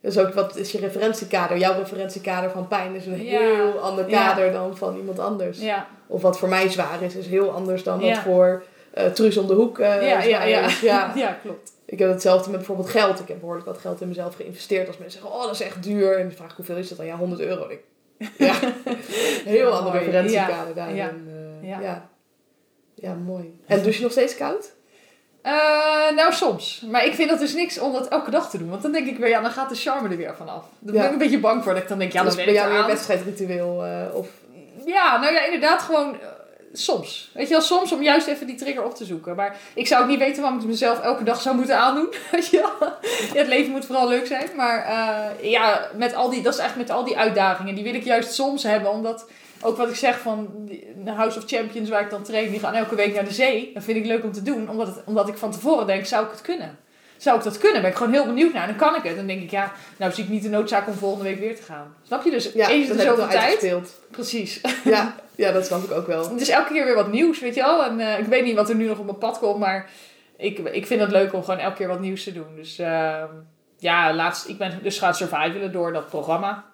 Dus 0.00 0.18
ook 0.18 0.34
wat 0.34 0.56
is 0.56 0.72
je 0.72 0.78
referentiekader? 0.78 1.56
Jouw 1.58 1.78
referentiekader 1.78 2.50
van 2.50 2.68
pijn 2.68 2.94
is 2.94 3.06
een 3.06 3.24
Ja. 3.24 3.38
heel 3.40 3.78
ander 3.78 4.10
Ja. 4.10 4.26
kader 4.28 4.52
dan 4.52 4.76
van 4.76 4.96
iemand 4.96 5.18
anders. 5.18 5.58
Ja, 5.60 5.86
Of 6.06 6.22
wat 6.22 6.38
voor 6.38 6.48
mij 6.48 6.68
zwaar 6.68 7.02
is, 7.02 7.14
is 7.14 7.26
heel 7.26 7.50
anders 7.50 7.82
dan 7.82 8.00
wat 8.00 8.18
voor 8.18 8.62
eh 8.90 9.06
Truus 9.06 9.36
om 9.36 9.46
de 9.46 9.54
hoek 9.54 9.78
eh, 9.78 10.08
ja, 10.08 10.22
ja. 10.22 10.68
Ja. 10.82 11.12
ja, 11.14 11.38
klopt. 11.42 11.72
Ik 11.86 11.98
heb 11.98 12.08
hetzelfde 12.08 12.48
met 12.48 12.58
bijvoorbeeld 12.58 12.88
geld. 12.88 13.20
Ik 13.20 13.28
heb 13.28 13.38
behoorlijk 13.40 13.66
wat 13.66 13.78
geld 13.78 14.00
in 14.00 14.08
mezelf 14.08 14.34
geïnvesteerd. 14.34 14.86
Als 14.86 14.98
mensen 14.98 15.20
zeggen, 15.20 15.38
oh, 15.38 15.44
dat 15.46 15.54
is 15.54 15.60
echt 15.60 15.82
duur. 15.82 16.16
En 16.18 16.22
dan 16.22 16.32
vraag 16.36 16.50
ik, 16.50 16.56
hoeveel 16.56 16.76
is 16.76 16.88
dat 16.88 16.98
dan? 16.98 17.06
Ja, 17.06 17.16
100 17.16 17.40
euro. 17.40 17.68
Ik, 17.68 17.80
ja, 18.38 18.54
heel 19.44 19.70
ander 19.72 19.92
Mooi. 19.92 19.98
referentiekader. 20.04 20.94
Ja. 20.94 21.08
eh, 21.08 21.68
Ja. 21.68 21.80
ja. 21.80 22.08
ja. 22.94 23.14
mooi. 23.14 23.60
En 23.66 23.76
douche 23.82 23.96
je 23.98 24.02
nog 24.02 24.12
steeds 24.12 24.36
koud? 24.36 24.74
Eh, 25.42 25.52
nou, 26.14 26.32
soms. 26.32 26.84
Maar 26.90 27.04
ik 27.06 27.14
vind 27.14 27.30
dat 27.30 27.38
dus 27.38 27.54
niks 27.54 27.78
om 27.78 27.92
dat 27.92 28.08
elke 28.08 28.30
dag 28.30 28.50
te 28.50 28.58
doen. 28.58 28.68
Want 28.70 28.82
dan 28.82 28.92
denk 28.92 29.06
ik 29.06 29.18
weer, 29.18 29.28
ja, 29.28 29.40
dan 29.40 29.50
gaat 29.50 29.68
de 29.68 29.74
charme 29.74 30.08
er 30.08 30.16
weer 30.16 30.34
vanaf. 30.36 30.64
Dan 30.78 30.94
Ja. 30.94 31.00
ben 31.00 31.06
ik 31.08 31.12
een 31.12 31.18
beetje 31.18 31.40
bang 31.40 31.62
voor. 31.64 31.72
Dat 31.74 31.82
ik 31.82 31.88
dan 31.88 31.98
denk, 31.98 32.12
ja, 32.12 32.22
dat 32.22 32.36
ben 32.36 32.46
is 32.46 32.52
bij 32.52 32.62
jou 32.62 32.72
weer 32.72 32.86
wedstrijdritueel. 32.86 33.84
eh, 33.84 34.14
of, 34.14 34.28
Ja, 34.84 35.20
nou 35.20 35.32
ja, 35.34 35.44
inderdaad 35.44 35.82
gewoon 35.82 36.16
soms. 36.78 37.30
Weet 37.32 37.48
je 37.48 37.52
wel, 37.52 37.62
soms 37.62 37.92
om 37.92 38.02
juist 38.02 38.26
even 38.26 38.46
die 38.46 38.56
trigger 38.56 38.84
op 38.84 38.94
te 38.94 39.04
zoeken. 39.04 39.36
Maar 39.36 39.56
ik 39.74 39.86
zou 39.86 40.02
ook 40.02 40.08
niet 40.08 40.18
weten 40.18 40.42
waarom 40.42 40.60
ik 40.60 40.66
mezelf 40.66 41.00
elke 41.00 41.24
dag 41.24 41.40
zou 41.40 41.56
moeten 41.56 41.78
aandoen. 41.78 42.08
Je 42.50 43.38
het 43.38 43.46
leven 43.46 43.72
moet 43.72 43.84
vooral 43.84 44.08
leuk 44.08 44.26
zijn. 44.26 44.48
Maar 44.56 44.84
eh, 44.84 45.50
ja, 45.50 45.88
met 45.96 46.14
al 46.14 46.30
die, 46.30 46.42
dat 46.42 46.54
is 46.54 46.60
echt 46.60 46.76
met 46.76 46.90
al 46.90 47.04
die 47.04 47.18
uitdagingen. 47.18 47.74
Die 47.74 47.84
wil 47.84 47.94
ik 47.94 48.04
juist 48.04 48.32
soms 48.32 48.62
hebben. 48.62 48.90
Omdat, 48.90 49.26
ook 49.60 49.76
wat 49.76 49.88
ik 49.88 49.96
zeg 49.96 50.18
van 50.18 50.48
de 51.04 51.10
House 51.10 51.38
of 51.38 51.44
Champions 51.46 51.88
waar 51.88 52.02
ik 52.02 52.10
dan 52.10 52.22
train. 52.22 52.50
Die 52.50 52.60
gaan 52.60 52.74
elke 52.74 52.94
week 52.94 53.14
naar 53.14 53.24
de 53.24 53.32
zee. 53.32 53.70
Dat 53.74 53.84
vind 53.84 53.98
ik 53.98 54.04
leuk 54.04 54.24
om 54.24 54.32
te 54.32 54.42
doen. 54.42 54.70
Omdat, 54.70 54.86
het, 54.86 55.02
omdat 55.04 55.28
ik 55.28 55.36
van 55.36 55.50
tevoren 55.50 55.86
denk, 55.86 56.06
zou 56.06 56.24
ik 56.24 56.30
het 56.30 56.40
kunnen? 56.40 56.78
Zou 57.16 57.38
ik 57.38 57.44
dat 57.44 57.58
kunnen? 57.58 57.80
Ben 57.80 57.90
ik 57.90 57.96
gewoon 57.96 58.12
heel 58.12 58.26
benieuwd 58.26 58.52
naar. 58.52 58.66
Dan 58.66 58.76
kan 58.76 58.94
ik 58.94 59.02
het. 59.02 59.16
Dan 59.16 59.26
denk 59.26 59.42
ik, 59.42 59.50
ja, 59.50 59.72
nou 59.96 60.12
zie 60.12 60.24
ik 60.24 60.30
niet 60.30 60.42
de 60.42 60.48
noodzaak 60.48 60.86
om 60.86 60.94
volgende 60.94 61.24
week 61.24 61.38
weer 61.38 61.56
te 61.56 61.62
gaan. 61.62 61.94
Snap 62.06 62.24
je? 62.24 62.30
Dus 62.30 62.52
ja, 62.52 62.68
eens 62.68 62.88
in 62.88 62.98
zoveel 62.98 63.28
tijd. 63.28 63.42
uitgespeeld. 63.42 63.94
Precies. 64.10 64.60
Ja, 64.84 65.14
ja, 65.34 65.52
dat 65.52 65.66
snap 65.66 65.84
ik 65.84 65.90
ook 65.90 66.06
wel. 66.06 66.30
Het 66.30 66.40
is 66.40 66.48
elke 66.48 66.72
keer 66.72 66.84
weer 66.84 66.94
wat 66.94 67.12
nieuws, 67.12 67.40
weet 67.40 67.54
je 67.54 67.60
wel. 67.60 67.84
En 67.84 68.00
eh, 68.00 68.18
ik 68.18 68.26
weet 68.26 68.44
niet 68.44 68.54
wat 68.54 68.68
er 68.68 68.74
nu 68.74 68.86
nog 68.86 68.98
op 68.98 69.04
mijn 69.04 69.18
pad 69.18 69.38
komt, 69.38 69.58
maar 69.58 69.90
ik, 70.36 70.58
ik 70.58 70.86
vind 70.86 71.00
het 71.00 71.10
leuk 71.10 71.32
om 71.32 71.44
gewoon 71.44 71.60
elke 71.60 71.76
keer 71.76 71.88
wat 71.88 72.00
nieuws 72.00 72.24
te 72.24 72.32
doen. 72.32 72.56
Dus 72.56 72.78
ehm, 72.78 73.28
ja, 73.78 74.14
laatst, 74.14 74.48
ik 74.48 74.58
ben 74.58 74.78
dus 74.82 74.98
gaan 74.98 75.14
survivalen 75.14 75.72
door 75.72 75.92
dat 75.92 76.08
programma. 76.08 76.64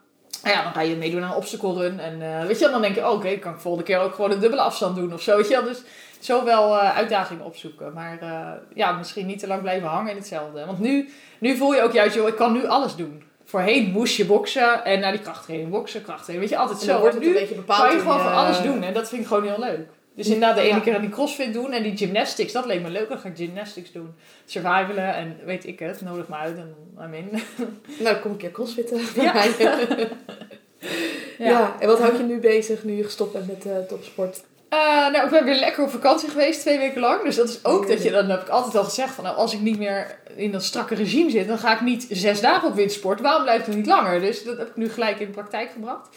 Nou 0.42 0.56
ja, 0.56 0.62
dan 0.62 0.72
ga 0.72 0.80
je 0.80 0.96
meedoen 0.96 1.22
aan 1.22 1.30
een 1.30 1.36
obstacle 1.36 1.74
run. 1.74 2.00
En 2.00 2.22
eh, 2.22 2.46
weet 2.46 2.58
je 2.58 2.64
wel, 2.64 2.72
dan 2.72 2.82
denk 2.82 2.94
je, 2.94 3.08
oh, 3.08 3.12
oké, 3.12 3.38
kan 3.38 3.52
ik 3.52 3.60
volgende 3.60 3.86
keer 3.86 3.98
ook 3.98 4.14
gewoon 4.14 4.30
een 4.30 4.40
dubbele 4.40 4.62
afstand 4.62 4.96
doen 4.96 5.12
of 5.12 5.22
zo. 5.22 5.36
Weet 5.36 5.48
je 5.48 5.54
wel, 5.54 5.64
dus 5.64 5.82
zo 6.24 6.44
wel 6.44 6.78
eh, 6.78 6.96
uitdagingen 6.96 7.44
opzoeken. 7.44 7.92
Maar 7.92 8.18
eh, 8.20 8.52
ja, 8.74 8.92
misschien 8.92 9.26
niet 9.26 9.38
te 9.38 9.46
lang 9.46 9.62
blijven 9.62 9.88
hangen 9.88 10.10
in 10.10 10.16
hetzelfde. 10.16 10.64
Want 10.66 10.78
nu, 10.78 11.08
nu 11.38 11.56
voel 11.56 11.74
je 11.74 11.82
ook 11.82 11.92
juist, 11.92 12.14
joh, 12.14 12.28
ik 12.28 12.36
kan 12.36 12.52
nu 12.52 12.66
alles 12.66 12.96
doen. 12.96 13.22
Voorheen 13.44 13.90
moest 13.90 14.16
je 14.16 14.24
boksen 14.26 14.84
en 14.84 15.00
naar 15.00 15.12
die 15.12 15.20
krachttraining, 15.20 15.70
boksen, 15.70 16.02
krachttraining. 16.02 16.48
Weet 16.50 16.58
je, 16.58 16.64
altijd 16.64 16.80
zo. 16.80 16.86
dan 16.86 17.00
wordt 17.00 17.14
het 17.14 17.22
nu 17.24 17.28
een 17.28 17.38
beetje 17.40 17.54
bepaald. 17.54 17.82
kan 17.82 17.92
je 17.96 18.00
gewoon 18.00 18.20
van 18.20 18.34
alles 18.34 18.58
eh, 18.58 18.64
doen 18.64 18.82
en 18.82 18.92
dat 18.94 19.08
vind 19.08 19.20
ik 19.22 19.26
gewoon 19.26 19.44
heel 19.44 19.58
leuk. 19.58 19.88
Dus 20.16 20.26
inderdaad, 20.26 20.56
de 20.56 20.62
ene 20.62 20.74
Ja. 20.74 20.80
keer 20.80 20.94
aan 20.94 21.00
die 21.00 21.10
crossfit 21.10 21.52
doen 21.52 21.72
en 21.72 21.82
die 21.82 21.96
gymnastics, 21.96 22.52
dat 22.52 22.66
leek 22.66 22.82
me 22.82 22.90
leuk. 22.90 23.08
Dan 23.08 23.18
ga 23.18 23.28
ik 23.28 23.36
gymnastics 23.36 23.92
doen. 23.92 24.14
Survivalen 24.44 25.14
en 25.14 25.36
weet 25.44 25.66
ik 25.66 25.78
het, 25.78 26.00
nodig 26.00 26.28
me 26.28 26.34
uit 26.34 26.56
en 26.56 26.74
I'm 27.00 27.14
in. 27.14 27.30
Nou, 28.04 28.16
kom 28.16 28.30
een 28.30 28.36
keer 28.36 28.50
crossfitten. 28.50 29.00
Ja. 29.22 29.44
ja. 29.58 29.78
ja. 31.38 31.76
En 31.80 31.88
wat 31.88 31.98
houd 31.98 32.16
je 32.16 32.22
nu 32.22 32.38
bezig 32.40 32.84
nu 32.84 32.92
je 32.92 33.04
gestopt 33.04 33.32
bent 33.32 33.46
met 33.46 33.66
eh, 33.66 33.78
topsport? 33.88 34.42
Uh, 34.72 34.78
nou, 35.10 35.24
ik 35.24 35.30
ben 35.30 35.44
weer 35.44 35.58
lekker 35.58 35.82
op 35.84 35.90
vakantie 35.90 36.28
geweest, 36.28 36.60
twee 36.60 36.78
weken 36.78 37.00
lang. 37.00 37.22
Dus 37.22 37.36
dat 37.36 37.48
is 37.48 37.64
ook 37.64 37.88
dat 37.88 38.02
je, 38.02 38.10
dan 38.10 38.30
heb 38.30 38.42
ik 38.42 38.48
altijd 38.48 38.76
al 38.76 38.84
gezegd 38.84 39.14
van, 39.14 39.24
nou, 39.24 39.36
als 39.36 39.54
ik 39.54 39.60
niet 39.60 39.78
meer 39.78 40.18
in 40.36 40.52
dat 40.52 40.64
strakke 40.64 40.94
regime 40.94 41.30
zit, 41.30 41.48
dan 41.48 41.58
ga 41.58 41.74
ik 41.74 41.80
niet 41.80 42.06
zes 42.10 42.40
dagen 42.40 42.68
op 42.68 42.74
windsport. 42.74 43.20
Waarom 43.20 43.42
blijft 43.42 43.66
het 43.66 43.76
niet 43.76 43.86
langer? 43.86 44.20
Dus 44.20 44.44
dat 44.44 44.58
heb 44.58 44.68
ik 44.68 44.76
nu 44.76 44.88
gelijk 44.88 45.18
in 45.18 45.26
de 45.26 45.32
praktijk 45.32 45.70
gebracht. 45.70 46.08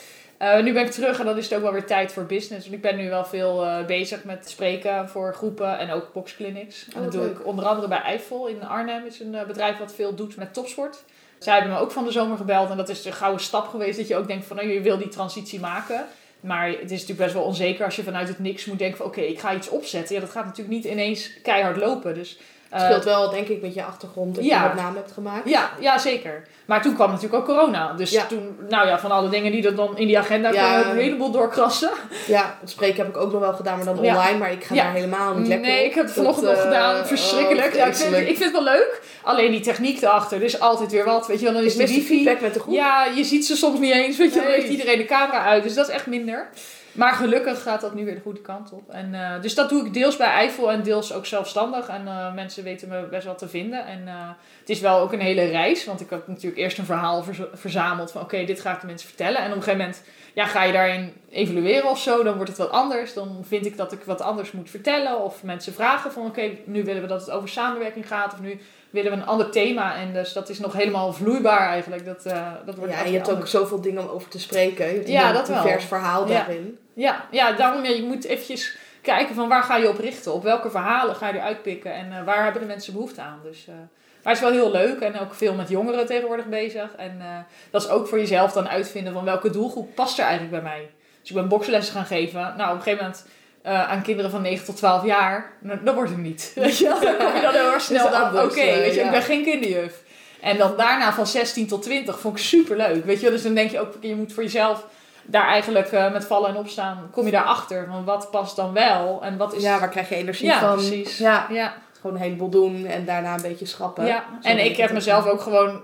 Uh, 0.42 0.64
nu 0.64 0.74
ben 0.74 0.86
ik 0.86 0.92
terug 0.92 1.20
en 1.20 1.26
dan 1.26 1.38
is 1.38 1.44
het 1.44 1.54
ook 1.54 1.62
wel 1.62 1.72
weer 1.72 1.86
tijd 1.86 2.12
voor 2.12 2.26
business. 2.26 2.64
Want 2.64 2.76
ik 2.76 2.82
ben 2.82 2.96
nu 2.96 3.10
wel 3.10 3.26
veel 3.26 3.66
uh, 3.66 3.86
bezig 3.86 4.24
met 4.24 4.50
spreken 4.50 5.10
voor 5.10 5.34
groepen 5.34 5.78
en 5.78 5.92
ook 5.92 6.14
boxclinics. 6.14 6.88
En 6.96 7.04
dat 7.04 7.12
doe 7.12 7.26
ik 7.26 7.46
onder 7.46 7.66
andere 7.66 7.88
bij 7.88 8.02
Eiffel 8.02 8.48
in 8.48 8.64
Arnhem. 8.64 9.06
is 9.06 9.20
een 9.20 9.38
bedrijf 9.48 9.78
wat 9.78 9.94
veel 9.94 10.16
doet 10.16 10.36
met 10.36 10.54
topsport. 10.54 11.04
Zij 11.40 11.54
hebben 11.54 11.74
me 11.74 11.80
ook 11.80 11.92
van 11.92 12.04
de 12.04 12.12
zomer 12.12 12.38
gebeld 12.38 12.70
en 12.70 12.78
dat 12.78 12.90
is 12.90 13.06
een 13.06 13.14
gouden 13.14 13.42
stap 13.42 13.68
geweest. 13.68 13.98
Dat 13.98 14.08
je 14.08 14.16
ook 14.16 14.28
denkt 14.28 14.46
van, 14.46 14.56
nou, 14.56 14.68
je 14.68 14.82
wil 14.82 14.98
die 14.98 15.08
transitie 15.08 15.60
maken. 15.60 16.06
Maar 16.46 16.68
het 16.68 16.92
is 16.92 17.00
natuurlijk 17.00 17.20
best 17.20 17.34
wel 17.34 17.44
onzeker 17.44 17.86
als 17.86 17.96
je 17.96 18.04
vanuit 18.04 18.28
het 18.28 18.40
niks 18.40 18.66
moet 18.66 18.80
denken 18.80 18.98
van 18.98 19.06
oké, 19.06 19.22
ik 19.22 19.40
ga 19.40 19.56
iets 19.56 19.70
opzetten. 19.70 20.16
Ja, 20.16 20.22
dat 20.22 20.30
gaat 20.30 20.46
natuurlijk 20.46 20.76
niet 20.76 20.86
ineens 20.86 21.42
keihard 21.42 21.78
lopen. 21.78 22.14
Dus 22.14 22.38
het 22.76 22.86
scheelt 22.86 23.04
wel, 23.04 23.30
denk 23.30 23.48
ik, 23.48 23.62
met 23.62 23.74
je 23.74 23.84
achtergrond 23.84 24.36
dat 24.36 24.46
ja, 24.46 24.62
je 24.62 24.68
wat 24.68 24.78
naam 24.78 24.96
hebt 24.96 25.12
gemaakt. 25.12 25.50
Ja, 25.50 25.70
ja, 25.80 25.98
zeker. 25.98 26.44
Maar 26.66 26.82
toen 26.82 26.96
kwam 26.96 27.12
natuurlijk 27.12 27.36
ook 27.36 27.46
corona. 27.46 27.94
Dus 27.94 28.12
ja. 28.12 28.26
toen, 28.26 28.58
nou 28.70 28.88
ja, 28.88 29.00
van 29.00 29.12
alle 29.12 29.30
dingen 29.30 29.52
die 29.52 29.66
er 29.66 29.76
dan 29.76 29.98
in 29.98 30.08
die 30.08 30.20
agenda 30.20 30.50
kwamen, 30.50 30.90
een 30.90 30.98
heleboel 30.98 31.32
doorkrassen. 31.32 31.90
Ja, 32.28 32.58
het 32.60 32.70
spreken 32.70 32.98
heb 32.98 33.16
ik 33.16 33.18
ook 33.18 33.32
nog 33.32 33.42
wel 33.42 33.54
gedaan, 33.54 33.76
maar 33.76 33.86
dan 33.86 33.98
online. 33.98 34.38
Maar 34.38 34.52
ik 34.52 34.64
ga 34.64 34.76
daar 34.76 34.94
helemaal 34.94 35.34
niet 35.34 35.48
lekker 35.48 35.68
Nee, 35.68 35.86
ik 35.86 35.94
heb 35.94 36.06
het 36.06 36.14
vanochtend 36.14 36.48
nog 36.48 36.62
gedaan. 36.62 36.96
Eh, 36.96 37.06
Verschrikkelijk. 37.06 37.68
Oh, 37.68 37.76
ja, 37.76 37.86
ik, 37.86 37.96
vind, 37.96 38.16
ik 38.16 38.26
vind 38.26 38.40
het 38.40 38.52
wel 38.52 38.64
leuk. 38.64 39.02
Alleen 39.24 39.52
die 39.52 39.62
techniek 39.62 40.02
erachter, 40.02 40.38
er 40.38 40.44
is 40.44 40.60
altijd 40.60 40.92
weer 40.92 41.06
wat. 41.06 41.28
Weet 41.28 41.40
je 41.40 41.46
wel, 41.46 41.54
dan 41.54 41.64
is 41.64 41.76
de 41.76 41.88
wifi... 41.88 42.24
met 42.42 42.54
de 42.54 42.60
groep. 42.60 42.74
Ja, 42.74 43.06
je 43.16 43.24
ziet 43.24 43.46
ze 43.46 43.56
soms 43.56 43.80
niet 43.80 43.94
eens. 43.94 44.18
Weet 44.18 44.34
je, 44.34 44.40
dan 44.40 44.50
heeft 44.50 44.70
iedereen 44.70 44.98
de 44.98 45.06
camera 45.06 45.44
uit. 45.44 45.64
Dus 45.64 45.74
dat 45.74 45.88
is 45.88 45.94
echt 45.94 46.06
minder. 46.06 46.50
Maar 46.96 47.14
gelukkig 47.14 47.62
gaat 47.62 47.82
dat 47.82 47.94
nu 47.94 48.06
weer 48.06 48.16
de 48.16 48.22
goede 48.22 48.42
kant 48.42 48.72
op. 48.72 48.90
En, 48.90 49.14
uh, 49.14 49.42
dus 49.42 49.56
dat 49.56 49.70
doe 49.70 49.86
ik 49.86 49.94
deels 49.94 50.18
bij 50.18 50.28
Eiffel 50.28 50.72
en 50.72 50.84
deels 50.84 51.14
ook 51.14 51.26
zelfstandig. 51.26 51.88
En 51.88 52.02
uh, 52.06 52.34
mensen 52.34 52.64
weten 52.64 52.88
me 52.88 53.08
best 53.10 53.26
wel 53.26 53.36
te 53.36 53.48
vinden. 53.48 53.86
En 53.86 54.02
uh, 54.06 54.30
het 54.60 54.70
is 54.70 54.80
wel 54.80 55.00
ook 55.00 55.14
een 55.14 55.20
hele 55.20 55.46
reis. 55.46 55.86
Want 55.86 56.02
ik 56.02 56.10
heb 56.10 56.28
natuurlijk 56.28 56.62
eerst 56.62 56.78
een 56.78 56.86
verhaal 56.86 57.26
verzameld 57.54 58.12
van 58.12 58.22
oké, 58.22 58.46
dit 58.46 58.60
ga 58.60 58.74
ik 58.74 58.80
de 58.82 58.88
mensen 58.88 59.08
vertellen. 59.08 59.42
En 59.42 59.50
op 59.50 59.56
een 59.56 59.64
gegeven 59.64 59.80
moment 59.80 60.04
ja, 60.34 60.46
ga 60.46 60.64
je 60.64 60.74
daarin 60.74 61.14
evalueren 61.30 61.90
of 61.90 62.00
zo. 62.00 62.24
Dan 62.24 62.36
wordt 62.36 62.50
het 62.50 62.60
wat 62.60 62.72
anders. 62.72 63.14
Dan 63.14 63.44
vind 63.48 63.66
ik 63.66 63.78
dat 63.78 63.92
ik 63.92 64.04
wat 64.04 64.22
anders 64.22 64.52
moet 64.52 64.70
vertellen. 64.70 65.24
Of 65.24 65.44
mensen 65.44 65.74
vragen 65.74 66.12
van 66.12 66.26
oké, 66.26 66.52
nu 66.66 66.84
willen 66.84 67.02
we 67.02 67.08
dat 67.08 67.22
het 67.22 67.32
over 67.32 67.50
samenwerking 67.50 68.08
gaat. 68.08 68.34
Of 68.34 68.40
nu 68.40 68.60
willen 68.96 69.12
we 69.12 69.18
een 69.18 69.26
ander 69.26 69.50
thema. 69.50 69.96
En 69.96 70.14
dus 70.14 70.34
dat 70.34 70.50
is 70.50 70.60
nog 70.60 70.74
helemaal 70.74 71.14
vloeibaar 71.14 71.68
eigenlijk. 71.70 72.06
Dat, 72.06 72.24
dat 72.66 72.76
wordt 72.76 72.94
ja, 72.94 73.04
en 73.04 73.12
je 73.12 73.18
hebt 73.18 73.32
ook 73.32 73.48
zoveel 73.48 73.82
dingen 73.82 74.04
om 74.04 74.10
over 74.10 74.30
te 74.30 74.40
spreken. 74.40 74.86
Je 74.88 74.94
hebt 74.94 75.08
ja, 75.08 75.32
dat 75.32 75.50
een 75.50 75.62
divers 75.62 75.86
verhaal 75.86 76.26
daarin. 76.26 76.78
Ja, 76.94 77.26
ja 77.32 77.52
daarom 77.52 77.84
ja, 77.84 77.90
je 77.90 78.04
moet 78.04 78.26
eventjes 78.26 78.78
kijken 79.02 79.36
van 79.36 79.48
waar 79.48 79.64
ga 79.64 79.78
je 79.78 79.90
op 79.90 80.00
richten. 80.00 80.34
Op 80.34 80.44
welke 80.44 80.70
verhalen 80.70 81.16
ga 81.16 81.28
je 81.28 81.34
eruit 81.34 81.62
pikken 81.62 81.94
en 81.94 82.12
uh, 82.12 82.24
waar 82.24 82.44
hebben 82.44 82.62
de 82.62 82.68
mensen 82.68 82.94
behoefte 82.94 83.22
aan. 83.22 83.40
Dus, 83.44 83.66
uh, 83.70 83.76
maar 84.24 84.34
het 84.34 84.44
is 84.44 84.50
wel 84.50 84.60
heel 84.60 84.72
leuk 84.72 85.00
en 85.00 85.20
ook 85.20 85.34
veel 85.34 85.54
met 85.54 85.70
jongeren 85.70 86.06
tegenwoordig 86.06 86.46
bezig. 86.46 86.96
En 86.98 87.46
dat 87.70 87.84
is 87.84 87.90
ook 87.90 88.08
voor 88.08 88.20
jezelf 88.20 88.52
dan 88.52 88.70
uitvinden 88.70 89.14
van 89.14 89.24
welke 89.24 89.50
doelgroep 89.50 89.96
past 89.96 90.18
er 90.18 90.26
eigenlijk 90.26 90.54
bij 90.54 90.72
mij. 90.72 90.90
Dus 91.20 91.30
ik 91.30 91.36
ben 91.36 91.48
bokslessen 91.48 91.96
gaan 91.96 92.06
geven. 92.06 92.54
Nou, 92.58 92.70
op 92.70 92.76
een 92.76 92.82
gegeven 92.82 93.04
moment 93.04 93.26
aan 93.66 94.02
kinderen 94.02 94.32
van 94.32 94.42
9 94.42 94.66
tot 94.66 94.78
12 94.78 95.06
jaar, 95.06 95.52
nou, 95.60 95.80
dat 95.84 95.96
wordt 95.96 96.10
het 96.10 96.20
niet. 96.20 96.52
Weet 96.56 96.78
je, 96.78 96.84
dan 96.84 97.18
kom 97.18 97.36
je 97.36 97.42
dan 97.42 97.54
heel 97.54 97.72
erg 97.72 97.82
snel 97.82 98.08
aan, 98.08 98.40
oké, 98.44 98.54
weet 98.54 98.94
je, 98.94 99.02
ik 99.02 99.12
ben 99.12 99.22
geen 99.22 99.44
kinderjuf. 99.44 100.04
En 100.42 100.58
dan 100.58 100.74
daarna 100.78 101.14
van 101.14 101.28
16 101.28 101.68
tot 101.68 101.82
20 101.82 102.20
vond 102.20 102.38
ik 102.38 102.44
super 102.44 102.78
leuk. 102.78 103.06
Weet 103.06 103.22
je, 103.22 103.30
dus 103.30 103.44
dan 103.44 103.54
denk 103.54 103.72
je 103.72 103.80
ook, 103.80 103.94
je 104.00 104.16
moet 104.16 104.34
voor 104.34 104.44
jezelf 104.44 104.86
daar 105.24 105.48
eigenlijk 105.48 105.92
uh, 105.92 106.12
met 106.12 106.26
vallen 106.26 106.50
en 106.50 106.58
opstaan 106.58 107.10
kom 107.12 107.26
je 107.26 107.32
daarachter. 107.32 107.88
Van 107.90 108.06
wat 108.06 108.32
past 108.32 108.56
dan 108.56 108.74
wel 108.74 109.20
en 109.24 109.38
wat 109.38 109.54
is... 109.54 109.64
Ja, 109.64 109.80
waar 109.80 109.90
krijg 109.90 110.10
je 110.10 110.16
energie 110.16 110.46
ja, 110.46 110.60
van? 110.60 110.76
Precies. 110.76 111.18
Ja, 111.18 111.48
ja. 111.50 111.74
Gewoon 112.02 112.16
een 112.16 112.22
heleboel 112.22 112.50
doen 112.50 112.86
en 112.86 113.06
daarna 113.06 113.34
een 113.34 113.42
beetje 113.42 113.66
schrappen. 113.66 114.06
Ja, 114.06 114.26
en 114.42 114.66
ik 114.66 114.78
heb 114.78 114.92
mezelf 114.92 115.26
ook 115.26 115.42
gewoon 115.42 115.82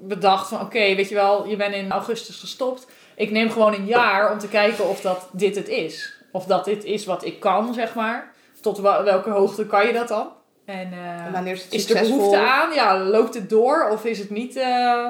bedacht 0.00 0.48
van 0.48 0.60
oké, 0.60 0.94
weet 0.94 1.08
je 1.08 1.14
wel, 1.14 1.46
je 1.46 1.56
bent 1.56 1.74
in 1.74 1.90
augustus 1.90 2.40
gestopt. 2.40 2.86
Ik 3.14 3.30
neem 3.30 3.50
gewoon 3.50 3.74
een 3.74 3.86
jaar 3.86 4.32
om 4.32 4.38
te 4.38 4.48
kijken 4.48 4.88
of 4.88 5.00
dat 5.00 5.28
dit 5.32 5.56
het 5.56 5.68
is. 5.68 6.19
Of 6.32 6.44
dat 6.44 6.64
dit 6.64 6.84
is 6.84 7.04
wat 7.04 7.24
ik 7.24 7.40
kan, 7.40 7.74
zeg 7.74 7.94
maar. 7.94 8.32
Tot 8.60 8.78
welke 8.80 9.30
hoogte 9.30 9.66
kan 9.66 9.86
je 9.86 9.92
dat 9.92 10.08
dan? 10.08 10.28
En, 10.64 10.92
uh, 10.92 11.26
en 11.26 11.32
wanneer 11.32 11.52
is 11.52 11.62
het 11.62 11.72
Is 11.72 11.90
er 11.90 12.00
behoefte 12.00 12.36
aan? 12.36 12.74
Ja, 12.74 12.98
loopt 12.98 13.34
het 13.34 13.50
door 13.50 13.88
of 13.90 14.04
is 14.04 14.18
het 14.18 14.30
niet... 14.30 14.56
Uh, 14.56 15.06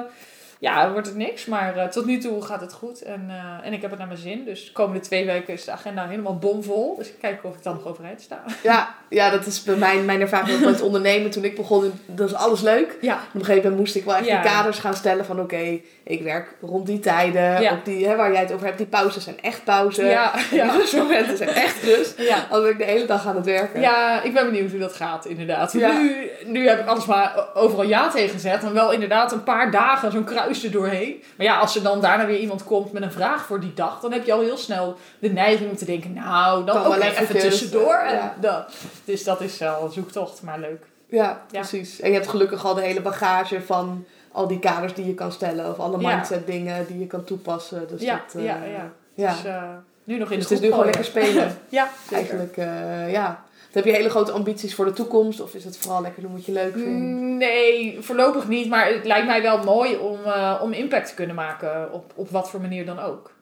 ja, 0.61 0.91
wordt 0.91 1.07
het 1.07 1.15
niks. 1.15 1.45
Maar 1.45 1.77
uh, 1.77 1.83
tot 1.83 2.05
nu 2.05 2.17
toe 2.17 2.41
gaat 2.41 2.61
het 2.61 2.73
goed. 2.73 3.01
En, 3.01 3.27
uh, 3.29 3.67
en 3.67 3.73
ik 3.73 3.81
heb 3.81 3.89
het 3.89 3.99
naar 3.99 4.07
mijn 4.07 4.19
zin. 4.19 4.45
Dus 4.45 4.65
de 4.65 4.71
komende 4.71 4.99
twee 4.99 5.25
weken 5.25 5.53
is 5.53 5.65
de 5.65 5.71
agenda 5.71 6.07
helemaal 6.07 6.37
bomvol. 6.37 6.95
Dus 6.97 7.07
ik 7.07 7.15
kijk 7.19 7.43
of 7.43 7.55
ik 7.55 7.63
dan 7.63 7.73
nog 7.73 7.87
overeind 7.87 8.21
sta. 8.21 8.43
Ja, 8.63 8.95
ja 9.09 9.29
dat 9.29 9.45
is 9.45 9.63
bij 9.63 9.75
mij 9.75 9.97
mijn 9.97 10.21
ervaring 10.21 10.59
ook 10.59 10.65
met 10.65 10.81
ondernemen. 10.81 11.31
Toen 11.31 11.43
ik 11.43 11.55
begon, 11.55 11.91
dat 12.05 12.29
is 12.29 12.35
alles 12.35 12.61
leuk. 12.61 12.97
Ja. 13.01 13.13
Op 13.13 13.19
een 13.33 13.45
gegeven 13.45 13.61
moment 13.63 13.79
moest 13.79 13.95
ik 13.95 14.03
wel 14.03 14.15
echt 14.15 14.25
ja. 14.25 14.41
die 14.41 14.51
kaders 14.51 14.79
gaan 14.79 14.95
stellen 14.95 15.25
van... 15.25 15.39
Oké, 15.39 15.79
ik 16.03 16.21
werk 16.21 16.55
rond 16.61 16.85
die 16.85 16.99
tijden. 16.99 17.61
Ja. 17.61 17.73
Op 17.73 17.85
die, 17.85 18.07
hè, 18.07 18.15
waar 18.15 18.31
jij 18.31 18.41
het 18.41 18.51
over 18.51 18.65
hebt, 18.65 18.77
die 18.77 18.87
pauzes 18.87 19.23
zijn 19.23 19.41
echt 19.41 19.63
pauze. 19.63 20.05
Ja. 20.05 20.33
Die 20.51 20.71
rustmomenten 20.71 21.37
zijn 21.43 21.49
echt 21.49 21.83
rust. 21.83 22.13
Ja. 22.17 22.47
Als 22.49 22.65
ik 22.65 22.77
de 22.77 22.83
hele 22.83 23.05
dag 23.05 23.27
aan 23.27 23.35
het 23.35 23.45
werken. 23.45 23.81
Ja, 23.81 24.21
ik 24.21 24.33
ben 24.33 24.45
benieuwd 24.45 24.71
hoe 24.71 24.79
dat 24.79 24.93
gaat 24.93 25.25
inderdaad. 25.25 25.73
Nu, 25.73 26.29
nu 26.45 26.67
heb 26.67 26.79
ik 26.79 26.87
alles 26.87 27.05
maar 27.05 27.47
overal 27.53 27.85
ja 27.85 28.09
tegen 28.09 28.29
gezet. 28.29 28.63
En 28.63 28.73
wel 28.73 28.91
inderdaad 28.91 29.31
een 29.31 29.43
paar 29.43 29.71
dagen 29.71 30.11
zo'n 30.11 30.23
kruis 30.23 30.50
er 30.51 30.71
doorheen. 30.71 31.23
Maar 31.37 31.45
ja, 31.45 31.57
als 31.59 31.75
er 31.75 31.83
dan 31.83 32.01
daarna 32.01 32.25
weer 32.25 32.39
iemand 32.39 32.63
komt 32.63 32.91
met 32.91 33.01
een 33.01 33.11
vraag 33.11 33.45
voor 33.45 33.59
die 33.59 33.73
dag, 33.73 33.99
dan 33.99 34.11
heb 34.11 34.25
je 34.25 34.33
al 34.33 34.41
heel 34.41 34.57
snel 34.57 34.97
de 35.19 35.29
neiging 35.29 35.69
om 35.69 35.75
te 35.75 35.85
denken, 35.85 36.13
nou, 36.13 36.65
dan 36.65 36.85
ook 36.85 36.95
even, 36.95 37.21
even 37.21 37.39
tussendoor. 37.39 37.95
En 37.95 38.15
ja. 38.15 38.35
dat. 38.39 38.73
Dus 39.05 39.23
dat 39.23 39.41
is 39.41 39.57
wel 39.57 39.83
een 39.83 39.91
zoektocht, 39.91 40.41
maar 40.41 40.59
leuk. 40.59 40.85
Ja, 41.07 41.41
ja, 41.51 41.59
precies. 41.59 41.99
En 41.99 42.09
je 42.09 42.15
hebt 42.15 42.29
gelukkig 42.29 42.65
al 42.65 42.73
de 42.73 42.81
hele 42.81 43.01
bagage 43.01 43.61
van 43.61 44.05
al 44.31 44.47
die 44.47 44.59
kaders 44.59 44.93
die 44.93 45.05
je 45.05 45.13
kan 45.13 45.31
stellen. 45.31 45.69
Of 45.69 45.79
alle 45.79 45.97
mindset 45.97 46.47
dingen 46.47 46.87
die 46.87 46.99
je 46.99 47.07
kan 47.07 47.23
toepassen. 47.23 47.87
Dus 47.87 48.01
ja, 48.01 48.21
dat, 48.25 48.41
uh, 48.41 48.47
ja, 48.47 48.57
ja. 48.63 48.91
ja. 49.13 49.31
Dus, 49.31 49.45
uh, 49.45 49.63
nu 50.03 50.17
nog 50.17 50.31
in 50.31 50.39
dus 50.39 50.49
het 50.49 50.53
is 50.53 50.59
nu 50.59 50.69
gewoon 50.69 50.85
lekker 50.85 51.05
spelen. 51.05 51.57
ja, 51.69 51.89
Eigenlijk, 52.11 52.57
uh, 52.57 53.11
ja. 53.11 53.43
Heb 53.71 53.85
je 53.85 53.91
hele 53.91 54.09
grote 54.09 54.31
ambities 54.31 54.75
voor 54.75 54.85
de 54.85 54.93
toekomst? 54.93 55.41
Of 55.41 55.53
is 55.53 55.63
het 55.63 55.77
vooral 55.77 56.01
lekker 56.01 56.21
doen 56.21 56.31
wat 56.31 56.45
je 56.45 56.51
leuk 56.51 56.73
vindt? 56.73 57.37
Nee, 57.37 57.97
voorlopig 57.99 58.47
niet. 58.47 58.69
Maar 58.69 58.93
het 58.93 59.05
lijkt 59.05 59.27
mij 59.27 59.41
wel 59.41 59.63
mooi 59.63 59.95
om, 59.95 60.19
uh, 60.25 60.59
om 60.61 60.73
impact 60.73 61.07
te 61.07 61.13
kunnen 61.13 61.35
maken. 61.35 61.93
Op, 61.93 62.11
op 62.15 62.29
wat 62.29 62.49
voor 62.49 62.61
manier 62.61 62.85
dan 62.85 62.99
ook. 62.99 63.33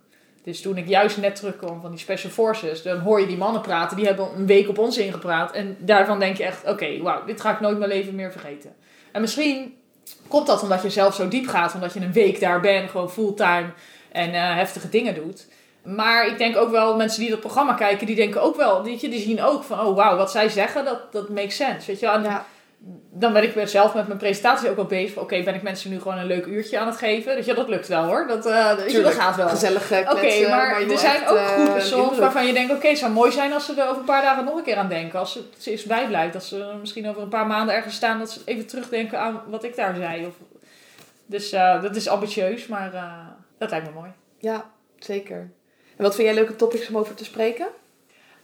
Dus 0.43 0.61
toen 0.61 0.77
ik 0.77 0.88
juist 0.88 1.17
net 1.17 1.36
terugkwam 1.36 1.82
van 1.82 1.89
die 1.89 1.99
Special 1.99 2.32
Forces, 2.32 2.82
dan 2.82 2.99
hoor 2.99 3.19
je 3.19 3.27
die 3.27 3.38
mannen 3.38 3.61
praten. 3.61 3.97
Die 3.97 4.05
hebben 4.05 4.27
een 4.36 4.45
week 4.45 4.69
op 4.69 4.77
ons 4.77 4.97
ingepraat. 4.97 5.51
En 5.51 5.77
daarvan 5.80 6.19
denk 6.19 6.38
je 6.38 6.43
echt, 6.43 6.61
oké, 6.61 6.71
okay, 6.71 7.01
wauw, 7.01 7.25
dit 7.25 7.41
ga 7.41 7.51
ik 7.51 7.59
nooit 7.59 7.77
mijn 7.77 7.89
leven 7.91 8.15
meer 8.15 8.32
vergeten. 8.32 8.75
En 9.11 9.21
misschien 9.21 9.75
komt 10.27 10.47
dat 10.47 10.61
omdat 10.61 10.82
je 10.82 10.89
zelf 10.89 11.15
zo 11.15 11.27
diep 11.27 11.47
gaat. 11.47 11.73
Omdat 11.73 11.93
je 11.93 11.99
een 11.99 12.13
week 12.13 12.39
daar 12.39 12.59
bent, 12.59 12.89
gewoon 12.89 13.11
fulltime 13.11 13.69
en 14.11 14.30
uh, 14.30 14.55
heftige 14.55 14.89
dingen 14.89 15.15
doet. 15.15 15.47
Maar 15.95 16.27
ik 16.27 16.37
denk 16.37 16.57
ook 16.57 16.71
wel, 16.71 16.95
mensen 16.95 17.19
die 17.21 17.29
dat 17.29 17.39
programma 17.39 17.73
kijken, 17.73 18.07
die 18.07 18.15
denken 18.15 18.41
ook 18.41 18.55
wel, 18.55 18.83
weet 18.83 19.01
je, 19.01 19.09
die 19.09 19.21
zien 19.21 19.41
ook 19.41 19.63
van, 19.63 19.79
oh 19.79 19.95
wauw, 19.95 20.17
wat 20.17 20.31
zij 20.31 20.49
zeggen, 20.49 20.85
dat, 20.85 21.11
dat 21.11 21.29
makes 21.29 21.55
sense. 21.55 21.87
Weet 21.87 21.99
je 21.99 22.05
wel? 22.05 22.21
Ja. 22.21 22.45
Dan 23.11 23.33
ben 23.33 23.43
ik 23.43 23.67
zelf 23.67 23.93
met 23.93 24.07
mijn 24.07 24.19
presentatie 24.19 24.69
ook 24.69 24.75
wel 24.75 24.85
bezig. 24.85 25.11
Oké, 25.11 25.23
okay, 25.23 25.43
ben 25.43 25.55
ik 25.55 25.61
mensen 25.61 25.89
nu 25.89 26.01
gewoon 26.01 26.17
een 26.17 26.25
leuk 26.25 26.45
uurtje 26.45 26.79
aan 26.79 26.87
het 26.87 26.97
geven? 26.97 27.35
Dus 27.35 27.45
ja, 27.45 27.53
dat 27.53 27.69
lukt 27.69 27.87
wel 27.87 28.03
hoor. 28.03 28.27
Dat, 28.27 28.47
uh, 28.47 28.71
Tuurlijk, 28.71 29.03
dat 29.03 29.13
gaat 29.13 29.35
wel. 29.35 29.47
Gezellig 29.47 29.91
Oké, 29.91 30.11
okay, 30.11 30.41
maar, 30.41 30.49
maar 30.49 30.81
er 30.81 30.97
zijn 30.97 31.27
ook 31.27 31.37
groepen 31.37 31.75
uh, 31.75 31.81
soms 31.81 32.17
waarvan 32.17 32.45
je 32.45 32.53
denkt, 32.53 32.69
oké, 32.69 32.77
okay, 32.77 32.89
het 32.89 32.99
zou 32.99 33.11
mooi 33.11 33.31
zijn 33.31 33.53
als 33.53 33.65
ze 33.65 33.73
er 33.81 33.87
over 33.87 33.97
een 33.97 34.03
paar 34.03 34.21
dagen 34.21 34.45
nog 34.45 34.55
een 34.55 34.63
keer 34.63 34.77
aan 34.77 34.89
denken. 34.89 35.19
Als 35.19 35.33
het 35.33 35.65
eens 35.65 35.83
bijblijft. 35.83 36.33
Dat 36.33 36.43
ze 36.43 36.73
misschien 36.79 37.09
over 37.09 37.21
een 37.21 37.29
paar 37.29 37.47
maanden 37.47 37.75
ergens 37.75 37.95
staan, 37.95 38.19
dat 38.19 38.31
ze 38.31 38.39
even 38.45 38.67
terugdenken 38.67 39.19
aan 39.19 39.41
wat 39.47 39.63
ik 39.63 39.75
daar 39.75 39.95
zei. 39.95 40.25
Of, 40.25 40.33
dus 41.25 41.53
uh, 41.53 41.81
dat 41.81 41.95
is 41.95 42.07
ambitieus, 42.07 42.67
maar 42.67 42.91
dat 43.57 43.69
lijkt 43.69 43.85
me 43.85 43.91
mooi. 43.93 44.11
Ja, 44.37 44.65
zeker. 44.99 45.51
En 46.00 46.06
wat 46.06 46.16
vind 46.16 46.28
jij 46.28 46.36
leuke 46.36 46.56
topics 46.56 46.88
om 46.88 46.97
over 46.97 47.16
te 47.16 47.26
spreken? 47.26 47.68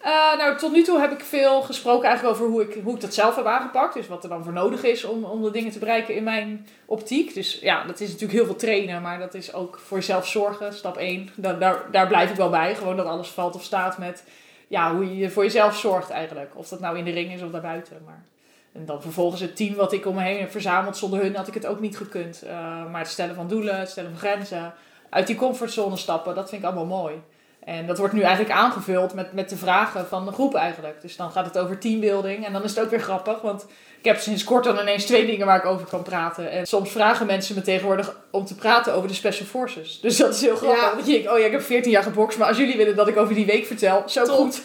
Uh, 0.01 0.37
nou, 0.37 0.57
tot 0.57 0.71
nu 0.71 0.83
toe 0.83 0.99
heb 0.99 1.11
ik 1.11 1.19
veel 1.19 1.61
gesproken 1.61 2.07
eigenlijk 2.07 2.35
over 2.35 2.49
hoe 2.51 2.61
ik, 2.61 2.83
hoe 2.83 2.95
ik 2.95 3.01
dat 3.01 3.13
zelf 3.13 3.35
heb 3.35 3.45
aangepakt. 3.45 3.93
Dus 3.93 4.07
wat 4.07 4.23
er 4.23 4.29
dan 4.29 4.43
voor 4.43 4.53
nodig 4.53 4.83
is 4.83 5.03
om, 5.03 5.23
om 5.23 5.41
de 5.41 5.51
dingen 5.51 5.71
te 5.71 5.79
bereiken 5.79 6.15
in 6.15 6.23
mijn 6.23 6.67
optiek. 6.85 7.33
Dus 7.33 7.59
ja, 7.59 7.85
dat 7.85 7.99
is 7.99 8.07
natuurlijk 8.07 8.37
heel 8.37 8.45
veel 8.45 8.55
trainen, 8.55 9.01
maar 9.01 9.19
dat 9.19 9.33
is 9.33 9.53
ook 9.53 9.79
voor 9.85 9.97
jezelf 9.97 10.27
zorgen, 10.27 10.73
stap 10.73 10.97
1. 10.97 11.29
Daar, 11.35 11.59
daar, 11.59 11.91
daar 11.91 12.07
blijf 12.07 12.29
ik 12.29 12.35
wel 12.35 12.49
bij. 12.49 12.75
Gewoon 12.75 12.97
dat 12.97 13.05
alles 13.05 13.27
valt 13.27 13.55
of 13.55 13.63
staat 13.63 13.97
met 13.97 14.23
ja, 14.67 14.95
hoe 14.95 15.17
je 15.17 15.29
voor 15.29 15.43
jezelf 15.43 15.77
zorgt 15.77 16.09
eigenlijk. 16.09 16.51
Of 16.53 16.67
dat 16.67 16.79
nou 16.79 16.97
in 16.97 17.05
de 17.05 17.11
ring 17.11 17.33
is 17.33 17.41
of 17.41 17.51
daarbuiten. 17.51 18.01
Maar... 18.05 18.25
En 18.73 18.85
dan 18.85 19.01
vervolgens 19.01 19.41
het 19.41 19.55
team 19.55 19.75
wat 19.75 19.93
ik 19.93 20.05
om 20.05 20.15
me 20.15 20.21
heen 20.21 20.39
heb 20.39 20.51
verzameld. 20.51 20.97
Zonder 20.97 21.21
hun 21.21 21.35
had 21.35 21.47
ik 21.47 21.53
het 21.53 21.65
ook 21.65 21.79
niet 21.79 21.97
gekund. 21.97 22.41
Uh, 22.43 22.51
maar 22.91 23.01
het 23.01 23.09
stellen 23.09 23.35
van 23.35 23.47
doelen, 23.47 23.79
het 23.79 23.89
stellen 23.89 24.09
van 24.09 24.19
grenzen. 24.19 24.73
Uit 25.09 25.27
die 25.27 25.35
comfortzone 25.35 25.97
stappen, 25.97 26.35
dat 26.35 26.49
vind 26.49 26.61
ik 26.61 26.67
allemaal 26.67 26.99
mooi. 27.01 27.21
En 27.65 27.87
dat 27.87 27.97
wordt 27.97 28.13
nu 28.13 28.21
eigenlijk 28.21 28.55
aangevuld 28.55 29.13
met, 29.13 29.33
met 29.33 29.49
de 29.49 29.57
vragen 29.57 30.07
van 30.07 30.25
de 30.25 30.31
groep 30.31 30.55
eigenlijk. 30.55 31.01
Dus 31.01 31.15
dan 31.15 31.31
gaat 31.31 31.45
het 31.45 31.57
over 31.57 31.77
teambuilding. 31.77 32.45
En 32.45 32.53
dan 32.53 32.63
is 32.63 32.75
het 32.75 32.83
ook 32.83 32.89
weer 32.89 32.99
grappig, 32.99 33.41
want 33.41 33.65
ik 33.97 34.05
heb 34.05 34.19
sinds 34.19 34.43
kort 34.43 34.63
dan 34.63 34.79
ineens 34.79 35.05
twee 35.05 35.25
dingen 35.25 35.45
waar 35.45 35.57
ik 35.57 35.65
over 35.65 35.87
kan 35.87 36.03
praten. 36.03 36.51
En 36.51 36.65
soms 36.65 36.91
vragen 36.91 37.25
mensen 37.25 37.55
me 37.55 37.61
tegenwoordig 37.61 38.15
om 38.31 38.45
te 38.45 38.55
praten 38.55 38.93
over 38.93 39.07
de 39.07 39.13
Special 39.13 39.47
Forces. 39.47 39.99
Dus 39.99 40.17
dat 40.17 40.33
is 40.33 40.41
heel 40.41 40.55
grappig. 40.55 40.81
Ja. 40.81 40.95
Dat 40.95 41.05
je 41.05 41.11
denkt, 41.11 41.31
oh 41.31 41.39
ja, 41.39 41.45
ik 41.45 41.51
heb 41.51 41.61
14 41.61 41.91
jaar 41.91 42.03
gebokst, 42.03 42.37
maar 42.37 42.47
als 42.47 42.57
jullie 42.57 42.77
willen 42.77 42.95
dat 42.95 43.07
ik 43.07 43.17
over 43.17 43.35
die 43.35 43.45
week 43.45 43.65
vertel, 43.65 44.03
zo 44.05 44.25
goed. 44.25 44.61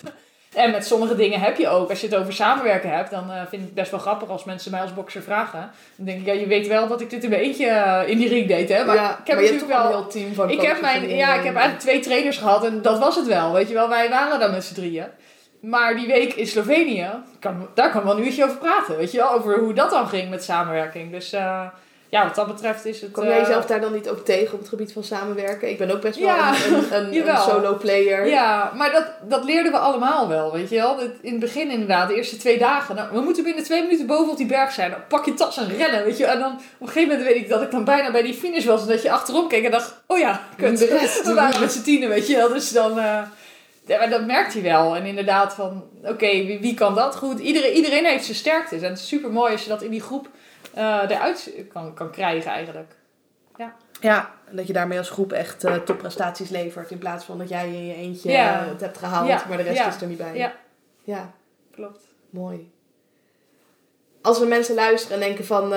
En 0.54 0.70
met 0.70 0.86
sommige 0.86 1.14
dingen 1.14 1.40
heb 1.40 1.56
je 1.56 1.68
ook, 1.68 1.90
als 1.90 2.00
je 2.00 2.06
het 2.06 2.16
over 2.16 2.32
samenwerken 2.32 2.90
hebt, 2.90 3.10
dan 3.10 3.30
uh, 3.30 3.36
vind 3.36 3.52
ik 3.52 3.60
het 3.60 3.74
best 3.74 3.90
wel 3.90 4.00
grappig 4.00 4.28
als 4.28 4.44
mensen 4.44 4.70
mij 4.70 4.80
als 4.80 4.94
bokser 4.94 5.22
vragen. 5.22 5.70
Dan 5.96 6.06
denk 6.06 6.20
ik, 6.20 6.26
ja, 6.26 6.32
je 6.32 6.46
weet 6.46 6.66
wel 6.66 6.88
dat 6.88 7.00
ik 7.00 7.10
dit 7.10 7.24
een 7.24 7.30
beetje 7.30 7.66
uh, 7.66 8.00
in 8.06 8.18
die 8.18 8.28
ring 8.28 8.48
deed, 8.48 8.68
hè. 8.68 8.84
Maar 8.84 8.94
ja, 8.94 9.10
ik 9.10 9.26
heb 9.26 9.36
maar 9.36 9.44
je 9.44 9.52
natuurlijk 9.52 9.78
wel... 9.78 9.86
een 9.86 9.98
heel 9.98 10.06
team 10.06 10.34
van 10.34 10.50
Ik 10.50 10.60
heb, 10.60 10.80
mijn, 10.80 11.08
ja, 11.08 11.34
ik 11.34 11.44
heb 11.44 11.54
eigenlijk 11.54 11.78
twee 11.78 12.00
trainers 12.00 12.36
gehad 12.36 12.64
en 12.64 12.82
dat 12.82 12.98
was 12.98 13.16
het 13.16 13.26
wel. 13.26 13.52
Weet 13.52 13.68
je 13.68 13.74
wel, 13.74 13.88
wij 13.88 14.08
waren 14.08 14.38
dan 14.38 14.50
met 14.50 14.64
z'n 14.64 14.74
drieën. 14.74 15.06
Maar 15.60 15.96
die 15.96 16.06
week 16.06 16.34
in 16.34 16.46
Slovenië, 16.46 17.08
kan, 17.38 17.68
daar 17.74 17.90
kan 17.90 18.04
wel 18.04 18.16
een 18.16 18.24
uurtje 18.24 18.44
over 18.44 18.56
praten. 18.56 18.96
Weet 18.96 19.12
je 19.12 19.18
wel, 19.18 19.32
over 19.32 19.58
hoe 19.58 19.72
dat 19.72 19.90
dan 19.90 20.08
ging 20.08 20.30
met 20.30 20.44
samenwerking. 20.44 21.10
Dus 21.10 21.32
eh, 21.32 21.66
ja, 22.10 22.24
wat 22.24 22.34
dat 22.34 22.46
betreft 22.46 22.84
is 22.84 23.00
het... 23.00 23.10
Kom 23.10 23.24
jij 23.24 23.32
eh, 23.32 23.46
jezelf 23.46 23.66
daar 23.66 23.80
dan 23.80 23.92
niet 23.92 24.08
ook 24.08 24.24
tegen 24.24 24.52
op 24.54 24.58
het 24.60 24.68
gebied 24.68 24.92
van 24.92 25.04
samenwerken? 25.04 25.68
Ik 25.70 25.78
ben 25.78 25.90
ook 25.90 26.00
best 26.00 26.18
wel 26.18 26.26
Ja, 26.28 26.48
een, 26.54 26.74
een, 26.74 26.92
een, 26.96 27.06
een 27.06 27.12
jawel. 27.12 27.36
solo 27.36 27.76
player. 27.76 28.26
Ja, 28.26 28.72
maar 28.76 28.92
dat, 28.92 29.04
dat 29.28 29.44
leerden 29.44 29.72
we 29.72 29.78
allemaal 29.78 30.28
wel, 30.28 30.52
weet 30.52 30.68
je 30.70 30.76
wel. 30.76 30.96
Dat- 30.96 31.06
In 31.20 31.30
het 31.30 31.40
begin 31.40 31.70
inderdaad, 31.70 32.08
de 32.08 32.14
eerste 32.14 32.36
twee 32.36 32.58
dagen. 32.58 32.94
Nou, 32.94 33.08
we 33.12 33.20
moeten 33.20 33.44
binnen 33.44 33.64
twee 33.64 33.82
minuten 33.82 34.06
boven 34.06 34.30
op 34.30 34.36
die 34.36 34.46
berg 34.46 34.72
zijn. 34.72 34.90
Dan 34.90 35.00
pak 35.08 35.24
je 35.24 35.34
tas 35.34 35.56
en 35.56 35.76
rennen, 35.76 36.04
weet 36.04 36.16
je. 36.18 36.26
En 36.26 36.38
dan 36.38 36.52
op 36.52 36.60
een 36.80 36.86
gegeven 36.86 37.08
moment 37.08 37.26
weet 37.26 37.36
ik 37.42 37.48
dat 37.48 37.62
ik 37.62 37.70
dan 37.70 37.84
bijna 37.84 38.10
bij 38.10 38.22
die 38.22 38.34
finish 38.34 38.64
was. 38.64 38.82
En 38.82 38.88
dat 38.88 39.02
je 39.02 39.10
achterom 39.10 39.48
keek 39.48 39.64
en 39.64 39.70
dacht, 39.70 39.94
oh 40.06 40.18
ja, 40.18 40.40
kut. 40.56 40.78
De 40.78 40.86
rest. 40.86 41.22
We 41.26 41.34
waren 41.34 41.60
met 41.60 41.72
z'n 41.72 41.82
tienen, 41.82 42.08
weet 42.08 42.26
je 42.26 42.36
wel. 42.36 42.48
Dus 42.48 42.70
dan... 42.72 42.98
eh, 42.98 43.18
ja, 43.86 43.98
maar 43.98 44.10
dat 44.10 44.26
merkt 44.26 44.52
hij 44.52 44.62
wel. 44.62 44.96
En 44.96 45.04
inderdaad 45.04 45.54
van, 45.54 45.84
oké, 46.04 46.26
wie, 46.26 46.58
wie 46.60 46.74
kan 46.74 46.94
dat 46.94 47.16
goed? 47.16 47.38
Iedereen, 47.40 47.72
iedereen 47.72 48.04
heeft 48.04 48.24
zijn 48.24 48.36
sterktes. 48.36 48.82
En 48.82 48.88
het 48.88 48.98
is 48.98 49.08
super 49.08 49.30
mooi 49.30 49.52
als 49.52 49.62
je 49.62 49.68
dat 49.68 49.82
in 49.82 49.90
die 49.90 50.00
groep 50.00 50.28
eh, 50.74 51.02
eruit 51.08 51.52
kan, 51.72 51.94
kan 51.94 52.10
krijgen 52.10 52.50
eigenlijk. 52.50 52.98
Ja, 54.00 54.30
en 54.48 54.56
dat 54.56 54.66
je 54.66 54.72
daarmee 54.72 54.98
als 54.98 55.10
groep 55.10 55.32
echt 55.32 55.64
eh, 55.64 55.74
topprestaties 55.74 56.48
levert. 56.48 56.90
In 56.90 56.98
plaats 56.98 57.24
van 57.24 57.38
dat 57.38 57.48
jij 57.48 57.66
in 57.68 57.86
je 57.86 57.94
eentje 57.94 58.30
Ja. 58.30 58.62
eh, 58.62 58.68
het 58.68 58.80
hebt 58.80 58.98
gehaald, 58.98 59.28
Ja. 59.28 59.44
maar 59.48 59.56
de 59.56 59.62
rest 59.62 59.76
Ja. 59.76 59.88
is 59.88 60.00
er 60.00 60.06
niet 60.06 60.18
bij. 60.18 60.36
Ja. 60.36 60.52
ja, 61.04 61.30
Klopt. 61.70 62.00
mooi. 62.30 62.70
Als 64.22 64.38
we 64.38 64.46
mensen 64.46 64.74
luisteren 64.74 65.16
en 65.20 65.26
denken 65.26 65.44
van... 65.44 65.68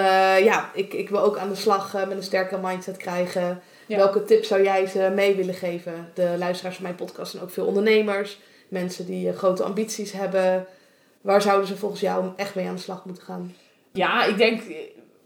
ja, 0.44 0.70
ik, 0.74 0.94
ik 0.94 1.10
wil 1.10 1.20
ook 1.22 1.38
aan 1.38 1.50
de 1.50 1.56
slag 1.56 1.94
met 1.94 2.12
een 2.12 2.24
sterkere 2.24 2.62
mindset 2.62 2.98
krijgen. 2.98 3.62
Ja. 3.88 3.98
Welke 3.98 4.24
tips 4.24 4.48
zou 4.48 4.64
jij 4.64 4.86
ze 4.88 5.12
mee 5.16 5.36
willen 5.36 5.54
geven? 5.54 6.12
De 6.14 6.36
luisteraars 6.38 6.76
van 6.76 6.84
mijn 6.84 6.96
podcast 6.96 7.32
zijn 7.32 7.44
ook 7.44 7.50
veel 7.52 7.66
ondernemers. 7.66 8.40
Mensen 8.68 9.06
die 9.06 9.34
grote 9.34 9.64
ambities 9.64 10.12
hebben. 10.12 10.66
Waar 11.22 11.42
zouden 11.42 11.68
ze 11.68 11.78
volgens 11.78 12.02
jou 12.02 12.26
echt 12.36 12.56
mee 12.56 12.68
aan 12.68 12.76
de 12.76 12.82
slag 12.82 13.06
moeten 13.06 13.24
gaan? 13.24 13.56
Ja, 13.94 14.24
ik 14.24 14.38
denk 14.38 14.62
eh, 14.62 14.76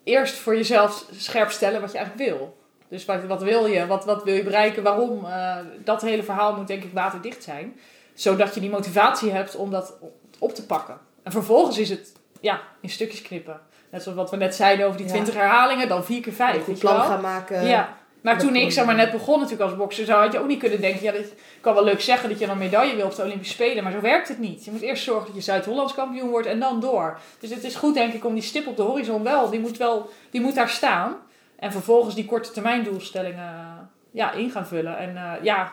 eerst 0.03 0.36
voor 0.36 0.55
jezelf 0.55 1.05
scherp 1.11 1.51
stellen 1.51 1.82
wat 1.82 1.91
je 1.91 1.97
eigenlijk 1.97 2.30
wil. 2.30 2.57
Dus 2.89 3.05
wat, 3.05 3.24
wat 3.24 3.43
wil 3.43 3.65
je? 3.65 3.88
Wat, 3.88 4.05
wat 4.05 4.24
wil 4.24 4.34
je 4.34 4.43
bereiken? 4.43 4.84
Waarom? 4.84 5.26
Eh, 5.26 5.55
dat 5.84 6.01
hele 6.01 6.24
verhaal 6.24 6.55
moet 6.55 6.68
denk 6.68 6.84
ik 6.84 6.93
waterdicht 6.93 7.43
zijn. 7.43 7.80
Zodat 8.13 8.53
je 8.53 8.59
die 8.59 8.70
motivatie 8.70 9.32
hebt 9.32 9.55
om 9.55 9.72
dat 9.72 9.93
op 10.39 10.55
te 10.55 10.65
pakken. 10.65 10.97
En 11.24 11.32
vervolgens 11.32 11.78
is 11.78 11.89
het 11.89 12.13
ja, 12.41 12.61
in 12.82 12.89
stukjes 12.89 13.22
knippen. 13.22 13.59
Net 13.89 14.03
zoals 14.03 14.18
wat 14.18 14.30
we 14.30 14.38
net 14.38 14.55
zeiden 14.55 14.86
over 14.86 14.97
die 14.97 15.05
Ja. 15.05 15.11
20 15.11 15.34
herhalingen, 15.34 15.88
dan 15.88 16.05
4 16.05 16.22
keer 16.22 16.34
5. 16.34 16.55
een 16.55 16.63
goed 16.63 16.80
plan 16.80 17.01
gaan 17.01 17.22
maken. 17.22 17.65
Ja. 17.65 17.97
Maar 18.22 18.39
toen 18.39 18.55
ik 18.55 18.72
zeg 18.72 18.86
maar 18.86 18.95
net 18.95 19.11
begon 19.11 19.39
natuurlijk 19.39 19.70
als 19.70 19.80
bokser, 19.80 20.05
zou 20.05 20.24
had 20.24 20.34
je 20.34 20.39
ook 20.39 20.47
niet 20.47 20.59
kunnen 20.59 20.82
denken, 20.82 21.03
ja, 21.03 21.11
dat 21.11 21.26
kan 21.61 21.74
wel 21.74 21.84
leuk 21.84 22.01
zeggen 22.01 22.30
dat 22.30 22.39
je 22.39 22.45
dan 22.45 22.55
een 22.55 22.61
medaille 22.63 22.95
wil 22.95 23.05
op 23.05 23.15
de 23.15 23.24
Olympische 23.24 23.53
Spelen, 23.53 23.84
maar 23.84 23.91
zo 23.91 24.01
werkt 24.01 24.28
het 24.28 24.39
niet. 24.39 24.65
Je 24.65 24.72
moet 24.72 24.82
eerst 24.82 25.03
zorgen 25.03 25.26
dat 25.26 25.36
je 25.36 25.41
Zuid-Hollands 25.41 25.93
kampioen 25.93 26.30
wordt 26.30 26.47
en 26.47 26.59
dan 26.59 26.80
door. 26.80 27.20
Dus 27.39 27.49
het 27.49 27.63
is 27.63 27.76
goed 27.76 27.93
denk 27.93 28.13
ik 28.13 28.26
om 28.26 28.34
die 28.34 28.43
stip 28.43 28.68
op 28.68 28.76
de 28.76 28.82
horizon 28.82 29.24
wel, 29.24 29.49
die 29.49 29.59
moet 29.59 29.78
wel, 29.78 30.09
die 30.30 30.41
moet 30.41 30.55
daar 30.55 30.70
staan. 30.70 31.15
En 31.55 31.72
vervolgens 31.72 32.15
die 32.15 32.26
korte 32.26 32.51
termijn 32.51 32.84
doelstellingen 32.84 33.89
ja, 34.11 34.32
in 34.32 34.49
gaan 34.51 34.68
vullen. 34.68 34.97
En 34.97 35.18
eh, 35.18 35.32
ja, 35.43 35.72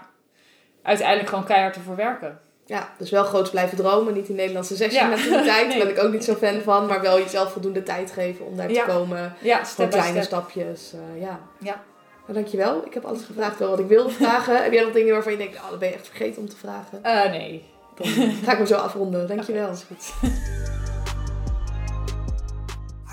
uiteindelijk 0.83 1.29
gewoon 1.29 1.45
keihard 1.45 1.77
ervoor 1.77 1.97
werken. 1.97 2.39
Ja, 2.67 2.89
dus 2.99 3.11
wel 3.11 3.25
groots 3.25 3.51
blijven 3.51 3.77
dromen. 3.77 4.15
Niet 4.15 4.27
die 4.27 4.35
Nederlandse 4.37 4.75
zesje 4.77 4.99
Ja. 4.99 5.09
Nee. 5.09 5.31
Daar 5.45 5.67
ben 5.79 5.89
ik 5.89 6.03
ook 6.03 6.13
niet 6.13 6.25
zo 6.25 6.35
fan 6.35 6.61
van. 6.61 6.87
Maar 6.87 7.01
wel 7.01 7.19
jezelf 7.19 7.53
voldoende 7.53 7.83
tijd 7.83 8.11
geven 8.11 8.47
om 8.47 8.57
daar 8.57 8.71
Ja. 8.71 8.85
te 8.85 8.91
komen. 8.91 9.35
Ja, 9.41 9.65
step 9.65 9.91
kleine 9.91 10.11
step. 10.13 10.25
stapjes. 10.25 10.93
eh, 10.93 11.21
ja. 11.21 11.41
Ja. 11.61 11.83
Nou, 12.27 12.39
dankjewel. 12.39 12.83
Ik 12.87 12.95
heb 12.95 13.05
alles 13.05 13.25
gevraagd 13.25 13.59
wel 13.59 13.71
wat 13.71 13.79
ik 13.79 13.87
wilde 13.87 14.11
vragen. 14.11 14.63
heb 14.63 14.73
jij 14.73 14.83
nog 14.83 14.93
dingen 14.93 15.13
waarvan 15.13 15.33
je 15.33 15.39
denkt, 15.39 15.57
oh, 15.57 15.71
dat 15.71 15.79
ben 15.79 15.89
je 15.89 15.95
echt 15.95 16.07
vergeten 16.07 16.43
om 16.43 16.49
te 16.49 16.57
vragen? 16.57 17.05
Eh, 17.05 17.31
nee. 17.31 17.65
Dan 17.95 18.07
ga 18.45 18.53
ik 18.53 18.59
hem 18.59 18.67
zo 18.67 18.75
afronden. 18.75 19.29
Dankjewel. 19.29 19.67
Dat 19.67 19.77
is 19.77 19.85
goed. 19.85 20.33